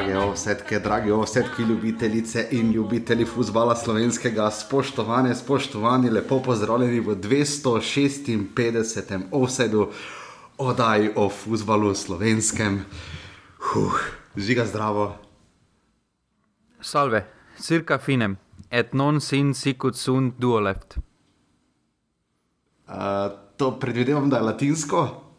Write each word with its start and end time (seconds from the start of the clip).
Drage 0.00 0.18
ovsetke, 0.18 0.78
dragi 0.78 1.10
ovsetki, 1.10 1.62
ljubitelice 1.62 2.48
in 2.50 2.72
ljubitelji 2.72 3.24
futbola 3.24 3.76
slovenskega, 3.76 4.50
spoštovane, 4.50 5.34
spoštovani, 5.34 6.10
lepo 6.10 6.42
pozdravljeni 6.42 7.00
v 7.00 7.16
256. 7.16 9.20
ovsedu 9.30 9.90
oddaji 10.58 11.10
o 11.16 11.28
futbalu 11.28 11.94
slovenskem. 11.94 12.84
Huh, 13.58 13.92
žiga 14.36 14.64
zdravo. 14.64 15.18
Salve, 16.80 17.26
circa 17.58 17.98
finem, 17.98 18.36
et 18.70 18.94
non 18.94 19.20
sin 19.20 19.54
sicut 19.54 19.96
sunt 19.96 20.34
duo 20.38 20.60
left. 20.60 20.98
Uh, 22.88 22.94
to 23.56 23.78
predvidevam, 23.80 24.30
da 24.30 24.36
je 24.36 24.42
latinsko. 24.42 25.29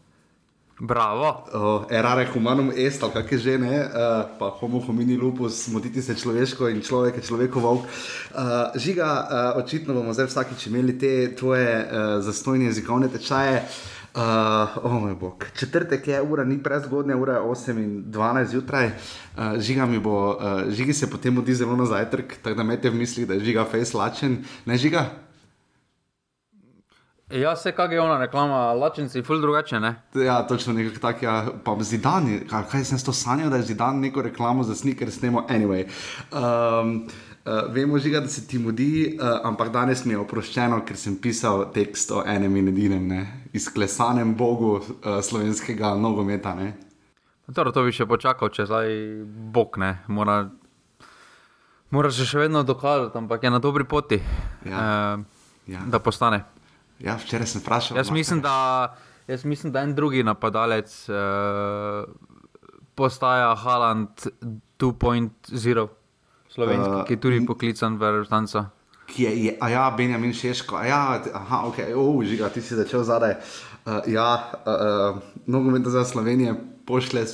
Bravo. 0.84 1.44
Uh, 1.54 1.84
erare 1.88 2.26
humanum 2.34 2.72
est, 2.74 3.02
ali 3.02 3.12
kaj 3.12 3.38
že 3.38 3.58
ne, 3.58 3.86
uh, 3.86 4.26
pa 4.38 4.48
homo 4.58 4.80
homini 4.82 5.14
lupus, 5.16 5.68
motiti 5.70 6.02
se 6.02 6.14
človeško 6.18 6.68
in 6.74 6.82
človek 6.82 7.16
je 7.16 7.22
človekov 7.22 7.62
volk. 7.62 7.86
Uh, 7.86 8.74
žiga, 8.74 9.06
uh, 9.06 9.62
očitno 9.62 9.94
bomo 9.94 10.10
zdaj 10.10 10.26
vsakič 10.26 10.66
imeli 10.66 10.98
te 10.98 11.30
tvoje 11.38 11.86
uh, 11.86 12.18
zastojne 12.18 12.66
jezikovne 12.66 13.06
tečaje. 13.14 13.62
Uh, 14.12 14.82
oh 14.82 14.98
moj 15.06 15.14
bog, 15.14 15.46
četrtek 15.54 16.08
je 16.08 16.18
ura, 16.22 16.44
ni 16.44 16.58
prezgodnja, 16.58 17.16
ura 17.16 17.38
je 17.38 17.46
8 17.46 17.78
in 17.78 18.04
12 18.10 18.44
zjutraj. 18.50 18.86
Uh, 18.86 19.62
žiga 19.62 19.86
mi 19.86 20.02
bo, 20.02 20.34
uh, 20.34 20.66
žigi 20.68 20.92
se 20.92 21.10
potem 21.10 21.38
odi 21.38 21.54
zelo 21.54 21.76
na 21.76 21.86
zajtrk, 21.86 22.42
tako 22.42 22.56
da 22.58 22.62
imete 22.62 22.90
v 22.90 22.98
mislih, 22.98 23.28
da 23.28 23.38
je 23.38 23.46
žiga 23.46 23.64
face 23.70 23.96
lačen. 23.96 24.42
Ne 24.66 24.76
žiga? 24.76 25.21
Ja, 27.32 27.56
se 27.56 27.72
kaj 27.72 27.94
je 27.94 28.00
ona 28.00 28.18
reklama, 28.18 28.72
lačenci, 28.72 29.22
ful 29.22 29.40
drugače, 29.40 29.80
ne? 29.80 29.94
Ja, 30.14 30.42
točno 30.42 30.72
nekako 30.72 30.98
tako, 30.98 31.24
ja, 31.24 31.46
pa 31.64 31.76
zidan, 31.80 32.26
kaj, 32.50 32.62
kaj 32.70 32.84
sem 32.84 32.98
s 32.98 33.04
to 33.04 33.12
sanjal, 33.12 33.50
da 33.50 33.56
je 33.56 33.62
zidan 33.62 34.00
neko 34.00 34.22
reklamo 34.22 34.62
za 34.62 34.74
sneaker 34.74 35.10
snemo, 35.10 35.46
anyway. 35.48 35.86
Um, 36.30 37.06
Uh, 37.42 37.74
vemo 37.74 37.98
že, 37.98 38.10
da 38.10 38.28
se 38.28 38.46
ti 38.46 38.58
mudi, 38.58 39.18
uh, 39.18 39.40
ampak 39.42 39.68
danes 39.68 40.04
mi 40.04 40.12
je 40.14 40.18
oproščeno, 40.18 40.76
ker 40.86 40.94
sem 40.96 41.16
pisal 41.18 41.64
tekst 41.74 42.12
o 42.12 42.22
enem 42.22 42.56
in 42.56 42.68
edinem, 42.68 43.08
ne? 43.08 43.22
izklesanem 43.52 44.36
bogu 44.36 44.76
uh, 44.76 44.84
slovenskega 45.18 45.94
nogometa. 45.98 46.54
Torej, 47.50 47.72
to 47.74 47.82
bi 47.82 47.90
še 47.90 48.06
počakal, 48.06 48.46
če 48.48 48.68
zdaj 48.70 48.86
bog 49.26 49.74
ne. 49.76 49.90
Mora, 50.06 50.36
mora 51.90 52.12
se 52.14 52.22
še 52.22 52.38
vedno 52.38 52.62
dokazati, 52.62 53.18
ampak 53.18 53.42
je 53.42 53.50
na 53.50 53.58
dobri 53.58 53.84
poti, 53.84 54.22
Ja. 54.62 55.16
uh, 55.18 55.26
Ja. 55.66 55.82
da 55.82 55.98
postane. 55.98 56.44
Ja, 57.02 57.16
včeraj 57.18 57.50
sem 57.50 57.60
vprašal. 57.60 57.96
Jaz 57.98 58.10
mislim, 58.10 58.40
da, 58.40 58.96
jaz 59.26 59.44
mislim, 59.44 59.72
da 59.72 59.82
en 59.82 59.94
drugi 59.94 60.22
napadalec 60.22 61.08
uh, 61.08 61.16
postaja 62.94 63.54
Haland 63.54 64.08
2.0, 64.78 65.88
slovenski, 66.48 66.90
Uh, 66.90 67.04
ki 67.06 67.12
je 67.12 67.20
tudi 67.20 67.46
poklican 67.46 67.98
v 67.98 68.10
reprezentanco. 68.10 68.64
Ki 69.06 69.22
je, 69.22 69.32
je, 69.44 69.56
a 69.60 69.68
ja, 69.68 69.90
Benjamin 69.96 70.32
Šeško, 70.32 70.76
a 70.76 70.84
ja, 70.86 71.22
aha, 71.34 71.62
ok, 71.66 71.78
oh, 71.96 72.22
žiga, 72.24 72.48
ti 72.48 72.62
si 72.62 72.74
začel 72.74 73.04
zadaj. 73.04 73.34
Uh, 73.86 73.98
ja, 74.06 74.52
uh, 74.66 74.72
uh, 74.72 75.22
nogomet 75.46 75.86
za 75.86 76.04
Slovenijo 76.04 76.54
pošle 76.86 77.26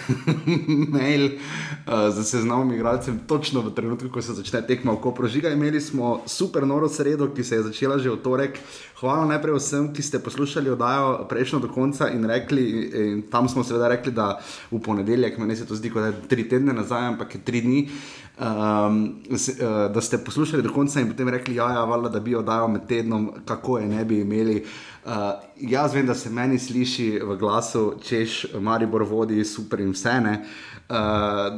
mail 0.94 1.24
uh, 1.26 2.08
z 2.10 2.24
seznamom 2.24 2.72
igralcev, 2.72 3.14
točno 3.26 3.60
v 3.60 3.74
trenutku, 3.74 4.08
ko 4.08 4.22
se 4.22 4.34
začne 4.34 4.62
tekma 4.66 4.92
v 4.92 5.02
Kopru. 5.04 5.28
Žiga, 5.28 5.52
imeli 5.52 5.80
smo 5.80 6.22
super 6.26 6.66
noro 6.66 6.88
sredo, 6.88 7.28
ki 7.34 7.44
se 7.44 7.54
je 7.54 7.62
začela 7.62 7.98
že 7.98 8.10
v 8.10 8.22
torek. 8.22 8.58
Hvala 9.02 9.26
najprej 9.26 9.58
vsem, 9.58 9.90
ki 9.90 10.02
ste 10.02 10.22
poslušali 10.22 10.70
oddajo 10.70 11.26
prejšnjo 11.26 11.58
do 11.58 11.68
konca 11.68 12.06
in 12.14 12.22
rekli, 12.24 12.64
in 12.94 13.22
tam 13.26 13.48
smo 13.48 13.64
seveda 13.66 13.88
rekli, 13.90 14.12
da 14.14 14.38
v 14.70 14.78
ponedeljek, 14.78 15.38
meni 15.42 15.56
se 15.58 15.66
to 15.66 15.74
zdi, 15.74 15.90
kot 15.90 16.28
tri 16.30 16.46
tedne 16.48 16.70
nazaj, 16.70 17.08
ampak 17.14 17.34
je 17.34 17.40
tri 17.42 17.64
dni. 17.66 17.80
Um, 18.40 19.22
se, 19.36 19.52
uh, 19.52 19.92
da 19.94 20.00
ste 20.00 20.18
poslušali 20.18 20.62
do 20.62 20.72
konca 20.72 21.00
in 21.00 21.08
potem 21.08 21.28
rekli, 21.28 21.54
ja, 21.54 21.72
ja 21.72 21.84
valjda, 21.84 22.08
da 22.08 22.20
bi 22.20 22.34
oddajal 22.34 22.68
med 22.68 22.86
tednom, 22.88 23.30
kako 23.44 23.78
je 23.78 23.86
ne 23.86 24.04
bi 24.04 24.20
imeli. 24.20 24.64
Uh, 25.04 25.12
jaz 25.60 25.94
vem, 25.94 26.06
da 26.06 26.14
se 26.14 26.30
meni 26.30 26.58
sliši 26.58 27.20
v 27.24 27.36
glasu, 27.36 27.94
češ, 28.02 28.46
Maribor 28.60 29.02
vodi 29.02 29.44
super 29.44 29.80
in 29.80 29.92
vse 29.92 30.20
ne. 30.20 30.32
Uh, 30.88 30.96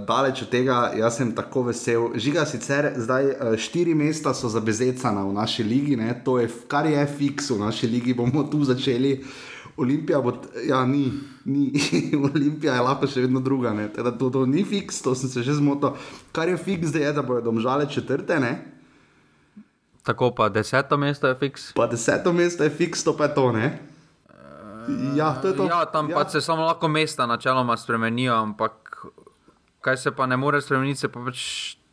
daleč 0.07 0.43
od 0.43 0.51
tega, 0.51 0.93
jaz 0.99 1.17
sem 1.17 1.31
tako 1.35 1.63
vesel. 1.71 2.11
Žiga 2.15 2.45
sicer 2.47 2.93
zdaj 2.97 3.31
uh, 3.31 3.57
štiri 3.57 3.95
mesta 3.95 4.35
so 4.35 4.51
zabezecana 4.51 5.23
v 5.25 5.33
naši 5.33 5.63
ligi, 5.63 5.97
ne? 5.97 6.11
to 6.25 6.39
je 6.39 6.51
kar 6.69 6.87
je 6.91 7.07
fiks 7.07 7.51
v 7.51 7.63
naši 7.63 7.87
ligi, 7.87 8.15
bomo 8.15 8.49
tu 8.51 8.65
začeli. 8.65 9.21
Olimpija 9.77 10.21
bo, 10.21 10.33
ja, 10.69 10.85
ni, 10.87 11.13
ni. 11.45 11.73
Olimpija 12.35 12.75
je 12.75 12.81
lahko 12.81 13.07
še 13.11 13.25
vedno 13.27 13.41
druga. 13.41 13.73
ne. 13.73 13.89
Tako 13.93 14.11
da 14.11 14.19
To, 14.19 14.31
to 14.31 14.47
ni 14.47 14.65
fiks, 14.65 15.03
to 15.03 15.15
sem 15.15 15.29
se 15.31 15.43
že 15.43 15.55
zmotil. 15.55 15.97
Kar 16.33 16.49
je 16.49 16.57
fiks, 16.57 16.89
zdaj 16.89 17.03
je, 17.03 17.13
da 17.13 17.23
bodo 17.23 17.41
domžale 17.41 17.89
četrte, 17.91 18.41
ne? 18.41 18.55
Tako 20.05 20.35
pa 20.37 20.49
deseto 20.49 20.97
mesto 20.97 21.29
je 21.29 21.35
fiks. 21.35 21.73
pa 21.73 21.87
deseto 21.87 22.33
mesto 22.33 22.65
je 22.65 22.71
fiks, 22.71 23.05
to 23.05 23.17
pa 23.17 23.25
je 23.25 23.35
to, 23.35 23.53
ne? 23.53 23.79
Ja, 25.17 25.35
to 25.43 25.49
je 25.49 25.57
to. 25.57 25.65
Ja, 25.65 25.85
tam 25.89 26.11
ja. 26.11 26.17
pač 26.17 26.37
se 26.37 26.41
samo 26.41 26.67
lahko 26.67 26.89
mesta 26.89 27.27
načeloma 27.27 27.77
spremenijo, 27.77 28.35
ampak 28.35 29.07
kaj 29.81 29.97
se 29.97 30.11
pa 30.13 30.27
ne 30.27 30.37
more 30.37 30.61
spremeniti, 30.61 31.01
se 31.01 31.09
pa 31.09 31.21
pač 31.25 31.41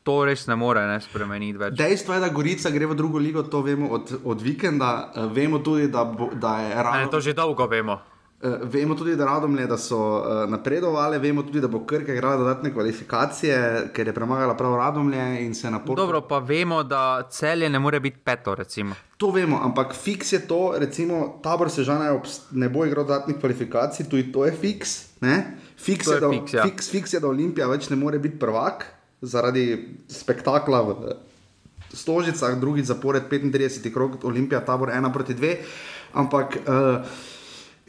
to 0.04 0.26
res 0.26 0.48
ne 0.48 0.56
more 0.56 0.82
ne, 0.88 1.00
spremeniti 1.02 1.58
več. 1.62 1.76
Dejstvo 1.78 2.14
je, 2.14 2.20
da 2.20 2.30
Gorica 2.30 2.70
gre 2.70 2.86
v 2.86 2.96
drugo 2.98 3.20
ligo, 3.22 3.44
to 3.44 3.62
vemo 3.62 3.90
od, 3.90 4.16
od 4.24 4.42
vikenda. 4.42 5.12
Uh, 5.16 5.28
vemo 5.32 5.60
tudi, 5.60 5.88
da, 5.88 6.04
bo, 6.06 6.32
da 6.34 6.60
je 6.60 6.70
Ne, 6.76 6.84
ravno. 6.84 7.12
to 7.12 7.20
že 7.20 7.34
dolgo 7.34 7.68
vemo. 7.68 8.00
Uh, 8.42 8.56
vemo 8.64 8.96
tudi, 8.96 9.14
da 9.16 9.26
Radomlje 9.26 9.68
da 9.68 9.78
so 9.78 9.98
uh, 10.18 10.50
napredovali, 10.50 11.20
vemo 11.20 11.44
tudi, 11.44 11.62
da 11.62 11.68
bo 11.68 11.84
Krka 11.86 12.14
igrala 12.14 12.38
dodatne 12.38 12.72
kvalifikacije, 12.74 13.58
ker 13.94 14.08
je 14.08 14.14
premagala 14.14 14.56
prav 14.58 14.74
Radomlje 14.76 15.46
in 15.46 15.54
se 15.54 15.70
na 15.72 15.78
portu. 15.80 16.02
Dobro, 16.02 16.22
pa 16.22 16.40
vemo, 16.40 16.84
da 16.84 17.28
celje 17.30 17.70
ne 17.70 17.80
more 17.80 18.00
biti 18.00 18.18
peto, 18.18 18.56
recimo. 18.56 18.96
To 19.18 19.30
vemo, 19.30 19.60
ampak 19.64 19.94
fiks 19.94 20.34
je 20.34 20.40
to, 20.48 20.74
recimo 20.78 21.38
tabor 21.44 21.70
Sežana 21.70 22.10
ne 22.52 22.70
bo 22.70 22.86
igral 22.86 23.06
dodatnih 23.06 23.38
kvalifikacij, 23.38 24.10
tudi 24.10 24.32
to 24.32 24.46
je 24.46 24.52
fiks. 24.52 25.14
Ne? 25.22 25.58
Fiks, 25.78 26.06
To 26.06 26.12
je, 26.12 26.18
je 26.18 26.22
da, 26.22 26.30
fiks, 26.30 26.54
ja. 26.54 26.64
fiks, 26.64 26.90
fiks 26.90 27.14
je, 27.14 27.20
da 27.20 27.28
Olimpija 27.30 27.68
več 27.68 27.90
ne 27.90 27.96
more 27.96 28.18
biti 28.20 28.40
prvak 28.40 28.86
zaradi 29.22 29.98
spektakla 30.10 30.82
v 30.82 30.92
Stožicah, 31.94 32.56
drugi 32.56 32.84
zapored 32.88 33.28
35 33.28 33.92
krog, 33.92 34.24
Olimpija, 34.24 34.62
tabor 34.64 34.90
1 34.90 35.14
proti 35.14 35.34
2. 35.36 35.56
Ampak. 36.14 36.58
Uh, 36.68 37.06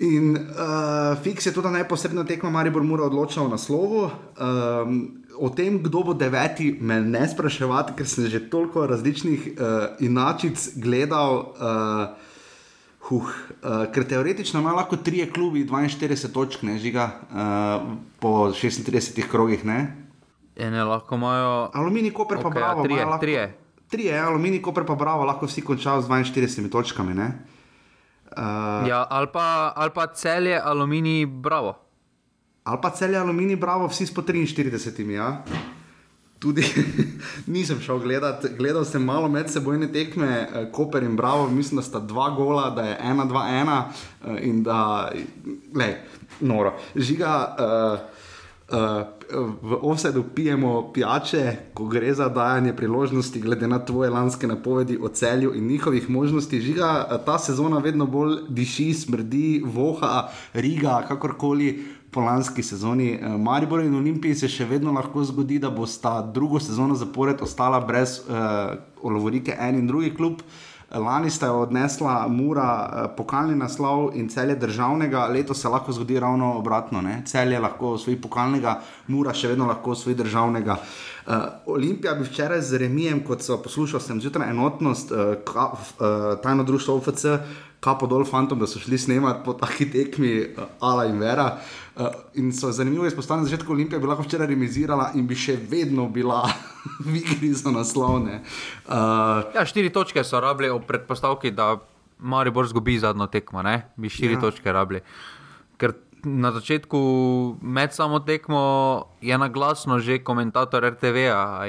In 0.03 0.35
uh, 0.35 1.15
fiks 1.23 1.47
je 1.47 1.53
tudi, 1.53 1.69
da 1.69 1.77
neposredna 1.77 2.25
tekma 2.27 2.51
Maribor 2.51 2.83
mora 2.83 3.05
odločati 3.05 3.41
o 3.41 3.49
naslovu. 3.49 4.01
Um, 4.09 5.23
o 5.39 5.51
tem, 5.51 5.79
kdo 5.83 6.03
bo 6.03 6.15
deveti, 6.15 6.73
me 6.81 6.97
ne 7.01 7.23
spraševati, 7.29 7.95
ker 7.95 8.09
sem 8.09 8.27
že 8.27 8.41
toliko 8.51 8.87
različnih 8.87 9.47
uh, 9.53 9.87
inačic 10.01 10.71
gledal. 10.77 11.55
Uh, 11.55 12.31
Huh, 13.03 13.27
uh, 13.27 13.91
ker 13.91 14.05
teoretično 14.07 14.61
ima 14.63 14.77
lahko 14.79 14.97
tri 14.97 15.25
klubi 15.27 15.65
42 15.67 16.29
točk, 16.33 16.63
ne 16.63 16.77
žiga 16.79 17.09
uh, 17.11 17.97
po 18.23 18.53
36 18.55 19.27
krogih. 19.27 19.65
Ne? 19.67 20.02
Ene 20.57 20.85
lahko 20.85 21.15
imajo. 21.15 21.71
Aluminij, 21.75 22.13
Koper 22.13 22.43
pa 22.43 22.49
Okej, 22.49 22.61
bravo. 22.61 22.81
ja, 22.81 22.85
trije, 22.85 23.05
lahko, 23.05 23.21
trije. 23.21 23.59
Trije, 23.89 24.19
aluminij, 24.19 24.63
Koper 24.63 24.85
pa 24.87 24.95
bravo, 24.95 25.25
lahko 25.25 25.47
vsi 25.47 25.65
končajo 25.65 26.03
z 26.03 26.09
42 26.09 26.71
točkami. 26.71 27.15
Ne? 27.15 27.33
Uh, 28.37 28.89
Ja, 28.89 29.07
ali 29.11 29.27
pa, 29.33 29.73
ali 29.77 29.91
pa 29.95 30.07
celje, 30.07 30.61
aluminij, 30.65 31.27
bravo. 31.27 31.75
Ali 32.65 32.79
pa 32.83 32.91
celje 32.91 33.19
aluminij, 33.19 33.57
bravo, 33.57 33.89
vsi 33.89 34.07
s 34.07 34.15
po 34.15 34.23
43. 34.23 35.11
Ja. 35.11 35.43
Tudi 36.39 36.65
nisem 37.55 37.81
šel 37.81 37.99
gledat, 37.99 38.45
gledal 38.59 38.85
sem 38.85 39.05
malo 39.05 39.29
medsebojne 39.29 39.93
tekme, 39.93 40.49
eh, 40.55 40.71
Koper 40.73 41.03
in 41.03 41.17
Bravo, 41.17 41.49
mislim, 41.49 41.77
da 41.77 41.83
sta 41.83 42.01
dva 42.01 42.31
gola, 42.31 42.71
da 42.71 42.83
je 42.83 42.99
ena, 43.03 43.25
dva, 43.25 43.49
ena 43.49 43.85
eh, 44.25 44.39
in 44.43 44.63
da, 44.63 45.11
le, 45.75 45.95
noro. 46.41 46.75
Žiga, 46.97 47.57
uh, 47.59 48.22
v 49.63 49.79
offsetu 49.83 50.25
pijemo 50.35 50.93
pijače, 50.93 51.57
ko 51.75 51.85
gre 51.85 52.15
za 52.15 52.29
dajanje 52.29 52.73
priložnosti, 52.77 53.41
glede 53.41 53.69
na 53.69 53.79
tvoje 53.85 54.11
lanske 54.11 54.47
napovedi 54.47 54.99
o 55.03 55.09
celju 55.09 55.55
in 55.55 55.67
njihovih 55.67 56.11
možnosti. 56.11 56.61
Žiga, 56.61 57.09
eh, 57.11 57.19
ta 57.27 57.39
sezona 57.39 57.79
vedno 57.79 58.07
bolj 58.07 58.37
diši, 58.49 58.95
smrdi, 58.95 59.63
voha, 59.65 60.29
riga, 60.55 61.05
kakorkoli 61.09 61.85
po 62.11 62.21
lanski 62.21 62.63
sezoni. 62.63 63.13
Eh, 63.13 63.39
Maribor 63.39 63.81
in 63.81 63.95
Olimpiji 63.95 64.35
se 64.35 64.49
še 64.49 64.65
vedno 64.65 64.93
lahko 64.93 65.25
zgodi, 65.25 65.59
da 65.59 65.71
bosta 65.71 66.21
drugo 66.35 66.61
sezono 66.61 66.95
zapored 66.95 67.43
ostala 67.43 67.81
brez 67.81 68.21
uh, 68.29 68.77
Lovorike, 69.03 69.57
en 69.59 69.75
in 69.75 69.87
drugi 69.87 70.15
klub. 70.15 70.43
Lani 70.95 71.31
sta 71.31 71.47
jo 71.47 71.63
odnesla 71.63 72.29
Mura, 72.29 72.91
eh, 72.93 73.17
pokalni 73.17 73.55
naslov 73.57 74.11
in 74.15 74.29
celje 74.29 74.57
državnega, 74.57 75.27
letos 75.27 75.61
se 75.61 75.69
lahko 75.69 75.93
zgodi 75.93 76.21
ravno 76.21 76.55
obratno. 76.59 77.01
Ne? 77.01 77.23
Celje 77.27 77.59
lahko 77.59 77.95
osvoji 77.97 78.21
pokalnega, 78.21 78.81
Mura 79.09 79.35
še 79.35 79.49
vedno 79.49 79.67
lahko 79.67 79.91
osvoji 79.91 80.17
državnega. 80.17 80.77
Uh, 81.23 81.35
Olimpija 81.67 82.15
bi 82.15 82.25
včeraj 82.27 82.61
z 82.61 82.79
Remijem, 82.83 83.21
kot 83.25 83.43
so 83.43 83.57
poslušal, 83.63 84.01
sem 84.01 84.21
zjutraj 84.21 84.51
enotnost, 84.51 85.13
uh, 85.13 85.37
ka, 85.47 85.69
uh, 85.71 86.41
tajno 86.43 86.65
društvo 86.65 86.97
OFC, 86.97 87.25
kapo 87.81 88.09
dol 88.11 88.25
fantom, 88.25 88.59
da 88.59 88.67
so 88.67 88.83
šli 88.83 88.99
snemati 88.99 89.45
po 89.45 89.55
taki 89.55 89.87
tekmi 89.91 90.33
uh, 90.41 90.65
Ala 90.81 91.07
in 91.07 91.23
Vera. 91.23 91.47
Uh, 91.47 91.82
in 92.35 92.53
so 92.53 92.73
zanimivo 92.73 93.07
izpostavljeni, 93.07 93.45
da 93.45 93.51
je 93.51 93.51
začetek 93.51 93.71
Olimpije 93.71 94.01
bila 94.01 94.15
včeraj 94.15 94.47
remisirala 94.47 95.11
in 95.15 95.27
bi 95.27 95.37
še 95.37 95.57
vedno 95.69 96.09
bila 96.09 96.47
v 97.07 97.17
igri 97.21 97.53
za 97.53 97.71
naslovne. 97.71 98.41
Uh, 98.87 98.95
ja, 99.55 99.65
štiri 99.65 99.93
točke 99.93 100.25
so 100.25 100.41
rabili 100.41 100.71
v 100.73 100.81
predpostavki, 100.89 101.51
da 101.51 101.77
Maribor 102.19 102.67
zgubi 102.67 102.99
zadnjo 102.99 103.27
tekmo, 103.27 103.63
ne? 103.63 103.83
bi 103.97 104.09
štiri 104.09 104.39
ja. 104.39 104.41
točke 104.41 104.73
rabili. 104.73 105.03
Ker 105.77 105.93
na 106.25 106.53
začetku 106.55 106.99
med 107.63 107.93
samo 107.93 108.21
tekmo 108.23 108.63
je 109.21 109.39
na 109.39 109.49
glasno 109.49 109.99
že 109.99 110.23
komentator 110.23 110.85
RTV-a 110.95 111.67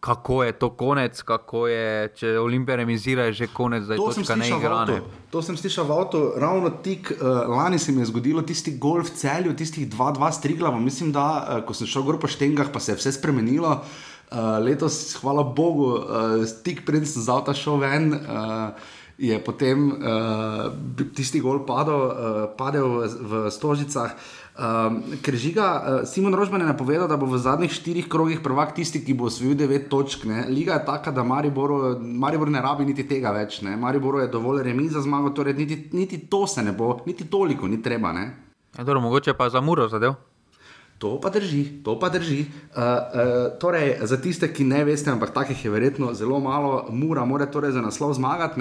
kako 0.00 0.42
je 0.44 0.52
to 0.52 0.70
konec, 0.70 1.22
kako 1.22 1.66
je, 1.66 2.08
če 2.14 2.38
Olimpija 2.38 2.76
remizira, 2.76 3.24
je 3.28 3.32
že 3.32 3.46
konec, 3.54 3.84
da 3.84 3.94
je 3.94 3.98
to 3.98 4.12
točka 4.14 4.36
neigrane. 4.36 5.00
To 5.30 5.42
sem 5.42 5.56
slišal 5.58 5.88
v 5.88 5.96
avtu, 5.96 6.20
ravno 6.38 6.70
tik, 6.70 7.10
uh, 7.16 7.48
lani 7.50 7.78
se 7.78 7.92
mi 7.92 8.02
je 8.02 8.10
zgodilo 8.12 8.42
tisti 8.46 8.76
gol 8.78 9.02
v 9.02 9.10
celju, 9.10 9.56
tistih 9.58 9.88
2-2 9.90 10.30
striglava. 10.32 10.78
Mislim, 10.78 11.10
da 11.12 11.24
uh, 11.42 11.64
ko 11.66 11.74
sem 11.74 11.90
šel 11.90 12.06
gor 12.06 12.20
po 12.22 12.30
štengah, 12.30 12.70
pa 12.72 12.80
se 12.80 12.94
je 12.94 13.00
vse 13.00 13.16
spremenilo. 13.18 13.80
Uh, 14.30 14.60
letos, 14.62 15.16
hvala 15.18 15.42
Bogu, 15.42 15.90
uh, 15.98 16.46
tik 16.62 16.86
pred 16.86 17.02
sem 17.08 17.22
z 17.22 17.34
avta 17.34 17.56
šel 17.56 17.82
ven. 17.82 18.14
Uh, 18.14 18.94
Je 19.18 19.34
potem 19.42 19.98
uh, 19.98 20.68
tisti 21.10 21.40
gol 21.42 21.64
padel, 21.66 22.02
uh, 22.06 22.36
padel 22.54 22.86
v, 22.86 23.08
v 23.18 23.50
Stožicah. 23.50 24.14
Uh, 24.14 24.37
Um, 24.58 25.02
ker 25.22 25.36
žiga, 25.38 25.64
uh, 26.02 26.02
Simon 26.02 26.34
Rožman 26.34 26.60
je 26.60 26.66
napovedal, 26.66 27.06
da 27.06 27.14
bo 27.14 27.28
v 27.30 27.38
zadnjih 27.38 27.70
štirih 27.70 28.08
krogih 28.10 28.40
prvak 28.42 28.72
tisti, 28.74 28.98
ki 29.06 29.14
bo 29.14 29.28
osvojil 29.30 29.54
devet 29.54 29.86
točk. 29.86 30.24
Ne? 30.26 30.48
Liga 30.50 30.74
je 30.74 30.82
taka, 30.88 31.12
da 31.14 31.22
Maribor, 31.22 31.94
Maribor 32.02 32.50
ne 32.50 32.58
rabi 32.58 32.88
niti 32.88 33.06
tega 33.06 33.30
več. 33.30 33.60
Maribor 33.62 34.18
je 34.18 34.32
dovolj 34.32 34.64
remi 34.66 34.88
za 34.90 34.98
zmago, 35.04 35.30
torej 35.30 35.54
niti, 35.54 35.78
niti 35.94 36.18
to 36.26 36.42
se 36.50 36.66
ne 36.66 36.74
bo, 36.74 36.96
niti 37.06 37.30
toliko 37.30 37.70
ni 37.70 37.78
treba. 37.82 38.10
Ja, 38.18 38.82
dobro, 38.82 39.00
mogoče 39.06 39.38
pa 39.38 39.46
za 39.46 39.62
muro 39.62 39.86
zadev. 39.88 40.18
To 40.98 41.20
pa 41.22 41.30
drži, 41.30 41.84
to 41.86 41.94
pa 41.94 42.10
drži. 42.10 42.40
Uh, 42.42 42.82
uh, 42.82 43.58
torej, 43.62 44.00
za 44.02 44.18
tiste, 44.18 44.50
ki 44.50 44.66
ne 44.66 44.82
veste, 44.82 45.14
ampak 45.14 45.30
takih 45.30 45.64
je 45.64 45.70
verjetno 45.70 46.10
zelo 46.18 46.40
malo, 46.42 46.88
mura 46.90 47.22
mora 47.24 47.46
torej 47.46 47.78
za 47.78 47.80
naslov 47.84 48.18
zmagati. 48.18 48.58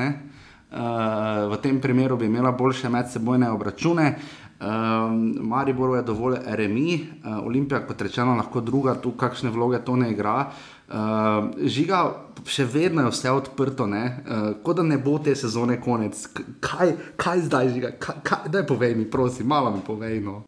Uh, 0.68 1.48
v 1.50 1.58
tem 1.64 1.82
primeru 1.82 2.18
bi 2.22 2.30
imela 2.30 2.52
boljše 2.52 2.90
medsebojne 2.94 3.50
obračune. 3.50 4.14
Uh, 4.14 4.47
Um, 4.57 5.38
Maribor 5.39 5.95
je 5.95 6.01
dovolj 6.01 6.39
remi, 6.45 7.06
uh, 7.24 7.45
Olimpija, 7.45 7.83
kot 7.86 8.01
rečeno, 8.01 8.33
lahko 8.36 8.62
druga, 8.62 8.95
tu 8.98 9.12
kakšne 9.12 9.51
vloge 9.54 9.77
to 9.86 9.95
ne 9.95 10.09
igra. 10.12 10.48
Uh, 10.89 11.51
žiga, 11.62 12.00
še 12.48 12.65
vedno 12.65 13.04
je 13.06 13.12
vse 13.13 13.31
odprto, 13.38 13.86
uh, 13.86 14.48
kot 14.63 14.80
da 14.80 14.86
ne 14.88 14.98
bo 14.98 15.19
te 15.21 15.36
sezone 15.38 15.77
konec. 15.81 16.24
Kaj, 16.63 16.95
kaj 17.21 17.44
zdaj, 17.45 17.69
žiga? 17.75 17.92
Kaj, 18.01 18.15
kaj, 18.24 18.50
daj 18.50 18.65
povej 18.65 18.95
mi, 18.98 19.06
prosim, 19.06 19.45
malo 19.48 19.69
mi 19.75 19.83
povej. 19.86 20.24
No. 20.25 20.42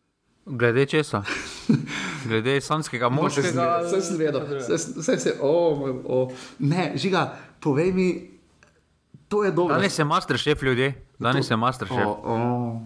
Glede 0.49 0.85
česa? 0.89 1.21
Glede 2.29 2.61
slanskega 2.61 3.09
moža. 3.09 3.41
Vse 3.85 4.01
sem 4.01 4.17
vedel, 4.17 4.41
vse 4.57 5.19
se, 5.19 5.35
o, 5.41 6.31
ne, 6.59 6.91
žiga, 6.95 7.35
povej 7.61 7.93
mi. 7.93 8.09
To 9.29 9.43
je 9.45 9.51
dobro. 9.51 9.75
Danes 9.75 9.99
je 9.99 10.05
master 10.05 10.37
šef 10.37 10.61
ljudi, 10.65 10.93
danes 11.19 11.51
je 11.51 11.57
master 11.57 11.87
oh. 11.91 12.81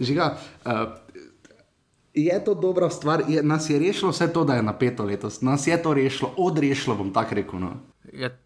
Žiga, 0.00 0.36
uh, 0.64 0.72
je 2.14 2.44
to 2.44 2.54
dobra 2.54 2.90
stvar, 2.90 3.22
je, 3.28 3.42
nas 3.42 3.70
je 3.70 3.78
rešilo 3.78 4.10
vse 4.10 4.32
to, 4.32 4.44
da 4.44 4.54
je 4.54 4.62
napeto 4.62 5.04
letos, 5.04 5.40
nas 5.40 5.66
je 5.66 5.82
to 5.82 5.94
rešilo, 5.94 6.34
odrešilo 6.36 6.96
bom 6.96 7.12
tako 7.12 7.34
rekel. 7.34 7.60
No. 7.60 7.72
Je, 8.12 8.38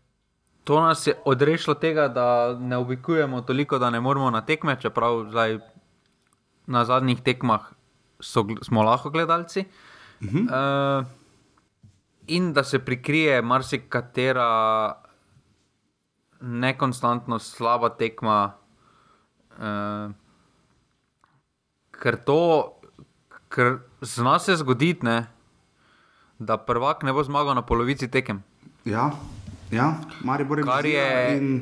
to 0.65 0.81
nas 0.81 1.07
je 1.07 1.15
odrešilo 1.25 1.75
tega, 1.75 2.09
da 2.09 2.57
ne 2.61 2.77
oblikujemo 2.77 3.41
toliko, 3.41 3.79
da 3.79 3.91
ne 3.91 4.01
moremo 4.01 4.31
na 4.31 4.41
tekme, 4.41 4.77
čeprav 4.81 5.27
zdaj 5.31 5.59
na 6.67 6.85
zadnjih 6.85 7.21
tekmah 7.21 7.61
so, 8.21 8.47
smo 8.63 8.83
lahko 8.83 9.11
gledalci. 9.11 9.65
Uh 10.21 10.29
-huh. 10.29 11.01
uh, 11.01 11.07
in 12.27 12.53
da 12.53 12.65
se 12.65 12.79
prikrije 12.79 13.43
marsikatera 13.43 14.95
nekonstantno 16.41 17.39
slaba 17.39 17.89
tekma. 17.89 18.53
Uh, 19.59 20.13
ker 22.03 22.17
to, 22.27 22.73
ker 23.53 23.79
zna 24.01 24.39
se 24.43 24.57
zgoditi, 24.57 25.07
ne, 25.07 25.27
da 26.39 26.57
prvak 26.59 27.03
ne 27.07 27.13
bo 27.13 27.23
zmagal 27.23 27.55
na 27.55 27.63
polovici 27.63 28.09
tekem. 28.11 28.43
Ja, 28.85 29.13
ja. 29.71 29.95
Mari 30.25 30.45
bo 30.45 30.59
rekel, 30.59 30.91
je. 30.91 31.37
In... 31.37 31.53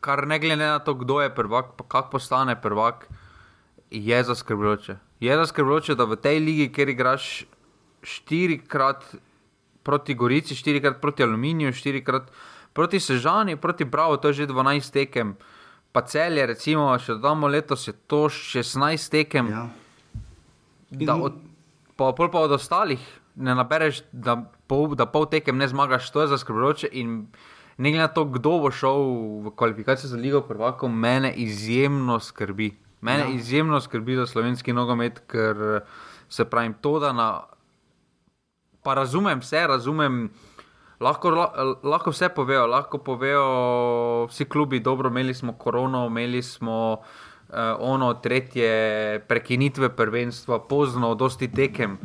Kar 0.00 0.26
ne 0.28 0.38
glede 0.38 0.66
na 0.66 0.78
to, 0.78 0.94
kdo 0.94 1.20
je 1.24 1.32
prvak, 1.34 1.74
pa 1.78 1.84
kako 1.88 2.18
postane 2.18 2.54
prvak, 2.60 3.08
je 3.90 4.24
zaskrbljujoče. 4.24 4.96
Je 5.20 5.36
zaskrbljujoče, 5.36 5.94
da 5.94 6.04
v 6.04 6.18
tej 6.20 6.40
ligi, 6.44 6.68
kjer 6.72 6.92
igraš 6.92 7.46
štirikrat 8.02 9.16
proti 9.82 10.14
Gorici, 10.14 10.54
štirikrat 10.54 11.00
proti 11.00 11.22
Aluminiju, 11.22 11.72
štirikrat 11.72 12.30
proti 12.72 13.00
Sežani, 13.00 13.56
proti 13.56 13.84
Bravo, 13.84 14.16
to 14.16 14.28
je 14.28 14.42
že 14.42 14.52
12 14.52 14.92
tekem, 14.92 15.36
pa 15.96 16.02
celje, 16.04 16.44
recimo, 16.44 16.90
še 17.00 17.14
damo 17.16 17.48
letos, 17.48 17.86
je 17.88 17.94
to 18.04 18.26
16 18.28 19.08
tekem. 19.08 19.48
Ja. 19.48 19.62
Da, 20.92 21.14
od, 21.16 21.38
pa, 21.96 22.10
pa 22.12 22.42
od 22.44 22.52
ostalih 22.52 23.00
ne 23.36 23.54
nabereš, 23.56 24.02
da 24.12 24.36
pol, 24.68 24.92
da 24.92 25.06
pol 25.08 25.24
tekem 25.32 25.56
ne 25.56 25.68
zmagaš, 25.72 26.10
to 26.12 26.20
je 26.20 26.28
zaskrbljujoče. 26.34 26.90
In 27.00 27.14
ne 27.80 27.92
glede 27.94 28.02
na 28.02 28.08
to, 28.12 28.26
kdo 28.28 28.58
bo 28.66 28.70
šel 28.72 29.00
v 29.46 29.54
kvalifikacijo 29.56 30.10
za 30.12 30.20
Ligo 30.20 30.42
Prvako, 30.44 30.92
mene 30.92 31.32
izjemno 31.32 32.20
skrbi. 32.20 32.74
Mene 33.00 33.30
ja. 33.30 33.32
izjemno 33.32 33.80
skrbi 33.80 34.18
za 34.20 34.26
slovenski 34.28 34.76
nogomet, 34.76 35.22
ker 35.32 35.80
se 36.28 36.44
pravi 36.44 36.74
to, 36.80 36.98
da 37.00 37.12
na. 37.16 37.30
Pa 38.84 39.00
razumem 39.00 39.40
vse, 39.40 39.64
razumem. 39.66 40.26
Lahko, 41.00 41.30
lahko 41.84 42.10
vse 42.10 42.28
povejo, 42.32 42.66
lahko 42.66 42.98
povejo 43.04 44.26
vsi 44.30 44.44
klubi, 44.44 44.80
dobro, 44.80 45.10
imeli 45.10 45.34
smo 45.34 45.52
korono, 45.52 46.06
imeli 46.06 46.42
smo 46.42 46.92
uh, 46.92 47.56
ono, 47.78 48.14
tretje 48.14 49.20
prekinitve 49.28 49.90
prvenstva, 49.96 50.58
pozno, 50.68 51.14
dosti 51.14 51.52
tekem. 51.52 51.98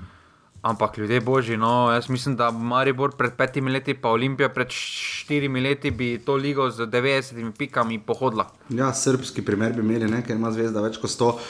Ampak 0.61 0.97
ljudje 0.97 1.21
božji, 1.21 1.57
no, 1.57 1.91
jaz 1.91 2.09
mislim, 2.09 2.35
da 2.35 2.51
Maribor 2.51 3.15
pred 3.17 3.33
petimi 3.33 3.71
leti, 3.71 3.93
pa 3.93 4.09
Olimpija 4.09 4.49
pred 4.49 4.67
štirimi 4.69 5.61
leti 5.61 5.91
bi 5.91 6.21
to 6.25 6.35
ligo 6.35 6.69
z 6.69 6.85
90 6.85 7.51
pikami 7.57 7.99
pohodila. 7.99 8.45
Ja, 8.69 8.93
srpski 8.93 9.41
primer 9.41 9.73
bi 9.73 9.81
imeli, 9.81 10.21
ker 10.21 10.35
ima 10.37 10.51
zvezda 10.53 10.83
več 10.85 10.99
kot 11.01 11.09
100, 11.09 11.31
uh, 11.31 11.41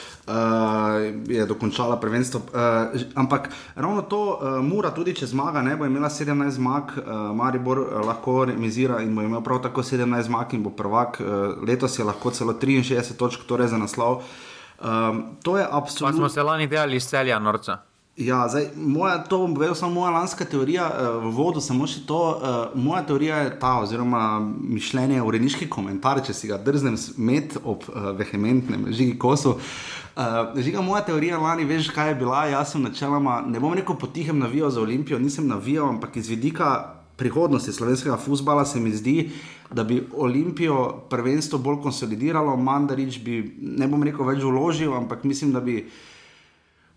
je 1.28 1.44
dokončala 1.46 2.00
prvenstvo. 2.00 2.40
Uh, 2.40 3.04
ampak 3.14 3.50
ravno 3.74 4.02
to, 4.02 4.22
uh, 4.40 4.56
Mura 4.64 4.94
tudi 4.96 5.12
če 5.20 5.28
zmaga, 5.28 5.60
ne 5.60 5.76
bo 5.76 5.84
imela 5.84 6.08
17 6.08 6.56
zmag, 6.56 6.96
uh, 6.96 7.12
Maribor 7.36 7.84
uh, 7.84 8.00
lahko 8.08 8.46
remizira 8.48 9.02
in 9.04 9.12
bo 9.12 9.28
imel 9.28 9.44
prav 9.44 9.60
tako 9.68 9.84
17 9.84 10.30
zmag 10.32 10.56
in 10.56 10.64
bo 10.64 10.72
prvak. 10.72 11.20
Uh, 11.20 11.60
letos 11.68 11.98
je 11.98 12.08
lahko 12.08 12.32
celo 12.32 12.56
63 12.56 13.12
točk, 13.20 13.44
torej 13.44 13.74
za 13.76 13.76
naslov. 13.76 14.22
Um, 14.80 15.24
to 15.44 15.60
je 15.60 15.68
absolutno. 15.70 16.16
Pa 16.16 16.28
smo 16.28 16.28
se 16.32 16.42
lani 16.42 16.66
delali 16.66 16.96
iz 16.96 17.12
celja 17.12 17.38
norca. 17.38 17.91
Ja, 18.16 18.48
zdaj, 18.48 18.66
moja, 18.76 19.24
to 19.24 19.38
bom 19.38 19.54
povedal, 19.54 19.74
samo 19.74 19.94
moja 19.94 20.10
lanska 20.12 20.44
teorija, 20.44 20.84
uh, 20.84 21.24
v 21.24 21.30
vodu 21.32 21.60
samo 21.64 21.86
še 21.88 22.02
to. 22.04 22.18
Uh, 22.36 22.74
moja 22.76 23.00
teorija 23.08 23.38
je 23.46 23.54
ta, 23.56 23.78
oziroma 23.80 24.36
mišljenje, 24.60 25.22
urejniški 25.24 25.68
komentar, 25.72 26.20
če 26.20 26.36
si 26.36 26.50
ga 26.50 26.58
drznem 26.60 26.98
med 27.16 27.56
ob 27.64 27.86
uh, 27.88 28.10
vehementnem 28.18 28.90
žigi 28.92 29.16
kosu. 29.16 29.54
Uh, 29.56 30.52
žiga, 30.60 30.84
moja 30.84 31.00
teorija 31.08 31.40
lani, 31.40 31.64
veš, 31.64 31.88
kaj 31.96 32.12
je 32.12 32.18
bila. 32.20 32.44
Jaz 32.52 32.76
sem 32.76 32.84
načeloma, 32.84 33.40
ne 33.48 33.64
bom 33.64 33.72
rekel, 33.72 33.96
potihem 33.96 34.44
navijal 34.44 34.68
za 34.76 34.84
Olimpijo, 34.84 35.16
nisem 35.16 35.48
navijal, 35.48 35.88
ampak 35.96 36.20
iz 36.20 36.28
vidika 36.28 36.98
prihodnosti 37.16 37.72
slovenskega 37.72 38.20
futbola 38.20 38.68
se 38.68 38.80
mi 38.80 38.92
zdi, 38.92 39.30
da 39.72 39.88
bi 39.88 40.02
Olimpijo 40.12 41.08
prvenstvo 41.08 41.64
bolj 41.64 41.80
konsolidiralo, 41.88 42.60
Mandarič 42.60 43.22
bi, 43.24 43.40
ne 43.56 43.88
bom 43.88 44.04
rekel, 44.04 44.28
več 44.28 44.44
vložil, 44.44 44.92
ampak 45.00 45.24
mislim, 45.24 45.56
da 45.56 45.64
bi 45.64 45.86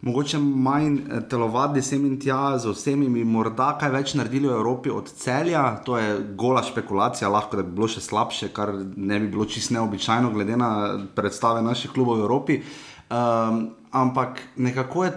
mogoče 0.02 0.40
manj 0.40 0.98
eh, 0.98 1.22
telovadni 1.30 1.82
sem 1.82 2.06
in 2.06 2.18
tja 2.20 2.58
z 2.60 2.74
vsemi, 2.74 3.24
morda 3.26 3.72
kaj 3.80 3.94
več 3.94 4.16
naredili 4.18 4.50
v 4.50 4.58
Evropi 4.58 4.90
od 4.94 5.12
celja. 5.12 5.64
To 5.86 5.98
je 5.98 6.18
gola 6.36 6.64
špekulacija, 6.64 7.30
lahko 7.30 7.62
da 7.62 7.64
bi 7.64 7.76
bilo 7.78 7.88
še 7.92 8.04
slabše, 8.04 8.52
kar 8.56 8.74
ne 8.96 9.20
bi 9.20 9.32
bilo 9.32 9.46
čisto 9.46 9.78
neobičajno, 9.78 10.34
glede 10.34 10.58
na 10.58 10.72
predstave 11.16 11.64
naših 11.66 11.94
klubov 11.96 12.20
v 12.20 12.28
Evropi. 12.28 12.60
Um, 13.06 13.70
ampak 13.94 14.42
nekako 14.58 15.06
je 15.06 15.12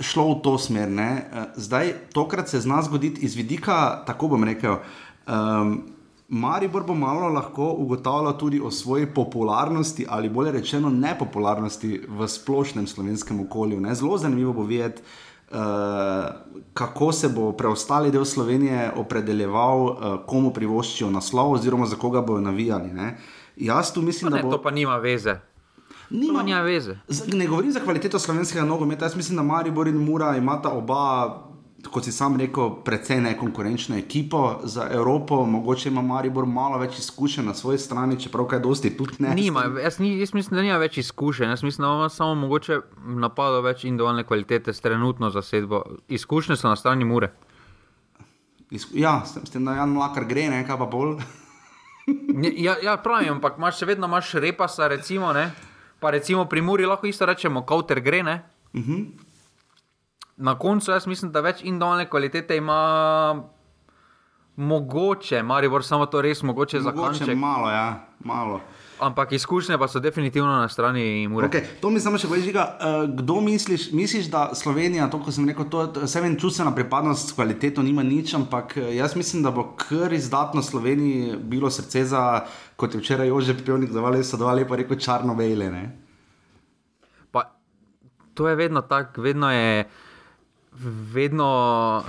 šlo 0.00 0.30
v 0.34 0.40
to 0.42 0.58
smer. 0.58 0.88
Ne? 0.88 1.10
Eh, 1.18 1.46
zdaj, 1.56 1.94
tokrat 2.14 2.48
se 2.48 2.60
zna 2.60 2.82
zgoditi 2.82 3.26
iz 3.26 3.34
vidika, 3.36 4.02
tako 4.06 4.34
bom 4.34 4.44
rekel. 4.44 4.78
Um, 5.26 5.97
Maribor 6.28 6.84
bo 6.84 6.94
malo 6.94 7.28
lahko 7.28 7.70
ugotavljal 7.70 8.32
tudi 8.34 8.60
o 8.60 8.70
svoji 8.70 9.06
popularnosti 9.08 10.06
ali 10.08 10.28
bolje 10.30 10.52
rečeno 10.52 10.90
nepopularnosti 10.90 11.88
v 12.08 12.28
splošnem 12.28 12.86
slovenskem 12.86 13.40
okolju. 13.40 13.80
Ne? 13.80 13.94
Zelo 13.94 14.18
zanimivo 14.18 14.52
bo 14.52 14.62
videti, 14.62 15.02
uh, 15.50 15.56
kako 16.74 17.12
se 17.12 17.28
bo 17.30 17.52
preostali 17.52 18.10
del 18.10 18.24
Slovenije 18.26 18.92
opredeljeval, 18.96 19.82
uh, 19.82 19.94
komu 20.26 20.50
privoščijo 20.50 21.10
naslov 21.10 21.52
oziroma 21.52 21.86
za 21.86 21.96
koga 21.96 22.20
bojo 22.22 22.40
navijali. 22.40 22.92
Ne? 22.92 23.16
Jaz 23.58 23.92
tu 23.92 24.02
mislim, 24.02 24.32
Ne, 24.32 24.36
da 24.36 24.42
bo. 24.42 24.50
to 24.50 24.62
pa 24.62 24.70
nima 24.70 24.96
veze. 24.98 25.34
Nima- 26.10 26.42
nima 26.42 26.60
veze. 26.60 26.96
Z- 27.08 27.24
Ne 27.28 27.46
govorim 27.46 27.72
za 27.72 27.80
kvaliteto 27.80 28.18
slovenskega 28.18 28.64
nogometa, 28.64 29.04
jaz 29.04 29.16
mislim, 29.16 29.36
da 29.36 29.42
Maribor 29.44 29.88
in 29.88 29.96
Mura 29.96 30.36
imata 30.36 30.68
oba, 30.70 31.38
kot 31.88 32.04
si 32.04 32.12
sam 32.12 32.36
rekel, 32.36 32.70
precej 32.84 33.20
nekonkurenčno 33.20 33.96
ekipo 33.96 34.40
za 34.64 34.88
Evropo. 34.90 35.44
Mogoče 35.46 35.88
ima 35.88 36.02
Maribor 36.02 36.46
malo 36.46 36.78
več 36.78 36.98
izkušenj 36.98 37.44
na 37.44 37.54
svoji 37.54 37.78
strani, 37.78 38.20
čeprav 38.20 38.46
kaj 38.46 38.60
dosti 38.60 38.96
tudi 38.96 39.14
ne. 39.18 39.34
Nima, 39.34 39.64
jaz, 39.82 39.98
ni, 39.98 40.18
jaz 40.18 40.34
mislim, 40.34 40.56
da 40.56 40.62
nima 40.62 40.78
več 40.78 40.98
izkušenj. 40.98 41.48
Jaz 41.48 41.62
mislim, 41.62 41.82
da 41.82 41.94
ima 41.94 42.08
samo 42.08 42.34
mogoče 42.36 42.80
napadov 42.98 43.64
več 43.64 43.84
individualne 43.84 44.24
kvalitete 44.24 44.72
s 44.72 44.80
trenutno 44.80 45.30
zasedbo. 45.30 45.82
Izkušnje 46.08 46.56
so 46.56 46.68
na 46.68 46.76
strani 46.76 47.04
Mure. 47.04 47.32
Izku- 48.70 48.94
Ja, 48.94 49.22
s 49.26 49.34
tem, 49.34 49.46
s 49.46 49.50
tem 49.50 49.64
da 49.64 49.72
Jan 49.72 49.88
Mlakar 49.90 50.24
gre, 50.24 50.48
ne 50.48 50.66
kaj 50.66 50.78
pa 50.78 50.86
bolj. 50.86 51.16
Ja, 52.56 52.76
ja 52.82 52.96
pravim, 52.96 53.32
ampak 53.32 53.58
imaš 53.58 53.78
še 53.78 53.86
vedno 53.86 54.06
imaš 54.06 54.32
repasa, 54.34 54.86
recimo, 54.88 55.32
ne? 55.32 55.50
pa 56.00 56.10
recimo 56.10 56.44
pri 56.44 56.62
Muri 56.62 56.86
lahko 56.86 57.06
isto 57.06 57.26
rečemo, 57.26 57.62
kauter 57.62 58.00
gre. 58.00 58.22
Ne? 58.22 58.42
Uh 58.72 58.80
-huh. 58.80 59.06
Na 60.38 60.58
koncu 60.58 60.90
jaz 60.90 61.06
mislim, 61.06 61.32
da 61.32 61.40
več 61.42 61.64
individualne 61.64 62.06
kvalitete 62.10 62.56
ima 62.56 62.78
mogoče, 64.58 65.42
Maribor 65.42 65.84
samo 65.84 66.06
to 66.06 66.20
res 66.22 66.42
mogoče 66.42 66.80
za 66.80 66.90
Mogoče 66.90 67.18
kanček. 67.18 67.38
malo, 67.38 67.70
ja, 67.70 68.06
malo. 68.24 68.60
Ampak 69.00 69.32
izkušnje 69.32 69.78
pa 69.78 69.88
so 69.88 70.00
definitivno 70.00 70.50
na 70.50 70.68
strani 70.68 71.28
Mure. 71.28 71.48
Okay, 71.48 71.62
to 71.80 71.90
mi 71.90 72.00
samo 72.00 72.18
še 72.18 72.26
poveš, 72.26 72.48
uh, 72.54 73.06
kdo 73.20 73.40
misliš, 73.40 73.92
misliš, 73.92 74.26
da 74.30 74.48
Slovenija, 74.54 75.06
to, 75.10 75.20
ko 75.22 75.30
sem 75.34 75.46
rekel, 75.46 75.68
to 75.70 75.82
je 75.82 76.06
vse 76.06 76.22
vem, 76.22 76.34
čustvena 76.38 76.74
pripadnost 76.74 77.30
s 77.30 77.36
kvaliteto 77.38 77.82
nima 77.82 78.02
nič, 78.02 78.34
ampak 78.34 78.76
eh, 78.76 78.96
jaz 78.98 79.14
mislim, 79.16 79.42
da 79.46 79.54
bo 79.54 79.68
kar 79.78 80.12
izdatno 80.12 80.62
Sloveniji 80.62 81.36
bilo 81.38 81.70
srce 81.70 82.04
za, 82.10 82.24
kot 82.76 82.94
je 82.94 83.02
včeraj 83.02 83.30
Jože 83.30 83.54
Pevnik 83.62 83.94
zavali, 83.94 84.24
so 84.26 84.36
dva 84.38 84.56
lepo 84.58 84.78
rekel, 84.78 84.98
črno 84.98 85.38
vele. 85.38 85.70
Pa, 87.30 87.46
to 88.34 88.50
je 88.50 88.58
vedno 88.58 88.82
tako, 88.82 89.22
vedno 89.22 89.54
je. 89.54 89.86
Vedno, 91.12 92.04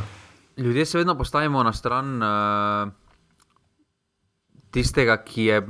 ljudje 0.57 0.85
se 0.85 0.97
vedno 0.97 1.17
postavimo 1.17 1.63
na 1.63 1.73
stran 1.73 2.23
uh, 2.23 2.91
tistega, 4.71 5.17
ki 5.23 5.43
je 5.43 5.61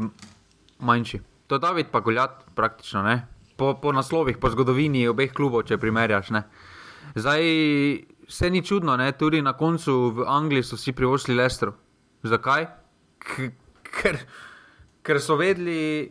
manjši. 0.79 1.21
To 1.47 1.55
je 1.55 1.59
David, 1.59 1.85
pa 1.91 1.99
Goljat, 1.99 2.43
praktično. 2.55 3.03
Ne? 3.03 3.27
Po, 3.57 3.73
po 3.81 3.91
naslovih, 3.91 4.37
po 4.37 4.49
zgodovini 4.49 5.07
obeh 5.07 5.33
klubov, 5.33 5.63
če 5.67 5.77
primerjaš. 5.77 6.29
Ne? 6.35 6.43
Zdaj, 7.15 7.47
vse 8.27 8.49
ni 8.49 8.63
čudno, 8.65 8.97
ne? 8.97 9.11
tudi 9.11 9.41
na 9.41 9.53
koncu 9.57 10.11
v 10.15 10.27
Angliji 10.27 10.63
so 10.63 10.77
si 10.77 10.93
privoščili 10.93 11.37
Lestro. 11.37 11.73
Zakaj? 12.23 12.67
K 13.19 13.51
ker, 13.89 14.19
ker 15.03 15.19
so 15.23 15.37
vedeli, 15.39 16.09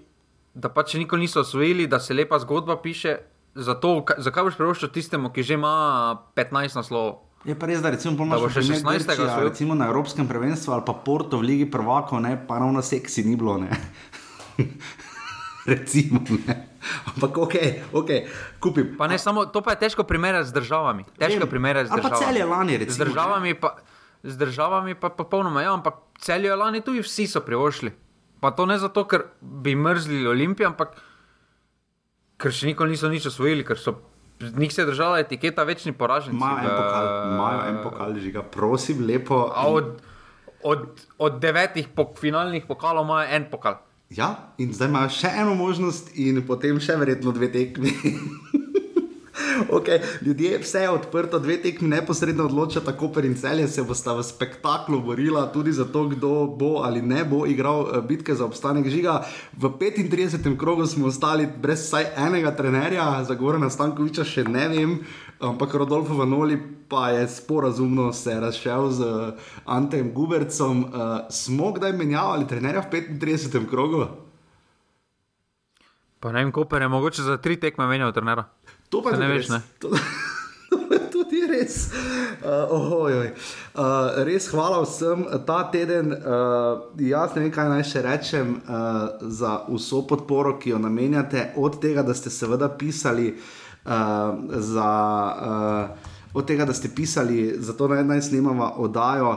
da 0.54 0.71
pač 0.73 0.97
nikoli 0.99 1.26
niso 1.26 1.42
osvojili, 1.45 1.87
da 1.87 2.00
se 2.00 2.14
lepa 2.14 2.38
zgodba 2.42 2.78
piše. 2.83 3.16
Zato, 3.55 4.05
ka- 4.05 4.19
zakaj 4.19 4.45
boš 4.45 4.57
privoščil 4.57 4.88
tistemu, 4.88 5.31
ki 5.31 5.43
že 5.43 5.55
ima 5.55 5.73
15 6.35 6.76
naslovov? 6.76 7.25
Je 7.45 7.55
pa 7.55 7.67
res, 7.67 7.81
da 7.81 7.90
recimo 7.90 8.19
imaš 8.19 8.50
še 8.50 8.61
primer 8.61 9.00
16. 9.00 9.07
Grčija, 9.07 9.26
osvojil? 9.26 9.49
recimo 9.49 9.75
na 9.75 9.87
Evropskem 9.87 10.26
prvenstvu 10.28 10.75
ali 10.75 10.83
pa 10.85 10.93
Porto 10.93 11.38
v 11.38 11.47
Ligi 11.47 11.67
prvakov, 11.71 12.21
ne, 12.21 12.35
pa 12.37 12.59
ravno 12.59 12.83
seksi 12.83 13.25
ni 13.25 13.37
bilo. 13.37 13.59
Ne. 13.59 13.71
recimo, 15.69 16.21
ne. 16.47 16.69
Ampak 17.14 17.38
ok, 17.38 17.55
ok, 17.93 18.11
kupim. 18.61 18.97
Pa 18.97 19.07
ne 19.07 19.19
samo, 19.19 19.47
to 19.47 19.61
pa 19.61 19.75
je 19.75 19.87
težko 19.87 20.02
primerjati 20.02 20.49
z 20.49 20.52
državami. 20.52 21.05
Težko 21.19 21.47
primerjati 21.47 21.90
z 21.90 21.97
državami. 21.97 22.25
Celje 22.25 22.45
lani, 22.45 22.73
Z 22.73 22.78
recimo, 22.78 23.05
državami 23.05 23.55
pa, 23.55 23.71
z 24.23 24.35
državami 24.37 24.93
pa 24.95 25.09
popolnoma 25.09 25.62
ja, 25.62 25.73
ampak 25.73 25.95
celje 26.19 26.55
lani 26.55 26.81
tudi 26.81 27.02
vsi 27.02 27.26
so 27.26 27.40
privoščili. 27.40 27.93
Pa 28.40 28.50
to 28.50 28.67
ne 28.67 28.78
zato, 28.78 29.05
ker 29.05 29.35
bi 29.40 29.75
mrzli 29.75 30.26
Olimpijo, 30.26 30.71
ampak 30.71 30.95
ker 32.38 32.54
še 32.54 32.71
nikoli 32.71 32.95
niso 32.95 33.11
nič 33.11 33.26
osvojili, 33.30 33.66
ker 33.66 33.80
so 33.80 33.99
njih 34.40 34.73
se 34.75 34.87
držala 34.87 35.18
etiketa 35.18 35.64
večni 35.66 35.92
poraženci. 35.92 36.37
Imajo 36.37 36.59
en 36.59 36.71
pokal, 36.76 37.09
imajo 37.33 37.64
en 37.68 37.78
pokal, 37.83 38.14
že 38.18 38.30
ga 38.30 38.42
prosim, 38.42 39.02
lepo. 39.07 39.40
Od, 39.66 39.99
od, 40.62 40.87
od 41.18 41.40
devetih 41.42 41.88
pok, 41.95 42.18
finalnih 42.18 42.66
pokalov 42.68 43.04
imajo 43.04 43.28
en 43.35 43.50
pokal. 43.50 43.83
Ja, 44.11 44.54
in 44.59 44.73
zdaj 44.73 44.88
imajo 44.88 45.11
še 45.12 45.33
eno 45.42 45.54
možnost, 45.59 46.14
in 46.16 46.40
potem 46.47 46.78
še 46.80 46.97
verjetno 46.97 47.35
dve 47.35 47.50
tekmi. 47.52 47.92
Okay, 49.76 50.00
ljudje, 50.23 50.59
vse 50.59 50.80
je 50.80 50.90
odprto, 50.90 51.38
dve 51.38 51.57
tekmi 51.62 51.88
neposredno 51.88 52.45
odločata, 52.45 52.92
Koper 52.92 53.25
in 53.25 53.35
Celje 53.35 53.68
se 53.68 53.83
bosta 53.83 54.12
v 54.12 54.23
spektaklu 54.23 55.00
borila 55.00 55.47
tudi 55.52 55.73
za 55.73 55.85
to, 55.85 56.04
kdo 56.09 56.47
bo 56.47 56.83
ali 56.85 57.02
ne 57.02 57.25
bo 57.25 57.47
igral 57.47 57.87
eh, 57.87 58.00
bitke 58.00 58.35
za 58.35 58.45
obstanek 58.45 58.88
žiga. 58.88 59.25
V 59.52 59.68
35. 59.68 60.59
krogu 60.59 60.87
smo 60.87 61.07
ostali 61.07 61.49
brez 61.62 61.87
vsaj 61.87 62.07
enega 62.16 62.57
trenerja, 62.57 63.25
za 63.25 63.35
Gorana 63.35 63.71
Stankoviča 63.71 64.25
še 64.25 64.45
ne 64.45 64.68
vem, 64.68 64.99
ampak 65.40 65.75
Rodolfo 65.75 66.14
Vanoli 66.14 66.59
pa 66.88 67.11
je 67.11 67.28
sporazumno 67.28 68.12
se 68.12 68.40
razšel 68.40 68.90
z 68.90 69.02
eh, 69.02 69.33
Antejem 69.64 70.12
Gubercom. 70.12 70.85
Uh, 70.85 70.90
smo 71.30 71.73
kdaj 71.73 71.92
menjavali 71.92 72.47
trenerja 72.47 72.80
v 72.80 73.04
35. 73.21 73.68
krogu? 73.68 74.07
Pa 76.21 76.33
ne 76.33 76.42
vem, 76.42 76.52
Koper 76.52 76.83
je 76.83 76.88
mogoče 76.88 77.23
za 77.23 77.37
tri 77.37 77.57
tekme 77.61 77.87
menjal 77.87 78.12
trenera. 78.12 78.49
To 78.88 79.02
pa 79.02 79.16
ne 79.16 79.28
veš, 79.28 79.49
ne? 79.49 79.61
To, 79.78 79.90
to 80.71 80.78
je 80.95 81.00
tudi 81.12 81.45
res. 81.47 81.90
Uh, 82.40 82.73
ohojoj. 82.73 83.33
uh, 83.75 84.25
res 84.25 84.49
hvala 84.49 84.80
vsem 84.85 85.26
ta 85.47 85.62
teden. 85.73 86.12
Uh, 86.12 86.88
jaz 86.97 87.37
ne 87.37 87.45
vem, 87.45 87.52
kaj 87.52 87.68
naj 87.68 87.85
še 87.88 88.04
rečem 88.07 88.54
uh, 88.57 89.21
za 89.21 89.59
vso 89.68 90.04
podporo, 90.09 90.57
ki 90.61 90.73
jo 90.73 90.80
namenjate, 90.80 91.52
od 91.57 91.80
tega, 91.83 92.02
da 92.02 92.16
ste 92.16 92.33
seveda 92.33 92.71
pisali 92.73 93.35
uh, 93.35 93.42
za. 94.49 94.92
Uh, 95.40 96.14
Od 96.37 96.45
tega, 96.45 96.66
da 96.68 96.75
ste 96.76 96.90
pisali, 96.92 97.54
zato 97.64 97.87
naj, 97.88 98.02
naj 98.04 98.21
snemamo 98.26 98.66
oddajo, 98.85 99.30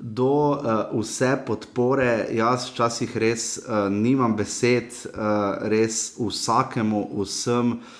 do 0.00 0.56
uh, 0.56 0.70
vse 0.96 1.34
podpore, 1.46 2.24
jaz 2.34 2.70
včasih 2.70 3.12
res 3.20 3.44
uh, 3.60 3.92
nimam 3.92 4.32
besed, 4.34 4.96
uh, 5.12 5.68
res 5.68 6.16
vsakemu, 6.16 7.02
vsem, 7.20 7.74
uh, 7.76 7.97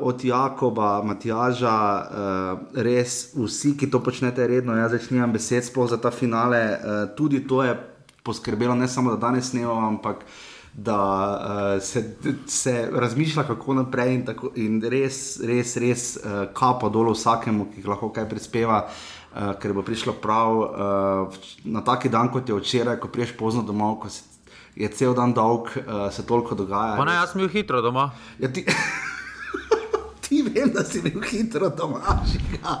od 0.00 0.24
Jakoba, 0.24 1.02
Matjaža, 1.02 1.74
uh, 1.74 2.80
res 2.84 3.34
vsi, 3.34 3.74
ki 3.78 3.90
to 3.90 4.00
počnete 4.04 4.46
redno, 4.46 4.76
jaz 4.78 4.92
več 4.94 5.08
nimam 5.10 5.32
besed, 5.34 5.64
sploh 5.66 5.88
za 5.90 5.98
ta 5.98 6.12
finale. 6.14 6.60
Uh, 6.74 7.04
tudi 7.16 7.42
to 7.48 7.62
je 7.64 7.74
poskrbelo, 8.24 8.74
ne 8.74 8.88
samo 8.88 9.14
da 9.14 9.28
danes 9.28 9.50
snemamo, 9.50 9.88
ampak 9.88 10.24
da 10.74 10.98
uh, 11.78 11.82
se, 11.82 12.16
se 12.46 12.88
razmišlja, 12.92 13.42
kako 13.42 13.74
naprej, 13.74 14.14
in, 14.14 14.24
tako, 14.26 14.50
in 14.56 14.80
res, 14.82 15.40
res, 15.42 15.76
res 15.76 16.06
uh, 16.16 16.44
kapo 16.54 16.90
dol 16.90 17.12
vsakemu, 17.14 17.68
ki 17.74 17.86
lahko 17.86 18.10
kaj 18.14 18.28
prispeva. 18.30 18.84
Uh, 19.34 19.50
ker 19.58 19.72
bo 19.74 19.82
prišlo 19.82 20.12
prav 20.22 20.60
uh, 20.62 21.38
na 21.66 21.80
taki 21.82 22.06
dan, 22.08 22.28
kot 22.30 22.46
je 22.48 22.54
včeraj, 22.54 23.00
ko 23.02 23.08
priješ 23.10 23.32
pozno 23.34 23.64
domov, 23.66 23.96
ko 24.04 24.10
se, 24.10 24.22
je 24.78 24.86
cel 24.94 25.14
dan 25.14 25.34
dolg, 25.34 25.72
uh, 25.74 26.06
se 26.14 26.22
toliko 26.26 26.54
dogaja. 26.54 26.94
Pa 26.98 27.06
ne, 27.06 27.16
jaz 27.18 27.32
sem 27.32 27.42
bil 27.42 27.50
hitro 27.50 27.82
doma. 27.82 28.12
Ja, 28.38 28.52
ti, 28.52 28.62
ti 30.24 30.42
vem, 30.42 30.72
da 30.72 30.84
si 30.84 31.00
bil 31.00 31.20
hitro 31.22 31.68
doma, 31.70 32.00
žiga. 32.26 32.74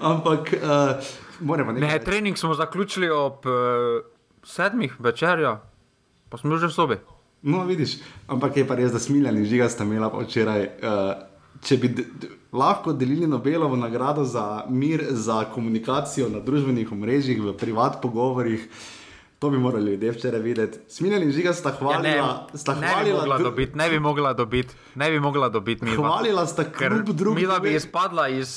Ampak, 0.00 0.52
uh, 0.54 1.04
moramo 1.40 1.72
Ne, 1.72 1.80
nekaj. 1.80 2.04
trening 2.04 2.38
smo 2.38 2.54
zaključili 2.54 3.10
ob 3.10 3.46
uh, 3.46 3.52
sedmih 4.44 4.96
večerja, 4.98 5.60
pa 6.28 6.38
smo 6.38 6.56
že 6.56 6.66
v 6.66 6.72
sobi. 6.72 6.96
No, 7.42 7.64
vidiš, 7.64 7.96
ampak 8.28 8.56
je 8.56 8.66
pa 8.66 8.74
res, 8.74 8.92
da 8.92 8.98
smiljan 8.98 9.36
in 9.38 9.44
žiga 9.44 9.68
sta 9.68 9.84
imela 9.84 10.08
včeraj. 10.14 10.62
Uh, 10.62 11.12
če 11.62 11.76
bi 11.76 11.88
lahko 12.52 12.92
delili 12.92 13.26
Nobelovo 13.26 13.76
nagrado 13.76 14.24
za 14.24 14.64
mir, 14.68 15.02
za 15.10 15.44
komunikacijo 15.44 16.28
na 16.28 16.40
družbenih 16.40 16.92
omrežjih, 16.92 17.42
v 17.42 17.54
privat 17.54 18.00
pogovorih. 18.02 18.68
To 19.42 19.50
bi 19.50 19.58
morali 19.58 19.90
ljudje 19.90 20.10
včeraj 20.10 20.40
videti. 20.40 20.78
Smiljan 20.88 21.22
in 21.22 21.32
žiga 21.32 21.52
sta 21.52 21.68
Ja, 21.68 21.74
hvalila, 21.74 22.46
ne, 22.52 22.58
sta 22.58 22.74
ne 22.74 22.80
bi 22.80 22.86
hvalila, 22.86 23.18
mogla 23.18 23.38
dobiti, 23.38 23.76
ne 23.76 23.90
bi 23.90 23.98
mogla 24.00 24.32
dobiti, 24.32 24.74
ne 24.94 25.10
bi 25.10 25.20
mogla 25.20 25.48
dobiti 25.48 25.86
hvalila 25.86 26.46
sta 26.46 26.64
kljub 26.64 27.08
drugim. 27.08 27.40
mi 27.42 27.46
da 27.46 27.58
bi 27.58 27.74
izpadla 27.74 28.28
iz 28.28 28.50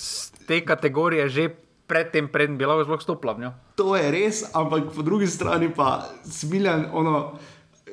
te 0.48 0.66
kategorije 0.66 1.30
že 1.30 1.50
predtem, 1.88 2.28
preden 2.28 2.58
bi 2.58 2.66
lahko 2.66 3.00
sploh 3.00 3.40
njo. 3.40 3.52
To 3.76 3.96
je 3.96 4.12
res, 4.12 4.44
ampak 4.54 4.84
po 4.96 5.02
drugi 5.02 5.28
strani 5.28 5.72
pa 5.76 6.06
smiljan, 6.24 6.86
ono, 6.94 7.34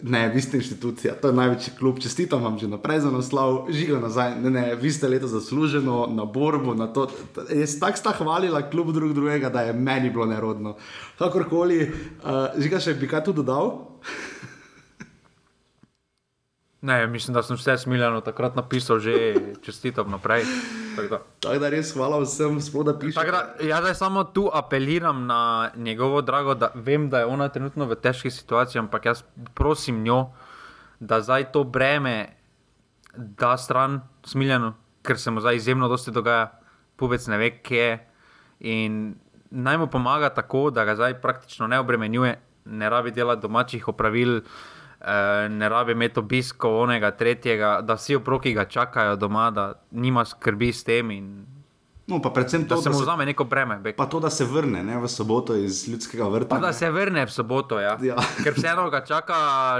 ne, 0.02 0.28
vi 0.28 0.40
ste 0.40 0.56
inštitucija, 0.56 1.14
to 1.22 1.28
je 1.28 1.34
največji 1.34 1.72
klub, 1.78 1.98
čestitam 2.02 2.42
vam 2.42 2.58
že 2.58 2.68
naprej 2.68 3.00
za 3.00 3.10
naslov, 3.10 3.70
žiga 3.70 4.00
nazaj, 4.00 4.34
ne, 4.40 4.50
ne, 4.50 4.64
vi 4.74 4.90
ste 4.90 5.08
leto 5.08 5.26
zasluženo 5.30 6.06
na 6.10 6.24
borbu, 6.24 6.74
na 6.74 6.86
to, 6.86 7.08
jaz 7.54 7.78
tako 7.80 7.98
sta 7.98 8.12
hvalila 8.18 8.64
klub 8.70 8.92
drug 8.92 9.12
drugega, 9.12 9.48
da 9.48 9.62
je 9.62 9.72
meni 9.72 10.10
bilo 10.10 10.26
nerodno. 10.26 10.76
Kakorkoli, 11.18 11.86
uh, 11.86 12.58
žiga 12.58 12.80
še 12.80 12.94
bi 12.98 13.08
kaj 13.08 13.24
tu 13.24 13.32
dodal? 13.32 13.78
Ne, 16.82 17.06
mislim, 17.06 17.34
da 17.34 17.42
sem 17.42 17.56
vse 17.56 17.76
smiljeno 17.78 18.20
takrat 18.20 18.56
napisal, 18.56 18.98
že 18.98 19.34
čestitam 19.62 20.10
naprej. 20.10 20.42
Tako 20.96 21.08
da. 21.08 21.18
Tako 21.40 21.58
da 21.58 21.68
res 21.70 21.92
hvala 21.94 22.18
vsem, 22.24 22.58
sploh 22.60 22.84
da 22.84 22.96
pišete. 22.98 23.30
Da, 23.30 23.42
jaz 23.62 23.84
zdaj 23.84 23.94
samo 23.94 24.24
tu 24.24 24.48
apeliram 24.52 25.26
na 25.26 25.70
njegovo 25.76 26.22
drago, 26.22 26.54
da 26.54 26.72
vem, 26.74 27.06
da 27.10 27.22
je 27.22 27.26
ona 27.30 27.48
trenutno 27.48 27.86
v 27.86 27.94
težki 27.94 28.30
situaciji, 28.30 28.80
ampak 28.80 29.06
jaz 29.06 29.22
prosim 29.54 30.02
njo, 30.02 30.32
da 31.00 31.20
zdaj 31.22 31.52
to 31.52 31.64
breme 31.64 32.34
da 33.14 33.56
stran 33.56 34.00
smiljeno, 34.26 34.74
ker 35.06 35.18
se 35.18 35.30
mu 35.30 35.40
zdaj 35.40 35.56
izjemno 35.56 35.88
dosti 35.88 36.10
dogaja, 36.10 36.50
pubec 36.96 37.26
ne 37.26 37.38
ve, 37.38 37.50
kje 37.62 37.78
je. 37.78 37.98
In 38.60 39.14
naj 39.50 39.78
mu 39.78 39.86
pomaga 39.86 40.34
tako, 40.34 40.70
da 40.70 40.84
ga 40.84 40.98
zdaj 40.98 41.20
praktično 41.20 41.66
ne 41.66 41.78
obremenjuje, 41.78 42.40
ne 42.64 42.90
rabi 42.90 43.10
delati 43.10 43.42
domačih 43.42 43.88
opravil. 43.88 44.40
Eh, 45.04 45.48
Ne 45.48 45.68
rabi 45.68 45.92
imeti 45.92 46.20
obiskov 46.20 46.82
onega, 46.82 47.10
tretjega, 47.10 47.80
da 47.82 47.94
vsi 47.94 48.16
oproki 48.16 48.52
ga 48.52 48.64
čakajo 48.64 49.16
doma, 49.16 49.50
da 49.50 49.72
nima 49.90 50.24
skrbi 50.24 50.72
s 50.72 50.84
tem 50.84 51.10
in 51.10 51.32
No, 52.06 52.18
pa 52.22 52.30
predvsem 52.30 52.64
da 52.66 52.74
to, 52.74 52.82
se 52.82 52.88
da 52.88 52.92
mu 52.92 52.98
se, 52.98 53.04
vzame 53.04 53.26
neko 53.26 53.44
breme. 53.44 53.78
Bek. 53.78 53.96
pa 53.96 54.06
to, 54.06 54.20
da 54.20 54.30
se 54.30 54.44
vrne 54.44 54.82
ne, 54.84 54.98
v 54.98 55.08
soboto 55.08 55.54
iz 55.56 55.88
ljudskega 55.88 56.28
vrta. 56.28 56.48
Pa 56.48 56.58
da 56.58 56.72
se 56.72 56.90
vrne 56.90 57.26
v 57.26 57.30
soboto, 57.30 57.78
ja. 57.80 57.94
Ja. 58.02 58.16
ker 58.42 58.54
vseeno 58.58 58.88
ga 58.90 59.04
čaka 59.06 59.36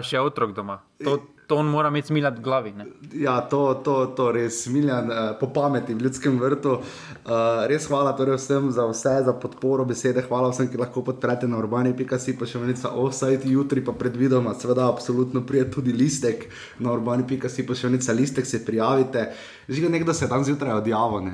še 0.07 0.21
otrok 0.23 0.55
doma. 0.55 0.79
To, 1.05 1.19
to 1.53 1.57
on 1.57 1.67
mora 1.67 1.89
imeti 1.89 2.07
smiljati 2.07 2.39
v 2.39 2.43
glavi. 2.43 2.73
Ne? 2.73 2.87
Ja, 3.15 3.41
to, 3.41 3.75
to, 3.85 4.07
to 4.17 4.31
res, 4.33 4.67
Miljan, 4.67 5.11
uh, 5.11 5.19
po 5.41 5.51
pameti 5.53 5.95
v 5.95 6.07
ljudskem 6.07 6.39
vrtu. 6.41 6.79
Uh, 6.79 7.67
res 7.69 7.85
hvala 7.91 8.15
torej 8.17 8.39
vsem 8.39 8.71
za 8.73 8.87
vse, 8.89 9.13
za 9.27 9.35
podporo 9.37 9.85
besede. 9.85 10.25
Hvala 10.25 10.49
vsem, 10.49 10.71
ki 10.73 10.81
lahko 10.81 11.05
podprete 11.05 11.45
na 11.45 11.61
urbani.si, 11.61 12.37
pa 12.41 12.49
še 12.49 12.63
venica 12.63 12.95
offside, 12.97 13.45
jutri 13.53 13.85
pa 13.85 13.93
predvidoma, 13.93 14.55
seveda, 14.57 14.89
absolutno 14.89 15.45
prije 15.45 15.69
tudi 15.77 15.93
listek 15.93 16.49
na 16.81 16.97
urbani.si, 16.97 17.67
pa 17.69 17.77
še 17.77 17.91
venica 17.91 18.17
listek 18.17 18.49
se 18.49 18.65
prijavite. 18.65 19.29
Žiga 19.69 19.93
nekdo 19.93 20.17
se 20.17 20.25
je 20.25 20.33
dan 20.33 20.49
zjutraj 20.49 20.81
odjavil. 20.81 21.29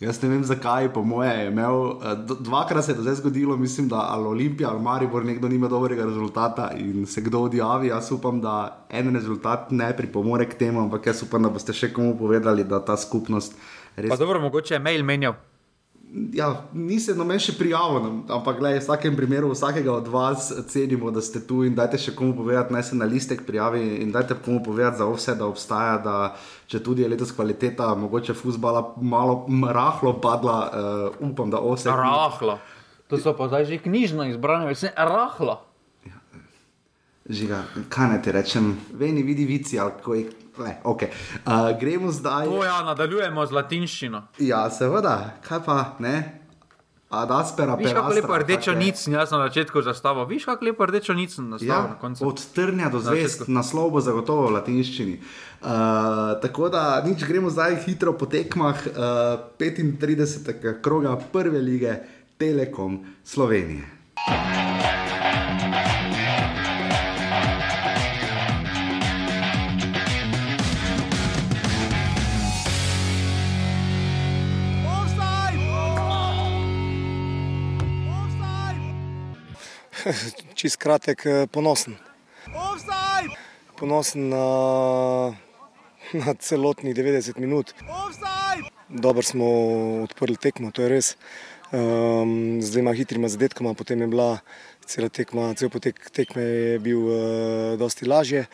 Jaz 0.00 0.18
ne 0.22 0.28
vem 0.28 0.42
zakaj, 0.44 0.90
po 0.92 1.00
moje 1.02 1.30
je 1.30 1.46
imel, 1.48 1.90
eh, 1.90 2.16
dvakrat 2.40 2.84
se 2.84 2.92
je 2.92 2.96
to 2.96 3.02
zdaj 3.02 3.14
zgodilo, 3.14 3.56
mislim, 3.56 3.88
da 3.88 3.96
ali 3.96 4.26
Olimpija 4.26 4.70
ali 4.70 4.82
Maribor 4.82 5.24
nekdo 5.24 5.48
nima 5.48 5.68
dobrega 5.68 6.04
rezultata 6.04 6.70
in 6.76 7.06
se 7.06 7.20
kdo 7.20 7.40
odjavi. 7.40 7.88
Jaz 7.88 8.12
upam, 8.12 8.40
da 8.40 8.84
en 8.90 9.14
rezultat 9.14 9.70
ne 9.70 9.96
pripomore 9.96 10.48
k 10.48 10.54
temu, 10.54 10.80
ampak 10.80 11.06
jaz 11.06 11.22
upam, 11.22 11.42
da 11.42 11.48
boste 11.48 11.72
še 11.72 11.92
komu 11.92 12.18
povedali, 12.18 12.64
da 12.64 12.84
ta 12.84 12.96
skupnost 12.96 13.56
res. 13.96 14.10
Pa 14.10 14.16
dobro, 14.16 14.40
mogoče 14.40 14.74
je 14.74 14.80
mail 14.80 15.04
menjal. 15.04 15.34
Ja, 16.32 16.46
nisem 16.72 17.18
noben 17.18 17.40
še 17.42 17.52
prijavil, 17.58 17.98
no, 18.00 18.10
ampak 18.38 18.60
gledaj, 18.60 18.78
v 18.78 18.84
vsakem 18.84 19.16
primeru 19.18 19.50
vsakega 19.50 19.90
od 19.90 20.06
vas 20.08 20.48
cenimo, 20.70 21.10
da 21.12 21.20
ste 21.20 21.42
tu 21.44 21.64
in 21.66 21.74
dajte 21.76 21.98
še 22.00 22.14
komu 22.16 22.32
povedati, 22.38 22.72
naj 22.72 22.84
se 22.88 22.96
na 22.96 23.08
listek 23.10 23.42
prijavi 23.44 23.82
in 24.04 24.14
dajte 24.14 24.38
komu 24.44 24.62
povedati 24.64 25.02
za 25.02 25.08
vse, 25.10 25.34
da 25.36 25.50
obstaja, 25.50 25.98
da 26.04 26.16
če 26.70 26.80
tudi 26.86 27.02
je 27.02 27.10
letos 27.10 27.34
kvaliteta, 27.36 27.90
mogoče 27.98 28.38
fusbala 28.38 28.84
malo 29.02 29.44
rahlo 29.50 30.14
padla, 30.22 30.56
uh, 30.70 31.20
upam, 31.26 31.50
da 31.52 31.60
vse. 31.60 31.90
Rahlo. 31.90 32.60
To 33.10 33.18
so 33.20 33.34
pa 33.38 33.50
zdaj 33.50 33.66
že 33.66 33.82
knjižno 33.82 34.30
izbrane, 34.30 34.70
vse 34.72 34.94
rahlo. 34.96 35.65
Žiga, 37.28 37.64
kaj 37.88 38.08
naj 38.08 38.22
ti 38.22 38.32
rečem, 38.32 38.76
veni 38.94 39.22
vidi 39.22 39.44
vici 39.44 39.78
ali 39.78 39.92
kako 39.96 40.14
je. 40.14 40.26
Le, 40.58 40.76
okay. 40.84 41.08
uh, 41.44 41.80
gremo 41.80 42.12
zdaj. 42.12 42.46
To 42.46 42.64
ja, 42.64 42.82
nadaljujemo 42.82 43.46
z 43.46 43.52
latinščino. 43.52 44.22
Ja, 44.38 44.70
seveda, 44.70 45.36
kaj 45.44 45.60
pa 45.66 45.96
ne. 45.98 46.40
Ad 47.10 47.30
aspera 47.30 47.74
Viš, 47.74 47.86
per 47.86 47.94
kako 47.94 48.14
lepo 48.14 48.38
rdečo 48.38 48.72
nic, 48.74 49.06
jaz 49.06 49.30
na 49.30 49.38
začetku 49.38 49.82
zastavo. 49.82 50.24
Viš, 50.24 50.44
kako 50.44 50.64
lepo 50.64 50.86
rdečo 50.86 51.14
nic 51.14 51.36
na 51.38 51.58
Ja, 51.60 51.82
na 51.82 51.98
koncu. 52.00 52.28
od 52.28 52.40
trnja 52.54 52.88
do 52.88 52.98
zvest, 53.00 53.38
začetku. 53.38 53.52
naslov 53.52 53.90
bo 53.90 54.00
zagotovo 54.00 54.48
v 54.48 54.56
latinščini. 54.56 55.20
Uh, 55.62 55.68
tako 56.42 56.68
da 56.68 57.02
nič, 57.06 57.24
gremo 57.24 57.50
zdaj 57.50 57.76
hitro 57.86 58.12
po 58.12 58.26
tekmah 58.26 58.86
uh, 58.86 58.94
35. 59.58 60.82
kroga 60.82 61.16
prve 61.32 61.58
lige 61.58 61.98
Telekom 62.38 63.04
Slovenije. 63.24 64.65
čist 80.58 80.76
kratek, 80.76 81.26
eh, 81.26 81.46
ponosen. 81.46 81.96
Ponosen 83.76 84.28
na, 84.28 84.46
na 86.24 86.34
celotnih 86.38 86.94
90 86.94 87.38
minut. 87.38 87.74
Dobro 88.88 89.22
smo 89.22 89.46
odprli 90.02 90.36
tekmo, 90.36 90.70
to 90.70 90.82
je 90.82 90.88
res. 90.88 91.16
Um, 91.74 92.62
z 92.62 92.70
dvema 92.70 92.92
hitrima 92.94 93.28
zadetkoma, 93.28 93.74
potem 93.74 94.00
je 94.00 94.06
bila 94.06 94.38
cela 94.86 95.08
tekma, 95.10 95.50
cel 95.58 95.66
potek 95.66 95.98
tekme 96.14 96.42
je 96.42 96.78
bil 96.78 97.00
uh, 97.02 97.18
dosti 97.78 98.06
lažje. 98.06 98.46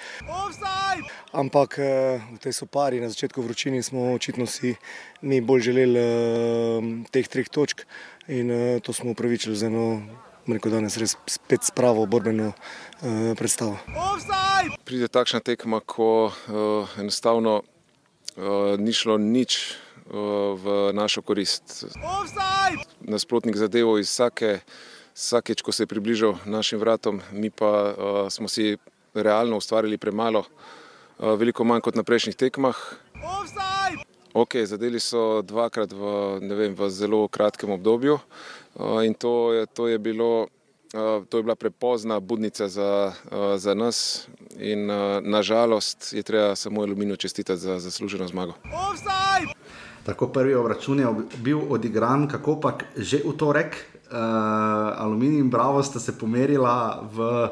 Ampak 1.32 1.78
eh, 1.80 2.20
v 2.20 2.38
tej 2.40 2.52
sopari 2.52 3.00
na 3.00 3.08
začetku 3.08 3.40
vročini 3.40 3.80
smo 3.80 4.12
očitno 4.12 4.44
si 4.44 4.76
mi 5.24 5.40
bolj 5.40 5.72
želeli 5.72 5.96
uh, 5.96 6.08
teh 7.08 7.28
treh 7.28 7.48
točk 7.48 7.84
in 8.28 8.52
uh, 8.52 8.80
to 8.84 8.92
smo 8.92 9.16
upravičili 9.16 9.56
z 9.56 9.72
eno, 9.72 10.04
rekel, 10.46 10.72
danes 10.74 10.96
res 10.98 11.14
spet 11.30 11.62
spravo 11.66 12.06
borbeno 12.06 12.52
uh, 12.52 13.32
predstavo. 13.38 13.78
pride 14.84 15.08
takšna 15.08 15.40
tekma, 15.40 15.80
ko 15.80 16.30
uh, 16.30 16.98
enostavno 16.98 17.62
uh, 17.62 18.74
ni 18.78 18.92
šlo 18.92 19.18
nič 19.18 19.76
uh, 20.10 20.58
v 20.58 20.92
našo 20.92 21.22
korist. 21.22 21.86
Nasprotnik 23.00 23.56
zadevo 23.56 23.98
iz 23.98 24.10
vsake, 24.10 24.60
vsakeč, 25.14 25.62
ko 25.62 25.72
se 25.72 25.86
je 25.86 25.90
približal 25.90 26.38
našim 26.46 26.78
vratom, 26.82 27.22
mi 27.32 27.50
pa 27.50 27.70
uh, 27.70 27.94
smo 28.30 28.48
si 28.48 28.76
realno 29.14 29.56
ustvarili 29.62 29.98
premalo, 29.98 30.44
uh, 30.44 31.34
veliko 31.38 31.64
manj 31.64 31.86
kot 31.86 31.94
na 31.94 32.02
prejšnjih 32.02 32.36
tekmah. 32.36 32.76
Ok, 34.32 34.64
zadeli 34.64 34.96
so 34.96 35.44
dvakrat 35.44 35.92
v, 35.92 36.40
ne 36.40 36.54
vem, 36.56 36.72
v 36.72 36.88
zelo 36.88 37.28
kratkem 37.28 37.68
obdobju 37.68 38.16
in 39.04 39.14
to 39.14 39.52
je, 39.52 39.66
to 39.66 39.88
je 39.88 39.98
bilo. 39.98 40.46
Uh, 40.92 41.24
to 41.28 41.36
je 41.36 41.42
bila 41.42 41.54
prepozna 41.56 42.20
budnica 42.20 42.68
za, 42.68 43.12
uh, 43.24 43.56
za 43.56 43.74
nas, 43.74 44.28
in 44.60 44.86
nažalost 45.22 46.12
je 46.12 46.22
treba 46.22 46.56
samo 46.56 46.82
Aluminiju 46.82 47.16
čestitati 47.16 47.60
za 47.60 47.78
zasluženo 47.78 48.28
zmago. 48.28 48.52
Tako 50.04 50.26
prvi 50.28 50.54
obračun 50.54 51.00
je 51.00 51.06
bil 51.36 51.60
odigran, 51.68 52.28
kako 52.28 52.60
pa 52.60 52.76
že 52.96 53.22
v 53.24 53.32
torek, 53.36 53.72
uh, 53.72 54.18
Aluminij 55.00 55.40
in 55.40 55.50
Bravo 55.50 55.82
sta 55.82 56.00
se 56.00 56.18
pomerila 56.18 57.08
v 57.12 57.48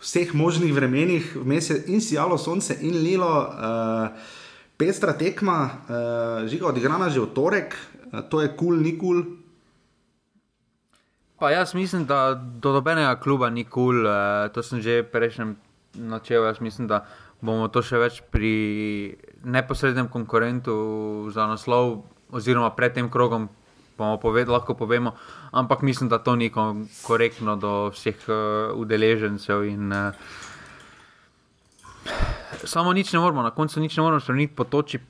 vseh 0.00 0.34
možnih 0.34 0.74
vremenih, 0.74 1.36
vmes 1.36 1.70
je 1.70 1.84
in 1.86 2.00
sijalo 2.00 2.38
sonce 2.38 2.76
in 2.80 3.02
lilo. 3.02 3.30
Uh, 3.30 4.08
pestra 4.76 5.12
tekma, 5.12 5.70
uh, 5.70 6.48
žiga 6.48 6.66
odigrana 6.66 7.08
že 7.08 7.20
v 7.20 7.30
torek, 7.36 7.76
uh, 7.76 8.20
to 8.30 8.40
je 8.40 8.48
kul, 8.48 8.56
cool, 8.56 8.76
ni 8.82 8.98
kul. 8.98 9.22
Cool. 9.22 9.39
Pa 11.40 11.50
jaz 11.50 11.72
mislim, 11.74 12.04
da 12.04 12.34
do 12.36 12.72
nobenega 12.72 13.16
kluba 13.16 13.48
ni 13.50 13.64
kul, 13.64 13.72
cool, 13.72 14.04
uh, 14.04 14.52
to 14.52 14.60
sem 14.62 14.84
že 14.84 15.00
prejšnjem 15.02 15.56
načel. 15.96 16.44
Jaz 16.44 16.60
mislim, 16.60 16.84
da 16.84 17.06
bomo 17.40 17.68
to 17.72 17.80
še 17.80 17.96
več 17.96 18.20
pri 18.28 19.16
neposrednem 19.48 20.12
konkurentu 20.12 20.76
za 21.32 21.48
naslov, 21.48 22.04
oziroma 22.28 22.68
pred 22.76 22.92
tem 22.92 23.08
krogom, 23.08 23.48
bomo 23.96 24.20
poved, 24.20 24.52
lahko 24.52 24.76
povemo. 24.76 25.16
Ampak 25.56 25.80
mislim, 25.80 26.12
da 26.12 26.20
to 26.20 26.36
ni 26.36 26.52
korektno 27.06 27.56
do 27.56 27.88
vseh 27.88 28.20
uh, 28.28 28.76
udeležencev. 28.76 29.64
In, 29.64 29.88
uh, 29.88 30.12
samo 32.68 32.92
nič 32.92 33.16
ne 33.16 33.24
moramo, 33.24 33.40
na 33.40 33.50
koncu 33.50 33.80
nič 33.80 33.96
ne 33.96 34.04
moramo 34.04 34.20
spremeniti, 34.20 34.52
po 34.52 34.68
toči 34.68 35.00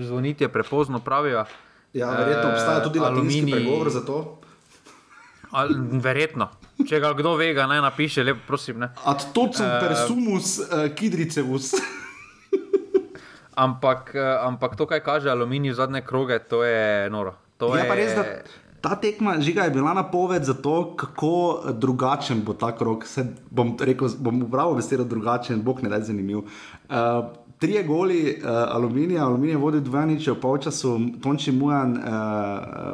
zvoniti 0.00 0.44
je 0.44 0.48
prepozno, 0.48 1.04
pravijo. 1.04 1.44
Ja, 1.92 2.10
verjetno 2.10 2.50
obstaja 2.50 2.80
tudi 2.82 2.98
Eh, 2.98 3.02
latinski 3.02 3.40
Aluminij- 3.40 3.52
pregovor 3.52 3.90
za 3.90 4.00
to. 4.00 4.40
Verjetno. 6.02 6.48
Če 6.88 6.98
ga 7.00 7.12
kdo 7.14 7.36
ve, 7.38 7.52
ga 7.54 7.68
naj 7.70 7.82
napiše, 7.84 8.24
lepo 8.26 8.42
prosim. 8.48 8.80
Ne. 8.82 8.90
Ad 9.06 9.28
tocum 9.36 9.66
uh, 9.66 9.78
persumus 9.80 10.58
uh, 10.58 10.88
kidricevus. 10.96 11.72
Ampak, 13.54 14.10
eh, 14.18 14.38
ampak 14.42 14.74
to, 14.74 14.82
kaj 14.82 14.98
kaže 15.06 15.30
aluminij 15.30 15.70
v 15.70 15.78
zadnje 15.78 16.02
kroge, 16.02 16.42
to 16.42 16.66
je 16.66 17.06
noro. 17.06 17.38
To 17.62 17.70
Je 17.78 17.86
pa 17.86 17.94
res, 17.94 18.10
da 18.10 18.42
ta 18.84 18.96
tekma 19.00 19.40
žiga 19.40 19.64
je 19.64 19.70
bila 19.70 19.94
napoved 19.94 20.44
za 20.44 20.54
to, 20.54 20.96
kako 20.96 21.62
drugačen 21.72 22.42
bo 22.44 22.52
ta 22.52 22.74
krok. 22.76 23.06
Se 23.06 23.24
bom 23.50 23.76
rekel, 23.80 24.10
bom 24.18 24.42
upravil 24.42 24.74
besedo 24.74 25.04
drugačen, 25.04 25.62
bog 25.62 25.82
ne 25.82 25.88
da 25.88 26.00
zanimiv. 26.04 26.38
Uh, 26.90 27.30
Trije 27.58 27.82
goli 27.82 28.36
uh, 28.38 28.48
aluminija, 28.50 29.24
aluminij 29.24 29.56
vodi 29.56 29.80
dvojniče 29.80 30.32
v 30.32 30.40
polčasu, 30.40 31.00
Tonči 31.22 31.52
Mujan 31.52 31.92
uh, 31.92 32.04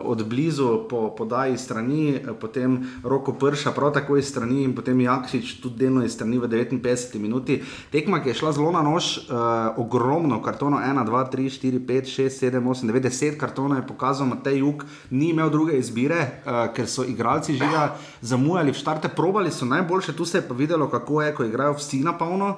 od 0.03 0.25
blizu 0.29 0.85
po 0.89 1.15
podaji 1.17 1.59
strani, 1.59 2.15
eh, 2.15 2.21
potem 2.41 2.91
roko 3.05 3.33
prša, 3.33 3.73
prav 3.73 3.93
tako 3.93 4.17
iz 4.17 4.29
strani 4.29 4.63
in 4.63 4.75
potem 4.75 5.01
Jakšič 5.01 5.61
tudi 5.63 5.77
delno 5.85 6.05
iz 6.05 6.13
strani 6.13 6.39
v 6.39 6.49
59 6.49 7.19
minuti. 7.19 7.63
Tekma, 7.93 8.21
ki 8.23 8.29
je 8.29 8.35
šla 8.35 8.53
zelo 8.53 8.73
na 8.73 8.83
nož, 8.83 9.17
uh, 9.19 9.81
ogromno 9.81 10.43
kartonov, 10.43 10.81
1, 10.81 11.07
2, 11.09 11.25
3, 11.33 11.49
4, 11.57 11.81
5, 11.87 12.13
6, 12.21 12.39
7, 12.45 12.61
8, 12.61 12.93
9, 12.93 13.09
10 13.09 13.41
kartonov 13.41 13.81
je 13.81 13.87
pokazal 13.87 14.27
Matej 14.27 14.59
Juk, 14.59 14.85
ni 15.11 15.31
imel 15.31 15.51
druge 15.51 15.79
izbire, 15.79 16.21
uh, 16.21 16.69
ker 16.77 16.87
so 16.87 17.05
igralci 17.05 17.57
žiga 17.57 17.97
zamujali 18.21 18.73
v 18.73 18.77
štarte, 18.77 19.09
probali 19.09 19.51
so 19.51 19.65
najboljše, 19.65 20.13
tu 20.13 20.25
se 20.25 20.39
je 20.39 20.49
pa 20.49 20.55
videlo, 20.55 20.89
kako 20.89 21.23
je, 21.23 21.35
ko 21.35 21.45
igrajo 21.45 21.81
vsi 21.81 22.05
na 22.05 22.13
polno. 22.19 22.57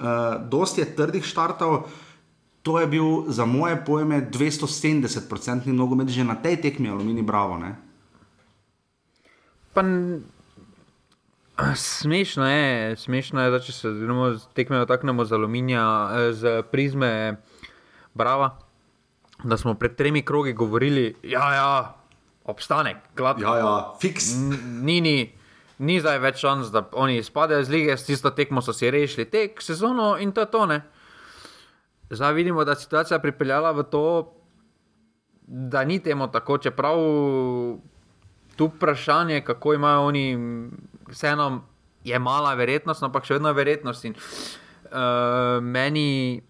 Ne? 0.00 0.06
uh, 0.06 0.48
dosti 0.48 0.80
je 0.80 0.94
trdih 0.96 1.24
štartov. 1.24 1.86
To 2.62 2.80
je 2.80 2.86
bil 2.86 3.30
za 3.30 3.44
moje 3.46 3.78
pojme 3.86 4.26
270-odstotni 4.30 5.72
nogomet 5.72 6.08
že 6.10 6.24
na 6.26 6.34
tej 6.34 6.58
tekmi, 6.60 6.90
aluminij, 6.90 7.22
bravo. 7.22 7.58
Ne? 7.58 7.76
Pa, 9.70 9.86
smešno 11.74 12.48
je, 12.48 12.96
smešno 12.96 13.42
je, 13.42 13.50
da 13.50 13.60
če 13.60 13.72
se 13.72 13.88
tekmemo 14.54 14.86
taknemo 14.86 15.24
z 15.24 15.32
aluminija, 15.32 15.84
eh, 16.10 16.32
z 16.32 16.62
prizme, 16.72 17.36
brava. 18.14 18.58
Da 19.44 19.56
smo 19.56 19.74
pred 19.74 19.94
tremi 19.94 20.24
krogi 20.24 20.52
govorili, 20.52 21.14
da 21.22 21.28
ja, 21.28 21.54
ja, 21.54 21.94
obstanek, 22.44 22.96
gladko. 23.16 23.44
Ja, 23.44 23.58
ja, 23.58 23.94
fiks. 24.00 24.32
Ni, 24.82 25.00
ni, 25.00 25.32
ni 25.78 25.98
zdaj 26.00 26.18
več 26.18 26.40
šans, 26.40 26.70
da 26.72 26.84
oni 26.92 27.18
izpadejo 27.20 27.64
z 27.64 27.72
lige, 27.72 27.96
s 27.96 28.06
tisto 28.08 28.30
tekmo 28.30 28.62
so 28.62 28.72
si 28.72 28.90
rešili 28.90 29.26
tek, 29.30 29.62
sezono 29.62 30.16
in 30.20 30.32
to 30.32 30.44
je 30.44 30.50
to. 30.50 30.66
Ne? 30.66 30.80
Zdaj 32.10 32.34
vidimo, 32.34 32.64
da 32.64 32.72
je 32.76 32.84
situacija 32.86 33.18
pripeljala 33.18 33.72
v 33.76 33.84
to, 33.90 34.06
da 35.46 35.84
ni 35.84 35.98
temu 36.02 36.28
tako, 36.32 36.58
čeprav 36.58 36.98
tu 38.56 38.66
vprašanje, 38.66 39.40
kako 39.44 39.74
imajo 39.74 40.06
oni, 40.06 40.26
vseeno 41.08 41.64
je 42.04 42.18
mala 42.18 42.54
verjetnost, 42.54 43.02
ampak 43.02 43.26
še 43.26 43.36
vedno 43.36 43.52
je 43.52 43.58
verjetnost. 43.58 44.04
In, 44.08 44.14
uh, 44.16 45.62
meni 45.62 46.42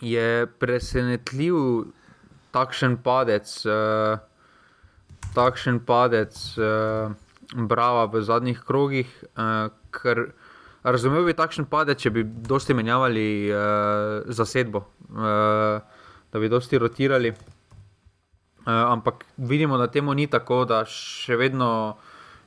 je 0.00 0.46
presenetljiv 0.60 1.56
takšen 2.52 2.98
padec. 3.04 3.50
Uh, 3.68 4.18
takšen 5.34 5.80
padec 5.84 6.34
uh, 6.58 7.12
Brava 7.52 8.06
v 8.08 8.22
zadnjih 8.24 8.60
krogih, 8.64 9.10
uh, 9.36 9.68
ker 9.94 10.32
razumel 10.84 11.24
bi 11.28 11.36
takšen 11.36 11.68
padec, 11.70 12.00
če 12.00 12.12
bi 12.14 12.24
dosti 12.24 12.76
menjavali 12.76 13.26
uh, 13.50 14.24
zasedbo, 14.32 14.84
uh, 15.12 15.80
da 16.32 16.40
bi 16.40 16.50
dosti 16.52 16.80
rotirali. 16.80 17.34
Uh, 18.64 18.72
ampak 18.94 19.26
vidimo, 19.36 19.78
da 19.78 19.90
temu 19.92 20.14
ni 20.14 20.26
tako, 20.30 20.64
da 20.64 20.84
še 20.88 21.36
vedno 21.36 21.96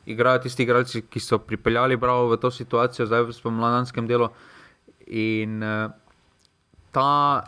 igrajo 0.07 0.45
tisti 0.45 0.63
igralci, 0.63 1.03
ki 1.09 1.19
so 1.21 1.37
pripeljali 1.43 1.97
Bravo 1.99 2.31
v 2.31 2.39
to 2.41 2.51
situacijo, 2.51 3.05
zdaj 3.05 3.27
v 3.27 3.35
spomladanskem 3.35 4.07
delu. 4.09 4.31
In 5.07 5.61
uh, 5.61 5.91
ta 6.95 7.43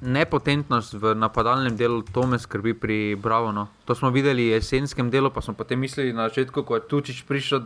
nepotentnost 0.00 0.92
v 0.92 1.14
napadalnem 1.14 1.76
delu, 1.76 2.02
to 2.02 2.26
me 2.26 2.38
skrbi 2.38 2.74
pri 2.74 3.16
Bravo. 3.16 3.52
No. 3.52 3.68
To 3.84 3.94
smo 3.94 4.10
videli 4.10 4.48
v 4.48 4.60
jesenskem 4.60 5.10
delu, 5.10 5.30
pa 5.30 5.40
smo 5.40 5.54
potem 5.54 5.80
mislili 5.80 6.12
na 6.12 6.28
začetku, 6.28 6.62
ko 6.62 6.76
je 6.76 6.88
Tučič 6.88 7.24
prišel, 7.24 7.64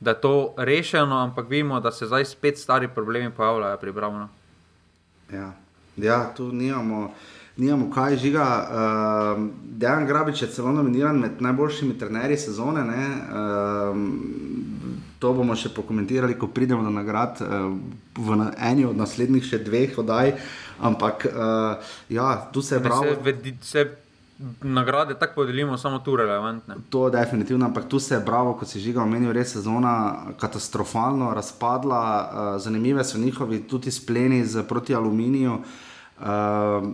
da 0.00 0.10
je 0.14 0.20
to 0.20 0.54
rešeno, 0.56 1.18
ampak 1.24 1.48
vidimo, 1.48 1.80
da 1.80 1.90
se 1.90 2.06
zdaj 2.06 2.24
spet 2.24 2.58
stari 2.58 2.88
problemi 2.88 3.30
pojavljajo 3.30 3.76
pri 3.76 3.92
Bravo. 3.92 4.18
No. 4.18 4.28
Ja. 5.32 5.52
ja, 5.96 6.34
tu 6.36 6.52
nimamo. 6.52 7.14
Nijamo 7.58 7.90
kaj 7.90 8.16
žiga. 8.16 8.46
Uh, 8.46 9.50
Dejan 9.64 10.06
Grabič 10.06 10.42
je 10.42 10.48
celo 10.48 10.70
nominiran 10.72 11.18
med 11.18 11.42
najboljšimi 11.42 11.98
trenerji 11.98 12.36
sezone. 12.36 12.84
Uh, 12.86 13.98
to 15.18 15.32
bomo 15.34 15.56
še 15.58 15.72
pokomentirali, 15.74 16.38
ko 16.38 16.50
pridemo 16.54 16.82
do 16.86 16.90
nagrad 16.94 17.40
uh, 17.42 17.70
v 18.18 18.36
na, 18.38 18.50
eni 18.70 18.86
od 18.86 18.98
naslednjih 18.98 19.44
še 19.44 19.62
dveh 19.66 19.96
oddaj. 19.98 20.34
Ampak 20.78 21.26
uh, 21.26 21.94
ja, 22.12 22.28
tu 22.54 22.62
se 22.62 22.78
pravi. 22.82 23.16
Se 23.62 23.88
nagrade 24.62 25.14
tako 25.18 25.42
podelimo, 25.42 25.78
samo 25.78 25.98
tu 25.98 26.14
relevantne. 26.16 26.76
To 26.94 27.06
je 27.06 27.16
definitivno, 27.16 27.66
ampak 27.66 27.88
tu 27.90 27.98
se 27.98 28.14
je 28.14 28.20
bravo, 28.20 28.54
kot 28.54 28.70
si 28.70 28.80
žiga 28.80 29.02
omenil, 29.02 29.32
res 29.34 29.56
sezona 29.56 30.30
katastrofalno 30.38 31.32
razpadla. 31.34 32.02
Uh, 32.02 32.54
zanimive 32.62 33.04
so 33.04 33.18
njihovi 33.18 33.64
tudi 33.68 33.90
spleni 33.90 34.44
proti 34.68 34.94
aluminiju. 34.94 35.58
Uh, 36.18 36.24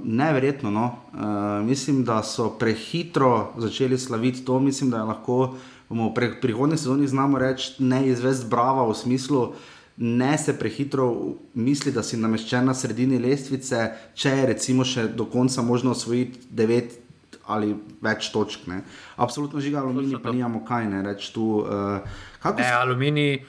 neverjetno. 0.04 0.70
No? 0.70 0.86
Uh, 1.12 1.64
mislim, 1.66 2.04
da 2.04 2.22
so 2.22 2.50
prehitro 2.58 3.52
začeli 3.56 3.98
slaviti 3.98 4.44
to. 4.44 4.60
Mislim, 4.60 4.90
da 4.90 5.04
lahko 5.04 5.54
v 5.94 6.40
prihodnji 6.40 6.78
sezoni 6.78 7.08
znamo 7.08 7.38
reči 7.38 7.78
neizvest 7.78 8.48
brava 8.50 8.86
v 8.88 8.94
smislu, 8.94 9.54
ne 9.96 10.38
se 10.38 10.58
prehitro 10.58 11.06
misli, 11.54 11.92
da 11.92 12.02
si 12.02 12.18
nameščen 12.18 12.66
na 12.66 12.74
sredini 12.74 13.18
lestvice, 13.22 13.86
če 14.14 14.30
je 14.30 14.46
recimo 14.50 14.84
še 14.84 15.06
do 15.14 15.26
konca 15.30 15.62
možno 15.62 15.94
osvojiti 15.94 16.48
devet 16.50 16.98
ali 17.46 17.74
več 18.02 18.30
točk. 18.32 18.66
Ne. 18.70 18.80
Absolutno 19.20 19.60
žiga 19.60 19.82
aluminij, 19.82 20.18
pa 20.22 20.32
nimamo 20.32 20.64
kaj 20.66 20.88
ne 20.88 21.02
reči 21.04 21.28
tu. 21.34 21.60
Uh, 21.60 22.00
ne, 22.56 22.70
aluminij, 22.72 23.44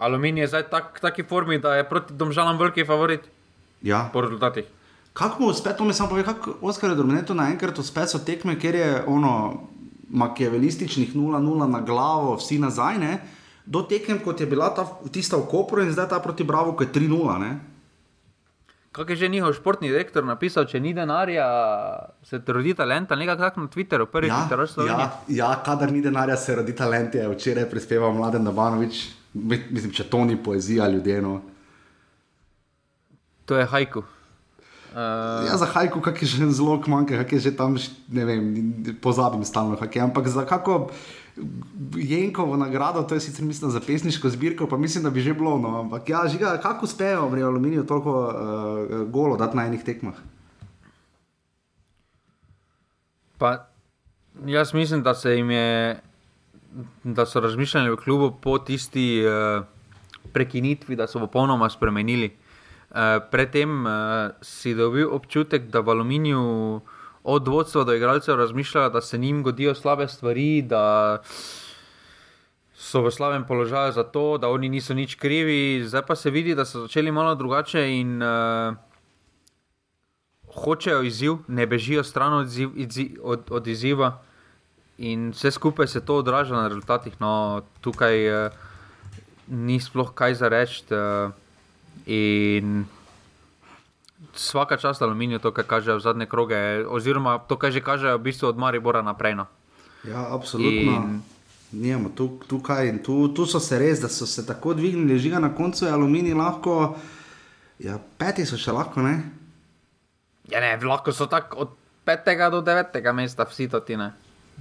aluminij 0.00 0.46
je 0.46 0.50
zdaj 0.54 0.66
tak, 0.72 0.98
taki 1.04 1.26
formi, 1.28 1.60
da 1.60 1.76
je 1.76 1.86
proti 1.88 2.16
domžalam 2.16 2.58
veliki 2.58 2.86
favorit. 2.88 3.28
Ja. 3.84 4.08
Po 4.12 4.24
rezultatih. 4.24 4.64
Kako 5.18 5.42
bo 5.42 5.50
uspet, 5.50 5.76
to 5.76 5.84
mi 5.84 5.94
samo 5.94 6.10
pove, 6.10 6.24
kako 6.24 6.56
Oskar 6.62 6.90
je 6.90 6.96
domineto 6.96 7.34
naenkrat 7.34 7.78
uspet 7.78 8.10
so 8.10 8.18
tekme, 8.22 8.54
ker 8.58 8.74
je 8.74 8.90
ono 9.06 9.32
makiavelističnih 10.08 11.16
0-0 11.16 11.70
na 11.70 11.80
glavo, 11.80 12.36
vsi 12.36 12.58
nazaj. 12.58 12.98
Ne? 12.98 13.18
do 13.68 13.82
tekem, 13.84 14.18
kot 14.24 14.40
je 14.40 14.46
bila 14.48 14.70
ta, 14.72 14.86
tista 15.12 15.36
v 15.36 15.44
Kopru 15.50 15.84
in 15.84 15.92
zdaj 15.92 16.08
ta 16.08 16.20
proti 16.24 16.44
Bravo, 16.44 16.72
ki 16.76 16.88
je 16.88 16.92
3-0. 17.04 17.50
Kaj 18.96 19.12
je 19.12 19.16
že 19.16 19.28
njihov 19.28 19.52
športni 19.52 19.92
direktor 19.92 20.24
napisal, 20.24 20.64
če 20.64 20.80
ni 20.80 20.94
denarja, 20.96 21.44
se 22.24 22.40
rodi 22.40 22.72
talent, 22.74 23.12
nekaj 23.12 23.36
tak 23.36 23.60
na 23.60 23.68
Twitterju, 23.68 24.08
prvi 24.08 24.32
ja, 24.32 24.48
Twitter, 24.48 24.64
ja, 24.88 25.10
ja, 25.28 25.50
kadar 25.62 25.92
ni 25.92 26.00
denarja, 26.00 26.36
se 26.36 26.56
rodi 26.56 26.72
talent, 26.72 27.14
je 27.14 27.28
včeraj 27.28 27.68
prispeval 27.70 28.16
mladen 28.16 28.48
Dabanovič, 28.48 29.04
mislim, 29.36 29.92
če 29.92 30.08
to 30.08 30.24
ni 30.24 30.40
poezija 30.40 30.88
ljudi. 30.88 31.20
No. 31.20 31.40
To 33.44 33.60
je 33.60 33.68
hajku. 33.68 34.02
Uh... 34.92 35.44
Ja, 35.44 35.56
za 35.56 35.66
hajku, 35.66 36.00
kak 36.00 36.22
je 36.22 36.28
že 36.28 36.50
zelo 36.50 36.80
manjka, 36.86 37.20
kak 37.20 37.32
je 37.32 37.38
že 37.38 37.52
tam, 37.56 37.76
ne 38.08 38.24
vem, 38.24 38.42
pozabim 39.04 39.44
stalno, 39.44 39.76
kak 39.76 39.96
je, 39.96 40.02
ampak 40.02 40.28
za 40.28 40.48
kako. 40.48 40.88
Jenkovo 41.94 42.56
nagrado, 42.56 43.02
to 43.02 43.14
je 43.14 43.20
sicer 43.20 43.44
mislim 43.44 43.70
za 43.70 43.80
pesniško 43.80 44.28
zbirko, 44.28 44.66
pa 44.66 44.76
mislim, 44.76 45.04
da 45.04 45.10
bi 45.10 45.20
že 45.20 45.34
bilo. 45.34 45.58
No. 45.58 45.80
Ampak 45.80 46.08
ja, 46.08 46.24
žiga, 46.28 46.58
kako 46.62 46.86
uspejo 46.86 47.30
pri 47.30 47.42
aluminiju 47.42 47.86
toliko 47.86 48.14
uh, 48.26 48.32
golo 49.10 49.36
dati 49.36 49.56
na 49.56 49.66
enih 49.66 49.84
tekmah? 49.84 50.14
Pa, 53.38 53.68
jaz 54.46 54.74
mislim, 54.74 55.02
da 55.02 55.14
se 55.14 55.36
jim 55.36 55.50
je, 55.50 56.00
da 57.04 57.26
so 57.26 57.40
razmišljali 57.40 57.90
v 57.90 57.96
klubu 57.96 58.32
po 58.40 58.58
tisti 58.58 59.22
uh, 59.22 59.62
prekinitvi, 60.32 60.96
da 60.96 61.06
so 61.06 61.20
popolnoma 61.20 61.70
spremenili. 61.70 62.32
Uh, 62.88 63.20
predtem 63.30 63.84
uh, 63.84 63.92
si 64.40 64.74
dobil 64.74 65.10
občutek, 65.12 65.68
da 65.68 65.80
v 65.84 65.92
aluminiju 65.92 66.80
od 67.28 67.48
vodstva 67.48 67.84
do 67.84 67.92
igralcev 67.92 68.36
razmišljajo, 68.36 68.88
da 68.90 69.00
se 69.00 69.18
jim 69.20 69.42
godijo 69.42 69.74
slabe 69.74 70.08
stvari, 70.08 70.62
da 70.62 71.18
so 72.72 73.02
v 73.04 73.10
slabem 73.10 73.44
položaju 73.44 73.92
za 73.92 74.02
to, 74.02 74.38
da 74.38 74.48
oni 74.48 74.68
niso 74.68 74.94
nič 74.94 75.14
krivi. 75.14 75.84
Zdaj 75.84 76.06
pa 76.06 76.16
se 76.16 76.30
vidi, 76.30 76.54
da 76.54 76.64
so 76.64 76.86
začeli 76.86 77.12
malo 77.12 77.34
drugače 77.34 77.82
in 77.98 78.22
uh, 78.22 78.72
hočejo 80.54 81.02
izziv, 81.02 81.36
ne 81.48 81.66
bežijo 81.66 82.04
stran 82.04 82.32
od, 82.32 82.48
izziv, 82.76 83.18
od, 83.22 83.50
od 83.50 83.66
izziva. 83.66 84.22
In 84.98 85.30
vse 85.30 85.50
skupaj 85.50 85.86
se 85.86 86.00
to 86.04 86.16
odraža 86.16 86.56
na 86.56 86.68
rezultatih. 86.68 87.20
No, 87.20 87.62
tukaj 87.80 88.46
uh, 88.46 88.52
ni 89.48 89.80
sploh 89.80 90.14
kaj 90.14 90.34
za 90.34 90.48
reči. 90.48 90.84
Uh, 90.90 91.36
vsaka 94.34 94.76
čast 94.76 95.02
aluminiju, 95.02 95.38
to, 95.38 95.52
kar 95.52 95.64
kažejo 95.64 96.00
zadnje 96.00 96.26
kroge, 96.26 96.84
oziroma 96.88 97.38
to, 97.38 97.56
kar 97.56 97.72
že 97.72 97.84
kažejo 97.84 98.18
v 98.18 98.22
bistvu 98.22 98.48
od 98.48 98.58
Maribora 98.58 99.02
naprej. 99.02 99.34
No. 99.34 99.46
Ja, 100.04 100.34
absolutno. 100.34 100.92
In... 100.92 101.20
Nijemo, 101.72 102.08
tu, 102.16 102.40
tukaj, 102.48 103.02
tu, 103.04 103.28
tu 103.28 103.44
so 103.46 103.60
se 103.60 103.78
res, 103.78 104.00
da 104.00 104.08
so 104.08 104.26
se 104.26 104.46
tako 104.46 104.72
dvignili, 104.74 105.18
žiga 105.18 105.38
na 105.38 105.52
koncu 105.54 105.84
je 105.84 105.92
aluminij 105.92 106.32
lahko, 106.34 106.96
ja, 107.78 107.98
peti 108.18 108.46
so 108.48 108.56
še 108.56 108.72
lahko, 108.72 109.04
ne? 109.04 109.20
Ja, 110.48 110.62
ne, 110.64 110.72
lahko 110.80 111.12
so 111.12 111.26
tako 111.28 111.66
od 111.66 111.74
petega 112.08 112.48
do 112.48 112.62
devetega 112.64 113.12
mesta, 113.12 113.44
vsi 113.44 113.68
to 113.68 113.82
ti 113.84 113.98
ne. 114.00 114.14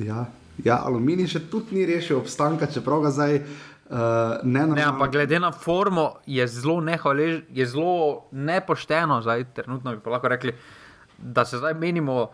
Ja, 0.03 0.25
ja 0.63 0.81
aluminij 0.83 1.31
še 1.31 1.45
tudi 1.47 1.79
ni 1.79 1.88
rešil 1.88 2.19
obstanka, 2.19 2.67
čeprav 2.67 3.07
ga 3.07 3.13
zdaj 3.15 3.39
Uh, 3.89 3.97
ne, 4.43 4.67
ne, 4.67 4.84
ampak 4.84 5.12
glede 5.12 5.39
na 5.39 5.52
formo 5.52 6.17
je 6.26 6.47
zelo, 6.47 6.82
nehalež, 6.82 7.41
je 7.50 7.65
zelo 7.65 8.28
nepošteno, 8.32 9.21
zdaj, 9.21 9.45
trenutno 9.56 9.95
bi 9.95 10.10
lahko 10.10 10.28
rekli, 10.28 10.52
da 11.17 11.45
se 11.45 11.58
zdaj 11.58 11.73
menimo. 11.73 12.32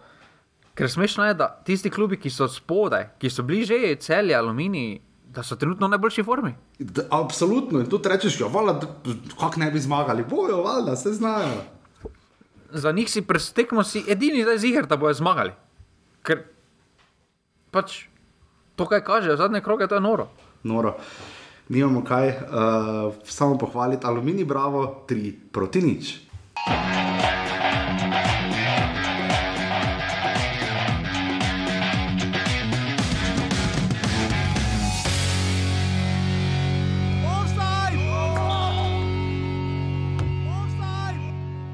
Ker 0.74 0.89
smešno 0.89 1.28
je, 1.28 1.34
da 1.38 1.62
tisti 1.66 1.89
klubi, 1.94 2.18
ki 2.18 2.30
so 2.34 2.48
spodaj, 2.50 3.12
ki 3.22 3.30
so 3.30 3.46
bliže 3.46 3.78
celi 4.02 4.34
aluminiji, 4.34 5.02
da 5.30 5.44
so 5.44 5.56
trenutno 5.56 5.88
v 5.88 5.94
najboljši 5.94 6.24
formi. 6.24 6.56
Da, 6.80 7.04
absolutno. 7.12 7.80
In 7.80 7.89
tu 7.89 8.02
rečeš, 8.06 8.39
ja, 8.42 8.50
kako 9.39 9.60
ne 9.60 9.70
bi 9.72 9.80
zmagali, 9.80 10.26
bojo, 10.30 10.63
valjda, 10.63 10.96
se 10.96 11.13
znajo. 11.13 11.62
Za 12.72 12.92
njih 12.92 13.12
si 13.12 13.22
prestekmo, 13.22 13.84
si 13.84 14.04
edini 14.08 14.42
zdaj 14.44 14.58
ziger, 14.58 14.86
da 14.89 14.98
bojo 14.98 15.13
zmagali. 15.13 15.54
Ker 16.26 16.42
pač 17.72 18.06
to, 18.76 18.89
kaj 18.89 19.04
kaže, 19.06 19.38
zadnje 19.38 19.62
kroge, 19.62 19.88
to 19.88 19.96
je 19.96 20.02
noro. 20.02 20.28
noro. 20.63 20.98
Nimamo 21.69 22.04
kaj, 22.04 22.28
uh, 22.30 23.13
samo 23.23 23.58
pohvaliti, 23.58 24.06
aluminij, 24.08 24.45
bravo, 24.45 25.04
tri 25.08 25.34
proti 25.52 25.82
nič. 25.82 26.13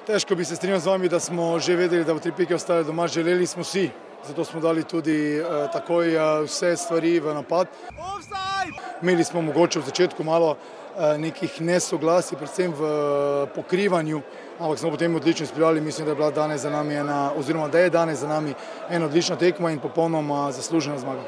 Težko 0.09 0.35
bi 0.35 0.45
se 0.45 0.55
strinjal 0.55 0.79
z 0.79 0.85
vami, 0.89 1.09
da 1.09 1.19
smo 1.19 1.59
že 1.59 1.75
vedeli, 1.75 2.05
da 2.05 2.13
bo 2.13 2.19
tri 2.19 2.31
pike 2.33 2.55
ostale 2.55 2.83
doma, 2.83 3.07
želeli 3.07 3.45
smo 3.47 3.63
si. 3.63 3.89
Zato 4.27 4.45
smo 4.45 4.61
dali 4.61 4.83
tudi 4.83 5.39
uh, 5.41 5.71
takoj 5.71 6.15
uh, 6.15 6.45
vse 6.45 6.75
stvari 6.77 7.19
v 7.19 7.33
napad. 7.33 7.67
Imeli 9.01 9.23
smo 9.23 9.41
mogoče 9.41 9.79
v 9.79 9.85
začetku 9.85 10.23
malo 10.23 10.51
uh, 10.51 11.17
nekih 11.17 11.61
nesoglasij, 11.61 12.37
predvsem 12.37 12.73
v 12.73 12.81
uh, 12.83 13.49
pokrivanju, 13.55 14.21
ampak 14.59 14.79
smo 14.79 14.91
potem 14.91 15.15
odlično 15.15 15.43
izpeljali. 15.43 15.81
Mislim, 15.81 16.05
da 16.05 16.11
je 16.11 16.15
bila 16.15 16.31
danes 16.31 16.61
za 16.61 16.69
nami 16.69 16.95
ena, 16.95 17.31
oziroma 17.37 17.67
da 17.67 17.79
je 17.79 17.89
danes 17.89 18.19
za 18.19 18.27
nami 18.27 18.53
ena 18.89 19.05
odlična 19.05 19.35
tekma 19.35 19.71
in 19.71 19.79
popolnoma 19.79 20.51
zaslužena 20.51 20.97
zmaga. 20.97 21.21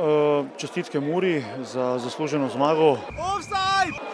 Uh, 0.00 0.46
čestitke 0.56 1.00
Muri 1.00 1.44
za 1.62 1.98
zasluženo 1.98 2.48
zmago. 2.48 2.98
Offside! 3.18 4.10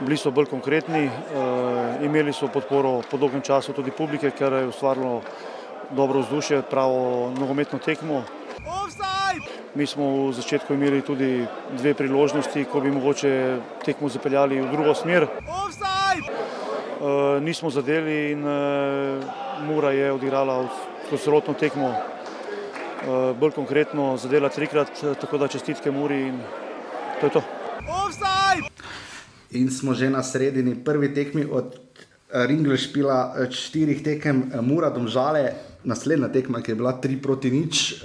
bili 0.00 0.16
so 0.16 0.30
bolj 0.30 0.46
konkretni, 0.46 1.06
uh, 1.06 2.04
imeli 2.04 2.32
so 2.32 2.48
podporo 2.52 3.00
po 3.10 3.16
dolgem 3.16 3.40
času 3.40 3.72
tudi 3.72 3.90
publike, 3.90 4.30
ker 4.30 4.52
je 4.52 4.68
ustvarilo 4.68 5.22
dobro 5.90 6.20
vzdušje, 6.20 6.62
pravo 6.70 7.32
nogometno 7.38 7.78
tekmo. 7.78 8.24
Mi 9.74 9.86
smo 9.86 10.28
v 10.28 10.32
začetku 10.32 10.74
imeli 10.74 11.02
tudi 11.02 11.46
dve 11.76 11.94
priložnosti, 11.94 12.64
ko 12.72 12.80
bi 12.80 12.90
mogoče 12.90 13.58
tekmo 13.84 14.08
zapeljali 14.08 14.60
v 14.60 14.70
drugo 14.72 14.94
smer. 14.94 15.26
Uh, 15.26 15.30
nismo 17.42 17.70
zadeli 17.70 18.32
in 18.32 18.40
uh, 18.40 18.54
Mura 19.68 19.90
je 19.92 20.12
odigrala 20.12 20.68
kot 21.10 21.20
celotno 21.20 21.54
tekmo 21.54 21.92
uh, 21.92 21.98
bolj 23.36 23.52
konkretno, 23.52 24.16
zadela 24.16 24.48
trikrat, 24.48 24.88
tako 25.20 25.38
da 25.38 25.48
čestitke 25.48 25.90
Muri 25.90 26.32
in 26.32 26.40
to 27.20 27.26
je 27.26 27.30
to. 27.36 27.42
Offside! 27.84 28.76
in 29.50 29.70
smo 29.70 29.94
že 29.94 30.10
na 30.10 30.22
sredini, 30.22 30.74
prvi 30.74 31.14
tekmi 31.14 31.46
od 31.46 31.74
eh, 31.74 32.46
Ringla 32.46 32.76
špila, 32.76 33.34
eh, 33.38 33.50
štirih 33.50 34.02
tekem, 34.02 34.50
Mura 34.62 34.90
domžale, 34.90 35.54
naslednja 35.86 36.28
tekma, 36.34 36.60
ki 36.60 36.74
je 36.74 36.78
bila 36.82 36.92
tri 37.00 37.16
proti 37.22 37.50
nič. 37.54 38.02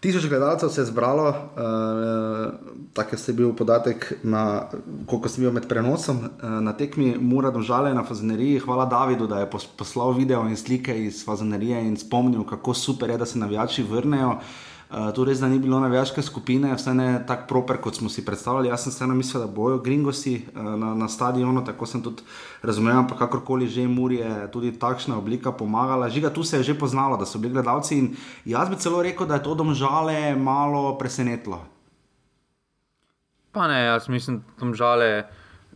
Tisoč 0.00 0.26
gledalcev 0.28 0.68
se 0.68 0.80
je 0.80 0.84
zbralo, 0.84 1.28
uh, 1.28 2.52
tako 2.92 3.16
je 3.26 3.34
bil 3.34 3.54
podatek, 3.56 4.12
na, 4.22 4.68
koliko 5.08 5.28
sem 5.28 5.42
bil 5.42 5.54
med 5.56 5.68
prenosom 5.68 6.20
uh, 6.20 6.50
na 6.60 6.76
tekmi 6.76 7.16
Mura 7.18 7.50
Domžale 7.50 7.94
na 7.94 8.04
Fazeneriji. 8.04 8.60
Hvala 8.62 8.84
Davidu, 8.86 9.26
da 9.26 9.40
je 9.40 9.50
poslal 9.76 10.12
video 10.12 10.44
in 10.48 10.56
slike 10.56 10.94
iz 11.06 11.24
Fazenerije 11.24 11.80
in 11.88 11.96
spomnil, 11.96 12.44
kako 12.44 12.74
super 12.74 13.10
je, 13.10 13.18
da 13.18 13.26
se 13.26 13.38
navijači 13.38 13.82
vrnejo. 13.82 14.36
Uh, 14.36 14.65
Uh, 14.86 15.10
to 15.10 15.24
res, 15.26 15.40
da 15.42 15.48
ni 15.50 15.58
bilo 15.58 15.80
navijaške 15.82 16.22
skupine, 16.22 16.70
vse 16.78 16.92
ne 16.94 17.08
tako 17.26 17.48
proper, 17.48 17.80
kot 17.82 17.96
smo 17.98 18.08
si 18.08 18.22
predstavljali. 18.24 18.68
Jaz 18.68 18.84
sem 18.86 18.92
se 18.92 19.06
namislil, 19.06 19.42
da 19.42 19.50
bojo 19.50 19.80
gringosi 19.82 20.36
uh, 20.54 20.62
na, 20.78 20.92
na 20.94 21.08
stadionu, 21.10 21.64
tako 21.66 21.88
sem 21.90 22.02
tudi 22.02 22.22
razumel, 22.62 23.02
pa 23.10 23.18
kakorkoli 23.18 23.66
že 23.66 23.88
Muri 23.90 24.20
je 24.22 24.46
tudi 24.52 24.70
takšna 24.78 25.18
oblika 25.18 25.52
pomagala. 25.52 26.08
Žiga, 26.08 26.30
tu 26.30 26.44
se 26.44 26.60
je 26.60 26.62
že 26.70 26.78
poznalo, 26.78 27.16
da 27.16 27.26
so 27.26 27.38
bili 27.38 27.52
gledalci 27.58 27.98
in 27.98 28.14
jaz 28.44 28.70
bi 28.70 28.78
celo 28.78 29.02
rekel, 29.02 29.26
da 29.26 29.34
je 29.34 29.42
to 29.42 29.54
domžale 29.54 30.36
malo 30.36 30.94
presenetilo. 30.98 31.64
Pa 33.52 33.66
ne, 33.68 33.84
jaz 33.84 34.08
mislim, 34.08 34.38
da 34.38 34.60
domžale 34.60 35.26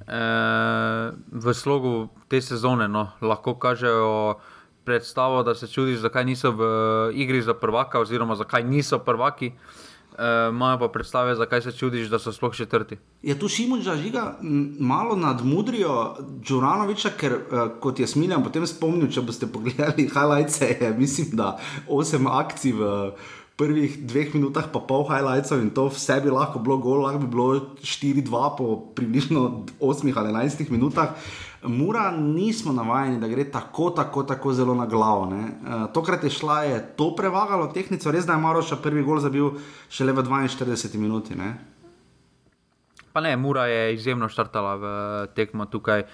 eh, 0.06 1.10
v 1.32 1.54
slogu 1.54 2.08
te 2.28 2.40
sezone 2.40 2.88
no, 2.88 3.08
lahko 3.20 3.54
kažejo 3.58 4.38
predstavo, 4.84 5.42
da 5.42 5.54
se 5.54 5.66
čudiš, 5.66 5.98
zakaj 5.98 6.24
niso 6.24 6.50
v 6.50 6.64
igri 7.14 7.42
za 7.42 7.54
prvaka, 7.54 8.00
oziroma 8.00 8.36
zakaj 8.36 8.64
niso 8.64 8.98
prvaki. 8.98 9.52
Imajo 10.50 10.74
uh, 10.74 10.80
pa 10.80 10.88
predstave, 10.88 11.34
zakaj 11.34 11.62
se 11.62 11.72
čudiš, 11.72 12.08
da 12.08 12.18
so 12.18 12.32
sploh 12.32 12.54
četrti. 12.54 12.98
Je 13.22 13.38
tu 13.38 13.48
Šimun 13.48 13.80
že 13.80 13.96
žiga 13.96 14.36
malo 14.78 15.16
nadmudrijo 15.16 16.16
Džuranoviča, 16.42 17.10
ker 17.16 17.32
uh, 17.32 17.70
kot 17.80 18.00
je 18.00 18.06
smiljen, 18.06 18.42
potem 18.44 18.66
spomnil, 18.66 19.08
če 19.08 19.22
boste 19.24 19.46
pogledali 19.46 20.10
highlights, 20.12 20.60
je 20.60 20.94
mislim, 20.98 21.36
da 21.38 21.56
osem 21.88 22.26
akcij 22.26 22.72
v 22.72 22.90
prvih 23.60 24.08
dveh 24.08 24.32
minutah, 24.34 24.64
pa 24.72 24.80
pol 24.80 25.04
highlightsov 25.04 25.60
in 25.60 25.68
to 25.76 25.90
vse 25.92 26.16
bi 26.24 26.32
lahko 26.32 26.62
bilo 26.64 26.78
gol, 26.80 27.04
lahko 27.04 27.20
bi 27.20 27.28
bilo 27.28 27.48
4-2 27.84 28.56
po 28.56 28.66
približno 28.96 29.68
8 29.80 30.16
ali 30.16 30.32
11 30.32 30.72
minutah. 30.72 31.12
Mura 31.62 32.10
nismo 32.10 32.72
navajeni, 32.72 33.18
da 33.20 33.28
gre 33.28 33.44
tako, 33.50 33.90
tako, 33.90 34.22
tako 34.22 34.52
zelo 34.52 34.74
na 34.74 34.86
glavo. 34.86 35.26
Uh, 35.28 35.92
tokrat 35.92 36.24
je 36.24 36.30
šla, 36.30 36.62
je 36.62 36.78
to 36.96 37.10
prevagalo 37.16 37.66
tehnico, 37.66 38.10
res 38.10 38.26
da 38.26 38.32
je 38.32 38.40
Maroša 38.40 38.76
prvi 38.80 39.02
gol 39.04 39.20
zabil 39.20 39.50
šele 39.92 40.12
v 40.12 40.24
42 40.24 40.96
minuti. 40.96 41.36
Ne? 41.36 41.58
Pa 43.12 43.20
ne, 43.20 43.36
Mura 43.36 43.66
je 43.66 43.94
izjemno 43.94 44.28
štartala 44.28 44.74
v 44.76 44.84
tekmo 45.36 45.66
tukaj. 45.66 46.06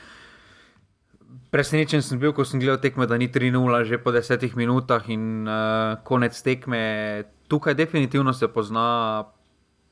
Presenečen 1.51 2.03
sem 2.03 2.19
bil, 2.19 2.35
ko 2.35 2.45
sem 2.45 2.59
gledal 2.59 2.83
tekme, 2.83 3.07
da 3.07 3.15
ni 3.15 3.29
3-0 3.31 3.85
že 3.87 4.03
po 4.03 4.11
10 4.11 4.43
minutah 4.57 5.07
in 5.07 5.47
uh, 5.47 6.03
konec 6.03 6.35
tekme. 6.43 7.23
Tukaj 7.47 7.79
definitivno 7.79 8.35
se 8.35 8.49
pozna 8.49 9.31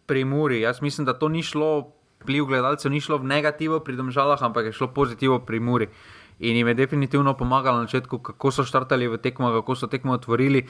pri 0.07 0.25
Muri. 0.25 0.61
Jaz 0.61 0.83
mislim, 0.83 1.07
da 1.07 1.15
to 1.15 1.29
ni 1.29 1.43
šlo 1.43 1.95
vpliv 2.25 2.49
gledalcev 2.49 2.93
ni 2.93 3.01
šlo 3.05 3.21
v 3.21 3.29
negativo 3.29 3.81
pri 3.85 4.01
domžalah, 4.01 4.41
ampak 4.41 4.73
je 4.73 4.73
šlo 4.73 4.89
pozitivno 4.97 5.45
pri 5.45 5.61
Muri. 5.61 5.89
In 6.41 6.57
jim 6.57 6.69
je 6.69 6.75
definitivno 6.75 7.37
pomagalo 7.37 7.79
na 7.79 7.87
začetku, 7.87 8.19
kako 8.19 8.51
so 8.51 8.65
štartali 8.65 9.07
v 9.07 9.21
tekmo, 9.21 9.53
kako 9.61 9.77
so 9.77 9.87
tekmo 9.87 10.17
otvorili. 10.17 10.65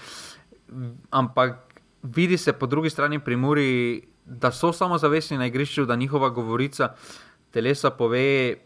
Ampak 1.10 1.80
vidi 2.02 2.36
se 2.36 2.52
po 2.52 2.66
drugi 2.66 2.90
strani 2.90 3.18
pri 3.18 3.36
Muri, 3.36 4.02
da 4.26 4.50
so 4.52 4.72
samo 4.72 4.98
zavestni 4.98 5.38
na 5.38 5.46
igrišču, 5.46 5.86
da 5.86 5.96
njihova 5.96 6.28
govorica 6.28 6.92
telesa 7.50 7.90
pove, 7.90 8.56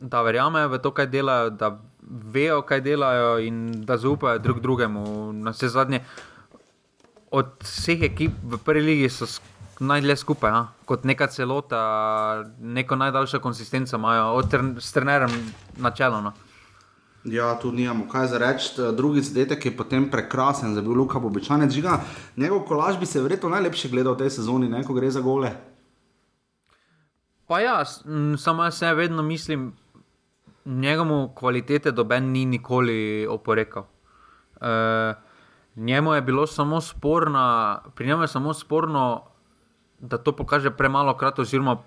da 0.00 0.22
verjamejo 0.22 0.68
v 0.68 0.78
to, 0.78 0.90
kaj 0.90 1.06
delajo, 1.06 1.50
da 1.50 1.78
vejo, 2.08 2.62
kaj 2.62 2.80
delajo 2.80 3.38
in 3.38 3.84
da 3.84 3.96
zaupajo 3.96 4.38
drug 4.38 4.60
drugemu. 4.60 5.32
Na 5.32 5.50
vse 5.50 5.68
zadnje, 5.68 6.00
od 7.30 7.46
vseh 7.62 8.02
ekip 8.02 8.32
v 8.42 8.58
prvi 8.64 8.82
ligi 8.82 9.08
so 9.12 9.26
skupaj 9.26 9.47
najdlje 9.80 10.16
skupaj, 10.16 10.50
ha? 10.50 10.66
kot 10.84 11.04
neka 11.04 11.26
celota, 11.26 12.44
neko 12.60 12.96
najdaljšo 12.96 13.40
konsistenco 13.40 13.96
imajo, 13.96 14.32
od 14.32 14.50
trenerja 14.92 15.28
na 15.76 15.90
čelo. 15.90 16.20
No? 16.20 16.32
Ja, 17.24 17.54
tu 17.58 17.72
nimamo 17.72 18.08
kaj 18.08 18.26
za 18.26 18.38
reči. 18.38 18.68
Drugi 18.96 19.20
zadetek 19.22 19.66
je 19.66 19.76
potem 19.76 20.10
prekrasen, 20.10 20.74
za 20.74 20.82
bil 20.82 20.92
Luka 20.92 21.18
Bobičanec. 21.18 21.72
Žiga, 21.72 22.00
njegov 22.36 22.60
kolaž 22.68 22.98
bi 22.98 23.06
se 23.06 23.22
verjetno 23.22 23.48
najlepše 23.48 23.88
gledal 23.88 24.14
v 24.14 24.24
tej 24.24 24.30
sezoni, 24.30 24.68
ne, 24.68 24.84
ko 24.84 24.94
gre 24.94 25.10
za 25.10 25.20
gole. 25.20 25.52
Pa 27.46 27.60
ja, 27.60 27.84
samo 28.38 28.64
jaz 28.64 28.78
se 28.78 28.94
vedno 28.94 29.22
mislim, 29.22 29.72
njegovu 30.64 31.28
kvalitete 31.34 31.90
doben 31.90 32.32
ni 32.32 32.44
nikoli 32.44 33.26
oporekal. 33.30 33.84
E, 34.60 35.14
njemu 35.76 36.14
je 36.14 36.22
bilo 36.22 36.46
samo 36.46 36.80
sporno, 36.80 37.78
pri 37.94 38.06
njemu 38.06 38.22
je 38.22 38.28
samo 38.28 38.54
sporno 38.54 39.27
da 39.98 40.18
to 40.18 40.32
pokaže 40.32 40.70
premalo 40.70 41.14
krat, 41.14 41.38
oziroma 41.38 41.78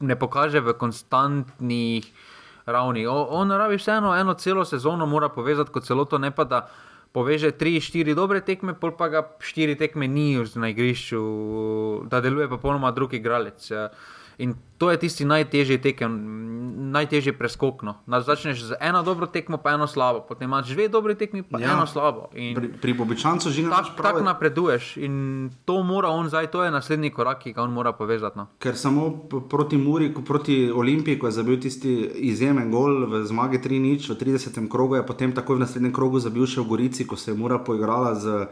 ne 0.00 0.16
pokaže 0.16 0.60
v 0.60 0.74
konstantnih 0.74 2.06
ravni. 2.66 3.06
O, 3.06 3.26
on 3.30 3.50
rabi 3.52 3.76
vseeno 3.76 4.14
eno 4.16 4.34
celo 4.34 4.64
sezono, 4.64 5.06
mora 5.06 5.28
povezati 5.28 5.70
kot 5.70 5.84
celoto, 5.84 6.18
ne 6.18 6.30
pa 6.30 6.44
da 6.44 6.68
poveže 7.12 7.50
tri, 7.50 7.80
štiri 7.80 8.14
dobre 8.14 8.40
tekme, 8.40 8.74
pol 8.74 8.94
pa 8.96 9.08
ga 9.08 9.24
štiri 9.42 9.76
tekme 9.76 10.08
ni 10.08 10.38
na 10.54 10.70
igrišču, 10.70 11.20
da 12.06 12.20
deluje 12.20 12.48
popolnoma 12.48 12.90
drugi 12.90 13.16
igralec. 13.16 13.70
Ja. 13.70 13.88
In 14.40 14.56
to 14.80 14.88
je 14.90 14.96
tisti 14.96 15.24
najtežji 15.28 15.76
tekem, 15.84 16.12
najtežji 16.90 17.34
preskok. 17.36 17.82
No. 17.84 18.00
Začneš 18.08 18.72
z 18.72 18.78
eno 18.80 19.02
dobro 19.04 19.28
tekmo, 19.28 19.60
pa 19.60 19.74
eno 19.76 19.84
slabo, 19.86 20.24
potem 20.24 20.48
imaš 20.48 20.72
dve 20.72 20.88
dobri 20.88 21.14
tekmi, 21.14 21.42
pa 21.44 21.60
ja. 21.60 21.74
eno 21.76 21.84
slabo. 21.86 22.30
In 22.32 22.56
pri 22.56 22.72
pri 22.72 22.94
Bobičancu 22.96 23.52
že 23.52 23.60
imaš 23.60 23.92
prav. 23.96 24.16
Tako 24.16 24.24
napreduješ 24.24 24.96
in 24.96 25.50
to 25.68 25.82
mora 25.84 26.08
on 26.08 26.32
zdaj, 26.32 26.48
to 26.50 26.64
je 26.64 26.72
naslednji 26.72 27.12
korak, 27.12 27.44
ki 27.44 27.52
ga 27.52 27.62
on 27.62 27.72
mora 27.72 27.92
povezati. 27.92 28.38
No. 28.38 28.48
Ker 28.58 28.76
samo 28.76 29.28
proti 29.28 29.76
Muri, 29.76 30.08
proti 30.14 30.72
Olimpiji, 30.72 31.18
ko 31.18 31.28
je 31.28 31.36
zabil 31.36 31.60
tisti 31.60 31.92
izjemen 32.32 32.72
gol 32.72 33.04
v 33.06 33.24
zmagi 33.28 33.60
3-0 33.60 34.08
v 34.08 34.16
30. 34.16 34.68
krogu, 34.72 34.96
je 34.96 35.06
potem 35.06 35.36
takoj 35.36 35.60
v 35.60 35.68
naslednjem 35.68 35.92
krogu 35.92 36.18
zabil 36.18 36.48
še 36.48 36.64
v 36.64 36.68
Gorici, 36.72 37.04
ko 37.04 37.20
se 37.20 37.30
je 37.30 37.36
Mura 37.36 37.60
poigrala 37.60 38.16
z 38.16 38.48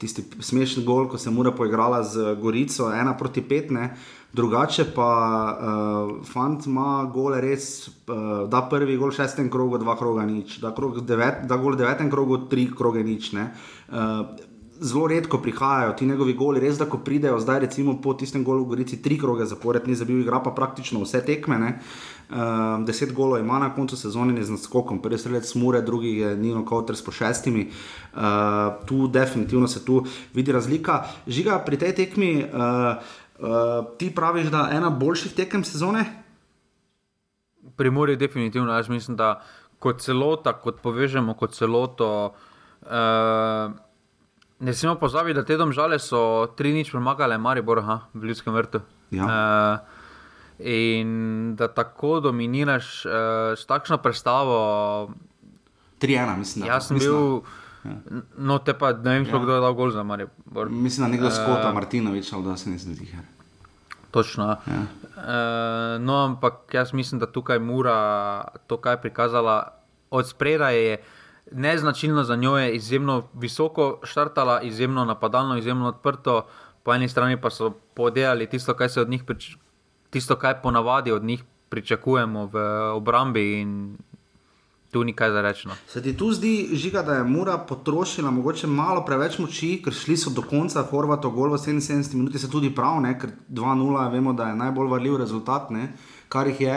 tisti 0.00 0.24
smešni 0.40 0.84
gol, 0.84 1.08
ko 1.08 1.18
se 1.20 1.28
je 1.28 1.34
Mura 1.34 1.52
poigrala 1.52 2.02
z 2.02 2.34
Gorico, 2.40 2.88
ena 2.92 3.12
proti 3.16 3.44
petne. 3.44 3.96
Drugače 4.32 4.84
pa 4.94 5.10
uh, 5.50 6.10
fant 6.26 6.66
ima 6.66 7.04
gole 7.14 7.40
res, 7.42 7.88
uh, 7.88 8.44
da 8.50 8.62
prvi 8.70 8.94
gol 8.96 9.10
v 9.10 9.16
šestem 9.18 9.48
krogu, 9.50 9.80
dva 9.82 9.96
kroga 9.98 10.22
nič, 10.26 10.60
da, 10.62 10.70
krog 10.74 11.00
devet, 11.02 11.42
da 11.50 11.58
gol 11.58 11.74
v 11.74 11.82
devetem 11.82 12.12
krogu, 12.12 12.44
tri 12.52 12.68
kroge 12.70 13.02
nič. 13.02 13.32
Uh, 13.34 14.22
zelo 14.80 15.06
redko 15.06 15.38
prihajajo 15.38 15.92
ti 15.92 16.06
njegovi 16.06 16.32
goli, 16.34 16.60
res 16.60 16.78
da 16.78 16.86
ko 16.88 16.98
pridejo, 17.04 17.40
zdaj 17.40 17.58
recimo 17.66 17.98
po 18.02 18.14
tistem 18.14 18.44
golu 18.44 18.64
v 18.64 18.68
Gorici, 18.72 19.02
tri 19.02 19.18
kroge 19.18 19.44
zapored, 19.46 19.88
ni 19.88 19.94
zabil, 19.94 20.22
igra 20.22 20.40
pa 20.40 20.54
praktično 20.56 21.02
vse 21.02 21.20
tekme. 21.26 21.74
Uh, 22.30 22.84
deset 22.86 23.12
golov 23.12 23.40
ima 23.42 23.58
na 23.58 23.72
koncu 23.74 23.96
sezone 23.96 24.38
z 24.42 24.54
naskokom, 24.54 25.02
prvi 25.02 25.18
strelec 25.18 25.48
Smure, 25.50 25.82
drugi 25.82 26.14
je 26.22 26.36
Nino 26.36 26.62
Kowter 26.64 26.96
s 26.96 27.02
po 27.02 27.12
šestimi. 27.12 27.66
Uh, 28.14 28.78
tu 28.86 29.08
definitivno 29.08 29.68
se 29.68 29.84
tu 29.84 30.04
vidi 30.34 30.52
razlika. 30.52 31.04
Žiga 31.26 31.58
pri 31.66 31.78
tej 31.78 31.94
tekmi, 31.94 32.44
uh, 32.44 33.02
uh, 33.40 33.96
ti 33.98 34.12
praviš, 34.14 34.50
da 34.52 34.68
je 34.68 34.76
ena 34.76 34.90
boljših 34.90 35.34
tekem 35.34 35.64
sezone? 35.64 36.04
Pri 37.76 37.90
Muri 37.90 38.12
je 38.12 38.16
definitivno, 38.16 38.72
jaz 38.72 38.88
mislim, 38.88 39.16
da 39.16 39.40
kot 39.78 40.00
celota, 40.00 40.52
kot 40.52 40.80
povežemo 40.80 41.34
kot 41.34 41.56
celoto. 41.56 42.34
Uh, 42.82 43.72
Ne 44.60 44.74
smemo 44.74 44.98
pozabiti, 45.00 45.34
da 45.34 45.44
te 45.44 45.56
domžale 45.56 45.96
so 45.98 46.52
tri 46.56 46.74
nič 46.76 46.90
premagale, 46.92 47.38
Maribor, 47.40 47.80
ha, 47.80 47.94
v 48.12 48.28
Ljudskem 48.28 48.52
vrtu. 48.52 48.82
Ja. 49.10 49.24
Uh, 49.24 50.00
in 50.60 51.54
da 51.56 51.70
tako 51.72 52.18
dominiraš 52.20 53.06
uh, 53.06 53.12
s 53.56 53.64
takšno 53.64 53.96
predstavo. 54.04 55.14
3-1, 56.00 56.36
mislim. 56.36 56.66
Jaz 56.68 56.90
sem 56.90 57.00
mislim, 57.00 57.12
bil. 57.12 57.40
Ja. 57.84 57.96
No, 58.36 58.58
te 58.58 58.74
pa 58.78 58.92
ne 58.92 59.18
vem, 59.18 59.26
ja. 59.26 59.38
kdo 59.38 59.54
je 59.54 59.60
dal 59.60 59.74
gol 59.74 59.90
za 59.90 60.02
Maribor. 60.02 60.70
Mislim, 60.70 61.06
da 61.06 61.10
nekdo 61.12 61.30
skota 61.30 61.68
uh, 61.68 61.74
Martinovič, 61.74 62.32
ali 62.32 62.44
da 62.44 62.56
se 62.56 62.70
nisem 62.70 62.94
zdiher. 62.94 63.24
Točno. 64.10 64.56
Ja. 64.66 64.82
Uh, 65.16 66.02
no, 66.04 66.24
ampak 66.24 66.74
jaz 66.74 66.92
mislim, 66.92 67.18
da 67.20 67.26
tukaj 67.26 67.58
mora 67.58 68.44
to, 68.66 68.76
kaj 68.76 68.92
je 68.92 69.00
prikazala 69.00 69.72
od 70.10 70.28
spredaj 70.28 70.96
neznačilno 71.52 72.24
za 72.24 72.36
njo 72.36 72.58
je 72.58 72.74
izjemno 72.76 73.22
visoko 73.34 74.00
štartala, 74.02 74.60
izjemno 74.60 75.04
napadalno, 75.04 75.56
izjemno 75.56 75.88
odprto, 75.88 76.46
po 76.82 76.94
eni 76.94 77.08
strani 77.08 77.40
pa 77.40 77.50
so 77.50 77.70
podelali 77.94 78.46
tisto, 78.46 78.74
kar 78.74 78.90
se 78.90 79.00
od 79.00 79.08
njih, 79.08 79.24
prič, 79.24 79.56
tisto, 80.10 80.36
kar 80.36 80.60
ponavadi 80.62 81.12
od 81.12 81.24
njih 81.24 81.44
pričakujemo 81.68 82.46
v 82.46 82.58
obrambi. 82.94 83.66
Tu 84.90 85.04
ni 85.04 85.12
kaj 85.14 85.30
za 85.30 85.42
reči. 85.42 85.68
No. 85.68 85.74
Se 85.88 86.02
ti 86.02 86.16
tu 86.18 86.32
zdi, 86.34 86.70
žiga, 86.72 87.02
da 87.06 87.20
je 87.20 87.24
Mura 87.24 87.58
potrošila 87.58 88.30
mogoče 88.30 88.66
malo 88.66 89.04
preveč 89.06 89.38
moči, 89.38 89.76
ker 89.84 89.94
šli 89.94 90.16
so 90.18 90.30
do 90.34 90.42
konca, 90.42 90.82
Horvato, 90.90 91.30
gol 91.30 91.54
v 91.54 91.60
77 91.62 92.14
minutah, 92.18 92.40
se 92.40 92.50
tudi 92.50 92.72
prav, 92.74 92.98
ne? 93.02 93.14
ker 93.18 93.30
2-0, 93.48 94.08
vemo, 94.12 94.32
da 94.32 94.50
je 94.50 94.58
najbolj 94.64 94.90
varljiv 94.90 95.20
rezultat. 95.22 95.70
Ne? 95.70 95.92
kar 96.30 96.46
jih 96.46 96.60
je, 96.60 96.76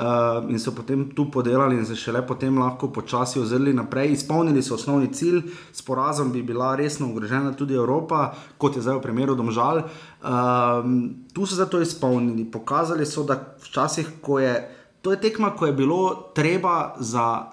uh, 0.00 0.46
in 0.48 0.58
so 0.58 0.72
potem 0.72 1.04
tu 1.14 1.26
podelali, 1.30 1.76
in 1.76 1.84
se 1.86 1.96
šele 1.96 2.22
potem 2.26 2.56
lahko 2.58 2.88
počasi 2.92 3.40
ozrli 3.40 3.74
naprej. 3.76 4.14
Izpolnili 4.14 4.62
so 4.64 4.78
osnovni 4.78 5.10
cilj, 5.12 5.42
s 5.72 5.84
porazom 5.84 6.32
bi 6.32 6.42
bila 6.42 6.72
resno 6.76 7.10
ogrožena 7.12 7.52
tudi 7.52 7.76
Evropa, 7.76 8.30
kot 8.58 8.76
je 8.76 8.82
zdaj 8.82 8.98
v 8.98 9.04
primeru 9.04 9.36
Domžal. 9.36 9.82
Uh, 9.84 10.88
tu 11.36 11.44
so 11.44 11.58
zato 11.58 11.82
izpolnili, 11.84 12.48
pokazali 12.50 13.06
so, 13.06 13.26
da 13.28 13.36
včasih, 13.60 14.08
ko 14.24 14.40
je 14.40 14.56
to 15.04 15.12
je 15.12 15.20
tekma, 15.20 15.52
ko 15.52 15.68
je 15.68 15.76
bilo 15.76 16.32
treba 16.34 16.96
za 16.98 17.52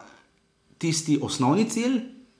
tisti 0.79 1.19
osnovni 1.21 1.67
cilj. 1.69 1.99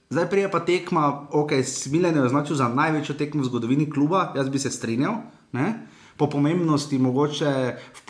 Zdaj 0.10 0.30
prije 0.30 0.52
pa 0.52 0.60
tekma, 0.64 1.28
ok, 1.32 1.52
Smilen 1.64 2.16
je 2.16 2.24
označil 2.24 2.56
za 2.56 2.68
največjo 2.68 3.16
tekmo 3.20 3.44
v 3.44 3.52
zgodovini 3.52 3.90
kluba, 3.92 4.32
jaz 4.36 4.50
bi 4.50 4.60
se 4.60 4.72
strinjal. 4.72 5.22
Ne? 5.52 5.92
po 6.22 6.28
pomembnosti, 6.30 7.00
mogoče, 7.02 7.52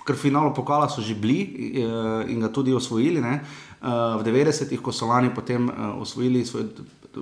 ker 0.04 0.18
finalu 0.20 0.52
pokala 0.52 0.90
so 0.92 1.00
že 1.00 1.16
bili 1.16 1.40
uh, 1.80 2.28
in 2.28 2.44
ga 2.44 2.50
tudi 2.52 2.74
osvojili. 2.76 3.22
Ne? 3.24 3.40
Uh, 3.82 4.20
v 4.20 4.28
90-ih, 4.28 4.82
ko 4.84 4.92
so 4.92 5.08
lani 5.08 5.32
potem 5.32 5.70
uh, 5.70 6.02
osvojili, 6.04 6.44
svoj, 6.46 6.68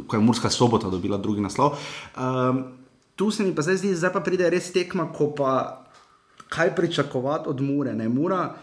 ko 0.07 0.17
je 0.17 0.23
Murska 0.23 0.49
sobota 0.49 0.89
dobila 0.89 1.17
drugi 1.17 1.41
naslov. 1.41 1.77
Tu 3.15 3.31
se 3.31 3.43
mi 3.43 3.53
pa 3.53 3.61
zdaj 3.61 3.77
zdi, 3.81 3.93
da 3.99 4.09
pa 4.13 4.21
pride 4.23 4.49
res 4.49 4.71
tekma, 4.73 5.09
ko 5.13 5.29
pa 5.35 5.85
kaj 6.49 6.73
pričakovati 6.75 7.49
od 7.49 7.61
Mure. 7.61 7.93
Ne? 7.93 8.09
Mura, 8.09 8.53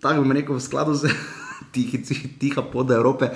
tako 0.00 0.22
bom 0.22 0.32
rekel, 0.32 0.56
v 0.56 0.62
skladu 0.62 0.94
z 0.94 1.10
tiha 2.40 2.62
pod 2.72 2.90
Evrope. 2.90 3.30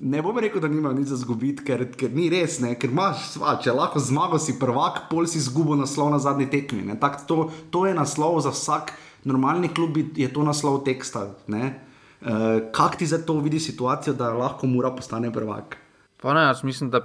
Ne 0.00 0.22
bom 0.22 0.36
rekel, 0.38 0.62
da 0.62 0.68
nima 0.70 0.92
nič 0.94 1.10
za 1.10 1.16
zgubiti, 1.18 1.64
ker, 1.66 1.82
ker 1.98 2.12
ni 2.14 2.28
res, 2.30 2.60
ne? 2.62 2.76
ker 2.78 2.92
imaš, 2.92 3.32
sva, 3.34 3.56
če 3.58 3.74
lahko 3.74 3.98
zmago 3.98 4.38
si 4.38 4.54
prvak, 4.58 5.08
pol 5.10 5.26
si 5.26 5.40
izgubil 5.42 5.74
naslov 5.80 6.12
na 6.14 6.20
zadnji 6.22 6.46
tekmi. 6.52 6.94
Tak, 7.02 7.26
to, 7.26 7.50
to 7.74 7.82
je 7.88 7.96
naslov 7.98 8.38
za 8.46 8.54
vsak 8.54 8.94
normalni 9.26 9.72
klub, 9.74 9.98
je 9.98 10.28
to 10.30 10.46
naslov 10.46 10.84
teksta. 10.86 11.34
Uh, 11.50 11.66
Kaj 12.70 12.98
ti 12.98 13.10
za 13.10 13.18
to 13.18 13.40
vidi 13.42 13.58
situacijo, 13.58 14.14
da 14.14 14.30
lahko 14.30 14.70
mora 14.70 14.94
postane 14.94 15.32
prvak? 15.34 15.76
Pa 16.22 16.34
ne, 16.34 16.46
jaz 16.46 16.62
mislim, 16.62 16.90
da 16.94 17.02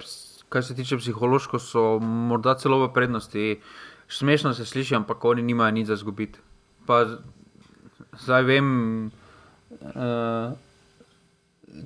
kar 0.53 0.65
se 0.65 0.75
tiče 0.75 0.97
psihološko, 0.97 1.59
so 1.59 1.97
morda 1.99 2.53
celo 2.61 2.77
v 2.85 2.93
prednosti. 2.93 3.59
Smešno 4.07 4.53
se 4.53 4.65
sliši, 4.65 4.95
ampak 4.95 5.25
oni 5.25 5.41
nimajo 5.41 5.71
nič 5.71 5.87
za 5.89 5.97
zgubiti. 5.97 6.39
Pa 6.85 7.05
zdaj 8.19 8.43
vem. 8.43 9.11
Uh, 9.73 10.53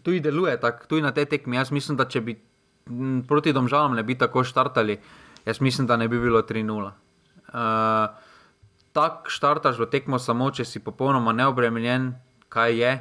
tudi 0.03 0.19
deluje 0.19 0.59
tako, 0.59 0.87
tudi 0.87 1.01
na 1.01 1.11
tej 1.11 1.25
tekmi. 1.25 1.57
Jaz 1.57 1.71
mislim, 1.71 1.97
da 1.97 2.05
če 2.05 2.21
bi 2.21 2.35
proti 3.27 3.53
domžalam 3.53 3.95
ne 3.95 4.03
bi 4.03 4.15
tako 4.17 4.43
štartali, 4.43 4.99
jaz 5.45 5.61
mislim, 5.61 5.87
da 5.87 5.97
ne 5.97 6.07
bi 6.07 6.19
bilo 6.19 6.41
3-0. 6.41 6.83
Uh, 6.83 6.91
eh, 7.53 8.07
tako 8.91 9.29
štartaš 9.29 9.79
v 9.79 9.89
tekmo 9.91 10.19
samo, 10.19 10.51
če 10.51 10.65
si 10.65 10.83
popolnoma 10.83 11.33
neobremenjen, 11.35 12.13
kaj 12.49 12.77
je, 12.79 12.93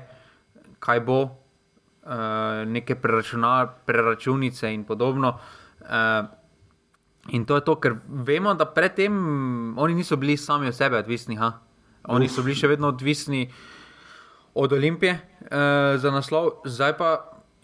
kaj 0.83 1.01
bo, 1.07 1.21
uh, 1.23 1.31
neke 2.67 2.99
preračunice 2.99 4.73
in 4.75 4.85
podobno. 4.85 5.39
Uh, 5.83 6.27
In 7.35 7.43
to 7.43 7.57
je 7.59 7.65
to, 7.67 7.75
ker 7.83 7.97
vemo, 8.07 8.53
da 8.55 8.69
predtem 8.71 9.15
oni 9.75 9.95
niso 9.99 10.15
bili 10.17 10.37
sami 10.39 10.69
od 10.71 10.75
sebe 10.79 10.95
odvisni. 11.03 11.35
Ha? 11.35 11.66
Oni 12.09 12.29
so 12.29 12.43
bili 12.43 12.57
še 12.59 12.71
vedno 12.71 12.89
odvisni 12.89 13.47
od 14.55 14.73
Olimpije 14.73 15.17
uh, 15.17 15.97
za 16.01 16.11
naslov, 16.11 16.61
zdaj 16.65 16.97
pa. 16.99 17.15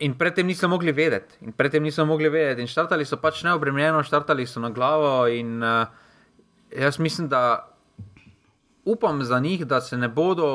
In 0.03 0.17
predtem 0.19 0.49
niso 0.49 0.67
mogli 0.67 0.91
vedeti, 0.91 1.37
in 1.47 1.53
predtem 1.55 1.83
niso 1.85 2.03
mogli 2.09 2.27
vedeti, 2.33 2.65
in 2.65 2.67
štartali 2.67 3.05
so 3.07 3.21
pač 3.23 3.45
neobremenjeno, 3.47 4.01
štartali 4.03 4.47
so 4.51 4.59
na 4.59 4.73
glavo. 4.75 5.29
In 5.31 5.63
uh, 5.63 5.87
jaz 6.75 6.99
mislim, 6.99 7.29
da 7.31 7.69
upam 8.85 9.23
za 9.23 9.39
njih, 9.39 9.63
da 9.67 9.81
se 9.81 9.97
ne 9.97 10.09
bodo, 10.09 10.49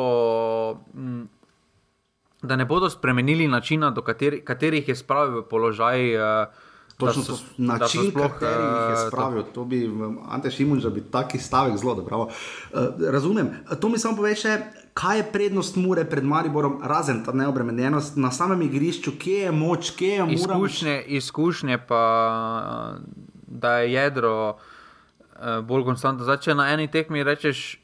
m, 0.94 1.30
da 2.42 2.56
ne 2.60 2.66
bodo 2.66 2.90
spremenili 2.90 3.48
načina, 3.48 3.92
do 3.92 4.04
kateri, 4.04 4.42
katerih 4.44 4.90
je 4.90 4.96
spravil 4.96 5.46
v 5.46 5.48
položaj. 5.48 6.16
Uh, 6.18 6.67
Točno 6.98 7.24
so, 7.24 7.38
način, 7.58 8.12
na 8.16 8.22
kateri 8.22 8.64
jih 8.64 8.90
je 8.90 8.94
eh, 8.94 9.08
spravil. 9.08 9.44
To 9.54 9.66
bi 9.66 9.92
Ante 10.30 10.52
Šimun, 10.52 10.80
da 10.80 10.90
bi 10.90 11.02
taki 11.12 11.38
stavek 11.38 11.78
zelo 11.78 11.96
dobro. 11.96 12.18
Uh, 12.18 12.30
razumem. 13.12 13.50
To 13.80 13.90
mi 13.90 14.00
samo 14.00 14.16
pove 14.18 14.36
še, 14.36 14.58
kaj 14.98 15.18
je 15.18 15.26
prednost 15.32 15.76
Mure 15.76 16.06
pred 16.10 16.26
Mariborom, 16.26 16.80
razen 16.84 17.22
ta 17.26 17.32
neobremenjenost 17.32 18.18
na 18.18 18.32
samem 18.32 18.62
igrišču, 18.66 19.14
kje 19.20 19.44
je 19.44 19.52
moč, 19.52 19.92
kje 19.94 20.10
je 20.10 20.24
moč. 20.26 20.34
Izkušnje, 20.34 20.96
izkušnje 21.20 21.78
pa, 21.88 22.02
da 23.48 23.76
je 23.78 23.92
jedro 23.94 24.34
uh, 24.50 25.60
bolj 25.62 25.84
konstantno. 25.86 26.26
Zdaj, 26.26 26.40
če 26.48 26.56
na 26.58 26.72
eni 26.74 26.88
tekmi 26.92 27.24
rečeš. 27.24 27.78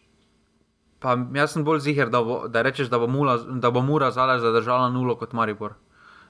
Pa 1.04 1.17
jaz 1.36 1.54
sem 1.54 1.65
bolj 1.67 1.84
ziger, 1.86 2.10
da, 2.10 2.23
da 2.49 2.62
rečeš, 2.65 2.89
da 2.89 2.97
bo 2.97 3.08
Mura, 3.12 3.38
da 3.38 3.69
bo 3.71 3.82
Mura 3.86 4.10
zadržala 4.12 4.89
nulo 4.89 5.15
kot 5.19 5.38
Maribor. 5.38 5.78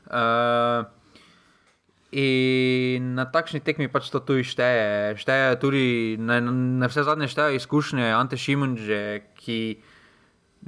Uh, 0.05 0.83
In 2.13 3.15
na 3.17 3.25
takšni 3.25 3.57
tekmi 3.65 3.89
pač 3.89 4.11
to 4.13 4.21
tudi 4.21 4.45
šteje. 4.45 5.17
Šteje 5.17 5.57
tudi, 5.57 5.85
na, 6.21 6.37
na 6.45 6.85
vse 6.85 7.01
zadnje 7.07 7.25
šteje 7.25 7.57
izkušnje 7.57 8.13
Ante 8.13 8.37
Šimunže, 8.37 9.33
ki 9.33 9.81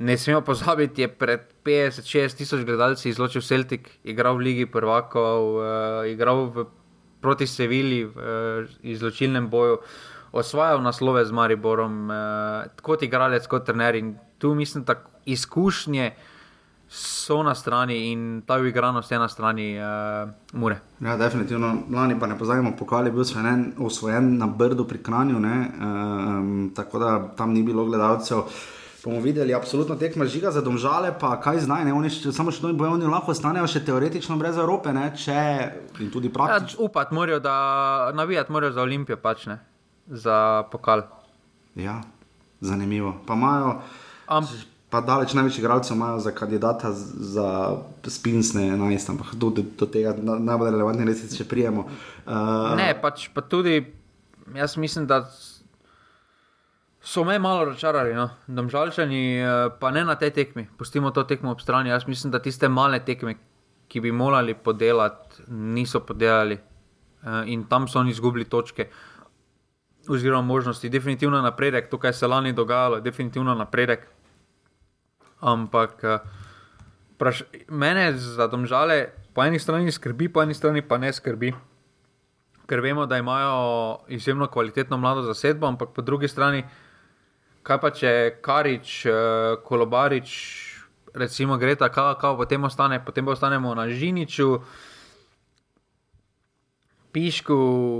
ne 0.01 0.17
smemo 0.17 0.41
pozabiti, 0.41 1.05
je 1.05 1.09
pred 1.13 1.45
50-60 1.61 2.41
tisoč 2.41 2.65
gledalci 2.65 3.13
izločil 3.13 3.45
Celtic, 3.45 3.85
igral 4.01 4.41
v 4.41 4.49
Ligi 4.49 4.65
prvakov, 4.65 5.41
uh, 5.61 6.01
igral 6.09 6.49
v, 6.49 6.65
proti 7.21 7.45
Sevilji 7.45 8.09
v 8.09 8.17
uh, 8.17 8.65
izločilnem 8.81 9.45
boju, 9.45 9.77
osvajal 10.33 10.81
naslove 10.81 11.21
z 11.29 11.31
Mariborom, 11.31 12.09
uh, 12.09 12.73
kot 12.81 13.05
igralec, 13.05 13.45
kot 13.45 13.69
trener. 13.69 13.93
In 14.01 14.17
tu 14.41 14.57
mislim, 14.57 14.81
da 14.81 14.97
izkušnje 15.29 16.09
so 16.95 17.43
na 17.43 17.55
strani 17.55 18.11
in 18.11 18.41
ta 18.47 18.55
uigranost 18.55 19.11
je 19.11 19.19
na 19.19 19.27
strani 19.27 19.77
uh, 19.79 20.29
Mure. 20.53 20.79
Ja, 20.99 21.17
definitivno. 21.17 21.73
Lani 21.91 22.19
pa 22.19 22.27
ne 22.27 22.37
pozajemo, 22.37 22.75
pokal 22.79 23.05
je 23.05 23.11
bil 23.11 23.21
osvojen, 23.21 23.73
osvojen 23.79 24.37
na 24.37 24.47
Brdu 24.47 24.87
pri 24.87 25.03
Kranju, 25.03 25.37
um, 25.37 26.71
tako 26.75 26.99
da 26.99 27.27
tam 27.37 27.53
ni 27.53 27.63
bilo 27.63 27.85
gledalcev. 27.85 28.37
Bomo 29.05 29.19
videli, 29.21 29.53
absolutno 29.53 29.95
tekma 29.95 30.25
žiga 30.25 30.51
za 30.51 30.61
domžale, 30.61 31.11
pa 31.19 31.35
kaj 31.41 31.59
zdaj, 31.59 31.83
ne, 31.85 31.93
oni 31.93 32.09
še, 32.09 32.31
samo 32.33 32.49
še 32.51 32.63
novi 32.63 32.73
bojovni 32.79 33.05
lahko 33.05 33.35
ostanejo 33.35 33.67
še 33.69 33.83
teoretično 33.85 34.37
brez 34.39 34.57
Evrope, 34.57 34.93
ne, 34.93 35.11
če 35.13 35.35
in 36.01 36.09
tudi 36.09 36.31
praktično. 36.33 36.79
Ja, 36.79 36.85
upati 36.87 37.13
morajo, 37.13 37.39
da 37.39 37.57
navijati 38.17 38.51
morajo 38.51 38.73
za 38.73 38.81
Olimpijo, 38.81 39.19
pač 39.21 39.45
ne, 39.51 39.59
za 40.09 40.63
pokal. 40.71 41.05
Ja, 41.77 41.99
zanimivo. 42.65 43.13
Pa 43.27 43.37
imajo. 43.37 43.75
Am, 44.25 44.47
pa 44.95 45.01
daleč 45.03 45.33
največji 45.35 45.59
igralci 45.59 45.93
imajo 45.93 46.19
za 46.23 46.31
kandidata 46.31 46.93
za 47.35 47.49
spinsne 48.07 48.69
11, 48.69 49.09
ampak 49.11 49.33
do, 49.35 49.49
do, 49.49 49.65
do 49.79 49.85
tega 49.91 50.13
najbolj 50.23 50.71
relevantne 50.71 51.03
res, 51.09 51.25
če 51.35 51.43
prijemo. 51.51 51.83
Uh, 52.23 52.71
ne, 52.79 52.93
pač 53.01 53.27
pa 53.35 53.43
tudi 53.43 53.81
jaz 54.55 54.77
mislim, 54.79 55.03
da 55.07 55.25
so 57.03 57.25
me 57.27 57.35
malo 57.39 57.65
razočarali, 57.65 58.13
no? 58.15 58.29
domžalčani, 58.47 59.19
eh, 59.35 59.67
pa 59.79 59.91
ne 59.91 60.05
na 60.05 60.15
tej 60.15 60.31
tekmi. 60.31 60.67
Pustimo 60.77 61.11
to 61.11 61.23
tekmo 61.27 61.51
ob 61.51 61.59
strani. 61.61 61.91
Jaz 61.91 62.07
mislim, 62.07 62.31
da 62.31 62.39
tiste 62.39 62.71
male 62.71 63.03
tekme, 63.03 63.35
ki 63.91 63.99
bi 64.01 64.15
morali 64.15 64.55
podelati, 64.55 65.43
niso 65.51 65.99
podelali 65.99 66.55
uh, 66.55 67.43
in 67.45 67.67
tam 67.69 67.87
so 67.87 67.99
oni 67.99 68.15
izgubili 68.15 68.47
točke. 68.47 68.87
Oziroma, 70.07 70.41
možnosti, 70.41 70.89
definitivno 70.89 71.41
napredek, 71.41 71.91
to, 71.91 71.99
kar 71.99 72.15
se 72.15 72.27
lani 72.27 72.53
dogajalo, 72.53 73.03
definitivno 73.03 73.53
napredek. 73.55 74.07
Ampak 75.45 76.01
uh, 76.03 76.25
praš, 77.21 77.45
mene 77.69 78.09
za 78.17 78.49
domžale 78.49 79.13
po 79.37 79.45
eni 79.45 79.61
strani 79.61 79.93
skrbi, 79.93 80.31
po 80.33 80.41
eni 80.41 80.57
strani 80.57 80.81
pa 80.81 80.97
ne 80.97 81.13
skrbi 81.13 81.53
ker 82.67 82.81
vemo, 82.81 83.05
da 83.05 83.17
imajo 83.17 83.97
izjemno 84.07 84.47
kvalitetno 84.47 84.97
mlado 84.97 85.21
zasedbo, 85.21 85.67
ampak 85.67 85.89
po 85.89 86.01
drugi 86.01 86.27
strani, 86.27 86.63
kaj 87.63 87.79
pa 87.81 87.91
če 87.91 88.11
Karič, 88.41 89.05
eh, 89.05 89.13
Kolobarič, 89.63 90.31
recimo 91.13 91.57
Greta, 91.57 91.89
kaj 91.89 92.17
pa 92.21 92.35
potem 92.37 92.63
ostane, 92.63 92.99
potem 93.05 93.25
pa 93.25 93.31
ostanemo 93.31 93.75
na 93.75 93.89
Žiniču. 93.89 94.59
Pišku, 97.15 97.55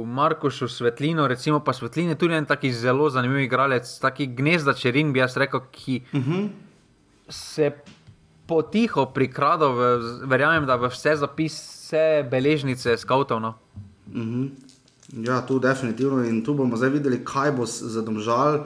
Markošu, 0.07 0.67
Svetlino, 0.67 1.27
recimo 1.27 1.63
pa 1.63 1.73
Svetlin 1.73 2.09
je 2.09 2.15
tudi 2.15 2.33
en 2.35 2.45
taki 2.45 2.71
zelo 2.73 3.09
zanimiv 3.09 3.45
igralec, 3.45 3.99
taki 4.01 4.27
gnezda 4.27 4.73
čerin, 4.73 5.13
bi 5.13 5.19
jaz 5.19 5.37
rekel, 5.37 5.61
ki 5.71 6.03
uh 6.13 6.19
mhm. 6.19 6.33
-huh. 6.33 6.49
Se 7.30 7.71
potiho 8.47 9.05
prikrado, 9.05 9.73
verjamem, 10.26 10.65
da 10.65 10.76
v 10.76 10.89
vse 10.93 11.15
zapise, 11.15 12.23
beležnice, 12.32 12.97
skautov. 12.97 13.39
No. 13.39 13.55
Mhm. 14.07 14.21
-huh. 14.21 14.49
Ja, 15.13 15.41
tu 15.45 15.59
definitivno 15.59 16.23
in 16.26 16.43
tu 16.43 16.53
bomo 16.53 16.78
zdaj 16.78 16.89
videli, 16.89 17.26
kaj 17.26 17.51
bo 17.51 17.65
za 17.65 18.01
domžal. 18.01 18.65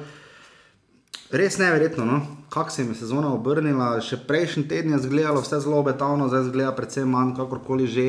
Res 1.32 1.57
neverjetno, 1.57 2.05
no? 2.05 2.22
kako 2.49 2.72
se 2.72 2.84
je 2.84 2.95
sezona 2.95 3.34
obrnila. 3.34 4.01
Še 4.01 4.18
prejšnji 4.28 4.68
teden 4.68 4.91
je 4.95 4.99
izgledalo 5.03 5.41
vse 5.43 5.60
zelo 5.60 5.78
obetavno, 5.84 6.28
zdaj 6.28 6.47
izgleda 6.47 6.72
predvsem 6.76 7.10
manj, 7.10 7.36
kakorkoli 7.38 7.88
že. 7.88 8.07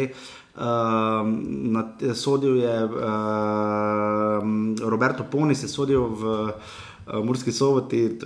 Uh, 0.51 2.15
sodil 2.15 2.57
je 2.59 2.85
uh, 2.85 2.91
Roberto 4.83 5.25
Poni, 5.31 5.55
se 5.55 5.69
sodil 5.69 6.01
v 6.01 6.25
uh, 6.25 6.53
Murski 7.25 7.53
soboti. 7.53 8.19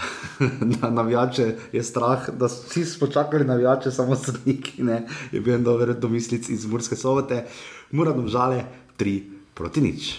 Na 0.80 0.90
navijače 0.90 1.54
je 1.72 1.82
strah, 1.82 2.30
da 2.30 2.46
vsi 2.46 2.84
počakali 3.00 3.44
navijače, 3.44 3.90
samo 3.90 4.16
sodniki. 4.16 4.82
Ne? 4.82 5.06
Je 5.32 5.40
bil 5.40 5.54
en 5.54 5.64
dober 5.64 5.94
domislic 5.94 6.48
iz 6.48 6.66
Murske 6.66 6.96
sobote, 6.96 7.44
moram 7.90 8.28
žale 8.28 8.64
tri 8.96 9.22
proti 9.54 9.80
nič. 9.80 10.14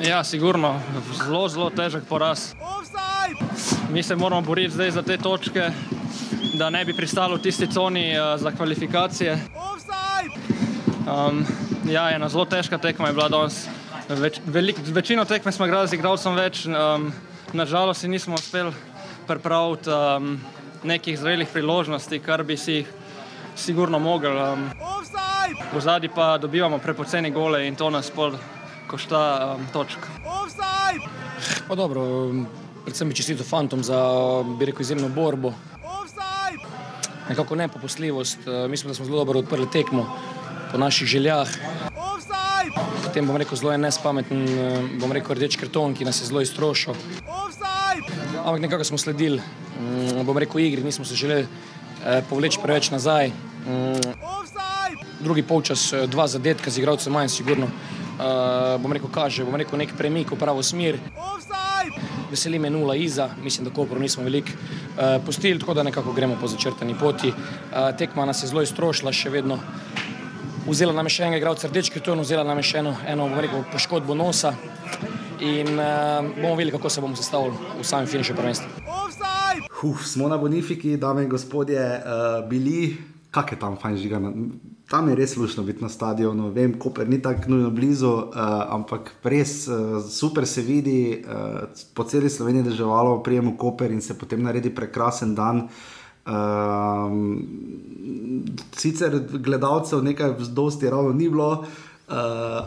Ja, 0.00 0.24
sigurno, 0.24 0.80
zelo, 1.12 1.48
zelo 1.48 1.70
težek 1.70 2.08
poraz. 2.08 2.54
Mi 3.90 4.02
se 4.02 4.16
moramo 4.16 4.42
boriti 4.42 4.74
zdaj 4.74 4.90
za 4.90 5.02
te 5.02 5.16
točke, 5.16 5.70
da 6.54 6.70
ne 6.70 6.84
bi 6.84 6.94
pristali 6.96 7.34
v 7.34 7.42
tisti 7.42 7.66
coni 7.66 8.12
uh, 8.18 8.40
za 8.40 8.50
kvalifikacije. 8.50 9.38
Um, 11.10 11.46
ja, 11.90 12.10
ena 12.10 12.28
zelo 12.28 12.44
težka 12.44 12.78
tekma 12.78 13.08
je 13.08 13.12
bila 13.12 13.28
danes. 13.28 13.64
Več, 14.08 14.40
velik, 14.46 14.78
večino 14.94 15.24
tekme 15.24 15.52
smo 15.52 15.66
igrali 15.66 15.88
z 15.88 15.98
igralcem 15.98 16.34
več, 16.34 16.64
um, 16.66 17.10
nažalost 17.52 18.06
nismo 18.06 18.34
uspeli 18.34 18.72
pripraviti 19.26 19.90
um, 19.90 20.38
nekih 20.82 21.18
zrelih 21.18 21.48
priložnosti, 21.48 22.18
kar 22.18 22.42
bi 22.44 22.56
si 22.56 22.80
jih 22.80 22.88
sigurno 23.56 23.98
mogli. 23.98 24.30
Um, 24.30 24.70
v 25.72 25.80
zadnji 25.80 26.10
pa 26.14 26.38
dobivamo 26.38 26.78
prepoceni 26.78 27.30
gole 27.30 27.66
in 27.66 27.76
to 27.76 27.90
nas 27.90 28.10
pol 28.10 28.34
košta 28.90 29.54
um, 29.56 29.66
točk. 29.72 30.06
Pa 31.68 31.74
dobro, 31.74 32.02
predvsem 32.84 33.08
bi 33.08 33.14
čestito 33.14 33.44
fantom 33.44 33.84
za 33.84 33.98
bi 34.58 34.64
rekel 34.64 34.80
izjemno 34.80 35.08
borbo. 35.08 35.52
Nekako 37.28 37.54
nepopustljivost, 37.54 38.38
mislim, 38.68 38.90
da 38.90 38.94
smo 38.94 39.04
zelo 39.04 39.18
dobro 39.18 39.38
odprli 39.38 39.70
tekmo 39.70 40.06
po 40.72 40.78
naših 40.78 41.08
željah. 41.08 41.48
Potem 43.04 43.26
bom 43.26 43.36
rekel, 43.36 43.58
zelo 43.58 43.76
nespameten, 43.76 44.44
eh, 44.44 44.82
bom 45.00 45.12
rekel, 45.12 45.34
rdeč 45.34 45.56
karton, 45.56 45.94
ki 45.94 46.04
nas 46.04 46.20
je 46.20 46.28
zelo 46.28 46.40
iztrošil. 46.40 46.94
Ampak 48.44 48.60
nekako 48.60 48.84
smo 48.84 48.98
sledili, 48.98 49.40
mm, 49.40 50.24
bom 50.24 50.38
rekel, 50.38 50.60
igri, 50.60 50.82
nismo 50.82 51.04
se 51.04 51.14
želeli 51.14 51.46
eh, 52.04 52.22
povleči 52.30 52.58
preveč 52.62 52.90
nazaj. 52.90 53.28
Mm, 53.28 54.14
drugi 55.20 55.42
polčas, 55.42 55.92
eh, 55.92 56.06
dva 56.06 56.28
zadetka 56.28 56.70
z 56.70 56.78
igralcem 56.78 57.12
manj, 57.12 57.28
sigurno. 57.28 57.68
Bom 58.78 58.92
rekel, 58.92 59.08
kaže, 59.08 59.44
bom 59.44 59.56
rekel, 59.56 59.78
nek 59.78 59.96
premik 59.96 60.30
v 60.30 60.36
pravo 60.36 60.62
smer. 60.62 60.98
Veseli 62.30 62.58
me 62.58 62.70
nula 62.70 62.94
iza, 62.96 63.28
mislim, 63.42 63.68
da 63.68 63.74
kopro 63.74 63.98
nismo 63.98 64.24
veliko 64.24 64.52
uh, 64.54 65.24
pustili, 65.26 65.58
tako 65.58 65.74
da 65.74 65.82
nekako 65.82 66.12
gremo 66.12 66.36
po 66.40 66.48
začrtani 66.48 66.94
poti. 67.00 67.28
Uh, 67.28 67.96
tekma 67.98 68.26
nas 68.26 68.42
je 68.42 68.48
zelo 68.48 68.62
iztrošila, 68.62 69.12
še 69.12 69.30
vedno 69.30 69.58
vzela 70.66 70.92
nam 70.94 71.08
še 71.08 71.24
enega 71.26 71.40
igralca 71.40 71.68
rdeč, 71.68 71.90
ki 71.90 71.98
je 71.98 72.04
to 72.06 72.14
vzela 72.20 72.44
nam 72.44 72.62
še 72.62 72.82
eno, 72.82 72.94
eno 73.08 73.28
rekel, 73.40 73.64
poškodbo 73.72 74.14
nosa 74.14 74.54
in 75.40 75.78
uh, 75.78 76.20
bomo 76.36 76.54
videli, 76.56 76.74
kako 76.76 76.90
se 76.90 77.00
bomo 77.00 77.16
sestavili 77.16 77.56
v 77.80 77.86
samem 77.86 78.06
finišu 78.06 78.36
prvenstva. 78.36 78.68
Uf, 79.82 80.04
smo 80.06 80.28
na 80.28 80.36
Bonifiki, 80.36 80.96
dame 81.00 81.24
in 81.24 81.30
gospodje, 81.32 81.80
uh, 81.80 82.42
bili, 82.48 82.98
kak 83.32 83.52
je 83.52 83.58
tam 83.58 83.78
fajn 83.80 83.96
žiga. 83.96 84.20
Tam 84.90 85.08
je 85.08 85.14
res 85.14 85.36
lušno 85.36 85.62
biti 85.62 85.84
na 85.84 85.88
stadionu, 85.88 86.48
vem, 86.50 86.72
Koper 86.78 87.08
ni 87.08 87.20
tako 87.22 87.52
nujno 87.52 87.70
blizu, 87.70 88.10
uh, 88.10 88.24
ampak 88.74 89.12
res 89.22 89.68
uh, 89.68 90.00
super 90.02 90.46
se 90.46 90.64
vidi, 90.66 91.22
uh, 91.22 91.68
po 91.94 92.04
celi 92.04 92.30
Sloveniji 92.30 92.72
deževalo, 92.72 93.20
prijemo 93.22 93.54
Koper 93.58 93.92
in 93.94 94.02
se 94.02 94.18
potem 94.18 94.42
naredi 94.42 94.74
prekrasen 94.74 95.34
dan. 95.34 95.68
Um, 96.26 97.38
sicer 98.76 99.14
gledalcev 99.30 100.02
nekaj 100.02 100.34
zdosti 100.50 100.90
ravno 100.90 101.12
ni 101.12 101.28
bilo, 101.28 101.52
uh, 101.52 101.89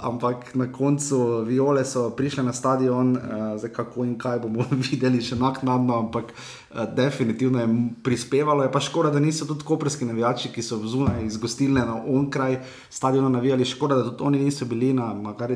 ampak 0.01 0.55
na 0.55 0.71
koncu 0.71 1.43
viole 1.43 1.85
so 1.85 2.09
prišle 2.15 2.43
na 2.43 2.53
stadion, 2.53 3.11
uh, 3.17 3.21
zdaj 3.59 3.73
kako 3.75 4.05
in 4.07 4.17
kaj 4.17 4.39
bomo 4.39 4.63
videli 4.91 5.19
še 5.21 5.35
naknadno, 5.35 5.97
ampak 5.99 6.31
uh, 6.31 6.85
definitivno 6.95 7.59
je 7.59 7.67
prispevalo. 8.03 8.63
Je 8.63 8.71
pa 8.71 8.79
škoda, 8.79 9.11
da 9.11 9.19
niso 9.19 9.45
tudi 9.45 9.67
koperski 9.67 10.05
navijači, 10.05 10.51
ki 10.53 10.63
so 10.63 10.79
zunaj 10.87 11.25
iz 11.25 11.37
gostilne 11.37 11.83
na 11.83 11.99
onkraj 11.99 12.61
stadiona 12.89 13.29
navijali. 13.29 13.67
Škoda, 13.67 13.99
da 13.99 14.09
tudi 14.09 14.23
oni 14.23 14.43
niso 14.45 14.65
bili 14.65 14.93
na 14.93 15.11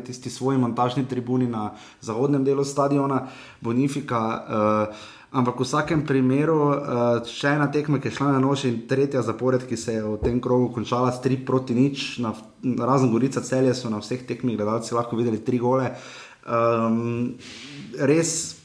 tisti 0.05 0.29
svoji 0.29 0.57
montažni 0.57 1.07
tribuni 1.07 1.47
na 1.47 1.71
zahodnem 2.01 2.43
delu 2.43 2.63
stadiona 2.63 3.27
Bonifika. 3.61 4.19
Uh, 4.27 5.16
Ampak 5.37 5.59
v 5.61 5.65
vsakem 5.69 6.01
primeru, 6.01 6.57
uh, 6.73 7.21
še 7.21 7.53
ena 7.59 7.67
tekma, 7.69 8.01
ki 8.01 8.09
je 8.09 8.15
šla 8.17 8.31
na 8.33 8.41
nož 8.41 8.65
in 8.65 8.79
tretja 8.89 9.21
zapored, 9.21 9.67
ki 9.69 9.77
se 9.77 9.93
je 9.93 10.01
v 10.01 10.17
tem 10.23 10.41
krogu 10.41 10.71
končala 10.73 11.13
s 11.13 11.21
3 11.21 11.45
proti 11.45 11.77
nič, 11.77 12.17
na, 12.25 12.33
razen 12.81 13.13
Gorica 13.13 13.43
celje 13.45 13.75
so 13.77 13.91
na 13.93 14.01
vseh 14.01 14.25
tekmih 14.25 14.57
gledalci 14.57 14.97
lahko 14.97 15.13
videli 15.13 15.37
tri 15.45 15.61
gole. 15.61 15.93
Um, 16.49 17.37
res 18.01 18.57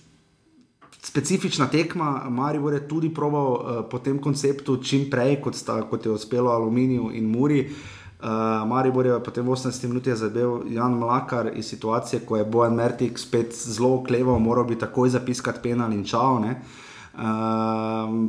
specifična 1.03 1.69
tekma, 1.69 2.25
Marijo 2.33 2.73
je 2.73 2.87
tudi 2.89 3.13
probal 3.13 3.49
uh, 3.53 3.61
po 3.85 4.01
tem 4.01 4.17
konceptu 4.17 4.81
čim 4.81 5.11
prej, 5.13 5.43
kot, 5.45 5.59
sta, 5.59 5.83
kot 5.85 6.09
je 6.09 6.17
uspelo 6.17 6.57
Aluminiju 6.57 7.13
in 7.13 7.29
Muri. 7.29 7.67
Uh, 7.69 8.02
Uh, 8.23 8.63
Maribor 8.71 9.07
je 9.07 9.19
potem 9.19 9.43
v 9.43 9.51
18 9.51 9.89
minutah 9.91 10.15
zadev 10.15 10.63
Jan 10.71 10.95
Mlakar 10.95 11.51
iz 11.59 11.67
situacije, 11.67 12.23
ko 12.23 12.37
je 12.39 12.45
Bojan 12.47 12.75
Mertik 12.75 13.19
spet 13.19 13.51
zelo 13.51 13.99
okleval, 13.99 14.39
moral 14.39 14.63
bi 14.65 14.79
takoj 14.79 15.11
zapiskati 15.11 15.59
penal 15.59 15.91
in 15.91 16.05
čau. 16.07 16.39
Uh, 16.39 16.55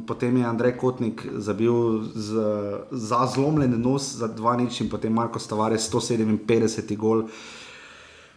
potem 0.10 0.38
je 0.38 0.46
Andrej 0.50 0.82
Kotnik 0.82 1.22
zabil 1.38 2.10
z, 2.16 2.42
za 2.90 3.22
zlomljen 3.30 3.78
nos 3.78 4.18
za 4.18 4.26
2 4.26 4.66
nič 4.66 4.82
in 4.82 4.90
potem 4.90 5.14
Marko 5.14 5.38
Stavare 5.38 5.78
157 5.78 6.98
gol. 6.98 7.30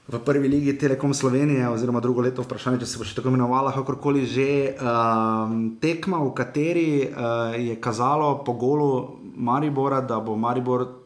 V 0.07 0.21
prvi 0.21 0.49
ligi 0.49 0.77
Telekom 0.79 1.15
Slovenije, 1.15 1.69
oziroma 1.73 2.05
drugo 2.05 2.21
leto, 2.21 2.45
vprašanje, 2.45 2.85
če 2.85 2.87
se 2.87 3.01
bo 3.01 3.09
še 3.09 3.17
tako 3.17 3.33
imenovala, 3.33 3.73
kakorkoli 3.73 4.29
že, 4.29 4.77
um, 4.77 5.81
tekma, 5.81 6.21
v 6.21 6.31
kateri 6.37 7.09
uh, 7.09 7.57
je 7.57 7.81
kazalo 7.81 8.45
po 8.45 8.53
golu 8.53 9.17
Maribora, 9.35 10.05
da 10.05 10.21
bo 10.21 10.37
Maribor 10.37 11.06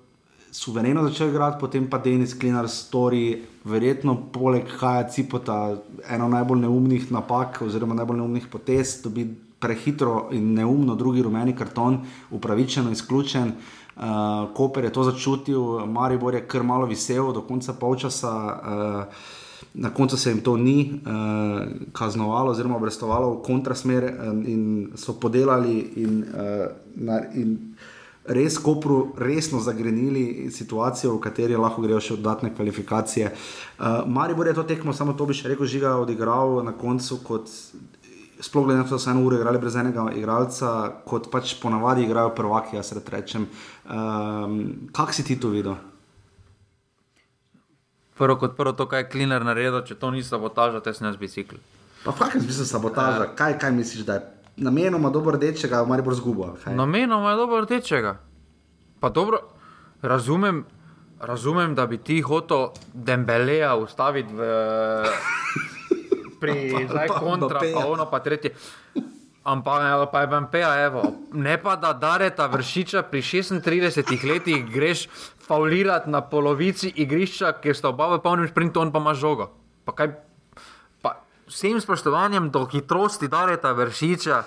suvereno 0.50 1.02
začel 1.08 1.28
igrati, 1.28 1.60
potem 1.60 1.86
pa 1.90 1.98
Denis 1.98 2.34
Klinar 2.34 2.68
stori, 2.68 3.42
verjetno 3.64 4.16
poleg 4.32 4.68
Haja 4.78 5.08
Cipota, 5.08 5.76
eno 6.08 6.28
najbolj 6.28 6.60
neumnih 6.66 7.10
napak 7.12 7.62
oziroma 7.62 7.94
najbolj 7.94 8.22
neumnih 8.22 8.48
potez, 8.50 8.98
dobi 9.04 9.28
prehitro 9.60 10.28
in 10.32 10.54
neumno 10.54 10.94
drugi 10.94 11.22
rumeni 11.22 11.56
karton, 11.56 12.00
upravičeno 12.30 12.90
izključen. 12.90 13.52
Uh, 14.00 14.48
Koper 14.56 14.84
je 14.84 14.92
to 14.92 15.04
začutil, 15.04 15.86
Maribor 15.86 16.34
je 16.34 16.46
kar 16.48 16.62
malo 16.62 16.86
visel 16.86 17.32
do 17.32 17.42
konca 17.42 17.72
polčasa. 17.72 18.32
Uh, 18.32 19.38
Na 19.74 19.90
koncu 19.94 20.16
se 20.16 20.30
jim 20.30 20.40
to 20.40 20.56
ni 20.56 21.00
uh, 21.06 21.68
kaznovalo, 21.92 22.50
oziroma 22.50 22.76
obrestovalo 22.76 23.30
v 23.30 23.42
kontrasmer, 23.42 24.04
um, 24.04 24.42
in 24.46 24.90
so 24.96 25.12
podelali, 25.20 25.92
in, 25.96 26.24
uh, 26.26 26.66
na, 26.96 27.20
in 27.34 27.69
res 28.30 28.58
Kopru 28.62 29.12
resno 29.18 29.60
zagrenili 29.60 30.50
situacijo, 30.54 31.16
v 31.16 31.22
kateri 31.24 31.58
lahko 31.58 31.82
grejo 31.82 32.00
še 32.00 32.16
dodatne 32.18 32.52
kvalifikacije. 32.54 33.30
Uh, 33.30 34.02
Maribor 34.06 34.46
je 34.46 34.54
to 34.54 34.64
tekmo, 34.68 34.94
samo 34.94 35.16
to 35.18 35.26
bi 35.26 35.34
še 35.34 35.50
rekel, 35.50 35.66
žiga 35.66 35.96
odigral 35.98 36.60
na 36.62 36.72
koncu 36.76 37.18
kot 37.26 37.50
sploh 38.40 38.64
glede 38.64 38.80
na 38.80 38.86
to, 38.88 38.96
da 38.96 39.02
so 39.02 39.10
eno 39.10 39.24
uro 39.26 39.36
igrali 39.36 39.58
brez 39.58 39.76
enega 39.76 40.06
igralca, 40.16 40.70
kot 41.04 41.28
pač 41.32 41.54
ponavadi 41.60 42.06
igrajo 42.06 42.32
prvaki, 42.34 42.76
jaz 42.78 42.94
rečem. 42.96 43.46
Um, 43.84 44.88
Kaj 44.96 45.12
si 45.12 45.24
ti 45.24 45.36
to 45.40 45.50
videl? 45.52 45.76
Prvo 48.16 48.36
kot 48.36 48.56
prvo, 48.56 48.72
to, 48.76 48.86
kaj 48.88 49.04
je 49.04 49.10
kliner 49.12 49.44
naredil, 49.44 49.80
če 49.84 49.96
to 49.96 50.10
ni 50.12 50.22
sabotaža, 50.24 50.80
te 50.84 50.92
sneš 50.94 51.16
bicikl. 51.20 51.56
Pa 52.04 52.12
v 52.12 52.20
kakšnem 52.20 52.44
smislu 52.48 52.68
sabotaža? 52.68 53.28
Uh, 53.28 53.36
kaj, 53.36 53.58
kaj 53.60 53.72
misliš, 53.76 54.04
da 54.08 54.20
je 54.20 54.26
namenoma 54.60 55.10
dobro 55.10 55.36
rdečega, 55.36 55.78
ali 55.78 56.02
bo 56.02 56.14
zgubo? 56.14 56.54
Namenoma 56.66 57.30
je 57.30 57.36
dobro 57.36 57.60
rdečega. 57.60 58.18
Pa 59.00 59.08
dobro, 59.08 59.38
razumem, 60.02 60.64
razumem, 61.20 61.74
da 61.74 61.86
bi 61.86 61.98
ti 61.98 62.20
hotel 62.20 62.68
Dembeleja 62.92 63.74
ustaviti 63.76 64.34
v 64.34 64.40
pri 66.40 66.86
zdaj 66.88 67.08
kontra, 67.08 67.60
pa 67.74 67.86
ono 67.86 68.10
pa 68.10 68.20
tretje. 68.20 68.54
Ampak 69.44 70.12
pa 70.12 70.20
je 70.20 70.26
vam 70.26 70.50
peja, 70.52 70.84
evo. 70.84 71.02
ne 71.32 71.56
pa 71.62 71.76
da 71.76 71.92
dareta 71.92 72.46
vršiča 72.46 73.02
pri 73.02 73.22
36 73.22 74.28
letih 74.28 74.68
greš 74.72 75.08
faulirati 75.46 76.10
na 76.10 76.20
polovici 76.20 76.92
igrišča, 76.96 77.52
ker 77.62 77.76
sta 77.76 77.88
oba 77.88 78.06
v 78.14 78.20
polnem 78.22 78.48
sprintu, 78.48 78.80
on 78.80 78.92
pa 78.92 79.00
ima 79.00 79.14
žogo. 79.14 79.50
Pa 79.84 79.92
kaj, 79.92 80.12
pa 80.12 80.29
vsem 81.50 81.80
spoštovanjem 81.80 82.50
do 82.50 82.64
hitrosti 82.66 83.28
dareta 83.28 83.72
vršiča. 83.72 84.42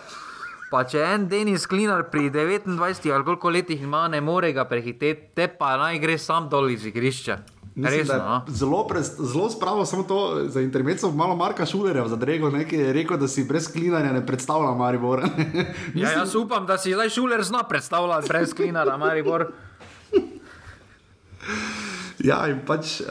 Pa 0.72 0.84
če 0.90 1.04
en 1.06 1.28
Denis 1.30 1.68
Klinar 1.70 2.08
pri 2.10 2.32
29 2.34 3.12
ali 3.14 3.26
koliko 3.26 3.50
letih 3.50 3.82
ima, 3.82 4.08
ne 4.08 4.22
more 4.22 4.54
ga 4.54 4.66
prehiteti, 4.66 5.30
te 5.36 5.48
pa 5.48 5.76
naj 5.78 6.00
gre 6.00 6.18
sam 6.18 6.50
dol 6.50 6.72
iz 6.72 6.86
igrišča. 6.90 7.38
Mislim, 7.76 8.00
Resno, 8.00 8.18
no? 8.18 8.42
zelo, 8.48 8.88
zelo 9.18 9.50
spravo 9.50 9.86
samo 9.86 10.04
to 10.04 10.46
za 10.48 10.62
intermezzo, 10.62 11.12
malo 11.12 11.36
Marka 11.36 11.66
Šulerja 11.66 12.08
za 12.08 12.16
Drego, 12.16 12.52
ki 12.70 12.76
je 12.76 12.94
rekel, 12.94 13.18
da 13.18 13.28
si 13.28 13.44
brez 13.44 13.68
klinanja 13.72 14.12
ne 14.14 14.26
predstavlja 14.26 14.72
Maribor. 14.78 15.24
Mislim... 15.94 16.04
Ja, 16.04 16.12
jaz 16.12 16.36
upam, 16.36 16.66
da 16.66 16.78
si 16.78 16.94
zdaj 16.94 17.10
Šuler 17.10 17.44
zna 17.44 17.64
predstavljati 17.64 18.28
brez 18.28 18.54
klinanja 18.54 18.98
Maribor. 18.98 19.48
ja, 22.20 22.48
in 22.48 22.62
pač 22.66 23.02
uh, 23.02 23.08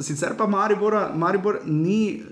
sicer 0.00 0.36
pa 0.38 0.46
Maribor, 0.46 0.96
Maribor 1.14 1.60
ni 1.64 2.22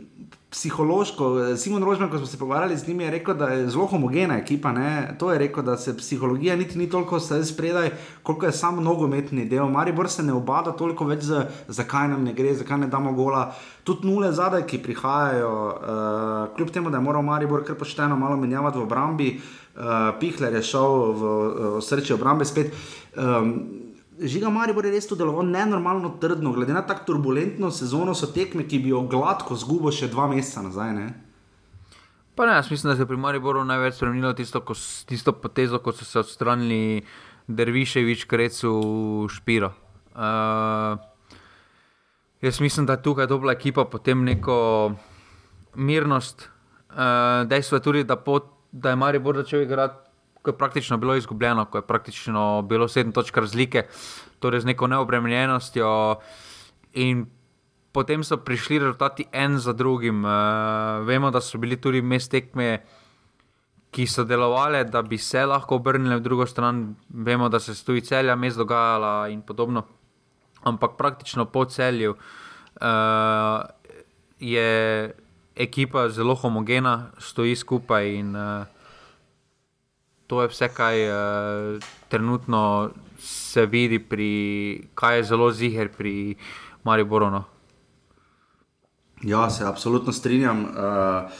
psihološko. 0.50 1.56
Simon 1.56 1.84
Rožman, 1.84 2.10
ko 2.10 2.18
smo 2.18 2.26
se 2.26 2.38
pogovarjali 2.38 2.76
z 2.76 2.88
njim, 2.88 3.00
je 3.00 3.10
rekel, 3.10 3.34
da 3.34 3.46
je 3.46 3.68
zelo 3.68 3.86
homogena 3.86 4.38
ekipa. 4.38 4.72
Ne? 4.72 5.16
To 5.18 5.32
je 5.32 5.38
rekel, 5.38 5.62
da 5.62 5.76
se 5.76 5.96
psihologija 5.96 6.56
niti 6.56 6.78
ni 6.78 6.90
toliko 6.90 7.20
spredaj, 7.20 7.90
koliko 8.22 8.46
je 8.46 8.52
samo 8.52 8.82
nogometni 8.82 9.44
del. 9.44 9.68
Maribor 9.68 10.08
se 10.08 10.22
ne 10.22 10.32
obada 10.32 10.72
toliko 10.72 11.04
več, 11.04 11.22
za, 11.22 11.46
zakaj 11.68 12.08
nam 12.08 12.24
ne 12.24 12.32
gre, 12.32 12.54
zakaj 12.54 12.78
ne 12.78 12.86
damo 12.86 13.12
gola. 13.12 13.54
Tudi 13.84 14.06
nule 14.06 14.32
zadaj, 14.32 14.66
ki 14.66 14.82
prihajajo, 14.82 15.50
uh, 15.66 16.56
kljub 16.56 16.70
temu, 16.70 16.90
da 16.90 16.96
je 16.96 17.02
moral 17.02 17.22
Maribor 17.22 17.64
kar 17.64 17.76
pošteno 17.76 18.16
malo 18.16 18.36
menjavati 18.36 18.78
v 18.78 18.82
obrambi, 18.82 19.32
uh, 19.76 19.82
Pihler 20.20 20.54
je 20.54 20.62
šel 20.62 21.12
v, 21.12 21.34
v 21.76 21.82
srce 21.82 22.14
obrambe 22.14 22.44
spet. 22.44 22.72
Um, 23.16 23.85
Žiga 24.16 24.48
Maribor 24.48 24.86
je 24.86 24.94
res 24.94 25.06
to 25.08 25.16
deloval 25.16 25.44
nenormalno 25.44 26.14
trdno, 26.20 26.52
glede 26.56 26.72
na 26.72 26.82
tako 26.86 27.04
turbulentno 27.12 27.70
sezono, 27.70 28.14
so 28.14 28.30
tekme, 28.32 28.64
ki 28.64 28.78
bi 28.80 28.92
jo 28.94 29.02
gladko 29.04 29.56
zgubo 29.56 29.92
še 29.92 30.08
dva 30.08 30.28
meseca 30.30 30.62
nazaj. 30.64 30.92
Ne? 30.96 31.06
Pa 32.36 32.46
ne, 32.48 32.54
jaz 32.56 32.70
mislim, 32.70 32.90
da 32.90 32.96
se 32.96 33.04
je 33.04 33.10
pri 33.10 33.16
Mariboru 33.20 33.64
največ 33.64 33.98
spremenilo 33.98 34.32
tisto, 34.36 34.60
ko, 34.64 34.76
tisto 35.08 35.32
potezo, 35.36 35.80
ko 35.84 35.92
so 35.92 36.08
se 36.08 36.20
odstranili 36.20 37.04
Derviševič, 37.48 38.24
Krecu, 38.24 38.72
Špiro. 39.32 39.72
Uh, 40.16 40.96
jaz 42.40 42.60
mislim, 42.60 42.88
da 42.88 42.96
je 42.96 43.02
tukaj 43.04 43.28
dobra 43.28 43.52
ekipa, 43.52 43.84
potem 43.84 44.24
neko 44.24 44.56
mirnost. 45.74 46.48
Uh, 46.88 47.44
dejstvo 47.48 47.80
je 47.80 47.84
tudi, 47.84 48.04
da, 48.04 48.16
pot, 48.16 48.48
da 48.72 48.92
je 48.92 49.00
Maribor 49.00 49.36
začel 49.36 49.68
igrati 49.68 50.05
ko 50.46 50.54
je 50.54 50.58
praktično 50.58 50.96
bilo 50.96 51.16
izgubljeno, 51.18 51.64
ko 51.64 51.78
je 51.78 51.82
praktično 51.82 52.62
bilo 52.62 52.86
sedem 52.88 53.12
točk 53.12 53.36
razlike, 53.36 53.82
torej 54.38 54.60
z 54.62 54.70
neko 54.70 54.86
neobremenjenostjo. 54.86 55.88
In 57.02 57.24
potem 57.92 58.22
so 58.24 58.36
prišli 58.36 58.78
rezultati 58.78 59.26
en 59.32 59.58
za 59.58 59.72
drugim. 59.72 60.22
Uh, 60.24 61.02
vemo, 61.06 61.32
da 61.34 61.40
so 61.42 61.58
bili 61.58 61.80
tudi 61.82 62.02
mest 62.02 62.30
tekme, 62.30 62.84
ki 63.90 64.06
so 64.06 64.22
delovali, 64.24 64.84
da 64.86 65.02
bi 65.02 65.18
se 65.18 65.42
lahko 65.46 65.80
obrnili 65.80 66.20
v 66.20 66.22
drugo 66.22 66.46
stran. 66.46 66.94
Vemo, 67.08 67.48
da 67.48 67.58
se 67.58 67.72
je 67.72 67.82
tudi 67.84 68.06
celja 68.06 68.36
mest 68.36 68.56
dogajala 68.56 69.28
in 69.28 69.42
podobno. 69.42 69.82
Ampak 70.62 70.94
praktično 70.96 71.44
po 71.50 71.64
celju 71.64 72.14
uh, 72.14 73.66
je 74.38 75.10
ekipa 75.56 76.08
zelo 76.08 76.34
homogena, 76.34 77.10
stoji 77.18 77.56
skupaj 77.56 78.14
in 78.14 78.36
uh, 78.36 78.75
to 80.26 80.42
je 80.42 80.48
vse, 80.48 80.68
kar 80.68 80.94
uh, 80.94 81.82
trenutno 82.08 82.90
se 83.18 83.66
vidi, 83.66 83.98
pri, 83.98 84.88
kaj 84.94 85.16
je 85.16 85.24
zelo 85.24 85.50
ziger 85.52 85.88
pri 85.92 86.34
Mariboru. 86.84 87.30
No. 87.30 87.44
Ja, 89.22 89.50
se 89.50 89.64
absolutno 89.64 90.12
strinjam. 90.12 90.64
Uh, 90.64 91.30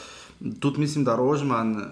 tudi 0.59 0.79
mislim, 0.79 1.03
da 1.03 1.11
je 1.11 1.17
Rožman 1.17 1.75
uh, 1.75 1.83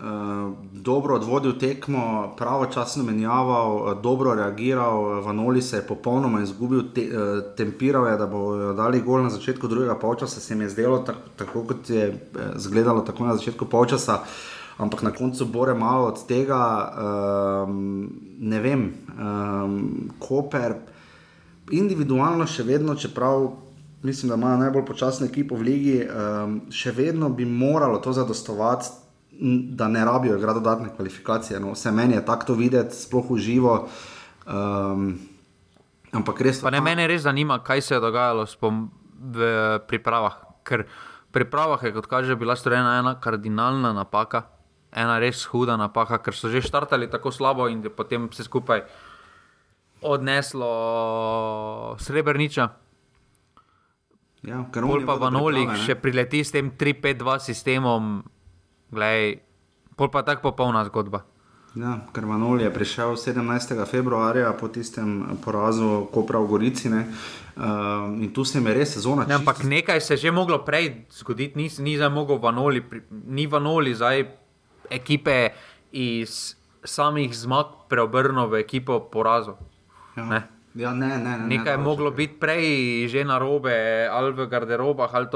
dobro 0.71 1.15
odvodil 1.15 1.57
tekmo, 1.59 2.33
pravočasno 2.37 3.03
menjaval, 3.03 3.75
uh, 3.75 4.01
dobro 4.01 4.33
reagiral, 4.33 5.21
Vanoli 5.21 5.61
se 5.61 5.77
je 5.77 5.87
popolnoma 5.87 6.41
izgubil, 6.41 6.83
te, 6.95 7.01
uh, 7.01 7.55
tempiral 7.57 8.07
je, 8.07 8.17
da 8.17 8.27
bo 8.27 8.73
dali 8.73 9.01
gol 9.01 9.23
na 9.23 9.29
začetku 9.29 9.67
drugega 9.67 9.95
polčasa. 9.95 10.39
Se 10.39 10.55
mi 10.55 10.63
je 10.63 10.69
zdelo, 10.69 10.99
tak, 10.99 11.15
tako 11.35 11.63
kot 11.63 11.89
je 11.89 12.29
izgledalo 12.55 13.01
tako 13.01 13.25
na 13.25 13.35
začetku 13.35 13.65
polčasa. 13.65 14.13
Uh, 14.13 14.54
ampak 14.77 15.03
na 15.03 15.11
koncu 15.11 15.45
bore 15.45 15.73
malo 15.73 16.07
od 16.11 16.25
tega, 16.27 16.63
um, 17.67 18.09
ne 18.39 18.59
vem, 18.59 18.89
um, 19.15 20.09
Koper, 20.19 20.75
individualno 21.71 22.47
še 22.47 22.65
vedno, 22.67 22.95
čeprav 22.95 23.53
mislim, 24.05 24.29
da 24.29 24.35
imajo 24.35 24.57
najbolj 24.57 24.85
počasno 24.85 25.25
ekipo 25.25 25.55
v 25.55 25.65
ligi, 25.65 25.95
um, 26.03 26.59
še 26.69 26.91
vedno 26.91 27.29
bi 27.29 27.45
moralo 27.45 28.01
to 28.03 28.13
zadostovati, 28.13 28.91
da 29.75 29.87
ne 29.91 30.05
rabijo 30.05 30.37
igrati 30.37 30.59
dodatne 30.59 30.89
kvalifikacije. 30.95 31.59
No, 31.59 31.73
vse 31.75 31.91
meni 31.91 32.15
je 32.15 32.25
tako 32.25 32.53
videti, 32.55 32.95
sploh 32.95 33.31
v 33.31 33.39
živo. 33.43 33.73
Um, 34.47 35.17
ampak 36.15 36.39
res. 36.41 36.61
Pa 36.63 36.71
ne, 36.71 36.79
mene 36.83 37.07
res 37.07 37.25
zanima, 37.25 37.59
kaj 37.59 37.81
se 37.81 37.95
je 37.95 37.99
dogajalo 37.99 38.45
v 39.35 39.49
pripravah. 39.89 40.37
Ker 40.63 40.85
v 40.87 41.31
pripravah 41.35 41.83
je, 41.83 41.91
kot 41.97 42.07
kaže, 42.07 42.39
bila 42.39 42.55
storjena 42.55 42.99
ena 43.01 43.17
kardinalna 43.19 43.91
napaka 43.91 44.54
ena 44.95 45.19
res 45.19 45.43
huda 45.51 45.75
napaka, 45.77 46.21
ker 46.23 46.33
so 46.33 46.49
že 46.49 46.63
štartali 46.63 47.11
tako 47.11 47.31
slabo 47.31 47.67
in 47.67 47.83
potem 47.91 48.31
se 48.31 48.47
skupaj 48.47 48.85
odneslo 50.01 50.71
srebrniča. 51.99 52.69
Ja, 54.45 54.61
Bolj 54.61 55.05
pa 55.09 55.17
Vanoli, 55.17 55.65
še 55.81 55.97
prileti 55.97 56.43
s 56.45 56.53
tem 56.53 56.69
3-5-2 56.77 57.37
sistemom, 57.41 58.19
gledaj, 58.93 59.39
pol 59.97 60.11
pa 60.13 60.21
tako 60.21 60.51
popolna 60.51 60.85
zgodba. 60.85 61.23
Ja, 61.75 61.97
ker 62.13 62.29
Vanoli 62.29 62.63
je 62.63 62.69
prišel 62.71 63.17
17. 63.19 63.73
februarja 63.89 64.53
po 64.55 64.69
tistem 64.71 65.41
porazu, 65.43 66.05
ko 66.13 66.23
prav 66.23 66.45
Gorici. 66.47 66.87
Uh, 66.93 68.13
in 68.21 68.29
tu 68.35 68.45
se 68.45 68.61
je 68.61 68.73
res 68.73 68.93
sezona. 68.93 69.25
Ne, 69.25 69.39
ampak 69.41 69.63
nekaj 69.63 69.99
se 70.01 70.13
je 70.13 70.27
že 70.27 70.31
moglo 70.31 70.61
prej 70.63 71.07
zgoditi, 71.11 71.57
ni, 71.57 71.67
ni 71.79 71.97
za 71.97 72.09
mogel 72.09 72.37
Vanoli, 72.37 72.83
ni 73.11 73.47
Vanoli 73.47 73.95
zdaj 73.95 74.44
ekipe 74.89 75.53
iz 75.91 76.55
samih 76.85 77.33
zmag 77.33 77.89
preobrnil 77.89 78.47
v 78.47 78.61
ekipo 78.61 78.99
porazov. 78.99 79.57
Ja. 80.17 80.25
Ne? 80.25 80.41
Ja, 80.75 80.91
ne, 80.91 81.07
ne, 81.07 81.37
ne, 81.37 81.47
Nekaj 81.47 81.73
je 81.73 81.79
moglo 81.79 82.11
biti 82.11 82.35
prej, 82.39 83.07
že 83.07 83.23
na 83.23 83.39
robe, 83.39 84.07
ali 84.11 84.35
v 84.35 84.47
garderobah. 84.51 85.07
Ali 85.15 85.27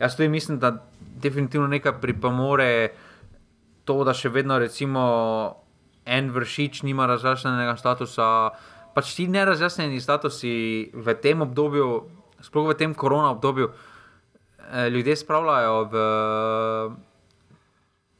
Jaz 0.00 0.16
tudi 0.16 0.28
mislim, 0.28 0.58
da 0.58 0.72
definitivno 1.20 1.68
nekaj 1.68 2.00
pripomore 2.00 2.96
to, 3.84 4.04
da 4.04 4.14
še 4.16 4.32
vedno 4.32 4.58
recimo, 4.58 5.02
en 6.06 6.30
vršič 6.32 6.82
nima 6.82 7.06
razjašnjenega 7.06 7.76
statusa. 7.76 8.28
Pač 8.96 9.12
ti 9.18 9.28
nerazjasnjeni 9.28 10.00
statusi 10.00 10.88
v 10.94 11.14
tem 11.20 11.44
obdobju, 11.44 11.88
sploh 12.40 12.72
v 12.72 12.78
tem 12.80 12.94
korona 12.96 13.34
obdobju, 13.36 13.68
eh, 13.68 14.88
ljudje 14.88 15.16
spravljajo 15.16 15.76
v 15.92 15.94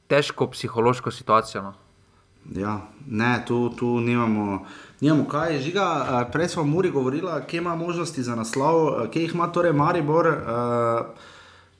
težko 0.07 0.50
psihološko 0.50 1.11
situacijo. 1.11 1.62
No. 1.62 1.72
Ja, 2.54 2.80
ne, 3.07 3.44
tu, 3.46 3.70
tu 3.76 4.00
nimamo, 4.00 4.66
nimamo 5.00 5.28
kaj. 5.28 5.59
Žiga, 5.59 5.86
uh, 6.00 6.32
prej 6.32 6.48
smo 6.48 6.62
o 6.62 6.66
Muri 6.66 6.90
govorili, 6.90 7.30
kje 7.48 7.59
ima 7.59 7.74
možnosti 7.74 8.22
za 8.22 8.34
naslov, 8.34 8.86
uh, 8.86 9.11
kje 9.11 9.22
jih 9.22 9.34
ima 9.34 9.52
torej 9.52 9.72
Maribor. 9.72 10.26
Uh, 10.26 11.07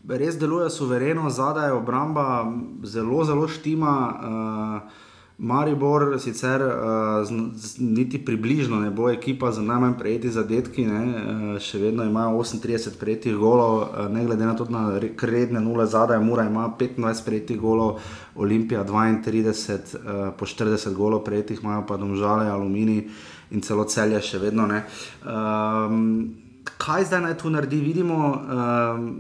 res 0.09 0.39
deluje 0.39 0.71
suvereno, 0.71 1.31
zadaj 1.31 1.69
je 1.69 1.73
obramba, 1.73 2.53
zelo, 2.83 3.25
zelo 3.25 3.49
štima. 3.49 3.95
Uh, 4.23 5.06
Maribor 5.39 6.17
sicer 6.19 6.63
uh, 6.63 7.27
z, 7.29 7.53
z, 7.55 7.79
niti 7.79 8.17
približno 8.25 8.81
ne 8.81 8.91
bo 8.91 9.11
ekipa 9.11 9.51
za 9.53 9.61
najmanj 9.63 9.99
prejeti 9.99 10.31
zadetki, 10.33 10.87
ne, 10.89 11.03
uh, 11.05 11.59
še 11.61 11.77
vedno 11.83 12.07
imajo 12.09 12.41
38 12.41 12.97
prejetih 12.97 13.37
golov, 13.37 13.83
uh, 13.83 14.09
ne 14.09 14.25
glede 14.25 14.49
na 14.49 14.55
to, 14.57 14.65
da 14.65 14.97
redne 14.97 15.61
nule 15.61 15.85
zadaj, 15.87 16.23
Mura 16.25 16.49
ima 16.49 16.71
25 16.81 17.25
prejetih 17.29 17.61
golov, 17.61 18.01
Olimpija 18.35 18.85
32, 18.89 20.01
uh, 20.01 20.33
po 20.39 20.49
40 20.49 20.97
golov 20.97 21.21
prejetih 21.29 21.61
imajo 21.61 21.85
pa 21.85 22.01
domžale, 22.01 22.49
aluminij 22.49 23.05
in 23.53 23.61
celo 23.61 23.85
celje 23.85 24.25
še 24.25 24.41
vedno 24.41 24.65
ne. 24.67 24.87
Um, 25.21 26.33
kaj 26.81 27.11
zdaj 27.13 27.27
naj 27.29 27.37
tu 27.45 27.53
naredi? 27.53 27.85
Vidimo, 27.85 28.33
um, 28.33 29.11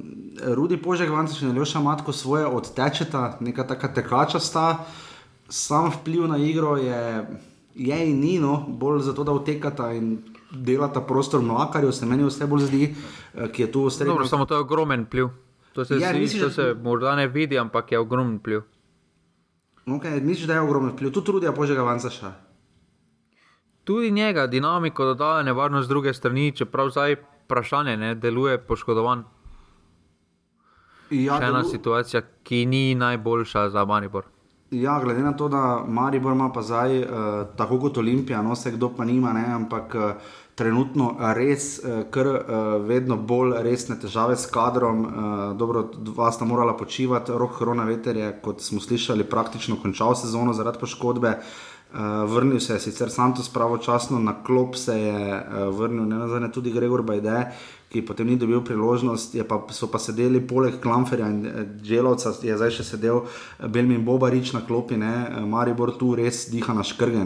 Rudi 0.56 0.80
Požek, 0.80 1.12
Vanci, 1.12 1.36
še 1.36 1.52
ne 1.52 1.60
ljoša 1.60 1.84
matko 1.84 2.16
svoje 2.16 2.48
odtečeta, 2.48 3.36
neka 3.44 3.68
taka 3.68 3.92
tekača 4.00 4.40
sta 4.40 4.70
sam 5.48 5.90
vpliv 5.90 6.26
na 6.28 6.36
igro 6.36 6.76
je, 6.76 7.26
je 7.74 8.10
in 8.10 8.20
ni, 8.20 8.38
no, 8.38 8.64
bolj 8.68 9.00
zato, 9.00 9.24
da 9.24 9.32
utekata 9.32 9.92
in 9.92 10.18
delata 10.50 11.00
prostor 11.00 11.42
mlakarjev, 11.42 11.92
se 11.92 12.06
meni 12.06 12.24
vse 12.24 12.46
bolj 12.46 12.66
zdi, 12.66 12.94
eh, 13.34 13.52
ki 13.52 13.62
je 13.62 13.72
tu 13.72 13.82
ustrezen. 13.82 14.14
Dobro, 14.14 14.26
samo 14.26 14.46
to 14.46 14.54
je 14.54 14.60
ogromen 14.60 15.04
vpliv. 15.04 15.28
To 15.72 15.84
se, 15.84 15.98
ja, 16.00 16.12
si, 16.12 16.18
misliš, 16.18 16.42
to 16.42 16.50
se 16.50 16.74
morda 16.82 17.16
ne 17.16 17.28
vidi, 17.28 17.58
ampak 17.58 17.92
je 17.92 17.98
ogromen 17.98 18.38
vpliv. 18.38 18.62
Okay, 19.86 20.22
misliš, 20.22 20.46
da 20.46 20.54
je 20.54 20.60
ogromen 20.60 20.90
vpliv, 20.90 21.12
tu 21.12 21.22
trudijo 21.22 21.52
požega 21.52 21.82
vanca 21.82 22.10
še. 22.10 22.32
Tudi 23.84 24.10
njega, 24.10 24.46
dinamiko 24.46 25.04
dodaja 25.04 25.42
nevarnost 25.42 25.86
z 25.86 25.88
druge 25.88 26.14
strani, 26.14 26.52
čeprav 26.56 26.90
zdaj 26.90 27.16
vprašanje 27.44 27.96
ne 27.96 28.14
deluje 28.14 28.58
poškodovan. 28.58 29.22
Ja, 31.10 31.36
Še 31.38 31.44
ena 31.52 31.60
delu... 31.60 31.70
situacija, 31.70 32.22
ki 32.42 32.64
ni 32.66 32.94
najboljša 32.98 33.68
za 33.70 33.84
Manibor. 33.86 34.26
Ja, 34.82 35.00
glede 35.00 35.22
na 35.22 35.32
to, 35.32 35.48
da 35.48 35.84
Maribor 35.88 36.32
ima 36.32 36.50
pa 36.52 36.62
zdaj, 36.62 36.98
uh, 37.00 37.08
tako 37.56 37.78
kot 37.80 37.98
Olimpija, 37.98 38.42
no 38.42 38.56
se 38.56 38.70
kdo 38.70 38.90
pa 38.96 39.04
nima, 39.04 39.32
ne, 39.32 39.44
ampak 39.54 39.94
uh, 39.94 40.10
trenutno 40.54 41.14
res, 41.36 41.78
uh, 41.78 42.02
kar 42.10 42.26
uh, 42.26 42.40
vedno 42.84 43.16
bolj 43.16 43.54
resne 43.64 43.96
težave 44.00 44.36
s 44.36 44.50
kadrom. 44.52 45.04
Uh, 45.04 45.10
dobro, 45.56 45.86
dva 45.96 46.32
sta 46.32 46.44
morala 46.44 46.76
počivati, 46.76 47.32
rok 47.32 47.60
Hrona 47.60 47.84
Veter 47.84 48.16
je, 48.16 48.32
kot 48.42 48.60
smo 48.60 48.80
slišali, 48.80 49.24
praktično 49.24 49.78
končal 49.82 50.14
sezono 50.14 50.52
zaradi 50.52 50.82
poškodbe. 50.84 51.38
Uh, 51.38 51.75
vrnil 52.26 52.60
se 52.60 52.72
je 52.72 52.80
sicer 52.80 53.10
Santos 53.10 53.48
pravočasno, 53.48 54.18
na 54.18 54.34
klop 54.42 54.76
se 54.76 55.00
je 55.00 55.44
uh, 55.48 55.78
vrnil, 55.78 56.04
ne 56.04 56.16
nazadnje 56.16 56.52
tudi 56.52 56.72
Gregor 56.72 57.02
Bajde, 57.02 57.46
ki 57.88 58.02
potem 58.02 58.26
ni 58.26 58.36
dobil 58.36 58.60
priložnost, 58.60 59.36
pa, 59.48 59.60
so 59.70 59.86
pa 59.86 59.98
sedeli 60.02 60.42
poleg 60.42 60.80
Klamferja 60.82 61.28
in 61.30 61.68
Dželovca, 61.82 62.34
eh, 62.34 62.48
je 62.50 62.56
zdaj 62.58 62.74
še 62.74 62.84
sedel 62.84 63.22
Belmin 63.62 64.04
Bobarič 64.04 64.52
na 64.52 64.64
klopi, 64.66 64.98
ne? 64.98 65.46
Maribor 65.46 65.94
tu 65.96 66.14
res 66.18 66.48
diha 66.50 66.74
na 66.74 66.82
škrge. 66.84 67.22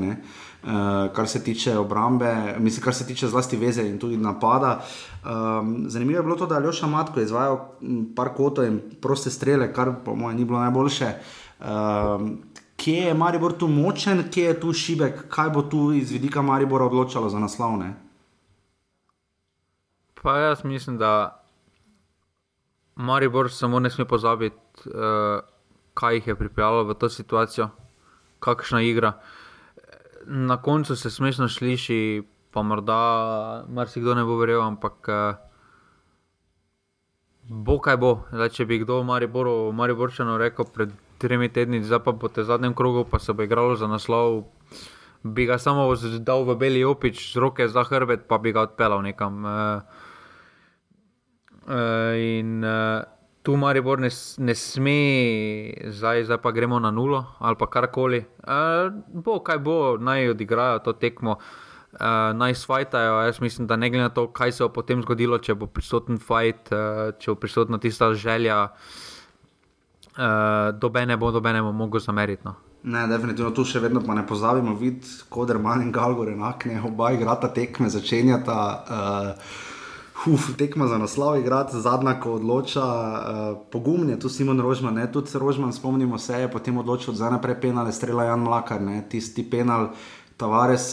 Uh, 0.60 1.08
kar 1.16 1.24
se 1.24 1.40
tiče 1.40 1.78
obrambe, 1.80 2.28
mislim, 2.60 2.84
kar 2.84 2.94
se 2.94 3.06
tiče 3.08 3.30
zlasti 3.32 3.56
veze 3.56 3.80
in 3.88 3.96
tudi 3.98 4.18
napada. 4.20 4.82
Um, 5.24 5.88
zanimivo 5.88 6.18
je 6.18 6.22
bilo 6.22 6.36
to, 6.36 6.46
da 6.46 6.58
je 6.58 6.66
Ljoša 6.66 6.86
Matko 6.86 7.20
izvajal 7.20 7.56
par 8.16 8.34
kotov 8.36 8.68
in 8.68 8.76
proste 9.00 9.32
strele, 9.32 9.72
kar 9.72 9.94
po 10.04 10.14
mojem 10.14 10.36
ni 10.36 10.44
bilo 10.44 10.60
najboljše. 10.60 11.14
Um, 11.60 12.36
kje 12.80 13.10
je 13.10 13.14
Maribor 13.14 13.52
tu 13.52 13.68
močen, 13.68 14.22
kje 14.32 14.44
je 14.44 14.60
tu 14.60 14.72
šibek, 14.72 15.26
kaj 15.28 15.50
bo 15.52 15.62
tu 15.62 15.90
iz 15.92 16.12
vidika 16.12 16.42
Maribora 16.42 16.86
odločalo 16.88 17.28
za 17.28 17.38
naslovne? 17.38 17.92
Pa 20.22 20.36
jaz 20.38 20.64
mislim, 20.64 20.96
da 20.98 21.42
Maribor 22.96 23.52
samo 23.52 23.80
ne 23.80 23.90
sme 23.90 24.04
pozabiti, 24.04 24.56
uh, 24.86 25.44
kaj 25.94 26.14
jih 26.14 26.26
je 26.26 26.36
pripeljalo 26.36 26.84
v 26.84 26.94
to 26.94 27.08
situacijo, 27.08 27.68
kakšna 28.40 28.82
igra. 28.82 29.12
Na 30.26 30.56
koncu 30.62 30.96
se 30.96 31.10
smešno 31.10 31.48
sliši, 31.48 32.22
pa 32.50 32.62
morda 32.62 33.64
marsikdo 33.68 34.14
ne 34.14 34.24
bo 34.24 34.36
verjel, 34.40 34.62
ampak 34.62 35.08
uh, 35.08 35.36
bo 37.44 37.78
kaj 37.80 37.96
bo. 37.96 38.16
Zdaj, 38.32 38.48
če 38.56 38.66
bi 38.66 38.80
kdo 38.84 39.00
v 39.00 39.08
Mariboru, 39.12 39.72
Mariborčano 39.72 40.38
rekel 40.38 40.64
pred 40.64 40.92
tremi 41.20 41.50
tedni, 41.52 41.82
zdaj 41.84 42.00
pa 42.06 42.16
po 42.16 42.32
tem 42.32 42.44
zadnjem 42.48 42.74
krogu, 42.74 43.04
pa 43.04 43.20
se 43.20 43.36
bo 43.36 43.44
igralo 43.44 43.76
za 43.76 43.86
naslov. 43.86 44.44
Bi 45.22 45.44
ga 45.44 45.58
samo 45.60 45.84
dal 46.24 46.48
v 46.48 46.56
beli 46.56 46.84
opič, 46.84 47.32
z 47.34 47.36
roke 47.36 47.68
za 47.68 47.84
hrbet, 47.84 48.24
pa 48.28 48.40
bi 48.40 48.56
ga 48.56 48.64
odpeljal 48.70 49.04
nekam. 49.04 49.44
Uh, 49.44 50.08
Uh, 51.70 52.16
in 52.16 52.64
uh, 52.64 53.04
tu 53.42 53.54
Maribor 53.54 54.00
ne, 54.00 54.08
ne 54.38 54.54
sme, 54.58 54.96
zdaj, 55.86 56.24
zdaj 56.24 56.40
pa 56.42 56.50
gremo 56.50 56.80
na 56.80 56.90
nulo 56.90 57.36
ali 57.38 57.56
pa 57.56 57.68
karkoli. 57.70 58.24
Uh, 58.42 58.90
bo, 59.12 59.38
kaj 59.44 59.60
bo, 59.62 59.94
naj 60.00 60.32
odigrajo 60.32 60.80
to 60.82 60.96
tekmo, 60.98 61.36
uh, 61.36 62.32
naj 62.34 62.56
svajtajo. 62.58 63.20
Jaz 63.28 63.38
mislim, 63.40 63.68
da 63.70 63.76
ne 63.76 63.90
glede 63.90 64.08
na 64.08 64.08
to, 64.08 64.26
kaj 64.32 64.52
se 64.52 64.64
bo 64.64 64.72
potem 64.80 65.04
zgodilo, 65.04 65.38
če 65.38 65.54
bo 65.54 65.68
prisoten 65.70 66.18
fajt, 66.18 66.72
uh, 66.72 67.14
če 67.20 67.30
bo 67.30 67.38
prisotna 67.44 67.78
tista 67.78 68.10
želja, 68.18 68.64
uh, 68.64 69.09
bo, 71.16 71.30
dobene 71.30 71.62
bo 71.62 71.72
mogo 71.72 71.98
zameriti. 71.98 72.42
No. 72.44 72.54
Ne, 72.82 73.06
definitivno 73.06 73.50
tu 73.52 73.64
še 73.64 73.80
vedno 73.80 74.00
ne 74.00 74.22
pozabimo, 74.26 74.74
videti, 74.74 75.08
kot 75.28 75.50
je 75.50 75.58
Martin 75.60 75.92
Galgor, 75.92 76.30
enakne, 76.32 76.80
oba 76.84 77.12
igrata 77.12 77.52
tekme, 77.52 77.90
začenjata. 77.90 78.56
Uh, 78.88 79.68
Uf, 80.28 80.50
tekma 80.52 80.84
za 80.84 80.98
naslov, 81.00 81.38
igrati 81.40 81.78
zadnja, 81.80 82.12
ko 82.20 82.34
odloča, 82.36 82.84
uh, 82.84 83.54
pogum 83.72 84.04
je 84.12 84.18
tu 84.20 84.28
Simon 84.28 84.60
Rožman, 84.60 84.94
ne? 84.94 85.06
tudi 85.12 85.32
Rožman, 85.40 85.72
spomnimo 85.72 86.18
se, 86.20 86.42
je 86.42 86.50
potem 86.52 86.76
odločil 86.76 87.16
za 87.16 87.30
naprej 87.32 87.56
penale, 87.60 87.92
strela 87.92 88.26
Jan 88.28 88.44
Mlakar, 88.44 88.82
ne? 88.84 89.00
tisti 89.08 89.46
penal, 89.48 89.94
Tavares 90.36 90.92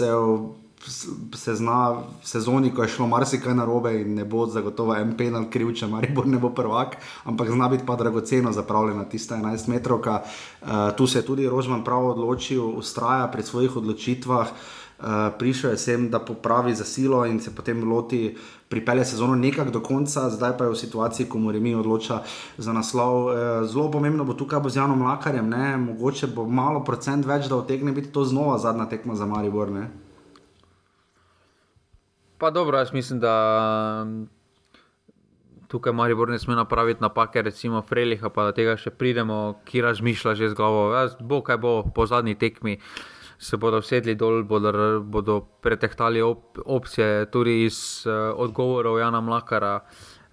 se, 0.86 1.56
zna 1.56 1.90
v 1.90 2.04
sezoni, 2.24 2.72
ko 2.76 2.84
je 2.84 2.94
šlo 2.94 3.08
marsikaj 3.08 3.56
narobe 3.56 3.94
in 4.02 4.16
ne 4.16 4.26
bo 4.26 4.46
zagotovo 4.46 4.96
en 4.96 5.16
penal 5.18 5.50
kriv, 5.50 5.74
če 5.76 5.88
Maribor 5.88 6.28
ne 6.28 6.38
bo 6.38 6.50
prvak, 6.50 6.98
ampak 7.26 7.52
zna 7.52 7.70
biti 7.70 7.86
pa 7.86 7.96
dragoceno 7.96 8.52
zapravljena 8.52 9.06
tista 9.10 9.36
11 9.36 9.68
metrovka. 9.68 10.22
Uh, 10.62 10.68
tu 10.98 11.08
se 11.08 11.20
je 11.20 11.26
tudi 11.26 11.50
Rožman 11.50 11.84
prav 11.84 12.14
odločil, 12.14 12.64
ustraja 12.78 13.28
pri 13.32 13.44
svojih 13.44 13.76
odločitvah. 13.76 14.54
Uh, 14.98 15.06
prišel 15.38 15.72
je 15.72 15.78
sem, 15.78 16.10
da 16.10 16.20
popravi 16.20 16.74
za 16.76 16.84
silo 16.84 17.26
in 17.26 17.40
se 17.40 17.56
potem 17.56 17.84
loti 17.86 18.34
uh, 18.34 18.58
pripelje 18.70 19.06
sezono 19.06 19.36
nekako 19.36 19.72
do 19.72 19.80
konca, 19.80 20.30
zdaj 20.30 20.58
pa 20.58 20.64
je 20.64 20.70
v 20.70 20.76
situaciji, 20.76 21.30
ko 21.30 21.40
mora 21.40 21.60
mi 21.60 21.76
odloča 21.76 22.22
za 22.58 22.74
naslov. 22.74 23.32
Eh, 23.32 23.66
zelo 23.68 23.92
pomembno 23.92 24.24
bo 24.24 24.34
tukaj 24.34 24.70
z 24.70 24.76
Janom 24.76 25.02
Lakarjem, 25.02 25.50
ne? 25.50 25.78
mogoče 25.78 26.28
bo 26.28 26.46
malo 26.46 26.84
procent 26.84 27.26
več, 27.26 27.48
da 27.48 27.56
otegne 27.56 27.92
biti 27.92 28.12
to 28.12 28.26
znova 28.26 28.58
zadnja 28.58 28.86
tekma 28.86 29.16
za 29.16 29.26
Maribor. 29.26 29.72
Ne? 29.72 29.90
Pa 32.38 32.50
dobro, 32.50 32.78
jaz 32.78 32.94
mislim, 32.94 33.20
da 33.20 33.34
mm, 34.06 34.30
tukaj 35.68 35.94
Maribor 35.94 36.30
ne 36.30 36.40
sme 36.40 36.56
napraviti 36.56 37.02
napake, 37.02 37.42
recimo 37.42 37.82
Freliha, 37.82 38.30
pa 38.30 38.44
da 38.44 38.52
tega 38.56 38.78
še 38.78 38.92
pridemo, 38.94 39.60
ki 39.66 39.82
razmišlja 39.82 40.36
že 40.36 40.52
z 40.54 40.58
glavo. 40.58 40.92
Jaz 40.94 41.18
bo 41.20 41.42
kaj 41.42 41.58
bo 41.58 41.72
po 41.96 42.06
zadnji 42.06 42.36
tekmi. 42.36 42.78
Se 43.38 43.58
bodo 43.58 43.78
usedli 43.84 44.16
dol, 44.18 44.42
bodo, 44.50 44.72
bodo 45.02 45.42
pretehtali 45.62 46.22
op, 46.26 46.58
opcije, 46.66 47.28
tudi 47.30 47.64
iz 47.66 48.06
uh, 48.06 48.34
odgovorov 48.34 48.98
Jana 49.00 49.22
Mlakara. 49.22 49.80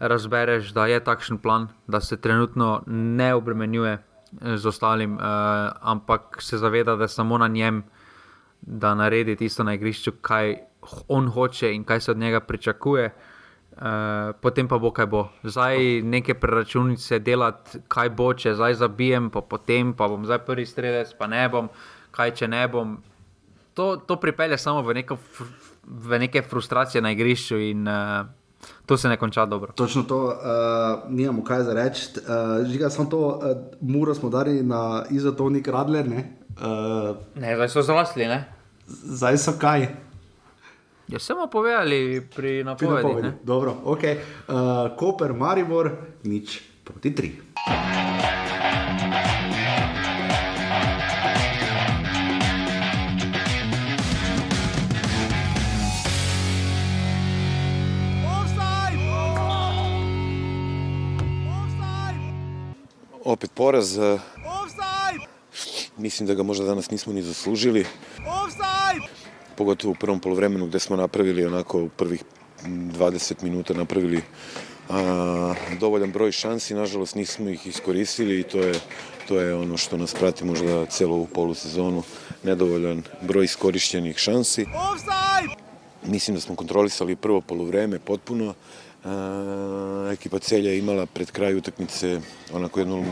Razbereš, 0.00 0.72
da 0.76 0.86
je 0.88 1.00
takšen 1.04 1.38
plan, 1.38 1.68
da 1.86 2.00
se 2.00 2.16
trenutno 2.20 2.82
ne 2.86 3.34
obremenjuje 3.34 3.92
eh, 3.92 4.56
z 4.56 4.66
ostalim, 4.66 5.14
uh, 5.16 5.22
ampak 5.80 6.40
se 6.42 6.58
zaveda, 6.58 6.96
da 6.96 7.04
je 7.04 7.12
samo 7.12 7.38
na 7.38 7.48
njem, 7.48 7.84
da 8.66 8.94
naredi 8.94 9.36
tisto 9.36 9.64
na 9.64 9.74
igrišču, 9.74 10.12
kaj 10.20 10.56
on 11.08 11.28
hoče 11.28 11.74
in 11.74 11.84
kaj 11.84 12.00
se 12.00 12.10
od 12.10 12.18
njega 12.18 12.40
pričakuje. 12.40 13.14
Uh, 13.74 13.80
potem 14.40 14.68
pa 14.68 14.78
bo 14.78 14.92
kaj 14.94 15.06
bo. 15.06 15.28
Zdaj 15.42 16.02
neke 16.02 16.34
preračunice 16.34 17.18
delati, 17.18 17.80
kaj 17.88 18.10
bo, 18.14 18.28
če 18.34 18.52
zdaj 18.54 18.74
zabijem, 18.78 19.30
pa 19.34 19.40
potem 19.42 19.90
pa 19.98 20.06
bom 20.08 20.22
zdaj 20.24 20.44
prvi 20.46 20.66
strelec, 20.66 21.10
pa 21.18 21.26
ne 21.26 21.48
bom. 21.48 21.66
Uh, 21.66 22.04
kaj 22.14 22.34
če 22.40 22.48
ne 22.50 22.62
bom. 22.70 22.96
To, 23.74 23.94
to 23.98 24.16
pripelje 24.22 24.58
samo 24.62 24.84
v, 24.86 25.00
neko, 25.00 25.18
v 25.82 26.22
neke 26.22 26.44
frustracije 26.46 27.02
na 27.02 27.10
igrišču 27.14 27.58
in 27.58 27.88
uh, 27.90 28.22
to 28.86 28.96
se 29.00 29.10
ne 29.10 29.18
konča 29.18 29.46
dobro. 29.50 29.74
Točno 29.76 30.04
to, 30.08 30.20
uh, 30.30 31.10
nimamo 31.10 31.42
kaj 31.44 31.64
za 31.66 31.74
reči. 31.74 32.06
Uh, 32.22 32.62
Žiga 32.70 32.90
samo 32.94 33.10
to, 33.10 33.22
uh, 33.26 33.56
muro 33.80 34.14
smo 34.14 34.30
dali 34.30 34.62
na 34.62 35.02
izotonik 35.10 35.68
Radler. 35.68 36.08
Ne, 36.08 36.24
Uh, 36.54 37.16
ne, 37.34 37.54
zdaj 37.56 37.68
so 37.68 37.82
zrasli. 37.82 38.26
Ne? 38.26 38.44
Zdaj 38.86 39.38
so 39.38 39.52
kaj. 39.58 39.88
Ja, 41.08 41.18
samo 41.18 41.46
povedali 41.46 42.20
pri 42.36 42.64
napovedi. 42.64 43.02
Pri 43.02 43.08
napovedi. 43.08 43.28
Dobro, 43.42 43.76
okay. 43.84 44.16
uh, 44.48 44.54
eh, 44.54 44.96
Koper, 44.96 45.32
Maribor, 45.32 45.90
nič 46.24 46.62
proti 46.84 47.14
tri. 47.14 47.32
Opet 63.24 63.50
porez. 63.56 63.98
Uh 63.98 64.04
eh, 64.20 64.33
Mislim 65.96 66.26
da 66.26 66.34
ga 66.34 66.42
možda 66.42 66.64
danas 66.64 66.90
nismo 66.90 67.12
ni 67.12 67.22
zaslužili. 67.22 67.86
Pogotovo 69.56 69.92
u 69.92 69.94
prvom 69.94 70.20
polovremenu 70.20 70.66
gde 70.66 70.78
smo 70.78 70.96
napravili 70.96 71.46
onako 71.46 71.82
u 71.82 71.88
prvih 71.88 72.24
20 72.64 73.42
minuta 73.42 73.74
napravili 73.74 74.22
a, 74.88 75.54
dovoljan 75.80 76.12
broj 76.12 76.32
šansi, 76.32 76.74
nažalost 76.74 77.14
nismo 77.14 77.48
ih 77.48 77.66
iskoristili 77.66 78.40
i 78.40 78.42
to 78.42 78.58
je, 78.58 78.74
to 79.28 79.40
je 79.40 79.54
ono 79.54 79.76
što 79.76 79.96
nas 79.96 80.14
prati 80.14 80.44
možda 80.44 80.86
celo 80.86 81.14
ovu 81.14 81.26
polusezonu, 81.26 82.02
nedovoljan 82.42 83.02
broj 83.22 83.44
iskorišćenih 83.44 84.16
šansi. 84.16 84.66
Mislim 86.06 86.34
da 86.34 86.40
smo 86.40 86.56
kontrolisali 86.56 87.16
prvo 87.16 87.40
polovreme 87.40 87.98
potpuno, 87.98 88.54
ekipa 90.12 90.38
Celja 90.38 90.70
je 90.70 90.78
imala 90.78 91.06
pred 91.06 91.30
kraj 91.30 91.54
utakmice 91.54 92.20
onako 92.52 92.80
jednu 92.80 93.04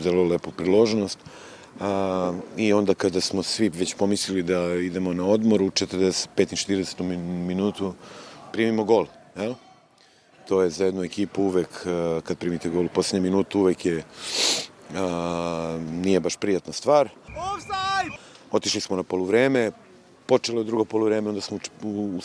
zelo 0.00 0.24
lepu 0.24 0.50
priložnost, 0.50 1.18
A, 1.80 2.32
I 2.56 2.72
onda 2.72 2.94
kada 2.94 3.20
smo 3.20 3.42
svi 3.42 3.68
već 3.68 3.94
pomislili 3.94 4.42
da 4.42 4.74
idemo 4.74 5.12
na 5.12 5.24
odmor 5.26 5.62
u 5.62 5.70
45. 5.70 6.26
40. 6.36 7.16
minutu 7.46 7.94
primimo 8.52 8.84
gol. 8.84 9.06
Jel? 9.36 9.54
To 10.48 10.62
je 10.62 10.70
za 10.70 10.84
jednu 10.84 11.02
ekipu 11.02 11.42
uvek, 11.42 11.68
kad 12.24 12.38
primite 12.38 12.68
gol 12.68 12.84
u 12.84 12.88
posljednje 12.88 13.30
minutu, 13.30 13.60
uvek 13.60 13.86
je 13.86 14.04
a, 14.94 15.78
nije 15.90 16.20
baš 16.20 16.36
prijatna 16.36 16.72
stvar. 16.72 17.08
Otišli 18.52 18.80
smo 18.80 18.96
na 18.96 19.02
poluvreme, 19.02 19.72
počelo 20.26 20.60
je 20.60 20.64
drugo 20.64 20.84
poluvreme, 20.84 21.28
onda 21.28 21.40
smo 21.40 21.58
u, 21.82 21.88
u, 21.88 22.20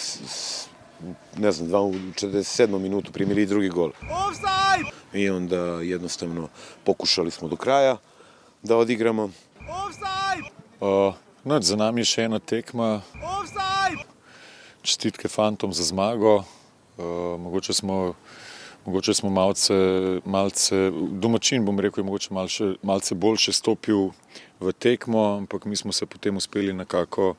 ne 1.38 1.52
znam, 1.52 1.68
dva, 1.68 1.82
u 1.82 1.94
47. 1.94 2.80
minutu 2.80 3.12
primili 3.12 3.46
drugi 3.46 3.70
gol. 3.70 3.92
I 5.14 5.30
onda 5.30 5.58
jednostavno 5.82 6.48
pokušali 6.84 7.32
smo 7.32 7.48
do 7.48 7.56
kraja 7.56 7.98
da 8.64 8.78
odigramo. 8.78 9.24
Uh, 10.80 11.14
no, 11.44 11.62
za 11.62 11.76
nami 11.76 12.02
je 12.02 12.06
še 12.06 12.26
ena 12.30 12.40
tekma. 12.40 13.02
Čestitke 14.82 15.28
fantom 15.28 15.74
za 15.74 15.84
zmago. 15.84 16.44
Uh, 16.98 17.40
mogoče 17.42 17.74
smo, 17.74 18.14
mogoče 18.86 19.14
smo 19.14 19.30
malce, 19.30 19.76
malce, 20.26 20.92
domačin 21.12 21.66
bom 21.66 21.80
rekel, 21.80 22.02
je 22.02 22.06
mogoče 22.06 22.34
malce, 22.34 22.74
malce 22.82 23.16
boljše 23.16 23.54
stopil 23.54 24.12
v 24.60 24.74
tekmo, 24.74 25.38
ampak 25.38 25.66
mi 25.66 25.76
smo 25.76 25.92
se 25.92 26.06
potem 26.06 26.38
uspeli 26.38 26.74
nekako 26.74 27.36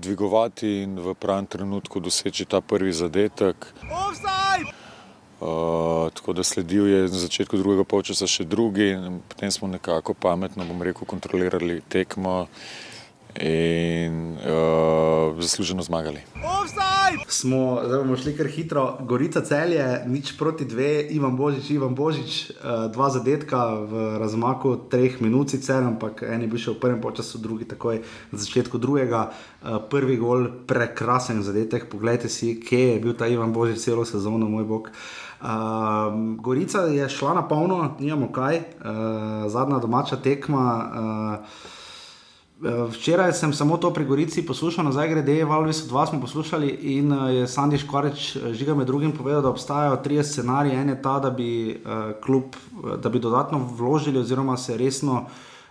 dvigovati 0.00 0.82
in 0.82 0.96
v 0.98 1.14
pravem 1.14 1.46
trenutku 1.46 2.00
doseči 2.00 2.44
ta 2.44 2.60
prvi 2.60 2.92
zadetek. 2.92 3.56
Offside! 3.84 4.72
Uh, 5.40 6.12
tako 6.12 6.32
da 6.32 6.44
sledil 6.44 6.86
je 6.86 7.02
na 7.02 7.08
začetku 7.08 7.56
drugega 7.56 7.84
polčasa 7.84 8.26
še 8.28 8.44
drugi, 8.44 8.92
potem 9.28 9.48
smo 9.48 9.68
nekako 9.68 10.12
pametno, 10.12 10.64
bom 10.68 10.82
rekel, 10.84 11.08
kontrolirali 11.08 11.80
tekmo 11.88 12.44
in 13.38 14.32
uh, 14.32 15.42
zasluženo 15.42 15.82
zmagali. 15.82 16.20
Smo, 17.28 17.80
zdaj 17.86 17.98
bomo 17.98 18.16
šli 18.16 18.36
kar 18.36 18.46
hitro, 18.46 18.98
Gorica 19.00 19.40
celje, 19.40 20.02
nič 20.06 20.38
proti 20.38 20.64
dve, 20.64 21.02
Ivan 21.10 21.36
Božič, 21.36 21.70
Ivan 21.70 21.94
Božič, 21.94 22.50
uh, 22.50 22.90
dva 22.92 23.10
zadetka 23.10 23.74
v 23.86 24.18
razmaku 24.18 24.76
treh 24.90 25.20
minut, 25.20 25.50
sicer, 25.50 25.82
ampak 25.82 26.22
en 26.22 26.42
je 26.42 26.50
bil 26.50 26.62
še 26.62 26.74
v 26.74 26.80
prvem 26.82 27.00
času, 27.16 27.38
drugi 27.38 27.64
takoj 27.64 28.02
na 28.30 28.38
začetku 28.38 28.78
drugega. 28.78 29.30
Uh, 29.62 29.78
prvi 29.90 30.16
gol, 30.16 30.46
prekrasen 30.66 31.42
zadetek, 31.42 31.90
poglejte 31.90 32.28
si, 32.28 32.58
kje 32.60 32.94
je 32.94 33.00
bil 33.02 33.14
ta 33.14 33.26
Ivan 33.26 33.52
Božič 33.52 33.82
celo 33.82 34.04
sezono, 34.04 34.50
moj 34.50 34.64
bog. 34.64 34.90
Uh, 35.40 36.38
Gorica 36.38 36.86
je 36.90 37.08
šla 37.08 37.34
na 37.34 37.44
polno, 37.48 37.96
nimamo 37.98 38.30
kaj, 38.32 38.58
uh, 38.58 39.50
zadnja 39.50 39.78
domača 39.78 40.18
tekma. 40.18 40.64
Uh, 40.78 41.78
včeraj 42.60 43.32
sem 43.32 43.52
samo 43.52 43.76
to 43.76 43.88
pri 43.90 44.04
Gorici 44.04 44.42
poslušal, 44.46 44.84
nazaj 44.84 45.08
grede, 45.08 45.44
Valvis 45.44 45.84
od 45.84 45.90
vas 45.90 46.10
smo 46.10 46.20
poslušali 46.20 46.68
in 46.68 47.12
uh, 47.12 47.30
je 47.32 47.46
Sandy 47.46 47.78
Škvareč 47.80 48.36
žiga 48.52 48.74
med 48.74 48.86
drugim 48.86 49.12
povedal, 49.12 49.42
da 49.42 49.48
obstajajo 49.48 49.96
tri 49.96 50.22
scenarije. 50.24 50.76
En 50.76 50.88
je 50.88 51.02
ta, 51.02 51.18
da 51.18 51.30
bi, 51.30 51.80
uh, 51.84 52.12
klub, 52.20 52.56
da 53.02 53.08
bi 53.08 53.18
dodatno 53.18 53.58
vložili 53.76 54.18
oziroma 54.18 54.56
se 54.56 54.76
resno 54.76 55.26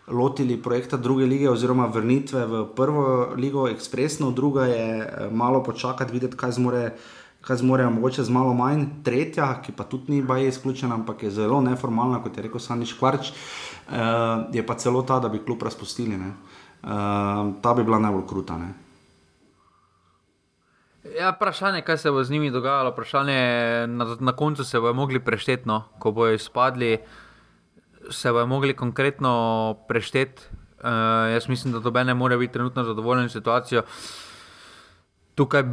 lotili 0.07 0.57
projekta 0.61 0.97
druge 0.97 1.25
lige 1.25 1.49
oziroma 1.49 1.85
vrnitve 1.85 2.45
v 2.45 2.65
prvo 2.75 3.33
ligo 3.37 3.67
ekspresno, 3.67 4.31
druga 4.31 4.65
je 4.65 5.13
malo 5.31 5.63
počakati, 5.63 6.13
videti, 6.13 6.37
kaj 6.37 6.51
zmore 6.51 6.91
kaj 7.41 7.57
zmorejo, 7.57 7.89
mogoče 7.89 8.23
z 8.23 8.29
malo 8.29 8.53
manj, 8.53 8.81
tretja, 9.03 9.61
ki 9.63 9.71
pa 9.71 9.83
tudi 9.83 10.11
ni 10.11 10.21
baje 10.21 10.47
izključena, 10.47 10.95
ampak 10.95 11.23
je 11.23 11.31
zelo 11.31 11.61
neformalna, 11.61 12.19
kot 12.23 12.37
je 12.37 12.43
rekel 12.43 12.59
Saniš 12.59 12.93
Kvarč, 12.99 13.29
uh, 13.31 13.95
je 14.53 14.65
pa 14.65 14.75
celo 14.75 15.01
ta, 15.01 15.19
da 15.19 15.29
bi 15.29 15.39
klub 15.39 15.63
razpustili. 15.63 16.15
Uh, 16.15 16.58
ta 17.61 17.73
bi 17.75 17.83
bila 17.83 17.99
najbolj 17.99 18.27
kruta. 18.27 18.57
Ne? 18.57 18.73
Ja, 21.17 21.31
vprašanje, 21.31 21.81
kaj 21.81 21.97
se 21.97 22.11
bo 22.11 22.23
z 22.23 22.31
njimi 22.31 22.51
dogajalo, 22.51 22.91
vprašanje 22.91 23.87
na, 23.87 24.15
na 24.19 24.31
koncu 24.31 24.63
se 24.63 24.79
bojo 24.79 24.93
mogli 24.93 25.19
prešteti, 25.19 25.67
no? 25.67 25.83
ko 25.99 26.11
bojo 26.11 26.33
izpadli, 26.33 26.97
se 28.09 28.31
bojo 28.31 28.45
mogli 28.45 28.75
konkretno 28.75 29.75
prešteti. 29.87 30.41
Uh, 30.79 30.85
jaz 31.33 31.49
mislim, 31.49 31.73
da 31.73 31.79
dobe 31.79 32.03
ne 32.03 32.13
more 32.13 32.37
biti 32.37 32.53
trenutno 32.53 32.83
zadovoljen 32.83 33.29
s 33.29 33.33
situacijo. 33.33 33.83
Tukaj 35.35 35.63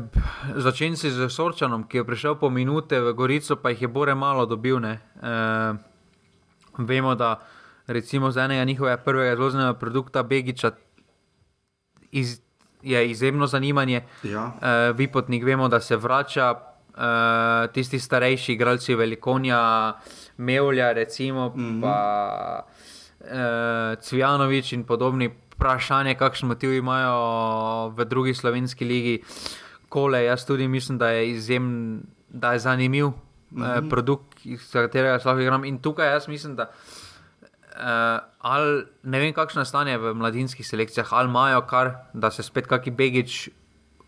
začenj 0.56 0.96
si 0.96 1.10
z 1.10 1.28
Sorčanom, 1.28 1.84
ki 1.88 1.96
je 1.96 2.04
prišel 2.06 2.34
po 2.38 2.50
minute 2.50 3.00
v 3.00 3.12
Gorico, 3.12 3.56
pa 3.56 3.70
jih 3.70 3.82
je 3.82 3.88
Bore 3.88 4.14
malo 4.14 4.46
dobil. 4.46 4.78
E, 4.84 4.98
vemo, 6.78 7.14
da 7.14 7.40
recimo 7.86 8.30
za 8.30 8.44
enega 8.44 8.64
njihovega 8.64 8.96
prvega 8.96 9.32
izvoznega 9.32 9.74
produkta 9.74 10.22
Begiča 10.22 10.70
iz, 12.16 12.40
je 12.82 13.10
izjemno 13.10 13.46
zanimanje. 13.46 14.02
Ja. 14.22 14.52
E, 14.62 14.92
Vipotnik 14.92 15.44
vemo, 15.44 15.68
da 15.68 15.80
se 15.80 15.96
vrača. 15.96 16.54
Uh, 16.96 17.68
tisti 17.72 17.98
starejši 18.00 18.52
igralci, 18.52 18.94
velikonja, 18.96 19.58
Mevlja, 20.36 20.92
recimo, 20.92 21.48
mm 21.48 21.60
-hmm. 21.60 21.82
pa 21.82 22.64
uh, 23.20 24.00
Cvjanovič 24.00 24.72
in 24.72 24.84
podobni, 24.84 25.28
vprašanje, 25.56 26.14
kakšen 26.14 26.48
motiv 26.48 26.72
imajo 26.76 27.92
v 27.96 28.04
drugi 28.04 28.34
slovenski 28.34 28.84
ligi. 28.84 29.16
Kole, 29.88 30.24
jaz 30.24 30.44
tudi 30.46 30.68
mislim, 30.68 30.98
da 30.98 31.08
je 31.08 31.30
izjemen, 31.30 32.02
da 32.28 32.52
je 32.52 32.58
zanimiv 32.58 33.06
mm 33.06 33.62
-hmm. 33.62 33.86
eh, 33.86 33.88
produkt, 33.90 34.46
iz 34.46 34.70
katerega 34.72 35.18
lahko 35.24 35.40
igram. 35.40 35.64
In 35.64 35.78
tukaj 35.78 36.12
jaz 36.12 36.28
mislim, 36.28 36.56
da 36.56 36.70
eh, 37.76 38.18
ali, 38.46 38.84
ne 39.02 39.18
vem, 39.18 39.32
kakšno 39.34 39.64
je 39.64 39.68
stanje 39.68 39.98
v 39.98 40.14
mladinskih 40.14 40.66
selekcijah, 40.66 41.10
ali 41.10 41.28
imajo 41.28 41.64
kar, 41.66 41.90
da 42.14 42.30
se 42.30 42.44
spet 42.46 42.68
kaki 42.70 42.92
begič 42.94 43.48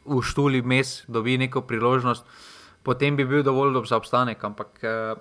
v 0.06 0.20
štuli 0.22 0.62
mes 0.62 1.02
dobi 1.08 1.36
neko 1.38 1.64
priložnost, 1.66 2.22
potem 2.86 3.18
bi 3.18 3.26
bil 3.26 3.42
dovolj 3.42 3.74
dober 3.74 3.90
za 3.90 3.98
obstanek. 3.98 4.44
Ampak 4.44 4.78
eh, 4.82 5.18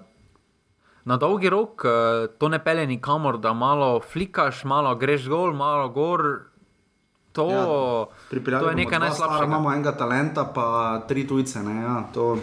na 1.09 1.17
dolgi 1.17 1.49
rok 1.49 1.81
eh, 1.83 2.27
to 2.37 2.49
ne 2.49 2.61
pele 2.63 2.85
nikamor, 2.87 3.41
da 3.41 3.53
malo 3.53 3.99
flikaš, 3.99 4.63
malo 4.63 4.93
greš 4.95 5.27
gol, 5.27 5.53
malo 5.53 5.89
gor. 5.89 6.53
To, 7.37 7.45
ja, 7.53 7.65
to 8.33 8.69
je 8.69 8.75
nekaj 8.75 8.97
najslabšega. 8.97 9.45
Imamo 9.45 9.69
enega 9.69 9.91
talenta, 9.93 10.47
pa 10.49 11.05
tri 11.05 11.27
tujce. 11.27 11.61
Ja, 11.61 11.99
to, 12.13 12.39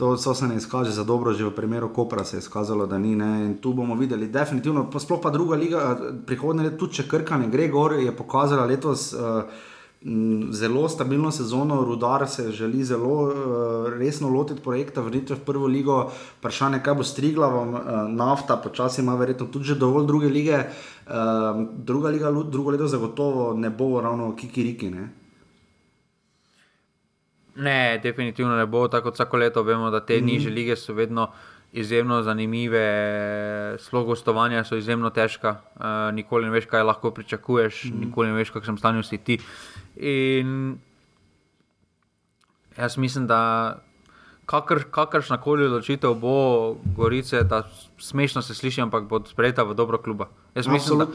to 0.00 0.34
se 0.34 0.48
ne 0.48 0.56
izkaže 0.56 0.90
za 0.90 1.04
dobro, 1.04 1.32
že 1.32 1.44
v 1.44 1.54
primeru 1.54 1.88
Kopra 1.92 2.24
se 2.24 2.36
je 2.36 2.38
izkazalo, 2.38 2.86
da 2.86 2.98
ni. 2.98 3.16
Ne. 3.16 3.44
In 3.44 3.58
tu 3.60 3.72
bomo 3.72 3.94
videli, 3.94 4.28
definitivno, 4.28 4.86
sploh 4.98 5.20
pa 5.22 5.30
druga 5.30 5.56
liga, 5.56 5.98
prihodnje 6.26 6.64
leto, 6.64 6.76
tudi 6.76 7.00
če 7.00 7.08
Krka 7.08 7.36
ne 7.36 7.50
gre 7.52 7.68
gor, 7.68 7.98
je 8.00 8.16
pokazala 8.16 8.64
letos. 8.64 9.12
Uh, 9.12 9.44
zelo 10.50 10.88
stabilno 10.88 11.30
sezono, 11.30 11.82
rudar 11.84 12.24
se 12.28 12.52
želi 12.52 12.84
zelo 12.84 13.22
uh, 13.22 13.32
resno 13.98 14.28
lotiti 14.28 14.62
projekta, 14.64 15.00
vrniti 15.00 15.34
v 15.34 15.44
prvo 15.44 15.66
ligo. 15.66 16.10
Vprašanje, 16.38 16.80
kaj 16.80 16.94
bo 16.94 17.04
strigla, 17.04 17.48
vam 17.52 17.74
uh, 17.74 17.82
nafta, 18.08 18.56
počasi 18.56 19.02
ima 19.02 19.14
verjetno 19.14 19.46
tudi 19.46 19.64
že 19.64 19.74
dovolj 19.74 20.06
druge 20.06 20.28
lige. 20.28 20.64
Uh, 21.06 21.12
druga 21.76 22.08
liga, 22.08 22.30
drugo 22.30 22.70
leto 22.70 22.88
zagotovo 22.88 23.52
ne 23.54 23.70
bo 23.70 24.00
ravno 24.00 24.36
kikiriki. 24.36 24.90
Ne? 24.90 25.19
Ne, 27.56 28.00
definitivno 28.02 28.56
ne 28.56 28.66
bo 28.66 28.88
tako 28.88 29.10
kot 29.10 29.14
vsako 29.14 29.36
leto. 29.36 29.62
Vemo, 29.62 29.90
da 29.90 30.00
te 30.00 30.16
mm 30.16 30.20
-hmm. 30.20 30.26
niže 30.26 30.50
lige 30.50 30.76
so 30.76 30.92
vedno 30.94 31.30
izjemno 31.72 32.22
zanimive, 32.22 33.78
slovo 33.78 34.06
gostovanja 34.06 34.64
so 34.64 34.76
izjemno 34.76 35.10
težka, 35.10 35.56
uh, 35.76 35.82
nikoli 36.14 36.44
ne 36.44 36.50
veš, 36.50 36.66
kaj 36.66 36.82
lahko 36.82 37.10
pričakuješ, 37.10 37.84
mm 37.84 37.88
-hmm. 37.88 38.06
nikoli 38.06 38.28
ne 38.28 38.34
veš, 38.34 38.50
kakšnem 38.50 38.78
stanju 38.78 39.02
si 39.02 39.18
ti. 39.18 39.38
In 39.96 40.78
jaz 42.76 42.96
mislim, 42.96 43.26
da 43.26 43.78
kakr, 44.46 44.82
kakršna 44.90 45.40
koli 45.40 45.64
odločitev 45.64 46.14
bo, 46.14 46.76
gorice, 46.96 47.42
da 47.42 47.62
smešno 47.98 48.42
se 48.42 48.54
sliši, 48.54 48.80
ampak 48.80 49.04
bo 49.04 49.22
sprejeta 49.26 49.62
v 49.62 49.74
dobro 49.74 49.98
kluba. 49.98 50.28
Jaz 50.54 50.66
mislim, 50.66 50.98
da 50.98 51.06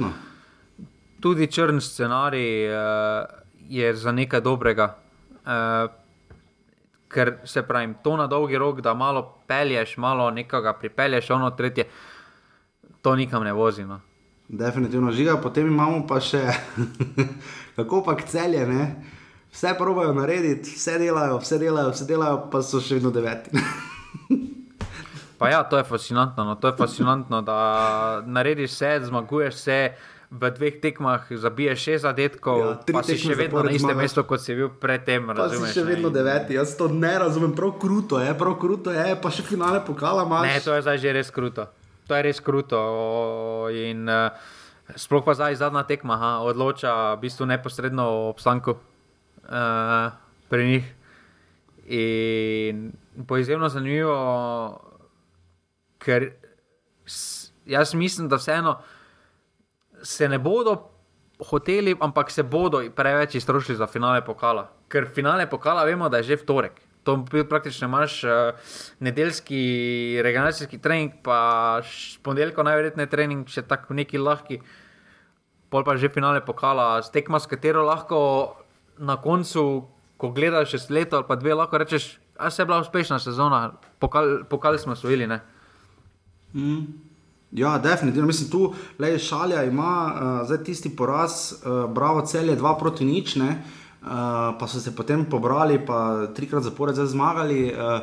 tudi 1.21 1.47
črn 1.47 1.81
scenarij 1.81 2.69
uh, 2.69 3.25
je 3.69 3.93
za 3.95 4.11
nekaj 4.11 4.41
dobrega. 4.41 4.95
Uh, 5.45 6.04
Ker 7.15 7.37
se 7.47 7.63
pravi, 7.63 7.93
to 8.03 8.17
na 8.19 8.27
dolgi 8.27 8.57
rok, 8.59 8.81
da 8.83 8.93
malo 8.93 9.23
pelješ, 9.47 9.97
malo 9.97 10.31
nekoga 10.31 10.73
pripelješ, 10.73 11.29
ono 11.31 11.51
tretje, 11.55 11.87
to 13.01 13.15
nikam 13.15 13.43
ne 13.43 13.53
vozi. 13.53 13.85
No. 13.85 14.01
Definitivno 14.47 15.11
žiga, 15.11 15.37
potem 15.41 15.67
imamo 15.67 16.03
pa 16.07 16.19
še, 16.19 16.43
kako 17.77 18.03
pa 18.03 18.17
celje, 18.27 18.67
ne? 18.67 18.89
vse 19.55 19.71
probojajo 19.77 20.13
narediti, 20.13 20.69
vse 20.75 20.97
delajo, 20.99 21.37
vse 21.37 21.57
delajo, 21.59 21.91
vse 21.95 22.05
delajo, 22.05 22.39
pa 22.51 22.59
so 22.61 22.81
še 22.83 22.97
vedno 22.97 23.11
deveti. 23.15 23.55
pa 25.39 25.49
ja, 25.49 25.61
to 25.63 25.79
je 25.79 25.85
fascinantno, 25.87 26.43
no. 26.43 26.55
to 26.59 26.67
je 26.67 26.75
fascinantno, 26.77 27.39
da 27.41 27.59
narediš 28.25 28.73
vse, 28.75 28.91
zmaguješ 29.07 29.55
vse 29.55 29.79
v 30.35 30.49
dveh 30.51 30.75
tekmah 30.83 31.27
zabiješ 31.31 31.79
šest 31.79 32.01
zadetkov, 32.03 32.59
ja, 32.59 32.71
pa 32.93 33.03
si 33.07 33.15
še 33.19 33.37
vedno 33.39 33.63
na 33.63 33.71
istem 33.71 33.95
mestu, 33.97 34.23
kot 34.27 34.43
si 34.43 34.55
bil 34.57 34.69
predtem. 34.69 35.31
Pa 35.31 35.37
razumeš, 35.39 35.71
si 35.71 35.79
še 35.79 35.85
vedno 35.87 36.11
deveti, 36.13 36.57
jaz 36.59 36.75
to 36.79 36.89
ne 36.91 37.13
razumem, 37.23 37.55
prav 37.55 37.75
kruto 37.81 38.19
je, 38.19 38.33
prav 38.37 38.57
kruto 38.59 38.93
je, 38.93 39.15
pa 39.15 39.31
še 39.31 39.45
finale 39.47 39.79
pokala 39.85 40.27
imaš. 40.27 40.49
Ne, 40.49 40.59
to 40.65 40.75
je 40.75 40.83
zdaj 40.85 40.99
že 41.01 41.15
res 41.15 41.31
kruto. 41.31 41.69
To 42.05 42.19
je 42.19 42.21
res 42.27 42.39
kruto. 42.43 42.79
In, 43.71 44.05
uh, 44.11 44.29
sploh 44.93 45.25
pa 45.25 45.33
zdaj 45.33 45.57
zadnja 45.57 45.85
tekma, 45.87 46.19
ha, 46.21 46.31
odloča 46.45 47.15
v 47.15 47.25
bistvu 47.25 47.49
neposredno 47.49 48.03
o 48.05 48.19
obstanku 48.29 48.77
uh, 48.77 50.13
pri 50.51 50.63
njih. 50.69 50.85
In 51.85 52.89
bo 53.15 53.37
izjemno 53.37 53.69
zanimivo, 53.69 54.17
ker 56.01 56.33
jaz 57.65 57.93
mislim, 57.93 58.29
da 58.29 58.37
vseeno 58.41 58.79
se 60.05 60.29
ne 60.29 60.37
bodo 60.39 60.91
hoteli, 61.39 61.95
ampak 61.99 62.31
se 62.31 62.43
bodo 62.43 62.83
preveč 62.95 63.35
iztrošili 63.35 63.77
za 63.77 63.87
finale 63.87 64.21
pokala. 64.25 64.69
Ker 64.87 65.09
finale 65.13 65.49
pokala 65.49 65.83
vemo, 65.83 66.09
da 66.09 66.17
je 66.17 66.23
že 66.23 66.41
vtorek. 66.43 66.81
To 67.03 67.25
praktično 67.49 67.87
imaš 67.87 68.23
uh, 68.23 68.31
nedeljski 68.99 70.21
regionalni 70.23 70.79
trening, 70.81 71.11
pa 71.23 71.81
ponedeljko 72.23 72.63
najverjetneje 72.63 73.09
trening, 73.09 73.47
še 73.47 73.61
tako 73.61 73.93
neki 73.93 74.17
lahki. 74.17 74.61
Pol 75.69 75.85
pa 75.85 75.97
že 75.97 76.09
finale 76.09 76.41
pokala, 76.45 77.03
stekma, 77.03 77.39
s 77.39 77.49
katero 77.49 77.83
lahko 77.85 78.55
na 78.97 79.19
koncu, 79.21 79.85
ko 80.17 80.31
gledaš 80.31 80.71
šest 80.71 80.89
let 80.89 81.13
ali 81.13 81.27
pa 81.27 81.35
dve, 81.35 81.53
lahko 81.53 81.77
rečeš, 81.77 82.15
da 82.39 82.49
se 82.49 82.61
je 82.61 82.65
bila 82.65 82.79
uspešna 82.81 83.19
sezona, 83.19 83.75
pokal, 83.99 84.45
pokal 84.49 84.77
smo 84.77 84.93
osvojili. 84.93 85.27
Mm. 86.53 87.04
Ja, 87.51 87.77
definitivno. 87.77 88.27
Mislim, 88.27 88.49
tu 88.49 88.73
le 88.99 89.19
šalja 89.19 89.63
ima 89.63 89.91
uh, 90.05 90.47
zdaj 90.47 90.63
tisti 90.63 90.95
poraz, 90.95 91.53
uh, 91.53 91.91
bravo, 91.91 92.21
cel 92.21 92.49
je 92.49 92.55
dva 92.55 92.77
proti 92.77 93.05
nič, 93.05 93.35
ne, 93.35 93.49
uh, 94.01 94.07
pa 94.59 94.67
so 94.67 94.79
se 94.79 94.95
potem 94.95 95.25
pobrali, 95.25 95.79
pa 95.85 96.27
trikrat 96.35 96.63
zapored 96.63 96.95
zmagali. 96.95 97.73
Uh, 97.73 98.01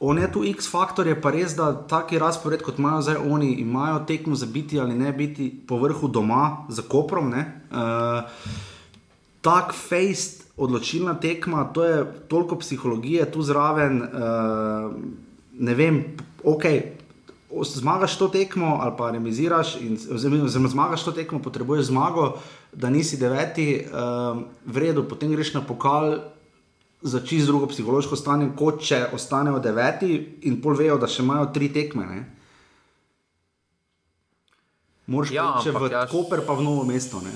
On 0.00 0.18
je 0.18 0.26
tu 0.32 0.42
X 0.44 0.66
faktor, 0.70 1.06
je 1.06 1.14
pa 1.16 1.30
res, 1.30 1.54
da 1.56 1.70
taki 1.72 2.18
razpored, 2.18 2.62
kot 2.62 2.78
imajo 2.78 3.02
zdaj 3.02 3.16
oni, 3.30 3.52
imajo 3.62 4.02
tekmo 4.04 4.34
za 4.34 4.46
biti 4.46 4.80
ali 4.80 4.94
ne 4.94 5.12
biti 5.12 5.48
po 5.68 5.78
vrhu 5.78 6.08
doma, 6.08 6.66
za 6.68 6.82
koprom. 6.82 7.30
Uh, 7.32 8.26
tak 9.40 9.72
fejst, 9.72 10.44
odločilna 10.56 11.14
tekma, 11.14 11.64
to 11.72 11.84
je 11.84 12.04
toliko 12.28 12.58
psihologije 12.58 13.30
tu 13.32 13.42
zraven. 13.42 14.02
Uh, 14.02 14.92
ne 15.58 15.74
vem, 15.74 16.04
ok, 16.44 16.64
zmagaš 17.62 18.18
to 18.18 18.28
tekmo 18.28 18.78
ali 18.82 18.92
pa 18.98 19.10
remiziraš, 19.10 19.76
oziroma 20.10 20.68
zmagaš 20.68 21.04
to 21.04 21.12
tekmo, 21.12 21.38
potrebuješ 21.42 21.86
zmago, 21.86 22.38
da 22.72 22.90
nisi 22.90 23.16
deveti, 23.16 23.86
um, 23.86 24.44
v 24.66 24.78
redu, 24.78 25.04
potem 25.08 25.30
greš 25.32 25.54
na 25.54 25.60
pokal 25.60 26.18
za 27.02 27.20
čist 27.20 27.46
drugo 27.46 27.66
psihološko 27.66 28.16
stanje, 28.16 28.48
kot 28.56 28.80
če 28.82 29.06
ostanejo 29.12 29.58
deveti 29.60 30.38
in 30.48 30.60
pol 30.62 30.76
vejo, 30.78 30.96
da 30.98 31.06
še 31.06 31.22
imajo 31.22 31.50
tri 31.52 31.68
tekme. 31.72 32.06
Ne? 32.08 32.20
Moraš 35.12 35.34
ja, 35.34 35.48
če 35.62 35.74
v 35.76 35.90
jaz... 35.92 36.08
Koper, 36.10 36.40
pa 36.46 36.56
v 36.56 36.64
novo 36.64 36.86
mesto. 36.88 37.20
Ne? 37.20 37.34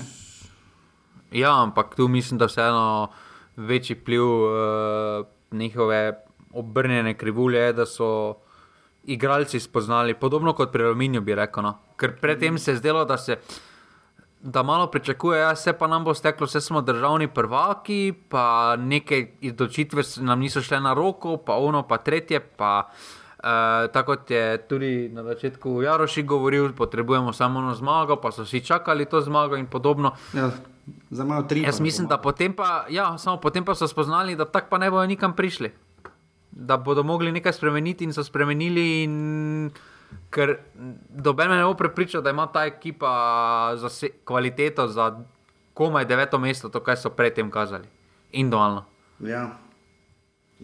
Ja, 1.37 1.53
ampak 1.61 1.93
tu 1.95 2.07
mislim, 2.09 2.41
da 2.41 2.49
vseeno 2.49 3.11
večji 3.55 3.95
pliv 4.01 4.25
uh, 4.25 5.27
njihove 5.51 6.01
obrnjene 6.53 7.13
krivulje 7.13 7.59
je, 7.59 7.73
da 7.73 7.85
so 7.85 8.09
igralci 9.13 9.59
spoznali, 9.59 10.13
podobno 10.13 10.53
kot 10.53 10.71
pri 10.71 10.83
Aluminiju, 10.83 11.21
bi 11.21 11.35
rekel. 11.35 11.63
No. 11.63 11.73
Ker 11.97 12.15
predtem 12.21 12.57
se 12.57 12.71
je 12.71 12.77
zdelo, 12.77 13.05
da 13.05 13.17
se 13.17 13.37
da 14.41 14.63
malo 14.63 14.87
pričakuje, 14.87 15.39
ja, 15.39 15.55
se 15.55 15.73
pa 15.73 15.87
nam 15.87 16.03
bo 16.03 16.13
steklo, 16.13 16.47
vse 16.47 16.61
smo 16.61 16.81
državni 16.81 17.27
prvaki, 17.27 18.13
pa 18.29 18.75
neke 18.75 19.27
odločitve 19.51 20.03
nam 20.17 20.39
niso 20.39 20.61
šle 20.61 20.79
na 20.79 20.93
roko, 20.93 21.37
pa 21.37 21.57
ono, 21.57 21.83
pa 21.87 21.97
tretje. 21.97 22.39
Pa, 22.39 22.89
Uh, 23.39 23.45
tako 23.93 24.15
kot 24.15 24.31
je 24.31 24.57
tudi 24.67 25.09
na 25.13 25.23
začetku 25.23 25.81
Jaroši 25.81 26.23
govoril, 26.23 26.73
potrebujemo 26.75 27.33
samo 27.33 27.59
eno 27.59 27.75
zmago, 27.75 28.17
pa 28.19 28.31
so 28.35 28.43
vsi 28.43 28.59
čakali 28.65 29.05
to 29.05 29.21
zmago 29.21 29.55
in 29.55 29.65
podobno. 29.65 30.11
Ja, 30.33 30.49
za 31.09 31.23
malo 31.23 31.43
tri. 31.43 31.61
Jaz 31.61 31.79
mislim, 31.79 32.07
da 32.07 32.17
potem 32.17 32.53
pa, 32.53 32.85
ja, 32.89 33.15
potem 33.41 33.65
pa 33.65 33.75
so 33.75 33.87
spoznali, 33.87 34.35
da 34.35 34.45
tako 34.45 34.67
pa 34.69 34.77
ne 34.77 34.91
bojo 34.91 35.07
nikam 35.07 35.35
prišli 35.35 35.71
da 36.51 36.77
bodo 36.77 37.03
mogli 37.03 37.31
nekaj 37.31 37.53
spremeniti 37.53 38.03
in 38.03 38.13
so 38.13 38.23
spremenili. 38.23 39.03
In, 39.03 39.71
ker 40.33 40.57
doben 41.09 41.49
me 41.49 41.57
ne 41.57 41.63
bo 41.63 41.73
prepričal, 41.77 42.21
da 42.21 42.29
ima 42.29 42.47
ta 42.47 42.65
ekipa 42.65 43.73
za 43.77 43.89
se, 43.89 44.09
kvaliteto 44.25 44.87
za 44.87 45.19
komaj 45.73 46.05
deveto 46.05 46.39
mesto, 46.39 46.69
to, 46.69 46.83
kar 46.83 46.97
so 46.97 47.09
predtem 47.09 47.51
kazali. 47.51 47.87
Individualno. 48.31 48.85
Ja. 49.19 49.49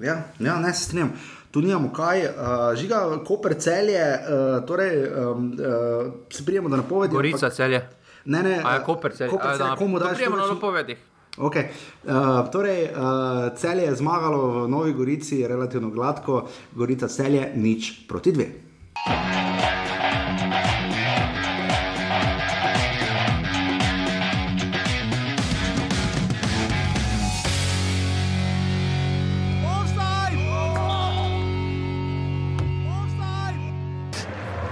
Ja, 0.01 0.23
ja, 0.39 0.59
ne 0.59 0.73
se 0.73 0.83
strinjam. 0.83 1.13
Tu 1.51 1.61
nimamo 1.61 1.93
kaj, 1.93 2.25
uh, 2.25 2.31
žiga, 2.75 2.99
koper 3.27 3.55
celje, 3.59 4.01
uh, 4.03 4.65
torej 4.67 5.07
um, 5.07 5.53
uh, 5.53 6.13
se 6.29 6.45
prijemo, 6.45 6.69
da 6.69 6.77
napovedimo. 6.77 7.17
Gorica 7.17 7.49
celje. 7.49 7.87
Ne, 8.25 8.43
ne, 8.43 8.61
a 8.65 8.73
je 8.73 8.83
koper 8.83 9.15
celje. 9.15 9.29
Koper 9.29 9.51
celje. 9.57 9.63
A, 9.63 9.69
da, 9.69 9.75
komu 9.75 9.99
daš? 9.99 10.17
Prijemo 10.17 10.35
na 10.37 10.47
napovedih. 10.47 10.97
Okay. 11.35 11.67
Uh, 12.07 12.47
torej, 12.47 12.95
uh, 12.95 13.51
cel 13.59 13.79
je 13.79 13.91
zmagalo 13.95 14.63
v 14.63 14.69
Novi 14.71 14.93
Gorici, 14.95 15.43
relativno 15.47 15.91
gladko, 15.91 16.47
Gorica 16.71 17.07
cel 17.11 17.35
je 17.35 17.51
nič 17.55 18.07
proti 18.07 18.31
dve. 18.31 18.47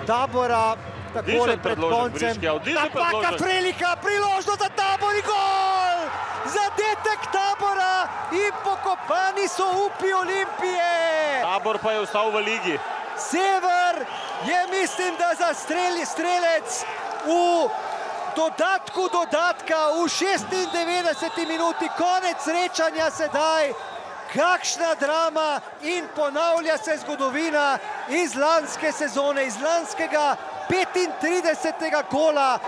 Tabora, 0.03 0.75
tako 1.13 1.47
je 1.47 1.57
pred 1.57 1.77
koncem. 1.79 2.35
Napaka, 2.75 3.35
prilika, 3.39 3.95
priložnost 4.03 4.59
za 4.59 4.69
tabor 4.75 5.15
in 5.15 5.23
gol! 5.27 6.32
Zadetek 6.45 7.21
tabora 7.31 8.07
in 8.31 8.51
pokopani 8.63 9.47
so 9.47 9.65
upi 9.85 10.13
Olimpije. 10.13 11.41
Tabor 11.41 11.77
pa 11.77 11.91
je 11.91 11.99
ostal 11.99 12.31
v 12.31 12.39
ligi. 12.39 12.79
Sever 13.17 14.05
je, 14.45 14.67
mislim, 14.79 15.15
da 15.15 15.35
za 15.35 15.53
strelec 15.53 16.85
v 17.25 17.69
dodatku 18.35 19.09
dodatka 19.09 19.75
v 19.95 20.09
96 20.09 21.47
minuti, 21.47 21.89
konec 21.97 22.37
srečanja 22.43 23.11
sedaj. 23.11 23.73
Kakšna 24.33 24.95
drama 24.99 25.61
in 25.81 26.07
ponavlja 26.15 26.77
se 26.77 26.97
zgodovina 26.97 27.77
iz 28.09 28.35
lanske 28.35 28.91
sezone, 28.91 29.45
iz 29.45 29.61
lanskega 29.61 30.35
35. 30.69 32.03
kola. 32.09 32.59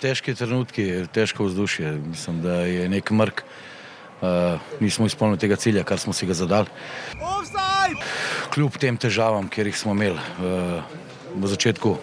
Težki 0.00 0.34
trenutki, 0.34 1.06
težko 1.12 1.48
vzdušje. 1.48 1.92
Mislim, 2.10 2.42
da 2.42 2.60
je 2.68 2.88
nek 2.88 3.10
mrk. 3.10 3.42
Uh, 4.18 4.58
nismo 4.80 5.06
izpolnili 5.06 5.38
tega 5.38 5.56
cilja, 5.56 5.84
kar 5.86 5.98
smo 5.98 6.12
si 6.12 6.26
ga 6.26 6.34
zadali. 6.34 6.66
Kljub 8.50 8.74
tem 8.80 8.96
težavam, 8.98 9.46
ki 9.48 9.68
jih 9.68 9.78
smo 9.78 9.94
imeli 9.94 10.18
uh, 10.18 10.82
v 11.38 11.50
začetku 11.54 11.94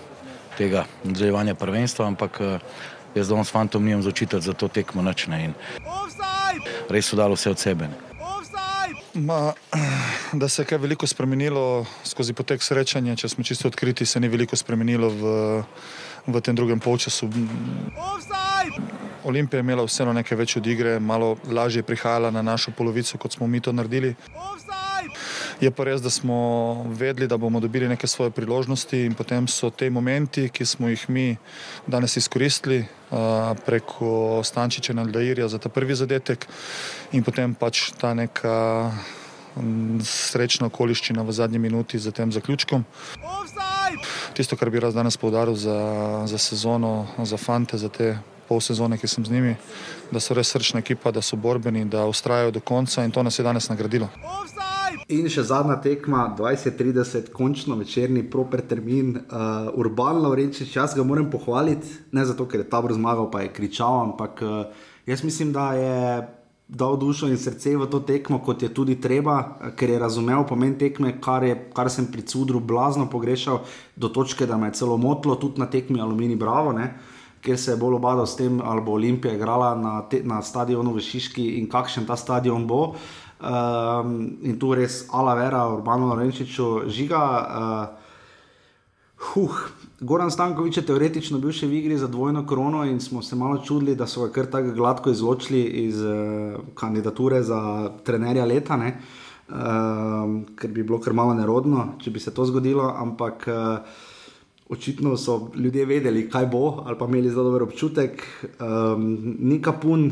tega 0.55 0.85
nadaljevanja 1.03 1.57
prvenstva, 1.59 2.07
ampak 2.07 2.39
uh, 2.39 2.55
jaz 3.15 3.27
danes 3.27 3.51
fantom 3.51 3.83
nimam 3.83 4.03
začitati 4.03 4.45
za 4.45 4.53
to 4.53 4.71
tekmo 4.71 5.03
načne 5.03 5.51
res 6.89 7.05
so 7.09 7.15
dali 7.15 7.35
vse 7.35 7.49
od 7.49 7.59
sebe. 7.59 7.89
Ma, 9.15 9.53
da 10.33 10.49
se 10.49 10.61
je 10.61 10.65
kaj 10.65 10.77
veliko 10.77 11.07
spremenilo 11.07 11.85
skozi 12.03 12.33
potek 12.33 12.63
srečanja, 12.63 13.15
če 13.15 13.29
smo 13.29 13.43
čisto 13.43 13.67
odkriti, 13.67 14.05
se 14.05 14.19
ni 14.19 14.27
veliko 14.27 14.55
spremenilo 14.55 15.09
v, 15.09 15.35
v 16.27 16.41
tem 16.41 16.55
drugem 16.55 16.79
polčasu. 16.79 17.29
Olimpija 19.23 19.59
je 19.59 19.63
imela 19.63 19.85
vseeno 19.87 20.13
nekaj 20.13 20.37
več 20.37 20.57
od 20.59 20.67
igre, 20.67 20.99
malo 20.99 21.37
lažje 21.47 21.83
prihajala 21.83 22.31
na 22.31 22.41
našo 22.41 22.71
polovico, 22.75 23.17
kot 23.17 23.33
smo 23.33 23.47
mi 23.47 23.61
to 23.61 23.71
naredili. 23.71 24.15
Je 25.61 25.71
pa 25.71 25.83
res, 25.87 26.01
da 26.03 26.09
smo 26.09 26.83
vedeli, 26.91 27.27
da 27.27 27.37
bomo 27.37 27.59
dobili 27.59 27.87
neke 27.87 28.07
svoje 28.07 28.31
priložnosti 28.31 29.05
in 29.05 29.13
potem 29.15 29.47
so 29.47 29.69
te 29.69 29.89
momenti, 29.89 30.49
ki 30.49 30.65
smo 30.65 30.89
jih 30.91 31.09
mi 31.09 31.37
danes 31.87 32.17
izkoristili 32.17 32.85
preko 33.65 34.41
Stančiča 34.43 34.91
in 34.93 34.99
Aldairja 34.99 35.47
za 35.47 35.57
ta 35.57 35.69
prvi 35.69 35.95
zadetek 35.95 36.47
in 37.11 37.23
potem 37.23 37.55
pač 37.55 37.91
ta 37.95 38.13
neka 38.13 38.91
srečna 40.03 40.67
okoliščina 40.67 41.23
v 41.23 41.31
zadnji 41.31 41.59
minuti 41.59 41.99
za 41.99 42.11
tem 42.11 42.31
zaključkom. 42.31 42.83
Tisto, 44.35 44.57
kar 44.59 44.69
bi 44.69 44.83
raz 44.83 44.93
danes 44.93 45.15
povdaril 45.17 45.55
za, 45.55 45.79
za 46.27 46.37
sezono, 46.37 47.07
za 47.23 47.37
fante, 47.37 47.77
za 47.77 47.89
te 47.89 48.17
pol 48.49 48.59
sezone, 48.59 48.97
ki 48.99 49.07
sem 49.07 49.25
z 49.25 49.31
njimi, 49.31 49.55
da 50.11 50.19
so 50.19 50.35
res 50.35 50.51
srčna 50.51 50.83
ekipa, 50.83 51.15
da 51.15 51.23
so 51.23 51.39
borbeni, 51.39 51.85
da 51.85 52.05
ustrajajo 52.05 52.51
do 52.51 52.59
konca 52.59 53.05
in 53.07 53.11
to 53.11 53.23
nas 53.23 53.39
je 53.39 53.47
danes 53.47 53.69
nagradilo. 53.71 54.11
In 55.09 55.27
še 55.29 55.43
zadnja 55.45 55.75
tekma, 55.83 56.25
20-30, 56.37 57.29
končno 57.35 57.75
večerni, 57.79 58.23
proper 58.31 58.63
termin, 58.65 59.15
uh, 59.17 59.67
urban 59.77 60.21
Laurenčič, 60.23 60.71
jaz 60.75 60.95
ga 60.95 61.03
moram 61.03 61.27
pohvaliti, 61.29 61.87
ne 62.15 62.25
zato, 62.25 62.47
ker 62.49 62.63
je 62.63 62.69
tabor 62.71 62.95
zmagal, 62.95 63.29
pa 63.31 63.43
je 63.43 63.53
kričal, 63.53 64.01
ampak 64.09 64.41
uh, 64.41 64.87
jaz 65.05 65.23
mislim, 65.27 65.51
da 65.53 65.73
je 65.77 65.99
dal 66.67 66.97
dušo 66.97 67.27
in 67.29 67.37
srce 67.37 67.75
v 67.77 67.85
to 67.89 67.99
tekmo, 68.01 68.39
kot 68.41 68.63
je 68.63 68.71
tudi 68.73 68.97
treba, 69.01 69.59
ker 69.77 69.89
je 69.89 69.99
razumel 70.01 70.45
pomen 70.49 70.73
tekme, 70.79 71.19
kar, 71.21 71.43
je, 71.45 71.57
kar 71.75 71.89
sem 71.93 72.07
pri 72.09 72.25
Cudru 72.25 72.59
blazno 72.59 73.05
pogrešal, 73.09 73.61
do 73.95 74.09
točke, 74.09 74.45
da 74.49 74.57
me 74.57 74.71
je 74.71 74.81
celo 74.81 74.97
motilo 74.97 75.35
tudi 75.35 75.61
na 75.61 75.69
tekmi 75.69 76.01
Alumini 76.01 76.35
Bravo. 76.35 76.73
Ne? 76.73 76.95
Ker 77.45 77.59
se 77.61 77.71
je 77.71 77.77
bolj 77.77 77.99
obadal 77.99 78.25
s 78.25 78.33
tem, 78.35 78.57
ali 78.57 78.81
bo 78.81 78.97
Olimpija 78.97 79.35
igrala 79.35 79.75
na, 79.77 80.01
te, 80.09 80.23
na 80.25 80.41
stadionu 80.41 80.95
v 80.95 81.03
Šiški 81.05 81.59
in 81.59 81.69
kakšen 81.69 82.09
ta 82.09 82.17
stadion 82.17 82.65
bo. 82.65 82.95
Um, 83.35 84.37
in 84.43 84.55
tu 84.57 84.71
res 84.73 85.05
Ala 85.11 85.35
Vera, 85.35 85.67
Urbano 85.67 86.07
Lorenčiču, 86.07 86.87
žiga. 86.87 87.19
Uh, 87.43 87.87
huh, 89.33 89.57
Goran 89.99 90.31
Stankovič 90.31 90.77
je 90.79 90.85
teoretično 90.87 91.41
bil 91.43 91.51
še 91.51 91.67
v 91.67 91.81
igri 91.81 91.97
za 91.99 92.07
dvojno 92.07 92.45
krono 92.47 92.85
in 92.87 92.99
smo 93.03 93.21
se 93.21 93.35
malo 93.35 93.59
čudili, 93.59 93.95
da 93.95 94.07
so 94.07 94.23
ga 94.23 94.31
kar 94.31 94.47
tako 94.51 94.71
gladko 94.75 95.11
izločili 95.11 95.61
iz 95.83 95.99
uh, 95.99 96.55
kandidature 96.79 97.43
za 97.43 97.91
trenerja 98.07 98.47
leta, 98.47 98.79
uh, 98.79 98.89
ker 100.55 100.71
bi 100.71 100.83
bilo 100.83 101.01
kar 101.03 101.13
malo 101.13 101.35
nerodno, 101.35 101.99
če 101.99 102.15
bi 102.15 102.23
se 102.23 102.31
to 102.31 102.47
zgodilo. 102.47 102.87
Ampak 102.87 103.47
uh, 103.51 104.03
očitno 104.69 105.17
so 105.17 105.51
ljudje 105.55 105.85
vedeli, 105.85 106.29
kaj 106.29 106.45
bo, 106.45 106.83
ali 106.85 106.97
pa 106.99 107.05
imeli 107.05 107.29
zelo 107.29 107.43
dober 107.43 107.63
občutek. 107.63 108.23
Um, 108.59 109.35
ni 109.39 109.61
kapun, 109.61 110.11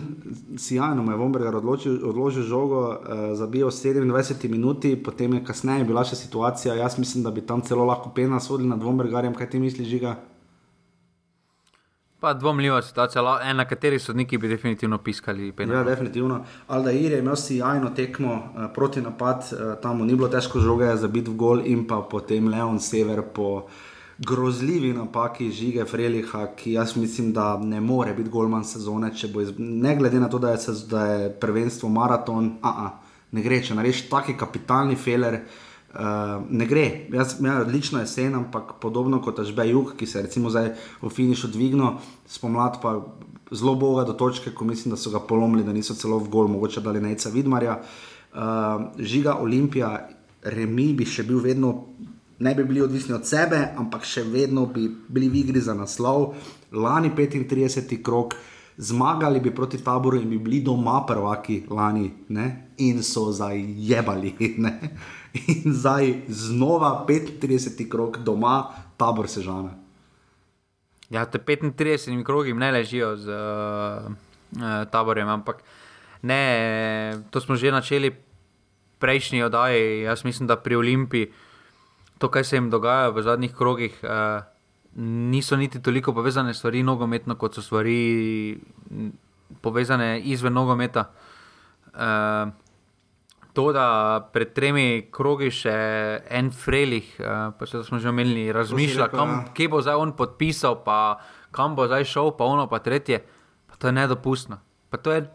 sjajno 0.57 1.11
je 1.11 1.17
Vombergar 1.17 1.55
odločil, 1.55 1.97
odložil 2.09 2.43
žogo, 2.43 2.89
uh, 2.89 3.37
zabijal 3.37 3.69
27 3.69 4.49
minut, 4.49 4.85
potem 5.05 5.33
je 5.33 5.45
kasneje 5.45 5.83
bila 5.83 6.03
še 6.05 6.15
situacija. 6.15 6.75
Jaz 6.75 6.99
mislim, 6.99 7.23
da 7.23 7.31
bi 7.31 7.41
tam 7.41 7.61
celo 7.61 7.85
lahko 7.85 8.11
pena 8.15 8.39
sodili 8.39 8.69
nad 8.69 8.83
Vombergarjem, 8.83 9.33
kaj 9.33 9.49
ti 9.49 9.59
misliš, 9.59 9.87
žiga. 9.87 10.15
Pa 12.19 12.33
dvomljiva 12.33 12.81
situacija, 12.81 13.23
na 13.53 13.65
kateri 13.65 13.99
sodniki 13.99 14.37
bi 14.37 14.47
definitivno 14.47 14.97
piskali. 14.97 15.51
Penal. 15.51 15.75
Ja, 15.75 15.83
definitivno. 15.83 16.43
Aldair 16.67 17.11
je 17.11 17.19
imel 17.19 17.35
sjajno 17.35 17.89
tekmo 17.89 18.35
uh, 18.35 18.69
proti 18.75 19.01
napad, 19.01 19.49
uh, 19.49 19.73
tam 19.81 20.05
ni 20.05 20.13
bilo 20.15 20.29
težko 20.29 20.61
žoge 20.61 20.93
za 20.95 21.07
biti 21.07 21.33
v 21.33 21.35
gol 21.35 21.65
in 21.65 21.87
pa 21.87 22.03
potem 22.05 22.47
Leon 22.47 22.79
Sever 22.79 23.25
po 23.33 23.65
grozljivi 24.17 24.93
napaki 24.93 25.51
žige 25.51 25.85
Freliha, 25.85 26.47
ki 26.55 26.71
jaz 26.71 26.95
mislim, 26.95 27.33
da 27.33 27.57
ne 27.57 27.81
more 27.81 28.13
biti 28.13 28.29
golman 28.29 28.65
sezone, 28.65 29.11
iz... 29.13 29.53
ne 29.57 29.95
glede 29.95 30.19
na 30.19 30.29
to, 30.29 30.39
da 30.39 30.51
je, 30.51 30.57
se, 30.57 30.71
da 30.89 31.05
je 31.05 31.29
prvenstvo 31.39 31.89
maraton, 31.89 32.57
a 32.61 32.69
-a, 32.69 32.89
ne 33.31 33.41
gre, 33.41 33.61
če 33.63 33.75
narediš 33.75 34.09
taki 34.09 34.37
kapitalni 34.37 34.95
feler. 34.95 35.41
Uh, 35.93 35.99
ne 36.49 36.65
gre, 36.65 37.05
jaz 37.13 37.35
imam 37.39 37.61
odlično 37.61 37.99
jesen, 37.99 38.35
ampak 38.35 38.71
podobno 38.81 39.21
kot 39.21 39.39
Ažbe 39.39 39.67
Jug, 39.69 39.91
ki 39.97 40.05
se 40.05 40.17
je 40.17 40.23
recimo 40.23 40.49
zdaj 40.49 40.71
v 41.01 41.09
finišu 41.09 41.47
dvignil, 41.47 41.99
spomladi 42.25 42.79
pa 42.81 42.95
zelo 43.51 43.75
boga 43.75 44.03
do 44.03 44.13
točke, 44.13 44.51
ko 44.51 44.65
mislim, 44.65 44.95
da 44.95 44.97
so 44.97 45.11
ga 45.13 45.19
polomili, 45.19 45.63
da 45.63 45.73
niso 45.73 45.93
celo 45.93 46.17
v 46.17 46.29
gol, 46.29 46.47
mogoče 46.47 46.81
da 46.81 46.91
ne 46.91 47.01
neca 47.01 47.29
Vidmarja. 47.29 47.77
Uh, 48.33 48.39
žiga 48.97 49.37
Olimpija, 49.37 50.09
remi 50.43 50.93
bi 50.93 51.05
še 51.05 51.23
bil 51.23 51.39
vedno 51.39 51.75
ne 52.43 52.55
bi 52.55 52.63
bili 52.63 52.81
odvisni 52.81 53.15
od 53.15 53.27
sebe, 53.27 53.59
ampak 53.77 54.03
še 54.03 54.25
vedno 54.27 54.65
bi 54.65 54.89
bili 55.07 55.29
v 55.29 55.39
igri 55.45 55.61
za 55.63 55.73
naslov. 55.73 56.33
Lani 56.75 57.13
35. 57.15 58.01
krok, 58.03 58.35
zmagali 58.77 59.39
bi 59.39 59.53
proti 59.55 59.79
taboru 59.83 60.19
in 60.19 60.29
bi 60.29 60.37
bili 60.37 60.59
doma 60.65 61.03
prvaki 61.07 61.63
lani 61.69 62.11
ne? 62.29 62.73
in 62.77 63.03
so 63.03 63.31
zajebali. 63.31 64.33
Ne? 64.63 64.73
In 65.33 65.73
zdaj 65.73 66.27
znova 66.29 67.05
35. 67.07 67.87
krok 67.89 68.19
doma, 68.21 68.69
tabor 68.97 69.27
se 69.27 69.41
žene. 69.41 69.71
Ja, 71.09 71.25
te 71.25 71.39
35 71.39 72.23
krogi 72.23 72.53
ne 72.53 72.71
ležijo 72.71 73.15
z 73.17 73.29
uh, 73.29 74.11
uh, 74.57 74.85
taborjem, 74.91 75.29
ampak 75.29 75.63
ne, 76.21 77.17
to 77.29 77.41
smo 77.41 77.55
že 77.55 77.71
načeli 77.71 78.13
prejšnji 78.99 79.43
oddaji. 79.43 80.01
Jaz 80.01 80.25
mislim, 80.25 80.47
da 80.47 80.55
pri 80.55 80.75
Olimpiji 80.75 81.31
to, 82.17 82.29
kaj 82.29 82.43
se 82.43 82.57
jim 82.57 82.69
dogaja 82.69 83.09
v 83.09 83.21
zadnjih 83.21 83.53
krogih, 83.55 83.99
uh, 84.03 84.43
niso 84.95 85.57
niti 85.57 85.81
toliko 85.81 86.13
povezane 86.13 86.53
stvari 86.53 86.83
nogometno, 86.83 87.35
kot 87.35 87.55
so 87.55 87.61
stvari 87.61 88.57
povezane 89.61 90.19
izven 90.19 90.53
nogometa. 90.53 91.09
Uh, 91.93 92.53
to, 93.53 93.69
da 93.73 93.85
pred 94.33 94.53
tremi 94.53 95.07
krogi 95.13 95.51
še 95.53 95.73
en 96.29 96.49
Frelih, 96.51 97.13
uh, 97.19 97.53
pa 97.57 97.69
se 97.69 97.83
smo 97.83 97.99
že 97.99 98.09
omenili, 98.09 98.51
razmišlja, 98.53 99.11
kam, 99.13 99.29
ja. 99.29 99.53
kje 99.53 99.69
bo 99.69 99.81
zdaj 99.81 100.01
on 100.01 100.15
podpisal, 100.17 100.81
pa 100.85 101.21
kam 101.53 101.77
bo 101.77 101.85
zdaj 101.87 102.09
šel, 102.09 102.33
pa 102.37 102.49
ono, 102.49 102.65
pa 102.69 102.81
tretje. 102.81 103.21
Pa 103.69 103.77
to 103.77 103.89
je 103.89 103.93
nedopustno. 103.93 104.61
Pa 104.89 104.97
to 104.97 105.13
je 105.13 105.25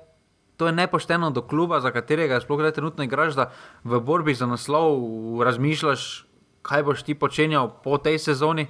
To 0.59 0.67
je 0.67 0.73
nepošteno 0.75 1.31
do 1.31 1.43
kluba, 1.47 1.79
za 1.81 1.91
katerega 1.95 2.41
sploh 2.43 2.59
ne 2.61 2.73
trenutno 2.75 3.05
igraš, 3.07 3.35
da 3.39 3.51
v 3.85 4.01
borbi 4.03 4.35
za 4.35 4.47
naslov 4.47 4.99
razmišljaš, 5.47 6.27
kaj 6.63 6.83
boš 6.83 7.03
ti 7.07 7.15
počenjal 7.15 7.71
po 7.83 7.99
tej 7.99 8.19
sezoni. 8.19 8.69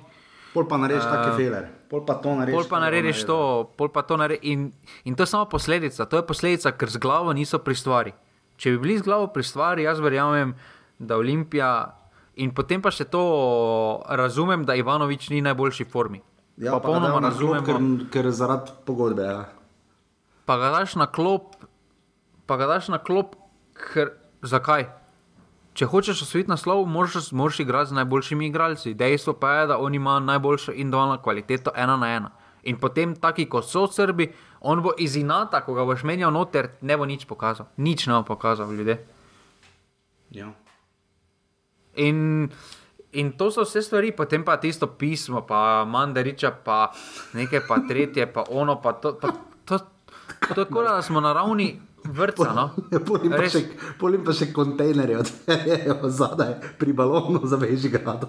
Pol 0.55 0.64
pa 0.64 0.78
narediš 0.80 1.05
uh, 1.05 1.12
take 1.12 1.36
feler, 1.36 1.68
pol 1.93 2.03
pa 2.09 2.16
to 2.22 2.32
narediš. 2.34 2.57
Pol 2.57 2.66
pa 2.70 2.78
narediš 2.80 3.18
to, 3.28 3.39
pol 3.76 3.89
pa 3.93 4.03
to 4.03 4.16
narediš. 4.16 4.45
In, 4.49 4.72
in 5.05 5.14
to 5.14 5.22
je 5.22 5.30
samo 5.30 5.45
posledica, 5.45 6.09
to 6.09 6.20
je 6.20 6.24
posledica, 6.24 6.72
ker 6.72 6.89
z 6.89 6.99
glavo 7.03 7.32
niso 7.36 7.61
pri 7.61 7.76
stvari. 7.76 8.12
Če 8.59 8.74
bi 8.74 8.78
bili 8.82 8.99
z 8.99 9.07
glavo 9.07 9.28
pri 9.30 9.45
stvari, 9.45 9.84
jaz 9.86 10.01
verjamem, 10.03 10.57
da 10.99 11.20
Olimpija. 11.20 11.95
In 12.43 12.51
potem 12.55 12.82
pa 12.82 12.91
še 12.95 13.07
to 13.11 13.22
razumem, 14.09 14.64
da 14.66 14.74
Ivanovič 14.78 15.28
ni 15.30 15.43
v 15.43 15.47
najboljši 15.51 15.86
formi. 15.86 16.22
Ja, 16.59 16.74
pa 16.74 16.82
popolnoma 16.82 17.22
razumem, 17.22 17.62
ker, 17.62 17.78
ker 18.11 18.30
zaradi 18.34 18.74
pogodbe. 18.86 19.26
Ja. 19.26 19.47
Pa 20.49 20.57
ga 20.59 20.72
daš 20.74 20.97
na 20.99 21.07
klop, 21.07 21.55
pa 22.51 22.59
ga 22.59 22.66
daš 22.66 22.91
na 22.91 22.99
klop, 22.99 23.36
ker 23.78 24.16
zakaj? 24.43 24.89
Če 25.79 25.87
hočeš 25.87 26.24
osvojiti 26.26 26.51
naslov, 26.51 26.83
moraš, 26.91 27.31
moraš 27.33 27.61
igrati 27.62 27.93
z 27.93 27.99
najboljšimi 28.01 28.49
igralci. 28.51 28.95
Dejstvo 28.99 29.37
pa 29.39 29.53
je, 29.61 29.66
da 29.70 29.79
oni 29.79 29.97
imajo 29.97 30.20
najboljšo 30.26 30.72
individualno 30.72 31.20
kvaliteto 31.22 31.70
ena 31.76 31.97
na 31.97 32.09
ena. 32.16 32.31
In 32.66 32.81
potem, 32.83 33.14
taki 33.16 33.47
kot 33.47 33.68
so 33.68 33.87
Srbi, 33.87 34.33
on 34.61 34.83
bo 34.83 34.93
iz 34.99 35.14
inata, 35.16 35.61
ko 35.62 35.76
ga 35.79 35.87
boš 35.87 36.03
menjal 36.03 36.35
noter, 36.35 36.72
ne 36.83 36.97
bo 36.99 37.07
nič 37.07 37.29
pokazal. 37.31 37.70
Nič 37.79 38.09
ne 38.11 38.18
bo 38.18 38.24
pokazal 38.35 38.74
ljudi. 38.74 38.99
Ja. 40.35 40.51
In, 41.95 42.51
in 43.12 43.31
to 43.39 43.53
so 43.55 43.62
vse 43.62 43.83
stvari, 43.87 44.11
potem 44.12 44.43
pa 44.45 44.59
tisto 44.59 44.91
pismo, 44.99 45.47
pa 45.47 45.87
mandariča, 45.87 46.51
pa 46.64 46.89
nekaj, 47.39 47.62
pa 47.70 47.79
tretje, 47.87 48.26
pa 48.26 48.45
ono, 48.51 48.81
pa 48.83 48.99
to. 48.99 49.14
Pa 49.22 49.31
to, 49.64 49.79
to, 49.79 50.55
to 50.55 50.66
kot 50.66 50.91
da 50.91 50.99
smo 51.03 51.22
na 51.22 51.33
ravni 51.33 51.76
vrca. 52.09 52.52
No? 52.54 52.70
Polim, 53.09 53.32
pa 53.32 53.48
še, 53.48 53.62
polim 54.00 54.24
pa 54.24 54.34
še 54.36 54.50
kontejnerje 54.52 55.18
odpeljejo 55.22 55.96
zadaj 56.20 56.54
pri 56.80 56.94
balonu 56.96 57.42
za 57.44 57.61
Bežigrad. 57.61 58.24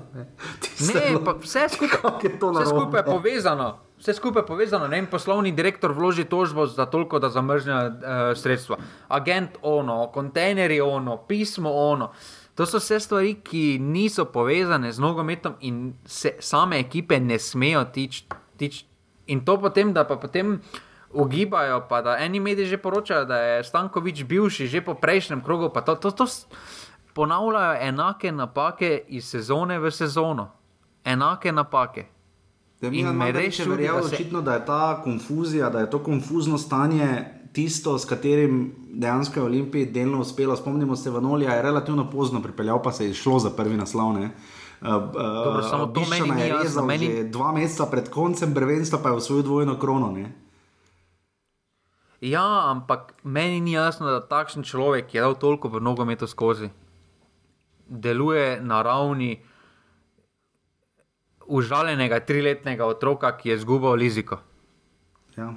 Vse 0.76 1.68
skupaj 1.76 2.20
je 2.24 2.34
to 2.40 2.52
vse 2.52 2.66
skupaj 2.70 3.06
povezano. 3.08 3.70
Vse 4.00 4.16
skupaj 4.16 4.44
je 4.44 4.48
povezano. 4.48 4.88
Ne? 4.92 5.02
Poslovni 5.12 5.52
direktor 5.56 5.96
vloži 5.96 6.28
tožbo 6.30 6.68
za 6.68 6.86
toliko, 6.92 7.20
da 7.20 7.32
zamrzne 7.32 7.80
uh, 7.88 7.94
sredstva. 8.36 8.78
Agent 9.08 9.58
ono, 9.62 10.06
kontejnerji 10.14 10.82
ono, 10.82 11.18
pismo 11.28 11.72
ono. 11.72 12.12
To 12.60 12.68
so 12.68 12.82
vse 12.82 13.00
stvari, 13.00 13.38
ki 13.44 13.80
niso 13.80 14.26
povezane 14.28 14.92
z 14.92 15.00
nogometom 15.00 15.56
in 15.64 15.94
se 16.06 16.36
same 16.44 16.80
ekipe 16.80 17.20
ne 17.20 17.40
smejo 17.40 17.86
tič. 17.94 18.26
tič. 18.60 18.84
In 19.30 19.46
to 19.46 19.56
potem, 19.62 19.94
da 19.94 20.04
pa 20.04 20.18
potem 20.18 20.58
ugibajo, 21.14 21.86
pa 21.90 22.02
da 22.02 22.18
eni 22.18 22.40
mediji 22.40 22.66
že 22.66 22.78
poročajo, 22.78 23.26
da 23.26 23.38
je 23.38 23.64
Stankovič 23.64 24.24
bivši 24.24 24.68
že 24.68 24.82
po 24.82 24.94
prejšnjem 24.94 25.44
krogu. 25.44 25.70
To, 25.86 25.96
to, 25.96 26.12
to 26.12 26.26
ponavljajo 27.14 27.78
enake 27.82 28.32
napake 28.32 29.02
iz 29.08 29.26
sezone 29.30 29.80
v 29.80 29.92
sezono. 29.92 30.50
Enake 31.06 31.52
napake. 31.52 32.06
In 32.82 33.08
me 33.18 33.32
reče, 33.32 33.66
da, 33.66 34.04
se... 34.04 34.24
da 34.42 34.54
je 34.54 34.66
ta 34.66 35.02
konfuzija, 35.04 35.70
da 35.70 35.80
je 35.80 35.90
to 35.90 36.00
konfuzno 36.00 36.58
stanje 36.58 37.26
tisto, 37.54 37.98
s 38.00 38.06
katerim 38.06 38.76
dejansko 38.94 39.40
je 39.40 39.44
Olimpiji 39.44 39.86
delno 39.86 40.20
uspelo. 40.20 40.56
Spomnimo 40.56 40.96
se, 40.96 41.10
Vanolija 41.10 41.54
je 41.54 41.62
relativno 41.62 42.10
pozno 42.10 42.42
pripeljal, 42.42 42.82
pa 42.84 42.92
se 42.92 43.08
je 43.08 43.14
šlo 43.14 43.40
za 43.40 43.50
prvi 43.50 43.78
naslov. 43.78 44.10
Uh, 44.10 44.18
Dobro, 45.44 45.64
samo 45.64 45.86
to 45.86 46.02
meni 46.10 46.42
je 46.42 46.54
res. 46.64 46.76
Meni... 46.86 47.24
Dva 47.24 47.52
meseca 47.52 47.86
pred 47.86 48.10
koncem 48.10 48.54
prvenstva 48.54 49.00
pa 49.04 49.10
je 49.10 49.16
v 49.16 49.22
svojo 49.22 49.42
dvojno 49.42 49.80
krono. 49.80 50.12
Ne? 50.12 50.32
Ja, 52.22 52.72
ampak 52.72 53.14
meni 53.24 53.62
ni 53.64 53.74
jasno, 53.74 54.10
da 54.12 54.20
takšen 54.20 54.64
človek 54.68 55.14
je 55.14 55.22
dal 55.24 55.36
toliko 55.40 55.70
v 55.72 55.80
nogometu 55.80 56.28
skozi. 56.28 56.70
deluje 57.90 58.62
na 58.62 58.82
ravni 58.82 59.42
užaljenega 61.50 62.20
triletnega 62.20 62.86
otroka, 62.86 63.32
ki 63.38 63.50
je 63.50 63.56
izgubil 63.56 63.98
liziko. 63.98 64.38
Ja. 65.38 65.54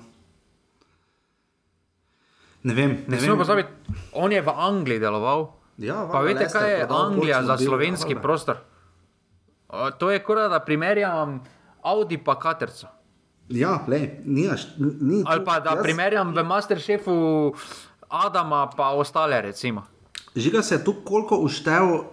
Ne 2.62 2.74
vem, 2.74 3.04
ne, 3.06 3.16
ne 3.16 3.20
vem. 3.20 3.36
Pozabiti, 3.36 3.68
on 4.12 4.32
je 4.32 4.40
v 4.40 4.54
Angliji 4.56 5.02
deloval. 5.02 5.50
Ja, 5.82 6.06
pa 6.08 6.22
veste, 6.24 6.46
kaj 6.52 6.70
je 6.70 6.86
Anglija 6.88 7.42
za 7.42 7.58
slovenski 7.58 8.14
bil, 8.14 8.22
prostor? 8.22 8.62
O, 9.68 9.90
to 9.90 10.10
je 10.10 10.22
kot 10.24 10.38
da 10.52 10.60
primerjam 10.64 11.40
Audi 11.82 12.18
pa 12.18 12.38
Katerca. 12.38 12.92
Ja, 13.52 13.84
le, 13.88 14.00
nijaš, 14.24 14.66
ni. 14.78 15.22
Ali 15.26 15.44
pa 15.44 15.60
da 15.60 15.76
jaz... 15.76 15.82
primerjam 15.82 16.32
v 16.34 16.44
Masterchefu 16.44 17.14
Adama 18.08 18.70
pa 18.76 18.90
ostale, 18.96 19.40
recimo. 19.40 19.82
Žiga 20.36 20.62
se 20.62 20.74
je 20.74 20.84
tu 20.84 20.94
koliko 21.04 21.36
uštev. 21.36 22.04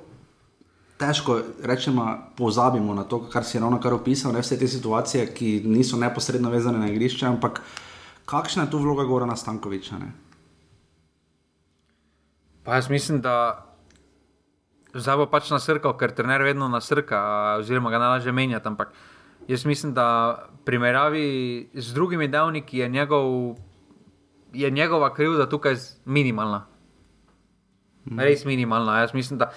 Težko 1.00 1.40
rečemo, 1.64 2.18
pozabimo 2.36 2.94
na 2.94 3.06
to, 3.08 3.22
kar 3.32 3.46
si 3.48 3.60
ravno 3.60 3.80
kar 3.80 3.94
opisal, 3.94 4.34
ne 4.36 4.42
vse 4.44 4.58
te 4.60 4.68
situacije, 4.68 5.30
ki 5.34 5.62
niso 5.66 5.98
neposredno 5.98 6.50
vezane 6.52 6.80
na 6.80 6.90
igrišče, 6.92 7.26
ampak 7.26 7.62
kakšna 8.28 8.66
je 8.68 8.72
tu 8.72 8.82
vloga 8.84 9.06
Gora 9.08 9.36
Stankoviča? 9.36 10.00
Ne? 10.00 10.12
Pa 12.64 12.76
jaz 12.76 12.90
mislim, 12.90 13.22
da 13.22 13.66
zdaj 14.94 15.18
bo 15.18 15.30
pač 15.32 15.50
nasrkal, 15.54 15.96
ker 15.98 16.12
trener 16.16 16.44
vedno 16.44 16.68
nasrka, 16.68 17.22
oziroma 17.60 17.90
ga 17.90 18.02
najlažje 18.04 18.32
menjati. 18.36 18.68
Ampak 18.68 18.92
jaz 19.50 19.66
mislim, 19.66 19.93
da 19.93 20.38
primerjavi 20.66 21.70
z 21.74 21.93
drugimi 21.93 22.28
dejavniki 22.28 22.78
je, 22.78 22.89
njegov, 22.89 23.56
je 24.54 24.70
njegova 24.70 25.14
krivda 25.14 25.50
tukaj 25.50 25.76
minimalna. 26.06 26.66
Mm. 28.06 28.20
Res 28.20 28.45
minimalna. 28.45 29.00
Jaz 29.00 29.14
mislim, 29.14 29.39
da 29.41 29.52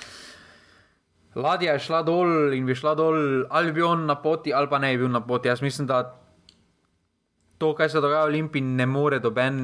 ladja 1.35 1.77
je 1.77 1.85
šla 1.85 2.03
dol 2.03 2.55
in 2.57 2.67
bi 2.67 2.75
šla 2.75 2.95
dol, 2.95 3.45
ali 3.51 3.73
bi 3.73 3.83
on 3.83 4.07
na 4.07 4.17
poti, 4.17 4.53
ali 4.55 4.69
pa 4.69 4.79
ne 4.79 4.97
bi 4.97 5.05
bil 5.05 5.13
na 5.13 5.21
poti. 5.21 5.49
Jaz 5.49 5.63
mislim, 5.63 5.87
da 5.87 6.19
to, 7.59 7.75
kar 7.75 7.91
se 7.91 8.01
dogaja 8.01 8.25
v 8.25 8.33
Olimpiji, 8.33 8.63
ne 8.63 8.87
more 8.87 9.19
doben 9.21 9.61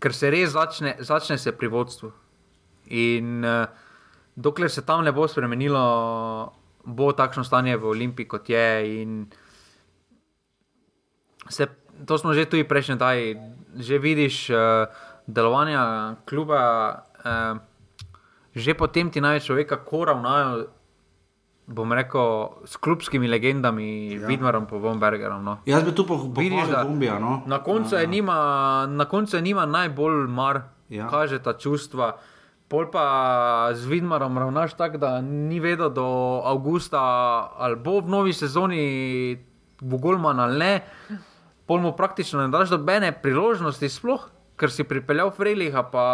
ker 0.00 0.16
se 0.16 0.30
res 0.32 0.54
začne, 0.54 0.96
začne 1.04 1.36
se 1.38 1.52
pri 1.52 1.68
vodstvu. 1.68 2.10
In 2.96 3.44
uh, 3.44 3.68
dokler 4.34 4.72
se 4.72 4.82
tam 4.86 5.04
ne 5.04 5.12
bo 5.12 5.28
spremenilo, 5.28 5.82
bo 6.84 7.12
takšno 7.12 7.44
stanje 7.44 7.76
v 7.76 7.84
Olimpiji, 7.84 8.28
kot 8.28 8.48
je. 8.48 8.66
Se, 11.50 11.66
to 12.06 12.14
smo 12.18 12.32
že 12.32 12.46
tudi 12.46 12.64
prejšnji 12.64 12.96
dan, 12.96 13.16
že 13.76 13.98
vidiš 13.98 14.50
uh, 14.50 14.86
delovanje 15.26 15.76
kluba, 16.24 16.62
uh, 17.24 17.58
že 18.54 18.74
potem 18.74 19.10
ti 19.10 19.20
največ 19.20 19.46
človeka, 19.46 19.82
kako 19.82 20.14
ravnajo 20.14 20.80
bom 21.70 21.92
rekel, 21.94 22.50
s 22.66 22.74
klubskimi 22.76 23.30
legendami, 23.30 24.18
ja. 24.18 24.26
Vidmarom, 24.26 24.66
pa 24.66 24.76
Vombergerom. 24.76 25.44
No. 25.44 25.54
Jaz 25.66 25.86
bi 25.86 25.94
tu 25.94 26.02
pohvalil 26.02 26.66
Bombija. 26.82 27.18
No. 27.22 27.42
Na 27.46 27.62
koncu 27.62 27.94
je 27.94 28.06
nima, 28.06 28.38
na 28.90 29.06
koncu 29.06 29.38
je 29.38 29.42
nima 29.42 29.66
najbolj 29.66 30.26
mar, 30.26 30.74
ja. 30.90 31.06
kaže 31.06 31.38
ta 31.38 31.54
čustva. 31.54 32.18
Pol 32.70 32.86
pa 32.86 33.04
z 33.74 33.90
Vidmarom 33.90 34.38
ravnaš 34.38 34.76
tako, 34.78 35.00
da 35.02 35.18
ni 35.20 35.58
vedel 35.60 35.90
do 35.90 36.06
avgusta, 36.46 37.00
ali 37.58 37.76
bo 37.76 37.98
v 37.98 38.12
novi 38.14 38.32
sezoni 38.32 38.84
v 39.80 39.98
Golman 39.98 40.38
ali 40.38 40.58
ne. 40.58 40.74
Pol 41.66 41.82
mu 41.82 41.96
praktično 41.98 42.44
ne 42.44 42.52
daš 42.54 42.70
dobene 42.70 43.10
priložnosti 43.10 43.90
sploh 43.90 44.28
ker 44.60 44.68
si 44.68 44.84
pripeljal 44.84 45.32
Freliha, 45.32 45.86
pa 45.88 46.04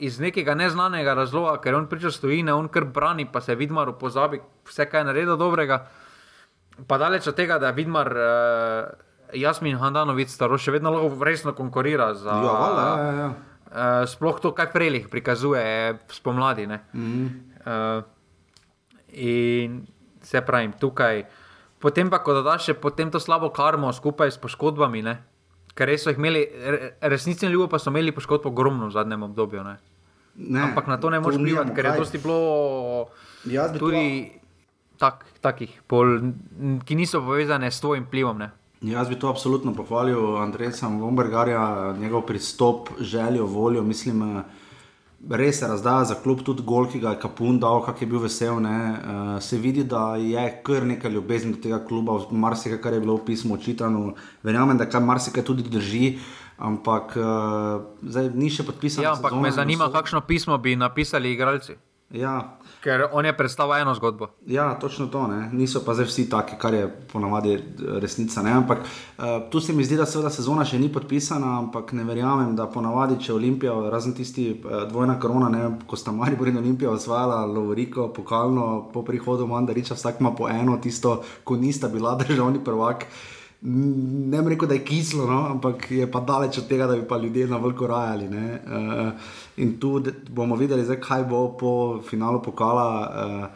iz 0.00 0.16
nekega 0.22 0.56
neznanega 0.56 1.12
razloga, 1.18 1.58
ker 1.60 1.76
on 1.76 1.90
priča 1.90 2.10
stojine, 2.14 2.54
on 2.56 2.70
kar 2.72 2.86
brani, 2.88 3.26
pa 3.28 3.42
se 3.44 3.56
Vidmar 3.58 3.90
opozabi, 3.92 4.40
vse 4.68 4.88
kaj 4.88 5.04
je 5.04 5.08
naredil 5.10 5.36
dobrega. 5.36 5.82
Pa 6.88 6.96
daleč 6.98 7.28
od 7.28 7.36
tega, 7.36 7.58
da 7.60 7.68
je 7.68 7.76
Vidmar, 7.76 8.08
uh, 8.16 9.36
Jasmin 9.36 9.76
Handanovic, 9.80 10.32
staro 10.32 10.56
še 10.56 10.72
vedno 10.72 10.94
lahko 10.94 11.24
resno 11.24 11.52
konkurira 11.56 12.14
za. 12.16 12.32
Ja, 12.32 12.54
vala, 12.64 12.86
ja, 12.88 13.12
ja. 13.20 13.32
Uh, 13.72 14.04
sploh 14.04 14.36
to, 14.36 14.52
kaj 14.52 14.68
Frelih 14.68 15.08
prikazuje 15.08 15.96
spomladi. 16.12 16.66
Mm 16.66 16.78
-hmm. 16.92 17.28
uh, 17.64 18.04
in 19.12 19.86
se 20.20 20.40
pravim, 20.40 20.72
tukaj. 20.72 21.24
Potem 21.78 22.10
pa, 22.10 22.22
ko 22.22 22.32
dodaš 22.32 22.70
še 22.70 22.74
to 23.10 23.20
slabo 23.20 23.50
karmo 23.50 23.92
skupaj 23.92 24.30
s 24.30 24.38
poškodbami, 24.38 25.02
ne? 25.02 25.22
Ker 25.74 25.88
res 25.88 26.04
so 26.04 26.10
jih 26.10 26.18
imeli, 26.18 26.46
resnici 27.00 27.46
ljubo 27.46 27.68
pa 27.68 27.78
so 27.78 27.90
imeli 27.90 28.12
poškodbo 28.12 28.48
ogromno 28.48 28.86
v 28.86 28.92
zadnjem 28.92 29.22
obdobju. 29.22 29.64
Ne? 29.64 29.76
Ne, 30.36 30.62
Ampak 30.62 30.86
na 30.86 30.96
to 30.96 31.10
ne 31.10 31.20
moreš 31.20 31.40
vplivati, 31.40 31.74
ker 31.74 31.84
je 31.84 31.92
dosti 31.98 32.18
bilo 32.18 33.08
tudi 33.78 34.32
tak, 35.00 35.26
takih, 35.40 35.80
pol, 35.88 36.20
ki 36.86 36.94
niso 36.94 37.20
povezane 37.24 37.70
s 37.70 37.80
tvojim 37.80 38.04
vplivom. 38.04 38.38
Ne? 38.38 38.52
Jaz 38.82 39.08
bi 39.08 39.14
to 39.14 39.28
absolutno 39.30 39.74
pohvalil, 39.74 40.36
Andrejsa 40.42 40.88
Lombergarja, 40.88 41.94
njegov 41.98 42.26
pristop, 42.26 42.88
željo, 43.00 43.46
voljo. 43.46 43.82
Mislim, 43.82 44.22
uh, 44.22 44.42
res 45.30 45.58
se 45.58 45.68
razdaja 45.68 46.04
za 46.04 46.14
klub, 46.14 46.42
tudi 46.42 46.62
gol, 46.66 46.88
ki 46.90 46.98
ga 47.00 47.12
je 47.14 47.20
Kapun 47.22 47.60
dal, 47.62 47.84
kak 47.86 48.02
je 48.02 48.08
bil 48.10 48.18
vesel. 48.18 48.58
Uh, 48.58 49.38
se 49.40 49.58
vidi, 49.58 49.84
da 49.84 50.16
je 50.16 50.48
kar 50.66 50.86
nekaj 50.86 51.10
ljubezni 51.10 51.52
do 51.52 51.62
tega 51.62 51.78
kluba, 51.86 52.18
marsikaj, 52.30 52.80
kar 52.82 52.92
je 52.92 53.00
bilo 53.00 53.16
v 53.20 53.24
pismu 53.26 53.54
očitano. 53.54 54.14
Verjamem, 54.42 54.78
da 54.78 54.90
kar 54.90 55.02
marsikaj 55.02 55.44
tudi 55.44 55.62
drži. 55.62 56.18
Ampak 56.58 57.16
uh, 57.16 57.86
zdaj 58.02 58.32
ni 58.34 58.50
še 58.50 58.66
podpisano. 58.66 59.06
Ja, 59.06 59.14
ampak 59.14 59.38
me 59.38 59.50
zanima, 59.50 59.90
kakšno 59.94 60.20
pismo 60.26 60.58
bi 60.58 60.76
napisali 60.76 61.32
igralci. 61.32 61.78
Ja. 62.12 62.58
Ker 62.84 63.06
on 63.12 63.24
je 63.24 63.32
predstavil 63.36 63.80
eno 63.80 63.94
zgodbo. 63.94 64.28
Ja, 64.46 64.74
točno 64.74 65.06
to. 65.06 65.26
Ne. 65.26 65.48
Niso 65.52 65.80
pa 65.84 65.94
zdaj 65.94 66.06
vsi 66.06 66.28
taki, 66.30 66.56
kar 66.58 66.74
je 66.74 66.88
ponavadi 67.12 67.54
eh, 67.54 67.60
resnica. 68.00 68.42
Ne. 68.42 68.52
Ampak 68.52 68.78
uh, 68.78 69.24
tu 69.50 69.60
se 69.60 69.72
mi 69.72 69.84
zdi, 69.84 69.96
da 69.96 70.06
seveda 70.06 70.30
sezona 70.30 70.64
še 70.68 70.78
ni 70.78 70.90
podpisana, 70.92 71.54
ampak 71.58 71.92
ne 71.96 72.04
verjamem, 72.04 72.56
da 72.56 72.66
ponavadi, 72.66 73.20
če 73.22 73.32
Olimpija, 73.32 73.74
razen 73.90 74.16
tisti 74.18 74.50
uh, 74.52 74.82
dvojna 74.90 75.16
korona, 75.20 75.48
ne, 75.48 75.62
ko 75.86 75.96
sta 75.96 76.12
Maribor 76.12 76.50
in 76.50 76.58
Olimpija 76.60 76.90
osvajala 76.90 77.44
Lovoriko, 77.46 78.10
pokalno 78.12 78.88
po 78.92 79.04
prihodu 79.06 79.46
Mandariča, 79.46 79.94
vsak 79.94 80.20
ima 80.20 80.34
po 80.36 80.50
eno, 80.50 80.76
tisto, 80.82 81.20
ko 81.44 81.56
nista 81.56 81.88
bila 81.88 82.16
državni 82.24 82.64
prvak. 82.64 83.06
Ne 83.64 84.42
bi 84.42 84.50
rekel, 84.50 84.68
da 84.68 84.74
je 84.74 84.84
kislo, 84.84 85.26
no, 85.26 85.46
ampak 85.50 85.90
je 85.90 86.06
pa 86.10 86.20
daleč 86.20 86.58
od 86.58 86.66
tega, 86.66 86.86
da 86.86 86.96
bi 86.96 87.06
pa 87.08 87.16
ljudje 87.18 87.46
na 87.46 87.56
vrhu 87.62 87.86
rajali. 87.86 88.26
Uh, 88.26 89.12
In 89.56 89.76
tu 89.80 90.02
bomo 90.30 90.56
videli, 90.56 90.84
zdaj, 90.84 90.98
kaj 91.00 91.24
bo 91.30 91.44
po 91.58 92.00
finalu 92.02 92.42
pokala 92.42 92.88
uh, 93.06 93.46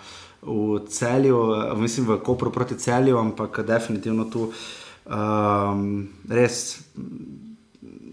v 0.46 0.78
celju, 0.88 1.40
uh, 1.50 1.78
mislim 1.78 2.06
v 2.06 2.20
Kopru 2.22 2.52
proti 2.52 2.78
celju, 2.78 3.18
ampak 3.18 3.60
definitivno 3.66 4.24
tu 4.30 4.46
um, 4.46 6.08
res 6.28 6.78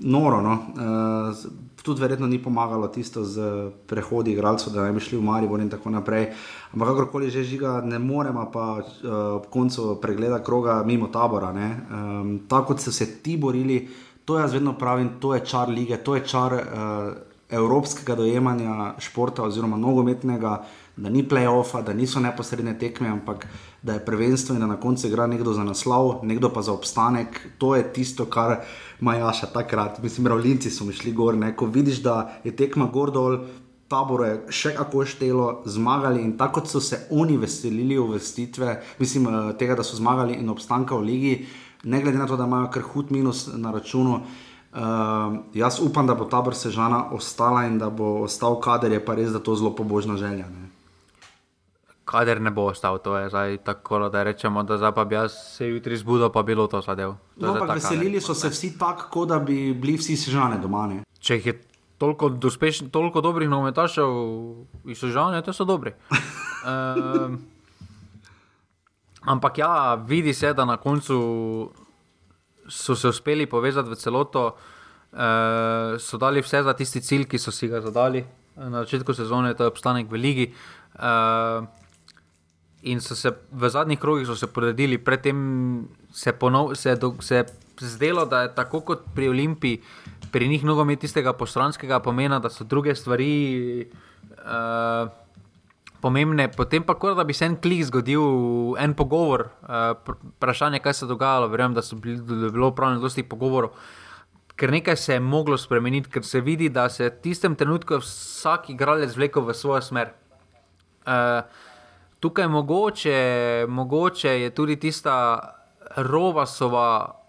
noro. 0.02 0.42
No? 0.42 0.58
Uh, 0.74 1.63
tudi 1.84 2.02
verjetno 2.02 2.28
ni 2.28 2.40
pomagalo 2.40 2.88
tisto 2.88 3.24
z 3.24 3.42
prehodi 3.88 4.32
igralcev, 4.32 4.74
da 4.74 4.86
ne 4.88 4.96
bi 4.96 5.04
šli 5.04 5.18
v 5.20 5.24
Maribor 5.28 5.60
in 5.60 5.70
tako 5.70 5.92
naprej. 5.92 6.30
Ampak 6.74 6.88
kakorkoli 6.88 7.30
že 7.30 7.44
žiga, 7.44 7.82
ne 7.84 8.00
moremo 8.00 8.48
pa 8.52 8.80
uh, 8.80 8.86
ob 9.36 9.50
koncu 9.52 10.00
pregleda 10.02 10.40
kroga 10.44 10.80
mimo 10.84 11.12
tabora. 11.12 11.52
Um, 11.52 12.40
tako 12.48 12.74
kot 12.74 12.80
so 12.80 12.92
se 12.92 13.22
ti 13.22 13.38
borili, 13.38 13.88
to 14.26 14.40
jaz 14.40 14.54
vedno 14.54 14.78
pravim, 14.80 15.20
to 15.20 15.36
je 15.36 15.46
čar 15.46 15.70
lige, 15.70 15.98
to 15.98 16.16
je 16.16 16.26
čar. 16.26 16.54
Uh, 16.54 17.14
evropskega 17.54 18.16
dojemanja 18.16 18.94
športa 18.98 19.44
oziroma 19.44 19.78
nogometnega, 19.78 20.64
da 20.96 21.10
ni 21.10 21.24
play-offa, 21.30 21.82
da 21.82 21.94
niso 21.94 22.20
neposredne 22.20 22.78
tekme, 22.80 23.10
ampak 23.10 23.48
da 23.82 23.94
je 23.94 24.06
prvenstvo 24.06 24.56
in 24.56 24.62
da 24.62 24.68
na 24.68 24.80
koncu 24.80 25.08
igra 25.08 25.28
nekdo 25.28 25.54
za 25.54 25.64
naslov, 25.64 26.26
nekdo 26.26 26.50
pa 26.54 26.62
za 26.62 26.74
obstanek. 26.74 27.40
To 27.58 27.76
je 27.76 27.84
tisto, 27.94 28.26
kar 28.26 28.62
ima 29.02 29.16
Jaša 29.16 29.48
takrat. 29.54 30.00
Mislim, 30.04 30.28
ravlinci 30.28 30.70
so 30.70 30.86
mi 30.86 30.94
šli 30.94 31.12
gor, 31.12 31.38
ne? 31.38 31.56
ko 31.56 31.66
vidiš, 31.66 32.04
da 32.04 32.40
je 32.44 32.56
tekma 32.56 32.86
gor 32.94 33.12
dol. 33.12 33.40
Tabor 33.88 34.24
je 34.26 34.38
še 34.50 34.72
kako 34.78 35.04
štelo, 35.06 35.48
zmagali 35.66 36.22
in 36.24 36.38
tako 36.38 36.64
so 36.66 36.80
se 36.82 37.08
oni 37.12 37.38
veselili 37.38 37.98
uvestitve, 38.00 38.80
mislim, 39.00 39.28
eh, 39.28 39.54
tega, 39.60 39.76
da 39.76 39.84
so 39.84 39.96
zmagali 39.96 40.34
in 40.34 40.50
obstanka 40.50 40.96
v 40.96 41.02
ligi, 41.02 41.34
ne 41.84 42.02
glede 42.02 42.18
na 42.18 42.26
to, 42.28 42.38
da 42.38 42.46
imajo 42.46 42.72
kar 42.74 42.82
hud 42.94 43.12
minus 43.12 43.50
na 43.54 43.72
računu. 43.72 44.22
Uh, 44.74 44.80
jaz 45.54 45.78
upam, 45.82 46.08
da 46.08 46.16
bo 46.18 46.26
ta 46.26 46.42
brsežana 46.42 47.12
ostala 47.14 47.68
in 47.68 47.78
da 47.78 47.92
bo 47.94 48.24
ostal 48.26 48.58
kader, 48.58 48.92
je 48.92 49.06
pa 49.06 49.14
res, 49.14 49.30
da 49.30 49.40
to 49.40 49.54
zelo 49.56 49.76
pobožna 49.76 50.18
želja. 50.18 50.48
Ne? 50.50 50.73
Kader 52.06 52.42
ne 52.42 52.52
bo 52.52 52.66
ostal, 52.68 52.98
to 53.00 53.16
je 53.18 53.30
zdaj 53.30 53.58
tako, 53.64 54.10
da 54.10 54.24
rečemo, 54.24 54.64
da 54.64 54.78
zdaj 54.78 54.92
pa 54.92 55.06
bi 55.06 55.16
jaz 55.16 55.32
se 55.56 55.68
jutri 55.68 55.98
zbudil, 55.98 56.30
pa 56.30 56.44
bilo 56.44 56.68
to 56.68 56.82
zadev. 56.82 57.16
To 57.40 57.46
no, 57.46 57.54
ampak 57.54 57.78
veselili 57.80 58.22
so 58.22 58.36
se 58.36 58.50
vsi 58.50 58.74
tako, 58.80 59.26
da 59.26 59.40
bi 59.40 59.74
bili 59.74 59.96
vsi 59.98 60.18
sežane 60.18 60.60
doma. 60.60 60.88
Ne? 60.88 61.04
Če 61.20 61.38
jih 61.40 61.46
je 61.48 61.54
toliko, 61.98 62.30
dospešn, 62.30 62.90
toliko 62.92 63.22
dobrih 63.24 63.48
nogometašev, 63.50 64.12
in 64.84 65.00
so 65.00 65.08
žene, 65.08 65.40
to 65.46 65.54
so 65.56 65.64
dobri. 65.66 65.94
uh, 66.12 67.32
ampak 69.34 69.58
ja, 69.58 69.96
vidi 69.96 70.34
se, 70.34 70.54
da 70.54 70.66
na 70.66 70.78
koncu 70.78 71.72
so 72.68 72.96
se 72.96 73.08
uspeli 73.08 73.46
povezati 73.48 73.90
v 73.90 73.96
celoto, 73.96 74.48
uh, 74.52 75.96
so 76.00 76.20
dali 76.20 76.44
vse 76.44 76.64
za 76.64 76.74
tisti 76.74 77.02
cilj, 77.02 77.30
ki 77.32 77.40
so 77.40 77.52
si 77.52 77.72
ga 77.72 77.82
zadali. 77.82 78.26
na 78.56 78.84
začetku 78.84 79.14
sezone, 79.14 79.54
to 79.54 79.64
je 79.64 79.72
obstanek 79.72 80.12
v 80.12 80.20
Ligi. 80.20 80.46
Uh, 81.00 81.66
in 82.84 83.02
so 83.02 83.16
se 83.16 83.32
v 83.52 83.70
zadnjih 83.70 84.00
krogih 84.00 84.28
podredili, 84.54 84.98
predtem 84.98 85.88
se, 86.12 86.34
ponov, 86.34 86.76
se, 86.76 86.96
do, 86.96 87.16
se 87.20 87.36
je 87.36 87.46
zdelo, 87.80 88.26
da 88.26 88.42
je 88.42 88.56
tako 88.56 88.82
kot 88.82 89.02
pri 89.16 89.30
Olimpiji, 89.30 89.82
pri 90.32 90.48
njih 90.48 90.64
mnogo 90.64 90.82
imeti 90.82 91.02
tistega 91.02 91.34
postranskega 91.34 92.00
pomena, 92.00 92.40
da 92.40 92.50
so 92.50 92.64
druge 92.64 92.96
stvari. 92.96 93.88
Uh, 94.44 95.10
Pomembne, 96.04 96.50
potem 96.52 96.84
pa, 96.84 96.98
da 97.16 97.24
bi 97.24 97.32
se 97.34 97.46
en 97.46 97.54
klik 97.56 97.86
zgodil, 97.88 98.76
en 98.76 98.92
pogovor, 98.94 99.46
vprašanje, 100.36 100.82
kaj 100.84 100.94
se 100.94 101.06
je 101.06 101.08
dogajalo. 101.08 101.48
Verjamem, 101.48 101.78
da 101.78 101.82
so 101.82 101.96
bili, 101.96 102.18
da 102.20 102.50
bilo 102.52 102.68
upravljeno 102.74 103.00
dosti 103.00 103.24
pogovorov, 103.24 103.72
ker 104.60 104.74
nekaj 104.76 104.98
se 105.00 105.14
je 105.14 105.22
moglo 105.24 105.56
spremeniti, 105.58 106.12
ker 106.12 106.26
se 106.28 106.42
vidi, 106.42 106.68
da 106.70 106.90
se 106.90 107.08
v 107.08 107.22
tistem 107.24 107.56
trenutku 107.56 108.02
vsak 108.04 108.68
igralec 108.76 109.16
vlekel 109.16 109.48
v 109.48 109.56
svojo 109.56 109.80
smer. 109.82 110.12
Uh, 111.08 111.48
tukaj 112.24 112.48
mogoče, 112.48 113.66
mogoče 113.70 114.30
je 114.30 114.50
tudi 114.56 114.80
tista 114.80 115.16
Rovasova, 115.96 117.20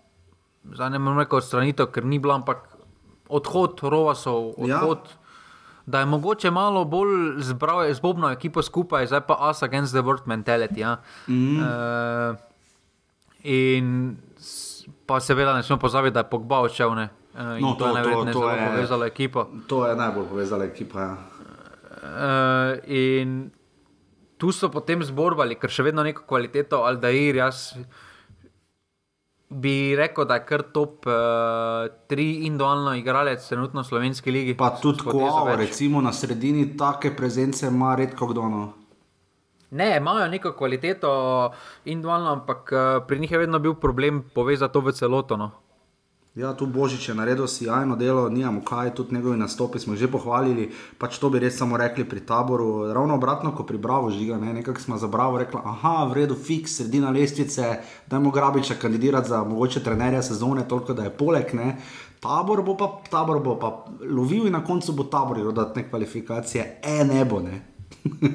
zdaj 0.73 0.91
ne 0.91 0.99
morem 1.03 1.25
reči 1.25 1.35
odstranitev, 1.35 1.89
ker 1.91 2.07
ni 2.07 2.21
bila, 2.23 2.37
ampak 2.39 2.63
odhod 3.29 3.83
Rovasov, 3.83 4.53
ja. 4.63 4.79
odhod. 4.79 5.11
Ja. 5.11 5.21
Da 5.87 6.01
je 6.01 6.07
mogoče 6.09 6.51
malo 6.51 6.85
bolj 6.89 7.43
zbral, 7.45 7.83
zbobno 7.93 8.31
ekipo 8.33 8.63
skupaj, 8.63 9.07
zdaj 9.11 9.21
pa 9.27 9.37
us 9.51 9.63
against 9.63 9.93
the 9.93 10.01
world 10.01 10.31
mentality. 10.31 10.81
Ja. 10.81 10.97
Mm. 11.27 11.59
Uh, 11.59 12.37
in 13.43 14.17
pa 15.07 15.19
seveda 15.21 15.57
ne 15.59 15.63
smemo 15.63 15.81
pozabiti, 15.81 16.15
da 16.15 16.23
je 16.23 16.31
Pogba 16.31 16.63
odšel. 16.65 16.89
Uh, 16.89 17.03
no, 17.61 17.75
to, 17.75 17.83
to 17.83 17.89
je 17.89 17.95
najbolj 17.99 18.33
povezala 18.33 19.11
ekipa. 19.11 19.47
To 19.67 19.83
je 19.89 19.97
najbolj 19.97 20.31
povezala 20.31 20.65
ekipa. 20.65 21.01
Ja. 21.01 21.17
Uh, 22.05 22.79
in 22.87 23.51
tu 24.45 24.53
so 24.53 24.69
potem 24.69 25.01
zborbali, 25.01 25.57
ker 25.57 25.73
še 25.73 25.87
vedno 25.87 26.03
neko 26.05 26.27
kvaliteto, 26.29 26.83
ali 26.85 27.01
da 27.01 27.09
je 27.09 27.29
jaz. 27.33 27.61
Bi 29.49 29.95
rekel, 29.97 30.27
da 30.29 30.37
je 30.37 30.45
kar 30.45 30.65
top 30.75 31.07
uh, 31.09 31.87
tri 32.11 32.45
individualno 32.45 32.93
igralec, 32.99 33.41
trenutno 33.49 33.81
v 33.81 33.89
slovenski 33.89 34.35
ligi. 34.35 34.57
Pa 34.59 34.75
tudi 34.83 35.01
tako, 35.01 35.55
recimo 35.57 36.03
na 36.05 36.13
sredini 36.13 36.67
take 36.77 37.15
prezence 37.17 37.71
ima 37.71 37.95
redko 37.97 38.29
kdo. 38.35 38.49
No. 38.53 38.63
Ne, 39.71 39.95
imajo 39.97 40.29
neko 40.29 40.53
kvaliteto 40.59 41.15
individualno, 41.87 42.35
ampak 42.37 42.75
uh, 42.75 43.01
pri 43.09 43.25
njih 43.25 43.33
je 43.33 43.45
vedno 43.47 43.63
bil 43.65 43.79
problem 43.81 44.21
povezati 44.35 44.77
to 44.77 44.85
v 44.85 44.93
celoto. 44.93 45.41
No. 45.41 45.53
Ja, 46.35 46.51
tu 46.51 46.67
Božič 46.67 47.09
je 47.09 47.15
naredil 47.15 47.47
sjajno 47.47 47.95
delo, 47.97 48.27
nijamo 48.29 48.59
kaj, 48.67 48.95
tudi 48.95 49.15
njegovi 49.15 49.37
nastopi 49.37 49.79
smo 49.79 49.95
že 49.97 50.11
pohvalili. 50.11 50.73
Pač 50.99 51.19
to 51.23 51.31
bi 51.31 51.39
res 51.39 51.55
samo 51.55 51.79
rekli 51.79 52.03
pri 52.03 52.27
taboru. 52.27 52.91
Ravno 52.91 53.15
obratno, 53.15 53.53
kot 53.55 53.69
pri 53.71 53.79
Bravo 53.79 54.11
žiga, 54.11 54.35
ne? 54.37 54.51
nekako 54.53 54.81
smo 54.81 54.99
za 54.99 55.07
Bravo 55.07 55.39
rekli, 55.39 55.61
aha, 55.65 56.11
v 56.11 56.13
redu, 56.13 56.35
fiks, 56.35 56.75
sredina 56.75 57.11
lestvice, 57.15 57.79
dajmo 58.11 58.35
Grabiča 58.35 58.75
kandidirati 58.75 59.29
za 59.29 59.45
mogoče 59.45 59.83
trenerja 59.83 60.23
sezone, 60.23 60.67
toliko 60.69 60.93
da 60.93 61.07
je 61.07 61.15
poleg. 61.15 61.55
Ne? 61.55 61.77
Tabor 62.21 62.63
bo 62.67 62.75
pa, 62.77 62.91
tabor 63.11 63.39
bo 63.39 63.55
pa 63.55 63.85
lovil 64.03 64.51
in 64.51 64.59
na 64.59 64.65
koncu 64.65 64.93
bo 64.93 65.07
tabor 65.07 65.39
dodatne 65.39 65.87
kvalifikacije, 65.91 66.81
e 66.83 67.05
ne 67.05 67.25
bo 67.25 67.41
ne. 67.47 67.63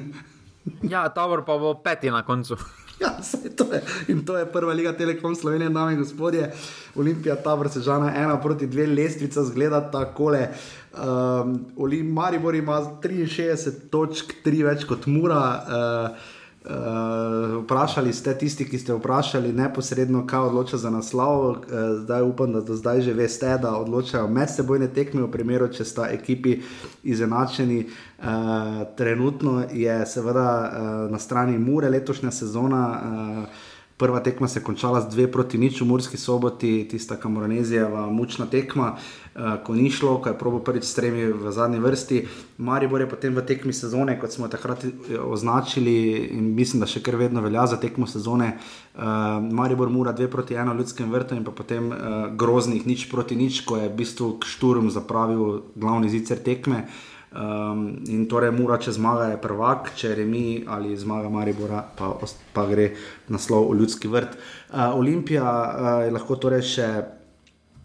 ja, 0.96 1.04
tabor 1.08 1.44
pa 1.44 1.58
bo 1.58 1.74
peti 1.84 2.10
na 2.10 2.24
koncu. 2.24 2.56
Ja, 3.00 3.16
to 3.56 3.64
je. 3.72 3.80
In 4.08 4.24
to 4.24 4.36
je 4.36 4.46
prva 4.52 4.72
liga 4.72 4.92
Telekom 4.92 5.34
Slovenije, 5.34 5.70
dame 5.70 5.92
in 5.92 5.98
gospodje. 5.98 6.50
Olimpija, 6.94 7.36
ta 7.36 7.54
vrsežana, 7.54 8.12
ena 8.16 8.40
proti 8.40 8.66
dve 8.66 8.86
lestvica, 8.86 9.44
zgleda 9.44 9.80
takole. 9.90 10.48
Um, 10.92 11.64
Maribor 12.04 12.54
ima 12.54 12.80
63 13.02 13.88
točk, 13.90 14.34
tri 14.44 14.62
več 14.62 14.84
kot 14.84 15.06
Mura. 15.06 15.40
Uh, 15.40 16.36
Uh, 16.60 17.62
vprašali 17.64 18.12
ste 18.12 18.34
tisti, 18.38 18.66
ki 18.68 18.78
ste 18.78 18.92
vprašali 18.92 19.52
neposredno, 19.52 20.26
kaj 20.26 20.40
odloča 20.40 20.76
za 20.76 20.90
naslov. 20.90 21.50
Uh, 21.50 21.56
zdaj 22.02 22.22
upam, 22.22 22.52
da 22.52 22.60
do 22.60 22.76
zdaj 22.76 23.00
že 23.00 23.14
veste, 23.16 23.48
da 23.58 23.78
odločajo 23.80 24.28
medsebojne 24.28 24.90
tekme, 24.92 25.22
v 25.22 25.30
primeru, 25.32 25.70
če 25.72 25.84
sta 25.88 26.10
ekipi 26.12 26.58
izenačeni. 27.02 27.86
Uh, 28.20 28.84
trenutno 28.96 29.64
je 29.72 30.04
seveda 30.06 30.48
uh, 30.52 31.10
na 31.10 31.18
strani 31.18 31.58
Mure 31.58 31.88
letošnja 31.88 32.30
sezona. 32.30 32.84
Uh, 32.92 33.69
Prva 34.00 34.20
tekma 34.20 34.48
se 34.48 34.58
je 34.58 34.64
končala 34.64 35.00
z 35.00 35.12
dve 35.12 35.26
proti 35.28 35.58
nič 35.60 35.80
v 35.80 35.84
Murski 35.84 36.16
soboti, 36.16 36.88
tista 36.88 37.18
kamoranezija, 37.20 37.84
mučna 38.08 38.46
tekma, 38.48 38.94
uh, 38.96 39.60
ko 39.60 39.74
ni 39.76 39.90
šlo, 39.92 40.14
ko 40.24 40.32
je 40.32 40.38
probo 40.40 40.62
prvič 40.64 40.88
stremi 40.88 41.26
v 41.28 41.52
zadnji 41.52 41.82
vrsti. 41.84 42.22
Maribor 42.64 43.04
je 43.04 43.10
potem 43.12 43.36
v 43.36 43.44
tekmi 43.44 43.76
sezone, 43.76 44.16
kot 44.16 44.32
smo 44.32 44.48
takrat 44.48 44.88
eh, 44.88 45.20
označili 45.20 46.32
in 46.32 46.54
mislim, 46.56 46.80
da 46.80 46.88
še 46.88 47.04
kar 47.04 47.20
vedno 47.20 47.44
velja 47.44 47.66
za 47.66 47.76
tekmo 47.76 48.08
sezone. 48.08 48.56
Uh, 48.96 49.04
Maribor 49.52 49.92
mora 49.92 50.16
dve 50.16 50.30
proti 50.32 50.56
eno 50.56 50.72
ljudskem 50.74 51.12
vrtu 51.12 51.36
in 51.36 51.44
potem 51.44 51.92
uh, 51.92 52.32
groznih 52.32 52.88
nič 52.88 53.04
proti 53.12 53.36
nič, 53.36 53.66
ko 53.68 53.76
je 53.76 53.92
v 53.92 53.96
bistvu 54.00 54.38
šturm 54.48 54.88
zapravil 54.88 55.60
glavni 55.76 56.08
zicer 56.08 56.40
tekme. 56.40 56.86
Um, 57.30 58.02
in 58.10 58.24
torej, 58.26 58.50
mora, 58.50 58.74
če 58.82 58.96
zmaga, 58.96 59.28
je 59.30 59.36
prvak, 59.38 59.92
če 59.94 60.16
remi 60.18 60.64
ali 60.66 60.96
zmaga 60.98 61.30
Maribora, 61.30 61.84
pa, 61.94 62.08
pa 62.50 62.64
gre 62.66 62.88
naslov 63.30 63.68
v 63.70 63.76
ljudski 63.78 64.10
vrt. 64.10 64.34
Uh, 64.34 64.98
Olimpija 64.98 65.46
uh, 65.46 65.90
je 66.02 66.10
lahko 66.10 66.40
torej 66.42 66.64
še 66.66 66.88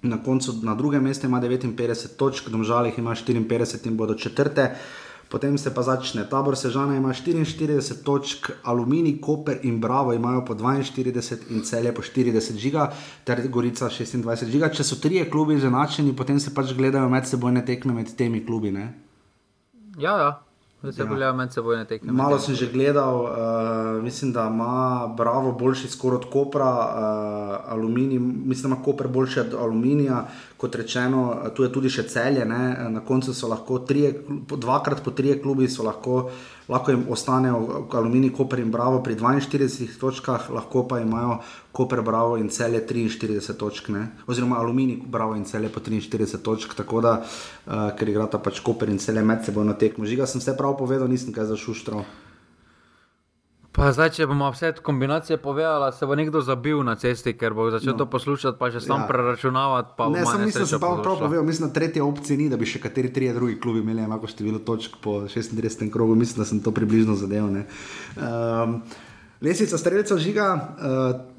na 0.02 0.18
koncu 0.18 0.58
na 0.66 0.74
drugem 0.76 1.06
mestu, 1.06 1.30
ima 1.30 1.38
59 1.42 2.18
točk, 2.18 2.50
domžalih 2.50 2.98
ima 2.98 3.14
54 3.14 3.86
in 3.86 3.98
bodo 3.98 4.18
četrte. 4.18 4.72
Potem 5.30 5.58
se 5.58 5.74
pa 5.74 5.82
začne 5.82 6.26
tabor 6.30 6.58
Sežana, 6.58 6.98
ima 6.98 7.14
44 7.14 8.04
točk, 8.04 8.50
Aluminij, 8.64 9.20
Koper 9.22 9.60
in 9.64 9.80
Bravo 9.82 10.14
imajo 10.14 10.46
po 10.46 10.54
42 10.54 11.38
in 11.50 11.62
celje 11.62 11.94
po 11.94 12.02
40 12.02 12.58
žiga, 12.58 12.92
ter 13.24 13.48
Gorica 13.50 13.90
26 13.90 14.50
žiga. 14.50 14.70
Če 14.70 14.84
so 14.84 14.98
trije 15.02 15.30
klubi 15.30 15.58
izenačeni, 15.58 16.16
potem 16.16 16.40
se 16.40 16.54
pač 16.54 16.74
gledajo 16.74 17.10
medsebojne 17.10 17.66
tekme 17.66 17.94
med 17.94 18.14
temi 18.18 18.46
klubi. 18.46 18.72
Ne? 18.72 19.05
Ja, 19.98 20.18
ja. 20.18 20.42
Se 20.92 21.02
ja. 21.02 21.34
med 21.34 21.54
seboj 21.54 21.86
tekme. 21.90 22.14
Malo 22.14 22.38
sem 22.40 22.56
že 22.56 22.68
gledal, 22.70 23.24
uh, 23.26 24.04
mislim, 24.04 24.32
da 24.34 24.46
ima 24.54 25.08
Bravo 25.18 25.52
boljši 25.52 25.88
skoraj 25.88 26.18
od 26.18 26.26
Kopra, 26.30 26.70
uh, 26.70 27.72
aluminij, 27.74 28.20
mislim, 28.20 28.72
da 28.72 28.76
ima 28.76 28.86
Koper 28.86 29.08
boljši 29.08 29.40
od 29.40 29.54
aluminija. 29.54 30.26
Kot 30.58 30.76
rečeno, 30.76 31.36
tu 31.56 31.64
je 31.64 31.72
tudi 31.74 31.90
še 31.90 32.04
celje, 32.08 32.46
ne? 32.46 32.90
na 32.90 33.02
koncu 33.02 33.34
so 33.34 33.48
lahko 33.48 33.80
trije, 33.80 34.14
dvakrat 34.58 35.04
po 35.04 35.12
trije 35.12 35.42
klubi, 35.42 35.68
so 35.68 35.84
lahko 35.84 36.16
uh, 36.16 36.32
lahko 36.68 36.92
jim 36.92 37.06
ostanejo 37.10 37.88
Aluminij, 37.92 38.34
Koper 38.34 38.60
in 38.60 38.72
Bravo 38.72 39.04
pri 39.04 39.16
42 39.16 40.00
točkah, 40.00 40.50
lahko 40.50 40.88
pa 40.88 41.00
imajo 41.00 41.40
Koper, 41.72 42.02
Bravo 42.02 42.38
in 42.38 42.50
cele 42.50 42.82
43 42.88 43.54
točk, 43.58 43.90
ne? 43.90 44.08
oziroma 44.28 44.58
Aluminij, 44.60 45.02
Bravo 45.06 45.36
in 45.36 45.46
cele 45.46 45.70
po 45.70 45.80
43 45.80 46.42
točk, 46.42 46.74
tako 46.74 47.02
da, 47.02 47.16
uh, 47.22 47.90
ker 47.98 48.10
igrata 48.10 48.40
pač 48.40 48.60
Koper 48.60 48.90
in 48.90 48.98
cele 48.98 49.22
med 49.22 49.46
seboj 49.46 49.66
na 49.66 49.74
tekmo. 49.74 50.06
Žiga 50.06 50.28
sem 50.28 50.42
vse 50.42 50.58
prav 50.58 50.78
povedal, 50.78 51.08
nisem 51.08 51.34
kaj 51.34 51.52
zašuštral. 51.54 52.06
Pa 53.76 53.90
zdaj, 53.92 54.14
če 54.16 54.28
bomo 54.30 54.48
vse 54.54 54.70
te 54.78 54.84
kombinacije 54.86 55.38
povedali, 55.44 55.92
se 55.94 56.08
bo 56.08 56.16
nekdo 56.16 56.40
zabil 56.42 56.80
na 56.88 56.96
cesti, 56.96 57.34
ker 57.36 57.54
bo 57.54 57.68
začel 57.74 57.92
no. 57.92 57.98
to 58.00 58.08
poslušati, 58.08 58.56
pa 58.60 58.70
še 58.72 58.80
sam 58.86 59.04
ja. 59.04 59.08
preračunavati. 59.10 59.96
Ne, 60.16 60.24
sem 60.24 60.46
mislil, 60.48 60.64
da 60.64 60.70
se 60.70 60.80
prav 60.80 61.04
povedal, 61.04 61.44
mislim, 61.44 61.68
da 61.68 61.76
tretje 61.76 62.04
opcije 62.04 62.40
ni, 62.40 62.48
da 62.50 62.60
bi 62.62 62.70
še 62.70 62.80
kateri 62.80 63.12
trije 63.14 63.36
drugi 63.36 63.60
klubi 63.60 63.84
imeli 63.84 64.06
enako 64.08 64.32
število 64.32 64.64
točk 64.64 64.96
po 65.04 65.26
36. 65.28 65.92
krogu, 65.92 66.16
mislim, 66.16 66.44
da 66.44 66.48
sem 66.48 66.64
to 66.64 66.72
približno 66.72 67.20
zadev. 67.20 67.52
Um, 67.52 68.80
Lesica 69.44 69.78
streljca 69.78 70.18
žiga. 70.24 70.48
Uh, 70.80 71.35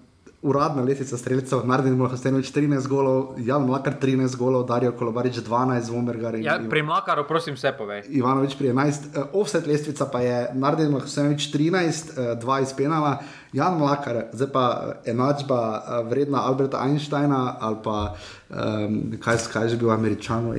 uradna 0.47 0.83
lesnica 0.87 1.19
streljcev, 1.19 1.65
Nardin 1.67 1.97
Mohastenovič 1.99 2.53
13 2.55 2.87
golov, 2.87 3.35
Jan 3.43 3.67
Mlakar 3.67 3.99
13 4.03 4.37
golov, 4.39 4.67
Darijo 4.69 4.93
Kolobarič 4.95 5.43
12, 5.43 5.89
Zvombergar 5.91 6.39
in 6.39 6.47
ja, 6.47 6.59
pri 6.71 6.83
Mlakaru, 6.87 7.27
prosim, 7.27 7.59
vse 7.59 7.75
povej. 7.75 8.07
Ivanovič 8.15 8.55
pri 8.55 8.71
11, 8.71 9.11
uh, 9.11 9.27
eh, 9.27 9.35
offset 9.35 9.67
lestvica 9.67 10.07
pa 10.07 10.23
je 10.23 10.39
Nardin 10.55 10.95
Mohastenovič 10.95 11.51
13, 11.51 12.15
uh, 12.15 12.39
2 12.39 12.63
iz 12.63 12.73
penala, 12.79 13.19
Jan 13.57 13.79
Mlakar, 13.79 14.29
zdaj 14.37 14.49
pa 14.53 14.65
eh, 14.77 15.11
enačba 15.11 15.61
uh, 15.81 16.09
vredna 16.11 16.45
Alberta 16.45 16.83
Einsteina 16.85 17.57
ali 17.61 17.77
pa 17.85 17.97
um, 18.13 19.17
kaj, 19.21 19.39
kaj 19.53 19.69
že 19.73 19.77
bil 19.81 19.91
američano, 19.91 20.53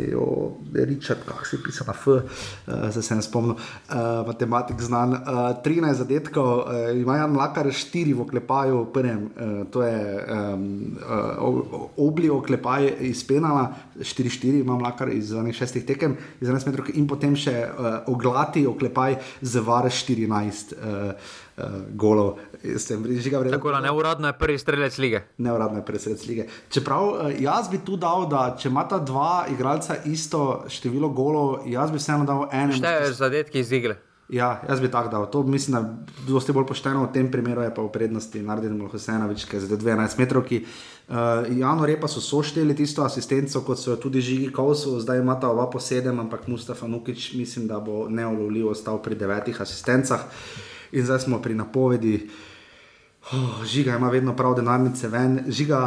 Richard, 0.74 1.22
kako 1.28 1.46
se 1.46 1.58
piše 1.64 1.84
na 1.88 1.94
F, 1.94 2.08
uh, 2.08 2.22
se, 2.92 3.02
se 3.02 3.16
ne 3.16 3.22
spomnim, 3.22 3.54
uh, 3.54 4.28
matematik 4.28 4.82
znan. 4.82 5.14
Uh, 5.14 5.20
13 5.64 5.94
zadetkov, 5.94 6.58
uh, 6.58 6.98
ima 6.98 7.18
Jan 7.18 7.32
Mlakar 7.32 7.70
4 7.70 8.16
v 8.16 8.22
oklepaju, 8.22 8.86
prvem, 8.94 9.30
uh, 9.30 9.68
to 9.70 9.82
je 9.82 10.26
um, 10.26 10.98
uh, 10.98 11.82
obli 11.98 12.30
oklepaj 12.30 12.94
iz 13.00 13.24
penala, 13.28 13.74
4-4 14.00 14.62
ima 14.62 14.76
Mlakar 14.78 15.10
iz 15.10 15.32
6 15.32 15.86
tekem, 15.86 16.18
iz 16.42 16.48
11 16.50 16.68
metrov 16.68 16.88
in 16.94 17.08
potem 17.08 17.36
še 17.36 17.56
uh, 17.66 17.86
oglati 18.08 18.68
oklepaj 18.68 19.18
z 19.42 19.64
vare 19.66 19.90
14. 19.90 20.74
Uh, 20.78 21.12
uh, 21.58 21.66
golov. 21.94 22.38
Sem, 22.78 23.04
žiga, 23.22 23.40
vredno, 23.40 23.58
Tako 23.58 23.72
da 23.72 23.80
neuradno 23.80 24.28
je 24.28 24.38
prvi 24.40 24.58
strelec 24.58 24.98
lige. 24.98 25.22
Neuradno 25.38 25.80
je 25.80 25.86
prvi 25.86 26.00
strelec 26.00 26.26
lige. 26.28 26.48
Čeprav 26.70 27.08
uh, 27.08 27.42
jaz 27.42 27.70
bi 27.70 27.82
tu 27.86 27.98
dal, 27.98 28.28
da 28.30 28.50
če 28.60 28.70
imata 28.70 29.00
dva 29.00 29.46
igralca 29.52 30.02
isto 30.06 30.66
število 30.70 31.10
golov, 31.10 31.68
jaz 31.70 31.92
bi 31.92 32.02
vseeno 32.02 32.26
dal 32.26 32.48
enega. 32.52 32.82
Šteje 32.82 33.14
zadetki 33.14 33.66
iz 33.66 33.72
igre. 33.72 34.02
Ja, 34.30 34.62
jaz 34.70 34.82
bi 34.84 34.92
tako 34.92 35.10
dal. 35.10 35.30
To 35.32 35.44
mislim, 35.44 35.74
da 35.74 35.80
je 35.80 35.96
dosti 36.28 36.52
bolj 36.52 36.66
pošteno 36.68 37.06
v 37.06 37.14
tem 37.14 37.32
primeru, 37.32 37.62
je 37.64 37.72
pa 37.76 37.82
v 37.82 37.92
prednosti 37.92 38.42
narediti 38.44 38.88
Hosejnovič, 38.92 39.46
ki 39.48 39.56
je 39.56 39.60
za 39.60 39.78
12 39.78 40.20
metrov. 40.20 40.44
Uh, 40.44 41.48
Jano 41.48 41.86
Repa 41.88 42.08
so 42.12 42.20
sošteli 42.20 42.76
tisto 42.76 43.08
asistenco, 43.08 43.62
kot 43.64 43.80
so 43.80 43.96
tudi 43.96 44.22
Žigi 44.22 44.52
Kovsu, 44.52 45.00
zdaj 45.00 45.24
imata 45.24 45.48
oba 45.48 45.70
po 45.72 45.80
sedem, 45.80 46.20
ampak 46.20 46.48
Mustafa 46.48 46.88
Nukič 46.88 47.34
mislim, 47.40 47.68
da 47.68 47.80
bo 47.80 48.10
neulovljivo 48.10 48.72
ostal 48.76 49.00
pri 49.00 49.16
devetih 49.16 49.62
asistencah. 49.62 50.28
In 50.92 51.06
zdaj 51.06 51.20
smo 51.20 51.40
pri 51.40 51.56
napovedi. 51.56 52.28
Oh, 53.32 53.64
žiga 53.64 53.96
ima 53.96 54.10
vedno 54.10 54.36
prav 54.36 54.56
denarnice 54.56 55.08
ven. 55.08 55.44
Žiga, 55.48 55.80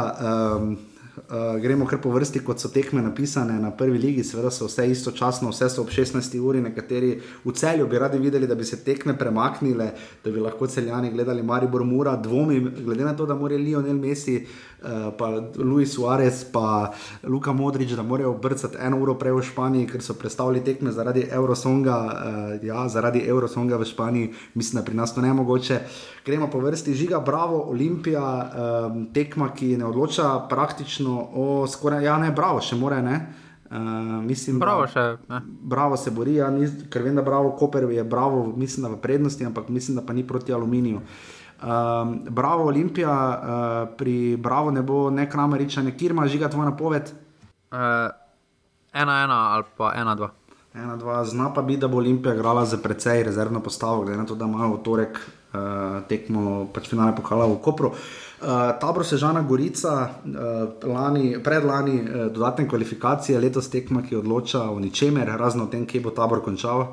um, 0.57 0.77
Uh, 1.11 1.59
gremo 1.59 1.85
kar 1.85 1.99
po 1.99 2.09
vrsti, 2.09 2.39
kot 2.39 2.59
so 2.63 2.69
tekme 2.71 3.01
napisane 3.03 3.57
na 3.59 3.71
prvi 3.75 3.99
ligi, 3.99 4.23
seveda 4.23 4.47
so 4.51 4.69
vse 4.69 4.85
istočasno, 4.91 5.49
vse 5.51 5.67
so 5.69 5.81
ob 5.83 5.89
16 5.91 6.37
uri, 6.39 6.61
nekateri 6.63 7.09
v 7.43 7.51
celju 7.51 7.87
bi 7.91 7.99
radi 7.99 8.19
videli, 8.19 8.47
da 8.47 8.55
bi 8.55 8.63
se 8.63 8.79
tekme 8.83 9.17
premaknile, 9.19 9.89
da 10.23 10.31
bi 10.31 10.39
lahko 10.39 10.67
celjani 10.71 11.11
gledali 11.11 11.43
Maribor 11.43 11.83
Mura, 11.83 12.15
dvomim, 12.15 12.71
glede 12.85 13.03
na 13.03 13.15
to, 13.15 13.25
da 13.25 13.35
mora 13.35 13.59
Lionel 13.59 13.99
Messi, 13.99 14.37
uh, 14.39 14.70
pa 15.17 15.41
Luis 15.57 15.93
Suarez, 15.93 16.43
pa 16.51 16.93
Luka 17.23 17.53
Modrič, 17.53 17.91
da 17.91 18.03
morajo 18.03 18.33
brcati 18.33 18.77
eno 18.81 18.97
uro 18.97 19.13
prej 19.13 19.33
v 19.33 19.43
Španiji, 19.45 19.87
ker 19.87 20.01
so 20.01 20.13
predstavili 20.17 20.63
tekme 20.65 20.91
zaradi 20.91 21.27
Eurosonga, 21.31 21.97
uh, 21.97 22.65
ja, 22.65 22.87
zaradi 22.89 23.21
Eurosonga 23.27 23.77
v 23.77 23.85
Španiji, 23.85 24.31
mislim, 24.53 24.81
da 24.81 24.85
pri 24.85 24.95
nas 24.97 25.13
to 25.15 25.21
ne 25.21 25.33
mogoče. 25.33 25.79
Gremo 26.25 26.49
po 26.49 26.59
vrsti 26.59 26.93
žiga, 26.93 27.19
bravo, 27.19 27.61
Olimpija, 27.69 28.25
um, 28.25 29.05
tekma, 29.13 29.51
ki 29.53 29.77
ne 29.77 29.85
odloča 29.85 30.47
praktično 30.49 31.29
o 31.33 31.67
skoraj, 31.67 32.03
ja, 32.05 32.17
ne, 32.17 32.31
bravo, 32.31 32.61
še 32.61 32.75
more, 32.75 33.01
ne. 33.01 33.19
Uh, 33.71 33.77
mislim, 34.25 34.57
bravo, 34.59 34.81
da, 34.81 34.91
še, 34.91 35.05
ne. 35.29 35.41
bravo 35.45 35.97
se 35.97 36.11
bori, 36.11 36.39
ja, 36.41 36.49
ni, 36.49 36.65
ker 36.89 37.05
vem, 37.05 37.15
da 37.15 37.21
bravo 37.21 37.53
Koper 37.59 37.85
je 37.91 38.03
bravo, 38.03 38.47
mislim, 38.57 38.87
da 38.87 38.95
v 38.95 38.99
prednosti, 38.99 39.45
ampak 39.45 39.69
mislim, 39.69 40.01
da 40.01 40.03
pa 40.03 40.13
ni 40.13 40.25
proti 40.27 40.53
aluminiju. 40.53 41.05
Um, 41.61 42.21
bravo, 42.29 42.65
Olimpija, 42.65 43.13
uh, 43.13 43.97
pri 43.97 44.37
Bravo 44.37 44.71
ne 44.71 44.81
bo 44.81 45.09
ne 45.09 45.29
Krameriča, 45.29 45.81
ne 45.81 45.97
Kirma, 45.97 46.27
žiga 46.27 46.49
tvoja 46.49 46.69
napoved. 46.69 47.11
Uh, 47.71 47.77
ena, 48.93 49.23
ena 49.23 49.39
ali 49.53 49.63
pa 49.77 49.93
ena, 49.95 50.15
dva. 50.15 50.31
Ena, 50.73 50.95
dva, 50.97 51.25
zna 51.25 51.53
pa 51.53 51.61
biti, 51.61 51.79
da 51.79 51.87
bo 51.87 51.97
Olimpija 51.97 52.33
igrala 52.33 52.65
za 52.65 52.77
precej 52.77 53.23
rezervno 53.23 53.59
postavo, 53.59 54.01
glede 54.01 54.17
na 54.17 54.25
to, 54.25 54.35
da 54.35 54.45
imajo 54.45 54.73
v 54.73 54.81
torek 54.83 55.19
uh, 55.19 55.61
tekmo, 56.09 56.65
pač 56.73 56.89
finale 56.89 57.13
pokala 57.15 57.45
v 57.45 57.59
Kopru. 57.61 57.93
Uh, 57.93 58.73
tabor 58.81 59.05
Sežana 59.05 59.45
Gorica, 59.45 60.09
uh, 60.25 60.89
lani, 60.89 61.37
predlani 61.43 62.01
uh, 62.01 62.25
dodatne 62.33 62.65
kvalifikacije, 62.69 63.39
letos 63.39 63.69
tekma, 63.69 64.01
ki 64.01 64.17
odloča 64.17 64.65
o 64.71 64.79
ničemer, 64.79 65.29
razen 65.37 65.61
o 65.61 65.69
tem, 65.69 65.85
kje 65.85 66.01
bo 66.01 66.09
tabor 66.09 66.41
končal. 66.41 66.87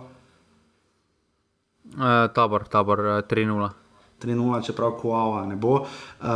Uh, 1.96 2.28
tabor, 2.36 2.68
tabor 2.68 2.98
uh, 3.00 3.20
3-0. 3.24 3.87
3-0, 4.22 4.64
čeprav 4.66 4.96
Kuava 5.00 5.46
ne 5.46 5.56
bo. 5.56 5.80
Uh, 5.80 6.26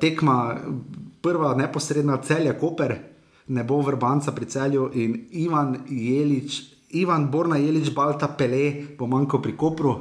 tekma, 0.00 0.56
prva 1.22 1.54
neposredna 1.54 2.18
celja 2.22 2.56
Koper, 2.58 2.96
ne 3.48 3.64
bo 3.64 3.80
vrbanca 3.82 4.32
pri 4.32 4.46
celju 4.46 4.90
in 4.94 5.16
Ivan 5.30 5.78
Jelič, 5.88 6.60
Ivan 6.90 7.30
Borna 7.30 7.56
Jelič, 7.56 7.94
Balta 7.94 8.28
Pele, 8.28 8.96
bo 8.98 9.06
manjko 9.06 9.42
pri 9.42 9.56
Kopru. 9.56 9.94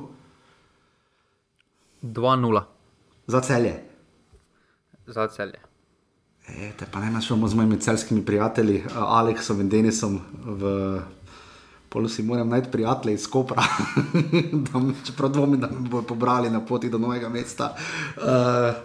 2-0. 2.01 2.61
Za 3.27 3.41
celje. 3.41 3.73
Za 5.07 5.27
celje. 5.27 5.59
E, 6.47 6.71
te 6.77 6.85
pa 6.91 6.99
ne 6.99 7.11
našamo 7.11 7.47
z 7.47 7.55
mojimi 7.55 7.79
celskimi 7.79 8.25
prijatelji, 8.25 8.83
Aleksom 8.95 9.61
in 9.61 9.69
Denisom 9.69 10.19
v 10.45 11.01
Polusi 11.89 12.23
moram 12.23 12.49
najti 12.49 12.71
prijatelje 12.71 13.13
iz 13.13 13.27
Kopra, 13.27 13.63
da, 14.71 14.81
čeprav 15.05 15.29
dvomim, 15.29 15.59
da 15.59 15.67
me 15.67 15.89
bodo 15.89 16.07
pobrali 16.07 16.49
na 16.49 16.65
poti 16.65 16.89
do 16.89 16.97
novega 16.97 17.29
mesta. 17.29 17.75
Uh, 18.17 18.23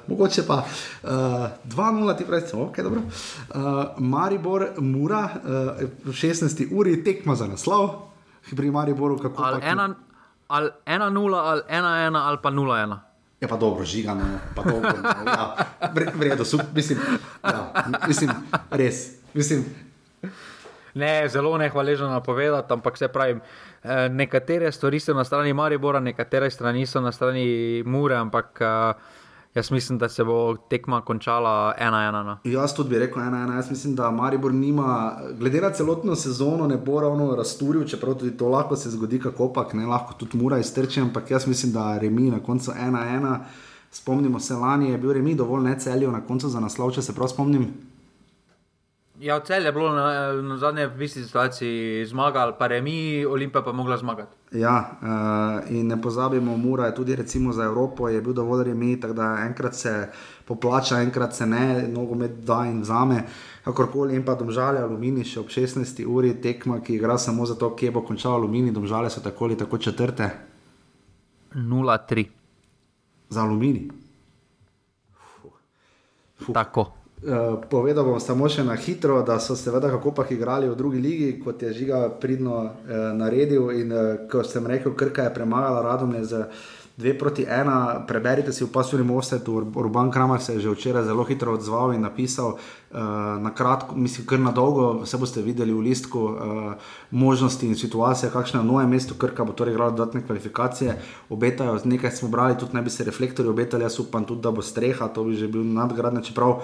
mogoče 0.09 0.43
pa 0.47 0.55
uh, 0.55 1.11
2-0, 1.11 2.19
ti 2.19 2.25
pravi, 2.25 2.43
ok, 2.55 2.81
dobro. 2.81 3.01
Uh, 3.01 3.55
Maribor, 3.99 4.69
Mura, 4.79 5.29
uh, 5.45 5.89
v 6.05 6.13
16 6.13 6.69
uri 6.73 7.05
tekma 7.05 7.35
za 7.35 7.47
naslov, 7.47 7.91
pri 8.57 8.71
Mariboru 8.71 9.19
kako 9.19 9.43
ali. 9.43 9.61
Ena, 9.65 9.95
ali 10.49 10.71
1-0, 10.87 11.35
ali 11.35 11.63
1-1, 11.71 12.17
ali 12.17 12.39
pa 12.43 12.51
0-1. 12.51 12.97
Je 13.41 13.49
pa 13.49 13.57
dobro, 13.57 13.85
žigano, 13.85 14.25
pa 14.57 14.63
dobro. 14.63 14.93
No, 15.25 15.31
ja, 15.31 15.57
vredo, 16.15 16.45
mislim, 16.75 16.99
ja, 17.45 17.73
mislim, 18.09 18.31
res. 18.71 19.11
Mislim, 19.35 19.65
Ne, 20.95 21.29
zelo 21.29 21.59
nehvaležno 21.59 22.09
napovedati, 22.09 22.73
ampak 22.73 22.99
se 22.99 23.09
pravi, 23.09 23.41
nekatere 24.11 24.73
stvari 24.73 25.01
so 25.01 25.15
na 25.15 25.25
strani 25.25 25.53
Maribora, 25.53 26.01
nekatere 26.01 26.51
strani 26.51 26.87
so 26.87 27.01
na 27.01 27.13
strani 27.13 27.83
Mure, 27.87 28.17
ampak 28.17 28.61
jaz 29.55 29.71
mislim, 29.71 29.99
da 29.99 30.09
se 30.09 30.25
bo 30.25 30.57
tekma 30.71 31.01
končala 31.01 31.75
ena 31.79 32.09
ena. 32.09 32.23
No. 32.23 32.37
Jaz 32.45 32.75
tudi 32.75 32.91
bi 32.91 32.99
rekel 32.99 33.23
ena 33.23 33.43
ena. 33.45 33.55
Jaz 33.55 33.71
mislim, 33.71 33.95
da 33.95 34.11
Maribor 34.11 34.55
nima, 34.55 35.17
glede 35.39 35.61
na 35.61 35.71
celotno 35.71 36.15
sezono, 36.15 36.67
ne 36.67 36.77
bo 36.77 37.01
ravno 37.01 37.35
rasturil, 37.37 37.85
čeprav 37.89 38.15
tudi 38.15 38.37
to 38.37 38.49
lahko 38.49 38.77
se 38.77 38.91
zgodi, 38.91 39.21
kako 39.21 39.53
pač 39.53 39.73
ne 39.73 39.87
lahko 39.87 40.15
tudi 40.19 40.39
Mura 40.39 40.59
iztrči, 40.59 41.01
ampak 41.01 41.31
jaz 41.31 41.47
mislim, 41.47 41.73
da 41.73 41.99
Remi 41.99 42.31
na 42.31 42.41
koncu 42.43 42.73
ena 42.87 43.09
ena. 43.17 43.41
Spomnimo 43.91 44.41
se, 44.41 44.55
lani 44.55 44.91
je 44.91 44.99
bil 44.99 45.13
Remi 45.13 45.35
dovolj 45.35 45.63
ne 45.63 45.79
celijo 45.79 46.11
na 46.11 46.21
koncu 46.27 46.49
za 46.49 46.61
naslov, 46.61 46.91
če 46.91 47.03
se 47.03 47.15
prav 47.15 47.29
spomnim. 47.29 47.94
Ja, 49.25 49.39
v 49.41 49.45
celju 49.47 49.67
je 49.67 49.73
bilo 49.73 49.93
na, 49.97 50.33
na 50.43 50.57
zadnje 50.61 50.87
v 50.87 51.03
isti 51.03 51.23
situaciji 51.25 52.05
zmagali, 52.07 52.53
pa 52.59 52.67
remi, 52.67 53.25
Olimpija 53.25 53.63
pa 53.65 53.73
mogla 53.73 53.97
zmagati. 53.97 54.37
Ja, 54.53 54.75
uh, 55.01 55.71
in 55.73 55.87
ne 55.89 55.97
pozabimo, 56.03 56.57
Mura 56.57 56.87
je 56.87 56.95
tudi 56.95 57.17
recimo 57.17 57.53
za 57.53 57.65
Evropo, 57.65 58.09
je 58.09 58.21
bil 58.21 58.33
dovolj 58.33 58.65
remi, 58.65 59.01
tako 59.01 59.15
da 59.15 59.37
enkrat 59.47 59.75
se 59.75 60.09
poplača, 60.45 61.01
enkrat 61.01 61.35
se 61.35 61.47
ne, 61.47 61.89
nogomet 61.89 62.45
da 62.45 62.67
in 62.69 62.81
vzame. 62.81 63.23
Kakorkoli, 63.65 64.15
in 64.15 64.25
pa 64.25 64.35
domžale 64.35 64.83
Alumini 64.85 65.25
še 65.25 65.41
ob 65.41 65.49
16. 65.49 66.05
uri 66.07 66.35
tekma, 66.41 66.83
ki 66.85 66.99
igra 66.99 67.17
samo 67.19 67.47
zato, 67.47 67.71
kje 67.77 67.91
bo 67.91 68.03
končal 68.05 68.37
Alumini, 68.37 68.73
domžale 68.77 69.11
so 69.11 69.23
tako 69.25 69.45
ali 69.45 69.57
tako 69.57 69.79
četrte. 69.79 70.29
0-3. 71.55 72.27
Za 73.29 73.41
Alumini. 73.43 73.89
Tako. 76.53 77.04
Uh, 77.25 77.57
povedal 77.71 78.05
bom 78.05 78.21
samo 78.21 78.45
še 78.53 78.61
na 78.69 78.75
hitro, 78.77 79.23
da 79.25 79.39
so 79.41 79.57
seveda 79.57 79.89
kako 79.89 80.13
pa 80.13 80.27
igrali 80.29 80.69
v 80.69 80.77
drugi 80.77 81.01
ligi, 81.01 81.29
kot 81.41 81.63
je 81.63 81.73
Žiga 81.73 82.21
pridno 82.21 82.57
uh, 82.69 82.73
naredil. 83.17 83.71
In 83.73 83.89
uh, 83.89 84.03
ko 84.29 84.45
sem 84.45 84.67
rekel, 84.69 84.93
Krka 84.93 85.25
je 85.25 85.33
premagala 85.33 85.81
Radomlje 85.81 86.25
z 86.29 86.45
2 87.01 87.19
proti 87.19 87.43
1, 87.43 88.07
preberite 88.07 88.53
si 88.53 88.63
v 88.63 88.71
pasivnem 88.71 89.11
offsetu, 89.11 89.57
Urban 89.75 90.13
Kramer 90.15 90.39
se 90.39 90.55
je 90.55 90.61
že 90.61 90.71
včeraj 90.71 91.09
zelo 91.09 91.25
hitro 91.25 91.57
odzval 91.57 91.91
in 91.91 92.05
napisal 92.07 92.55
uh, 92.55 92.61
na 93.41 93.51
kratko, 93.51 93.97
mislim, 93.97 94.27
kar 94.27 94.39
na 94.39 94.53
dolgo, 94.53 95.03
vse 95.03 95.19
boste 95.19 95.43
videli 95.43 95.75
v 95.75 95.81
listku, 95.81 96.21
uh, 96.21 96.79
možnosti 97.11 97.67
in 97.67 97.75
situacije, 97.75 98.31
kakšno 98.31 98.61
je 98.61 98.67
novo 98.67 98.87
mesto 98.87 99.15
Krka, 99.19 99.43
bo 99.45 99.53
torej 99.53 99.75
igralo 99.75 99.91
dodatne 99.91 100.23
kvalifikacije, 100.23 100.95
obetajo, 101.35 101.81
nekaj 101.85 102.11
smo 102.15 102.29
brali, 102.29 102.55
tudi 102.59 102.77
ne 102.77 102.83
bi 102.83 102.91
se 102.91 103.05
reflektorji 103.05 103.51
obetali, 103.51 103.83
jaz 103.83 103.99
upam 103.99 104.25
tudi, 104.25 104.43
da 104.43 104.55
bo 104.55 104.63
streha, 104.63 105.09
to 105.09 105.25
bi 105.25 105.35
že 105.35 105.49
bil 105.49 105.65
nadgradnje, 105.67 106.23
čeprav 106.31 106.63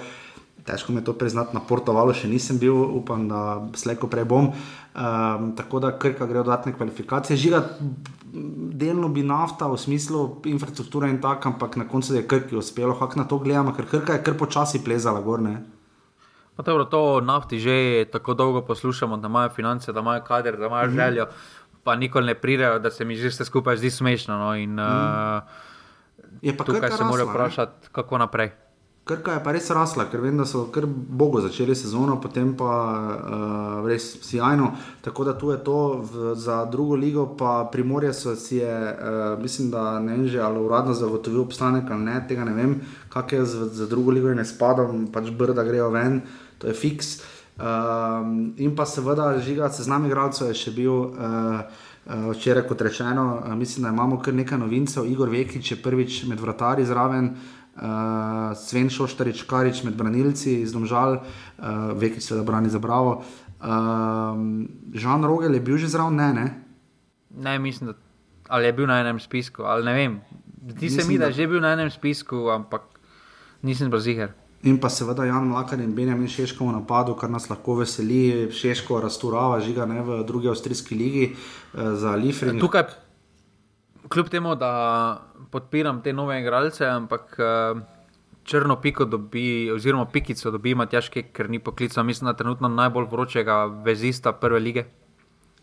težko 0.66 0.92
mi 0.92 1.00
je 1.00 1.04
to 1.04 1.12
priznati, 1.12 1.54
na 1.56 1.60
portovalu 1.60 2.14
še 2.14 2.28
nisem 2.28 2.58
bil, 2.58 2.74
upam, 2.74 3.28
da 3.28 3.60
slejko 3.76 4.10
prej 4.10 4.24
bom. 4.24 4.52
Um, 4.90 5.52
tako 5.56 5.80
da 5.80 5.92
krka 5.98 6.26
gre 6.26 6.42
v 6.42 6.46
dodatne 6.48 6.72
kvalifikacije. 6.74 7.38
Žiga, 7.38 7.62
delno 8.80 9.08
bi 9.08 9.22
nafta 9.22 9.68
v 9.70 9.78
smislu 9.78 10.42
infrastrukture 10.50 11.10
in 11.10 11.20
tako, 11.22 11.54
ampak 11.54 11.76
na 11.76 11.86
koncu 11.88 12.14
je 12.14 12.26
krki 12.26 12.56
uspelo, 12.58 12.96
kako 12.98 13.20
na 13.20 13.26
to 13.30 13.38
gledamo, 13.38 13.74
ker 13.76 13.86
krka 13.86 14.18
je 14.18 14.24
kar 14.26 14.38
počasi 14.38 14.82
plezala 14.84 15.22
gorne. 15.22 15.60
Pa 16.56 16.66
dobro, 16.66 16.84
to 16.84 17.20
nafti 17.24 17.58
že 17.58 18.04
tako 18.12 18.34
dolgo 18.34 18.60
poslušamo, 18.66 19.16
da 19.16 19.28
imajo 19.28 19.54
finance, 19.54 19.92
da 19.92 20.00
imajo 20.00 20.24
kader, 20.26 20.58
da 20.58 20.66
imajo 20.66 20.90
željo, 20.90 21.24
mm 21.24 21.28
-hmm. 21.28 21.76
pa 21.84 21.96
nikoli 21.96 22.26
ne 22.26 22.34
pridejo, 22.34 22.78
da 22.78 22.90
se 22.90 23.04
mi 23.04 23.16
že 23.16 23.28
vse 23.28 23.44
skupaj 23.44 23.76
zdi 23.76 23.90
smešno. 23.90 24.38
No, 24.38 24.56
in, 24.56 24.74
mm. 24.74 24.78
uh, 24.78 25.42
je 26.42 26.56
pa 26.56 26.64
tukaj 26.64 26.90
se 26.90 27.04
morajo 27.04 27.30
vprašati, 27.30 27.88
kako 27.92 28.18
naprej. 28.18 28.50
Krka 29.04 29.32
je 29.32 29.40
pa 29.42 29.52
res 29.56 29.66
rasla, 29.72 30.04
ker 30.12 30.20
vem, 30.22 30.36
da 30.38 30.44
so 30.46 30.66
kar 30.70 30.84
bogo 30.86 31.40
začeli 31.42 31.74
sezono, 31.74 32.18
potem 32.22 32.52
pa 32.56 32.74
uh, 33.16 33.88
res 33.88 34.06
sjajno. 34.22 34.68
Tako 35.02 35.24
da 35.24 35.34
tu 35.40 35.50
je 35.50 35.58
to 35.64 35.78
v, 36.04 36.34
za 36.38 36.60
drugo 36.70 36.98
ligo, 37.00 37.24
pa 37.38 37.64
Primorje 37.72 38.12
so 38.14 38.36
si 38.36 38.60
je, 38.60 38.70
uh, 38.70 39.40
mislim, 39.42 39.72
da 39.72 39.98
ne 39.98 40.14
vem 40.14 40.28
že 40.28 40.38
ali 40.44 40.60
uradno 40.60 40.94
zagotovil 40.94 41.42
obstanek 41.42 41.90
ali 41.90 42.06
ne, 42.06 42.20
tega 42.28 42.44
ne 42.44 42.54
vem, 42.54 42.78
kak 43.08 43.32
je 43.32 43.44
z, 43.44 43.72
za 43.82 43.90
drugo 43.90 44.14
ligo 44.14 44.30
in 44.30 44.38
ne 44.38 44.44
spadam, 44.44 45.08
pač 45.10 45.32
brda 45.32 45.64
grejo 45.64 45.90
ven, 45.90 46.20
to 46.58 46.68
je 46.68 46.76
fiks. 46.76 47.18
Um, 47.60 48.52
in 48.56 48.76
pa 48.76 48.86
seveda 48.86 49.32
žiga, 49.40 49.68
se 49.72 49.82
z 49.82 49.90
nami 49.90 50.08
igralcev 50.12 50.52
je 50.52 50.60
še 50.66 50.76
bil. 50.76 51.08
Uh, 51.16 51.88
Uh, 52.10 52.32
včeraj, 52.32 52.64
kot 52.64 52.80
rečeno, 52.80 53.22
uh, 53.44 53.52
mislim, 53.54 53.84
da 53.84 53.90
imamo 53.92 54.16
kar 54.24 54.34
nekaj 54.34 54.58
novincev. 54.58 55.04
Igor 55.06 55.28
Vekič 55.30 55.68
je 55.70 55.76
prvič 55.78 56.22
med 56.26 56.40
vrtari 56.40 56.86
zraven, 56.88 57.28
uh, 57.28 57.59
Sven 58.56 58.90
Šoštarič, 58.92 59.42
Karič 59.48 59.82
med 59.84 59.96
branilci 59.96 60.60
iz 60.60 60.72
Domžal, 60.72 61.20
uh, 61.20 61.96
Vekič 61.96 62.22
se 62.28 62.36
da 62.36 62.42
brani 62.44 62.68
za 62.68 62.78
Bravo. 62.78 63.22
Uh, 63.60 63.66
Žan 64.94 65.24
Rogel 65.24 65.54
je 65.56 65.60
bil 65.64 65.80
že 65.80 65.88
zraven, 65.88 66.16
ne, 66.16 66.32
ne? 66.34 66.46
Ne, 67.30 67.58
mislim, 67.58 67.92
da 67.92 67.96
ali 68.50 68.66
je 68.66 68.72
bil 68.72 68.86
na 68.86 69.00
enem 69.00 69.20
spisku, 69.20 69.62
ali 69.62 69.84
ne 69.84 69.92
vem. 69.94 70.20
Zdi 70.68 70.90
se 70.90 71.08
mi, 71.08 71.18
da 71.18 71.30
je 71.30 71.32
že 71.32 71.46
bil 71.46 71.60
na 71.60 71.72
enem 71.72 71.90
spisku, 71.90 72.50
ampak 72.50 72.82
nisem 73.62 73.90
braziher. 73.90 74.34
In 74.62 74.76
pa 74.80 74.90
seveda 74.92 75.24
Jan 75.24 75.46
Mlakar 75.48 75.80
in 75.80 75.94
Benjamin 75.94 76.28
Šeško 76.28 76.66
v 76.66 76.74
napadu, 76.74 77.14
kar 77.16 77.30
nas 77.30 77.48
lahko 77.48 77.78
veseli. 77.78 78.50
Šeško 78.52 79.00
razturava 79.00 79.60
žiga 79.64 79.86
ne, 79.86 80.02
v 80.02 80.18
drugi 80.26 80.50
avstrijski 80.52 80.94
ligi 80.94 81.30
eh, 81.30 81.94
za 81.96 82.12
Lifring. 82.16 82.60
Tukaj, 82.60 82.90
kljub 84.10 84.28
temu, 84.28 84.54
da 84.54 85.22
podpiram 85.50 86.02
te 86.02 86.12
nove 86.12 86.40
igralce, 86.40 86.86
ampak 86.86 87.36
eh, 87.38 87.80
črno 88.44 88.80
piko 88.80 89.04
dobi, 89.04 89.70
oziroma 89.70 90.06
pikico 90.10 90.50
dobi 90.50 90.74
Matjaške, 90.74 91.22
ker 91.32 91.50
ni 91.50 91.58
poklical, 91.58 92.04
mislim, 92.04 92.26
da 92.26 92.36
trenutno 92.36 92.68
najbolj 92.68 93.06
vročega 93.10 93.64
vezista 93.84 94.32
prve 94.32 94.58
lige. 94.60 94.84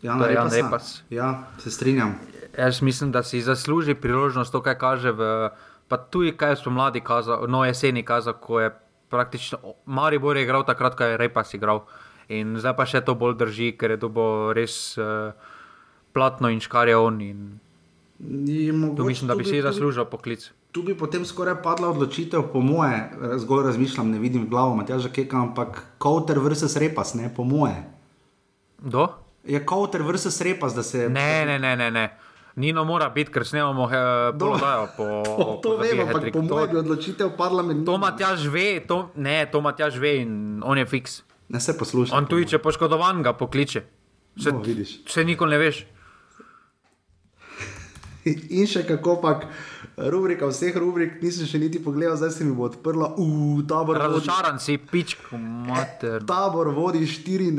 Jan 0.02 0.50
Repas. 0.52 1.02
Ja, 1.10 1.44
se 1.58 1.70
strinjam. 1.70 2.14
Jaz 2.58 2.82
mislim, 2.82 3.12
da 3.12 3.22
si 3.22 3.40
zasluži 3.42 3.94
priložnost 3.94 4.52
to, 4.52 4.62
kaj 4.62 4.78
kaže 4.78 5.12
v. 5.12 5.50
Pa 5.88 5.96
tudi, 5.96 6.32
kaj 6.36 6.56
smo 6.56 6.72
mladi 6.72 7.00
kazali, 7.00 7.48
no 7.48 7.64
jeseni 7.64 8.02
kazali, 8.02 8.36
ko 8.40 8.60
je 8.60 8.70
praktično 9.08 9.58
Maribor 9.86 10.36
je 10.36 10.42
igral 10.42 10.64
takrat, 10.64 10.94
ko 10.94 11.04
je 11.04 11.16
Repas 11.16 11.54
igral. 11.54 11.84
In 12.28 12.58
zdaj 12.60 12.76
pa 12.76 12.84
še 12.86 13.00
to 13.00 13.14
bolj 13.16 13.38
drži, 13.40 13.72
ker 13.80 13.96
je 13.96 14.02
to 14.02 14.10
bo 14.12 14.52
res 14.52 14.98
uh, 15.00 15.32
platno 16.12 16.50
in 16.52 16.60
škarje 16.60 16.96
on. 16.96 17.20
In... 17.24 17.40
Tu 18.18 19.04
mislim, 19.04 19.28
da 19.28 19.34
bi 19.34 19.44
si 19.44 19.62
zaslužil 19.62 20.04
poklic. 20.04 20.50
Tu 20.72 20.82
bi 20.82 20.94
potem 20.98 21.24
skoraj 21.24 21.62
padla 21.62 21.88
odločitev, 21.88 22.42
po 22.52 22.60
moje, 22.60 23.10
zgolj 23.36 23.64
razmišljam, 23.64 24.10
ne 24.10 24.18
vidim 24.18 24.48
glavo, 24.50 24.74
Matjaža 24.74 25.08
Keka, 25.08 25.36
ampak 25.36 25.82
Kauter 25.98 26.38
versus 26.38 26.76
Repas, 26.76 27.14
ne 27.14 27.30
po 27.36 27.44
moje. 27.44 27.76
Do? 28.78 29.08
Je 29.44 29.66
Kauter 29.66 30.02
versus 30.02 30.40
Repas, 30.40 30.74
da 30.74 30.82
se. 30.82 31.08
Ne, 31.08 31.46
ne, 31.46 31.58
ne, 31.58 31.76
ne. 31.76 31.90
ne. 31.90 32.08
Nino 32.58 32.82
mora 32.84 33.06
biti, 33.08 33.30
ker 33.30 33.46
snemamo 33.46 33.86
eh, 33.86 33.98
položajo. 34.38 34.86
Po, 34.96 35.04
po, 35.36 35.44
to 35.62 35.76
po 35.76 35.76
vemo, 35.76 36.02
ampak 36.02 36.32
po 36.32 36.42
mojem 36.42 36.70
bi 36.70 36.78
odločitev 36.80 37.30
padla 37.38 37.62
med 37.62 37.76
njimi. 37.76 37.86
To 37.86 37.98
Matjaž 37.98 38.48
ve, 38.50 38.80
to, 38.86 39.10
ne, 39.14 39.46
to 39.46 39.60
Matjaž 39.60 39.98
ve 40.02 40.16
in 40.24 40.62
on 40.66 40.78
je 40.78 40.86
fiks. 40.86 41.22
Ne 41.48 41.60
se 41.60 41.76
posluša. 41.78 42.16
On 42.18 42.26
tudi, 42.26 42.48
če 42.50 42.58
poškodovan 42.58 43.22
ga 43.22 43.32
pokliče. 43.38 43.84
Se, 44.42 44.50
no, 44.50 44.58
vidiš. 44.58 44.96
Vse 45.06 45.24
nikoli 45.24 45.54
ne 45.54 45.62
veš. 45.62 45.84
In 48.50 48.68
še 48.70 48.84
kako 48.88 49.16
pač 49.22 49.44
rubrika 49.98 50.46
vseh 50.50 50.76
rubrik, 50.78 51.18
nisem 51.22 51.48
še 51.48 51.58
niti 51.58 51.80
pogledal, 51.82 52.16
zdaj 52.20 52.30
se 52.36 52.46
mi 52.46 52.54
bo 52.54 52.68
odprla. 52.68 53.10
Tabor 53.68 53.98
Razočaran 53.98 54.60
si, 54.62 54.78
pičko, 54.78 55.38
mater. 55.38 56.22
Tabor 56.28 56.70
vodi 56.76 57.02
94, 57.02 57.52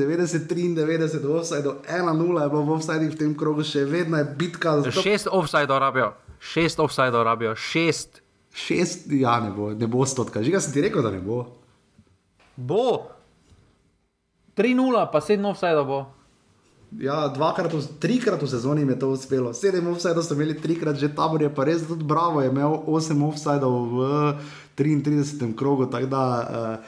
93, 0.78 1.20
offside, 1.36 1.76
1-0 1.88 2.44
je 2.44 2.50
bilo 2.54 2.64
v 2.64 2.76
offside 2.78 3.10
v 3.10 3.20
tem 3.20 3.36
krogu, 3.38 3.66
še 3.68 3.86
vedno 3.90 4.22
je 4.22 4.28
bitka 4.40 4.80
za 4.80 4.91
to. 4.91 5.04
Šest 5.04 5.32
offside 5.32 5.80
rabijo, 5.80 6.14
šest 6.40 6.80
offside 6.84 7.24
rabijo, 7.24 7.56
šest. 7.56 8.24
Šest, 8.50 9.12
ja, 9.14 9.38
ne 9.44 9.52
bo, 9.54 9.72
ne 9.78 9.88
bo 9.88 10.06
stotka. 10.10 10.41
Žiga 10.44 10.60
sem 10.64 10.74
ti 10.74 10.82
rekel, 10.82 11.06
da 11.06 11.14
ne 11.14 11.22
bo. 11.24 11.44
Bo. 12.58 13.08
3-0, 14.58 15.06
pa 15.14 15.22
7 15.24 15.46
offside 15.48 15.84
bo. 15.88 16.19
Ja, 16.98 17.28
dvakrat, 17.30 17.70
trikrat 18.02 18.41
v 18.41 18.48
sezoni 18.49 18.82
je 18.82 18.98
to 18.98 19.14
uspelo. 19.14 19.53
Sedem 19.53 19.86
offsajdov 19.94 20.26
so 20.26 20.34
imeli 20.34 20.57
trikrat, 20.57 20.98
že 20.98 21.14
tabor 21.14 21.38
je 21.38 21.49
pa 21.53 21.61
res 21.61 21.86
tudi 21.86 22.02
bravo, 22.02 22.41
je 22.41 22.49
imel 22.49 22.82
osem 22.90 23.22
offsajdov 23.22 23.74
v 23.94 23.98
33. 24.74 25.53
krogu. 25.53 25.86
Da, 25.86 26.02
uh, 26.02 26.82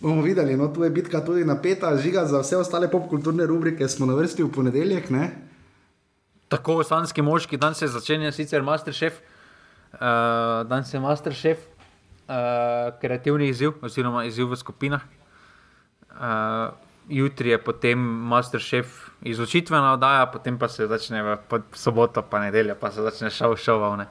bomo 0.00 0.24
videli, 0.24 0.56
no 0.56 0.72
tu 0.72 0.88
je 0.88 0.90
bitka 0.90 1.20
tudi 1.20 1.44
napeta, 1.44 1.92
žiga 2.00 2.24
za 2.24 2.40
vse 2.40 2.64
ostale 2.64 2.88
popkulturne 2.88 3.44
rubrike, 3.44 3.84
smo 3.88 4.08
na 4.08 4.16
vrsti 4.16 4.40
v 4.40 4.48
ponedeljek. 4.48 5.12
Ne? 5.12 5.36
Tako, 6.48 6.80
slanski 6.80 7.20
moški, 7.20 7.60
dan 7.60 7.76
se 7.76 7.92
začenja 7.92 8.32
sicer 8.32 8.64
Masterchef, 8.64 9.20
uh, 10.00 10.64
dan 10.64 10.84
se 10.88 10.96
Masterchef, 10.96 11.60
uh, 11.60 12.88
kreativni 13.04 13.52
izziv, 13.52 13.76
oziroma 13.84 14.24
izziv 14.24 14.48
v 14.48 14.56
skupinah. 14.56 15.04
Uh, 16.08 16.72
jutri 17.08 17.50
je 17.50 17.58
potem 17.58 17.98
Masterchef 17.98 19.10
izučitvena 19.22 19.92
oddaja, 19.92 20.26
potem 20.26 20.58
pa 20.58 20.68
se 20.68 20.86
začne 20.86 21.22
v 21.22 21.38
soboto, 21.74 22.22
pa 22.22 22.40
nedeljo, 22.40 22.74
pa 22.74 22.90
se 22.90 23.02
začne 23.02 23.30
šov 23.30 23.56
šovovne. 23.56 24.06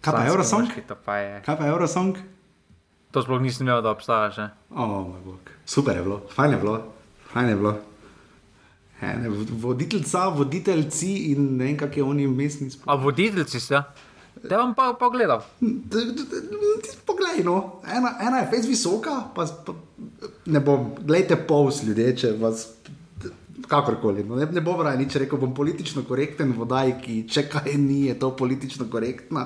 Kaj 0.00 0.12
pa 0.14 0.26
Eurosong? 0.26 0.70
Je... 0.70 1.42
Kaj 1.44 1.56
pa 1.58 1.66
Eurosong? 1.66 2.18
To 3.10 3.22
sploh 3.22 3.40
nisem 3.42 3.66
vedel, 3.66 3.82
da 3.82 3.90
obstaja 3.90 4.30
že. 4.30 4.46
Oh, 4.70 5.16
Super 5.64 5.96
je 5.96 6.02
bilo, 6.02 6.22
fajn 6.34 6.50
je 6.52 6.58
bilo, 6.58 6.76
fajn 7.32 7.48
je 7.48 7.56
bilo. 7.56 7.74
Voditeljca, 9.62 10.28
voditeljci 10.34 11.30
in 11.32 11.56
ne 11.56 11.64
vem, 11.64 11.76
kak 11.78 11.96
je 11.96 12.02
oni 12.02 12.50
sploh. 12.50 12.86
A 12.86 12.98
voditeljci 12.98 13.60
ste? 13.60 13.82
Te 14.46 14.56
vam 14.56 14.74
pa 14.74 14.92
pogledal. 14.98 15.42
Poglej, 17.06 17.42
no. 17.44 17.80
ena, 17.86 18.14
ena 18.22 18.42
je 18.44 18.50
fez 18.52 18.66
visoka, 18.68 19.20
pa, 19.34 19.46
pa 19.66 19.74
ne 20.46 20.60
bom, 20.60 20.92
gledajte 21.00 21.40
pols 21.48 21.82
ljudi, 21.86 22.12
če 22.24 22.34
vas. 22.40 22.68
Kakorkoli, 23.68 24.22
no, 24.24 24.36
ne, 24.38 24.46
ne 24.54 24.62
bom 24.64 24.78
raje 24.80 24.96
nič 24.96 25.16
rekel, 25.20 25.36
bom 25.42 25.50
politično 25.52 26.04
korekten 26.08 26.54
vodaj, 26.56 26.94
ki 27.02 27.16
če 27.28 27.42
kaj 27.50 27.74
ni, 27.76 27.98
je 28.06 28.14
to 28.16 28.30
politično 28.38 28.86
korektna. 28.88 29.42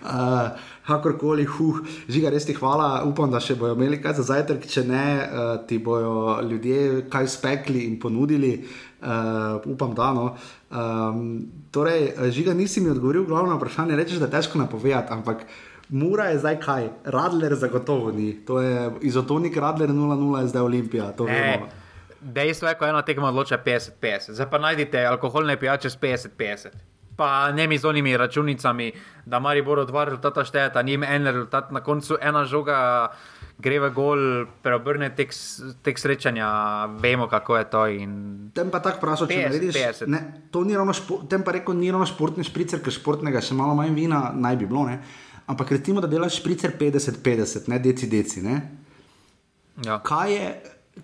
Uh, 0.00 0.56
kakorkoli, 0.88 1.44
huh, 1.46 1.78
žiga, 2.10 2.32
res 2.34 2.48
ti 2.48 2.56
hvala, 2.56 3.04
upam, 3.06 3.30
da 3.30 3.38
še 3.38 3.54
bojo 3.60 3.76
imeli 3.78 4.00
kaj 4.02 4.16
za 4.18 4.24
zajtrk, 4.32 4.66
če 4.66 4.82
ne, 4.88 5.04
uh, 5.20 5.52
ti 5.70 5.78
bojo 5.78 6.40
ljudje 6.48 7.04
kaj 7.12 7.30
spekli 7.30 7.84
in 7.86 8.00
ponudili, 8.02 8.56
uh, 9.04 9.60
upam, 9.70 9.94
da 9.94 10.10
no. 10.18 10.26
Um, 10.70 11.46
torej, 11.70 12.12
žiga, 12.30 12.54
nisi 12.54 12.80
mi 12.80 12.90
odgovoril 12.90 13.24
glavno 13.24 13.56
vprašanje, 13.56 13.96
rečeš, 13.96 14.18
da 14.22 14.30
je 14.30 14.30
težko 14.30 14.58
napovedati, 14.58 15.12
ampak. 15.12 15.46
Mura 15.90 16.28
je 16.30 16.38
zdaj 16.38 16.60
kaj, 16.60 16.84
Radler 17.04 17.54
zagotovo 17.54 18.12
ni. 18.12 18.32
To 18.46 18.60
je 18.60 18.90
izotonik 19.00 19.56
Radler 19.56 19.90
0-0, 19.90 20.40
je 20.40 20.48
zdaj 20.48 20.62
Olimpija. 20.62 21.12
Dejstvo 22.20 22.68
je, 22.68 22.74
ko 22.78 22.86
ena 22.86 23.02
tekma 23.02 23.28
odloča 23.28 23.58
50-50. 23.58 24.36
Zdaj 24.38 24.50
pa 24.50 24.58
najdete 24.58 25.02
alkoholne 25.06 25.56
pijače 25.60 25.90
s 25.90 25.98
50-50. 25.98 26.68
Pa 27.16 27.50
ne 27.52 27.66
mi 27.66 27.78
z 27.78 27.84
onimi 27.84 28.16
računicami, 28.16 28.92
da 29.26 29.38
mari 29.38 29.62
bodo 29.62 29.84
dva 29.84 30.04
rezultata 30.04 30.44
štejeta, 30.44 30.82
njim 30.82 31.02
en 31.02 31.26
rezultat, 31.26 31.70
na 31.70 31.80
koncu 31.80 32.16
ena 32.20 32.44
žoga 32.44 33.08
gre 33.60 33.78
v 33.80 33.90
gol, 33.94 34.20
preobrne 34.64 35.10
tek, 35.16 35.34
tek 35.84 36.00
srečanja, 36.00 36.48
vemo 37.00 37.28
kako 37.28 37.56
je 37.60 37.64
to. 37.70 37.82
In... 38.00 38.12
Tem 38.56 38.72
pa 38.72 38.80
tako 38.82 39.02
vprašal, 39.02 39.28
če 39.30 39.40
ne 39.44 39.52
vidiš. 39.54 40.04
Ne, 40.10 40.20
to 40.50 40.64
ni 40.64 40.76
ravno, 40.76 40.94
špo, 40.96 41.22
tem 41.30 41.44
pa 41.46 41.54
rekel, 41.56 41.76
ni 41.78 41.92
ravno 41.92 42.08
športni 42.08 42.46
špricer, 42.46 42.82
ker 42.84 42.94
športnega 42.94 43.42
še 43.44 43.56
malo 43.58 43.76
manj 43.78 43.92
vina 43.96 44.30
naj 44.34 44.58
bi 44.60 44.68
bilo. 44.70 44.86
Ne? 44.88 45.00
Ampak 45.50 45.74
recimo, 45.76 46.02
da 46.02 46.10
delaš 46.10 46.40
špricer 46.40 46.76
50-50, 46.80 47.68
ne 47.72 47.80
deci 47.82 48.08
deci. 48.10 48.42
Ne? 48.44 48.56
Ja. 49.84 50.00
Kaj, 50.04 50.34
je, 50.34 50.48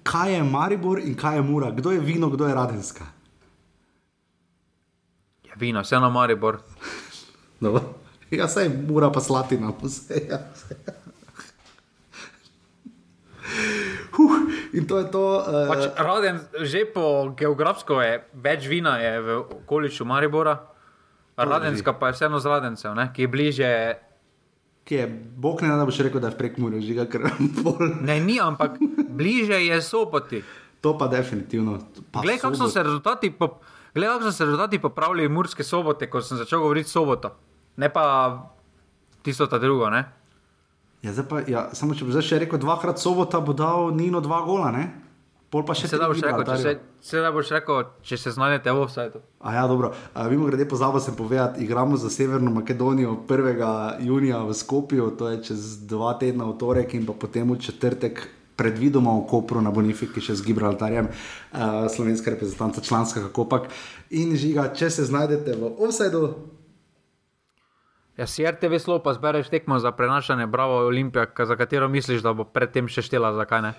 kaj 0.07 0.35
je 0.37 0.43
Maribor 0.47 1.01
in 1.03 1.17
kaj 1.19 1.41
je 1.41 1.47
Mura? 1.47 1.71
Kdo 1.77 1.93
je 1.95 2.01
vino, 2.01 2.31
kdo 2.33 2.49
je 2.49 2.55
Radenska? 2.57 3.07
Ja, 5.49 5.59
vino, 5.61 5.85
vse 5.85 6.01
na 6.01 6.09
Maribor. 6.13 6.61
no, 7.61 7.81
ja, 8.31 8.49
sej 8.49 8.71
Mura 8.89 9.13
pa 9.13 9.21
slatina, 9.21 9.73
vse. 9.83 10.23
Ja, 10.31 10.41
Huh, 14.17 14.49
in 14.73 14.87
to 14.87 14.99
je 14.99 15.07
to. 15.13 15.25
Uh... 15.43 15.69
Pač 15.71 15.83
Raden, 15.99 16.41
že 16.65 16.87
po 16.91 17.33
geografsko 17.37 18.01
je 18.03 18.25
več 18.35 18.67
vina 18.67 18.99
je 18.99 19.13
v 19.21 19.29
okolišu 19.63 20.05
Maribora, 20.09 20.57
Radenska 21.37 21.93
pa 21.93 22.09
je 22.11 22.17
vseeno 22.17 22.41
z 22.41 22.47
Radencev, 22.49 22.97
ne, 22.97 23.13
ki 23.13 23.27
je 23.27 23.29
bliže 23.29 23.71
ki 24.87 24.95
je, 24.95 25.07
bog 25.37 25.63
ne 25.63 25.69
da 25.69 25.85
boš 25.85 25.99
rekel, 26.07 26.23
da 26.23 26.31
je 26.31 26.39
prek 26.39 26.59
Mure, 26.63 26.81
žiga 26.81 27.09
kar 27.11 27.27
bolj. 27.63 27.97
Ne, 28.07 28.21
ni, 28.23 28.39
ampak 28.41 28.79
bliže 29.09 29.59
je 29.59 29.81
sopoti. 29.83 30.43
To 30.81 30.95
pa 30.99 31.09
definitivno. 31.11 31.79
Glej, 32.23 32.39
kako 32.39 32.55
so 32.55 32.69
se 32.71 32.83
rezultati, 32.83 33.31
po, 33.31 33.59
gled, 33.95 34.09
kako 34.09 34.31
so 34.31 34.33
se 34.33 34.45
rezultati 34.45 34.79
popravili 34.79 35.27
v 35.27 35.35
Murske 35.35 35.67
sobote, 35.67 36.07
ko 36.11 36.23
sem 36.23 36.39
začel 36.39 36.63
govoriti 36.63 36.91
soboto, 36.91 37.35
ne 37.77 37.91
pa 37.91 38.05
tisto 39.27 39.47
ta 39.51 39.59
drugo, 39.59 39.91
ne? 39.91 40.05
Ja, 41.05 41.13
pa, 41.29 41.43
ja, 41.47 41.69
samo 41.77 41.95
če 41.95 42.07
bi 42.07 42.15
zdaj 42.15 42.25
še 42.27 42.39
rekel, 42.45 42.61
dvakrat 42.63 42.99
sobota 42.99 43.41
bo 43.41 43.53
dal 43.57 43.93
Nino 43.95 44.23
dva 44.25 44.41
gola, 44.47 44.73
ne? 44.75 44.87
pol 45.51 45.65
pa 45.67 45.77
še 45.79 45.89
se 45.89 45.99
da 46.01 46.09
boš 46.11 46.23
rekel, 46.25 46.45
če 46.45 46.57
se, 46.61 46.73
se 47.09 47.21
da 47.23 47.31
boš 47.35 47.51
rekel, 47.55 47.85
če 48.07 48.19
se 48.21 48.33
znajdete 48.35 48.73
v 48.75 48.83
offsajdu. 48.83 49.21
A 49.47 49.55
ja, 49.57 49.67
dobro. 49.71 49.93
Mimo 50.31 50.49
grede 50.51 50.67
pozabil 50.69 51.01
sem 51.01 51.17
povedati, 51.17 51.63
igramo 51.65 51.97
za 52.01 52.11
Severno 52.11 52.51
Makedonijo 52.55 53.15
1. 53.29 54.03
junija 54.05 54.43
v 54.45 54.57
Skopju, 54.57 55.13
to 55.19 55.31
je 55.33 55.43
čez 55.51 55.69
dva 55.87 56.17
tedna 56.21 56.49
v 56.51 56.57
torek 56.61 56.97
in 56.99 57.07
pa 57.07 57.15
potem 57.15 57.55
v 57.55 57.61
četrtek 57.63 58.27
predvidoma 58.57 59.13
v 59.21 59.27
Kopru 59.29 59.61
na 59.61 59.71
Bonifiki 59.71 60.21
še 60.25 60.35
z 60.41 60.49
Gibraltarjem, 60.49 61.09
uh, 61.13 61.87
slovenska 61.93 62.33
reprezentanta, 62.33 62.81
članska 62.81 63.29
Kopak. 63.29 63.69
In 64.17 64.33
žiga, 64.37 64.71
če 64.73 64.91
se 64.91 65.05
znajdete 65.09 65.57
v 65.61 65.77
offsajdu. 65.77 66.56
Ja, 68.17 68.25
si 68.25 68.47
RTV 68.49 68.81
slov, 68.81 69.03
pa 69.05 69.13
zbereš 69.13 69.53
tekmo 69.53 69.77
za 69.79 69.93
prenašanje 69.93 70.47
Bravo 70.47 70.87
Olimpija, 70.89 71.27
za 71.45 71.57
katero 71.57 71.89
misliš, 71.89 72.23
da 72.25 72.33
bo 72.33 72.47
predtem 72.49 72.89
še 72.89 73.05
štela, 73.05 73.35
zakaj 73.37 73.61
ne? 73.61 73.73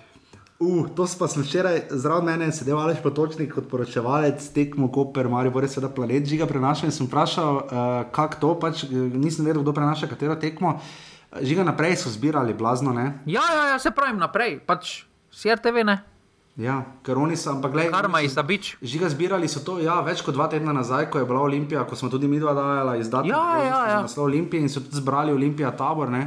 Uh, 0.58 0.86
to 0.94 1.06
pa 1.18 1.26
sem 1.30 1.42
včeraj 1.42 1.84
zraven 1.90 2.26
mene 2.26 2.46
sedel 2.54 2.78
ali 2.78 2.94
pa 3.02 3.10
točnik 3.14 3.50
kot 3.54 3.66
poročevalec 3.70 4.42
tekmo 4.54 4.88
Koper, 4.94 5.28
Marijo 5.30 5.54
Boris, 5.54 5.74
seveda 5.74 5.90
planet 5.94 6.26
žiga 6.26 6.46
prenašal 6.50 6.90
in 6.90 6.94
sem 6.94 7.06
vprašal, 7.06 7.58
uh, 7.62 7.88
kako 8.14 8.40
to, 8.42 8.50
pač 8.62 8.84
nisem 8.90 9.46
vedel, 9.46 9.62
kdo 9.62 9.74
prenaša 9.74 10.10
katero 10.10 10.38
tekmo. 10.38 10.78
Žiga 11.42 11.66
naprej 11.66 11.98
so 12.02 12.10
zbirali 12.10 12.54
blazno, 12.54 12.94
ne? 12.94 13.20
Ja, 13.26 13.42
ja, 13.54 13.66
ja 13.74 13.78
se 13.82 13.90
pravim 13.94 14.22
naprej, 14.22 14.60
pač 14.66 15.02
CRTV 15.34 15.82
ne. 15.86 15.98
Ja, 16.58 16.80
ker 17.06 17.18
oni 17.22 17.36
so, 17.38 17.52
ampak 17.54 17.70
gledaj. 17.70 17.92
Karma 17.94 18.20
iz 18.26 18.34
Dabič. 18.34 18.72
Žiga 18.82 19.08
zbirali 19.14 19.46
so 19.46 19.62
to, 19.62 19.76
ja, 19.78 20.00
več 20.02 20.24
kot 20.26 20.34
dva 20.34 20.48
tedna 20.50 20.74
nazaj, 20.74 21.06
ko 21.12 21.22
je 21.22 21.26
bila 21.28 21.44
Olimpija, 21.46 21.84
ko 21.86 21.94
smo 21.94 22.10
tudi 22.10 22.26
mi 22.26 22.40
dva 22.42 22.54
dajala 22.56 22.96
izdatke. 22.98 23.30
Ja, 23.30 23.44
ja, 23.62 23.82
ja. 23.92 24.00
Naslov 24.02 24.26
Olimpije 24.26 24.66
in 24.66 24.72
so 24.72 24.82
tudi 24.82 24.98
zbrali 24.98 25.30
Olimpija 25.32 25.70
tabor, 25.78 26.10
ne? 26.10 26.24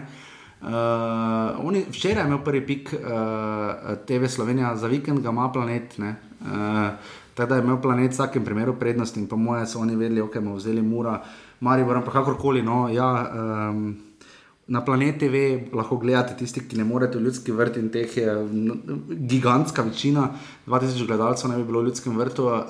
Uh, 0.62 1.58
oni, 1.66 1.84
včeraj 1.90 2.24
je 2.24 2.30
imel 2.30 2.40
prvi 2.46 2.62
pik 2.64 2.94
uh, 2.94 3.02
TV 4.08 4.30
Slovenija, 4.32 4.76
za 4.78 4.88
vikend 4.88 5.20
ga 5.20 5.34
ima 5.34 5.50
planet. 5.52 5.98
Uh, 6.00 7.18
Tako 7.34 7.50
da 7.50 7.56
je 7.56 7.64
imel 7.64 7.82
planet 7.82 8.12
v 8.12 8.14
vsakem 8.14 8.46
primeru 8.46 8.76
prednost 8.80 9.18
in 9.18 9.28
po 9.28 9.36
mojem 9.36 9.66
so 9.68 9.80
oni 9.80 9.96
vedeli, 9.96 10.22
ok, 10.22 10.36
bomo 10.40 10.56
vzeli 10.56 10.82
mura, 10.82 11.22
Maribor, 11.60 11.98
ampak 11.98 12.14
kakorkoli. 12.14 12.62
No, 12.62 12.90
ja, 12.90 13.08
um, 13.70 13.96
na 14.72 14.80
planetu 14.82 15.26
TV 15.26 15.68
lahko 15.76 15.98
gledate 16.00 16.38
tisti, 16.40 16.64
ki 16.64 16.78
ne 16.80 16.86
morete 16.88 17.20
v 17.20 17.26
ljudski 17.26 17.52
vrt 17.52 17.78
in 17.82 17.90
teh 17.92 18.18
je 18.18 18.36
gigantska 19.28 19.84
večina, 19.84 20.30
2000 20.68 21.08
gledalcev 21.08 21.52
ne 21.52 21.58
bi 21.60 21.68
bilo 21.68 21.82
v 21.82 21.90
ljudskem 21.90 22.16
vrtu, 22.18 22.46
uh, 22.48 22.64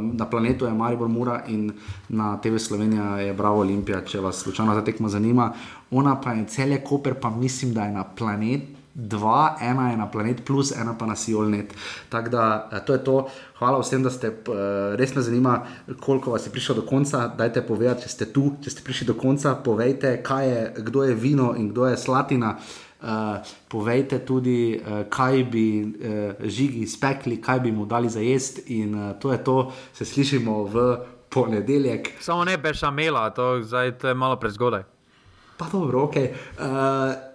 na 0.00 0.26
planetu 0.30 0.64
je 0.64 0.72
Maribor 0.72 1.08
Mura 1.12 1.42
in 1.48 1.72
na 2.08 2.36
TV 2.40 2.56
Slovenija 2.56 3.18
je 3.20 3.34
Bravo 3.36 3.60
Olimpija, 3.60 4.00
če 4.00 4.20
vas 4.24 4.40
slučajno 4.40 4.74
ta 4.74 4.84
tekma 4.84 5.08
zanima. 5.12 5.52
Ona 5.90 6.16
pa 6.20 6.32
je 6.32 6.46
cel 6.48 6.72
je 6.72 6.84
Koper, 6.84 7.14
pa 7.20 7.30
mislim, 7.30 7.74
da 7.74 7.84
je 7.84 7.92
na 7.92 8.04
planetu 8.04 8.81
dva, 8.94 9.56
ena 9.60 9.90
je 9.90 9.96
na 9.96 10.06
planet, 10.10 10.44
plus 10.44 10.72
ena 10.76 10.94
pa 10.98 11.06
na 11.06 11.16
Siolnet. 11.16 11.74
Tako 12.08 12.28
da 12.28 12.68
eh, 12.72 12.80
to 12.86 12.92
je 12.92 13.04
to. 13.04 13.28
Hvala 13.58 13.78
vsem, 13.78 14.02
da 14.02 14.10
ste, 14.10 14.28
uh, 14.28 14.94
res 14.98 15.14
me 15.14 15.22
zanima, 15.22 15.60
koliko 16.00 16.32
vas 16.32 16.46
je 16.46 16.50
prišlo 16.50 16.74
do 16.74 16.82
konca. 16.82 17.28
Dajte 17.38 17.62
povedati, 17.62 18.02
če 18.02 18.08
ste 18.08 18.26
tu, 18.34 18.56
če 18.58 18.72
ste 18.74 18.82
prišli 18.82 19.06
do 19.06 19.14
konca, 19.14 19.54
povejte, 19.54 20.16
je, 20.18 20.58
kdo 20.82 21.04
je 21.06 21.14
vino 21.14 21.52
in 21.54 21.70
kdo 21.70 21.86
je 21.86 21.96
slatina. 21.96 22.56
Uh, 23.02 23.38
povejte 23.70 24.18
tudi, 24.26 24.74
uh, 24.74 25.06
kaj 25.10 25.44
bi 25.50 25.66
uh, 25.82 26.42
žigi 26.42 26.86
spekli, 26.86 27.38
kaj 27.42 27.60
bi 27.60 27.72
mu 27.72 27.86
dali 27.86 28.10
za 28.10 28.20
jesti, 28.20 28.66
in 28.82 28.94
uh, 28.94 29.14
to 29.18 29.32
je 29.32 29.44
to, 29.44 29.72
se 29.94 30.04
slišimo 30.04 30.64
v 30.64 30.86
ponedeljek. 31.30 32.12
Samo 32.20 32.44
ne 32.44 32.58
bešamela, 32.58 33.30
to, 33.30 33.62
to 34.00 34.08
je 34.08 34.14
malo 34.14 34.36
prezgodaj. 34.36 34.82
Pa 35.58 35.66
dobro, 35.70 36.02
ok. 36.10 36.16
Uh, 36.58 37.31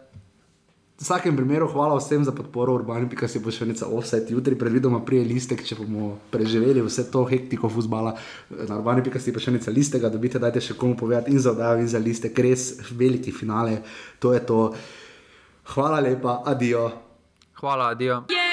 V 0.97 1.05
vsakem 1.05 1.37
primeru 1.37 1.67
hvala 1.69 1.93
vsem 2.01 2.25
za 2.25 2.33
podporo 2.33 2.73
urbani, 2.73 3.05
pika 3.05 3.27
si 3.29 3.37
bo 3.37 3.53
še 3.53 3.67
nekaj 3.69 3.85
offset, 3.93 4.31
jutri 4.33 4.57
predvidoma 4.57 5.03
prije 5.05 5.27
listek, 5.29 5.61
če 5.61 5.77
bomo 5.77 6.15
preživeli 6.33 6.81
vse 6.81 7.05
to 7.13 7.21
hektiko 7.29 7.69
fuzbala. 7.69 8.15
Na 8.49 8.79
urbani 8.79 9.05
pika 9.05 9.21
si 9.21 9.29
pa 9.29 9.37
še 9.37 9.53
nekaj 9.53 9.75
listega, 9.77 10.09
da 10.09 10.17
bite 10.17 10.41
dajte 10.41 10.57
še 10.57 10.73
komu 10.73 10.97
povedati 10.97 11.29
in 11.29 11.37
za 11.37 11.53
oddajo 11.53 11.85
in 11.85 11.91
za 11.93 12.01
listek, 12.01 12.33
res 12.41 12.81
veliki 12.89 13.29
finale, 13.29 13.83
to 14.17 14.33
je 14.33 14.41
to. 14.41 14.59
Hvala 15.77 16.01
lepa, 16.01 16.41
adijo. 16.49 16.89
Hvala, 17.61 17.93
adijo. 17.93 18.23
Yeah! 18.33 18.46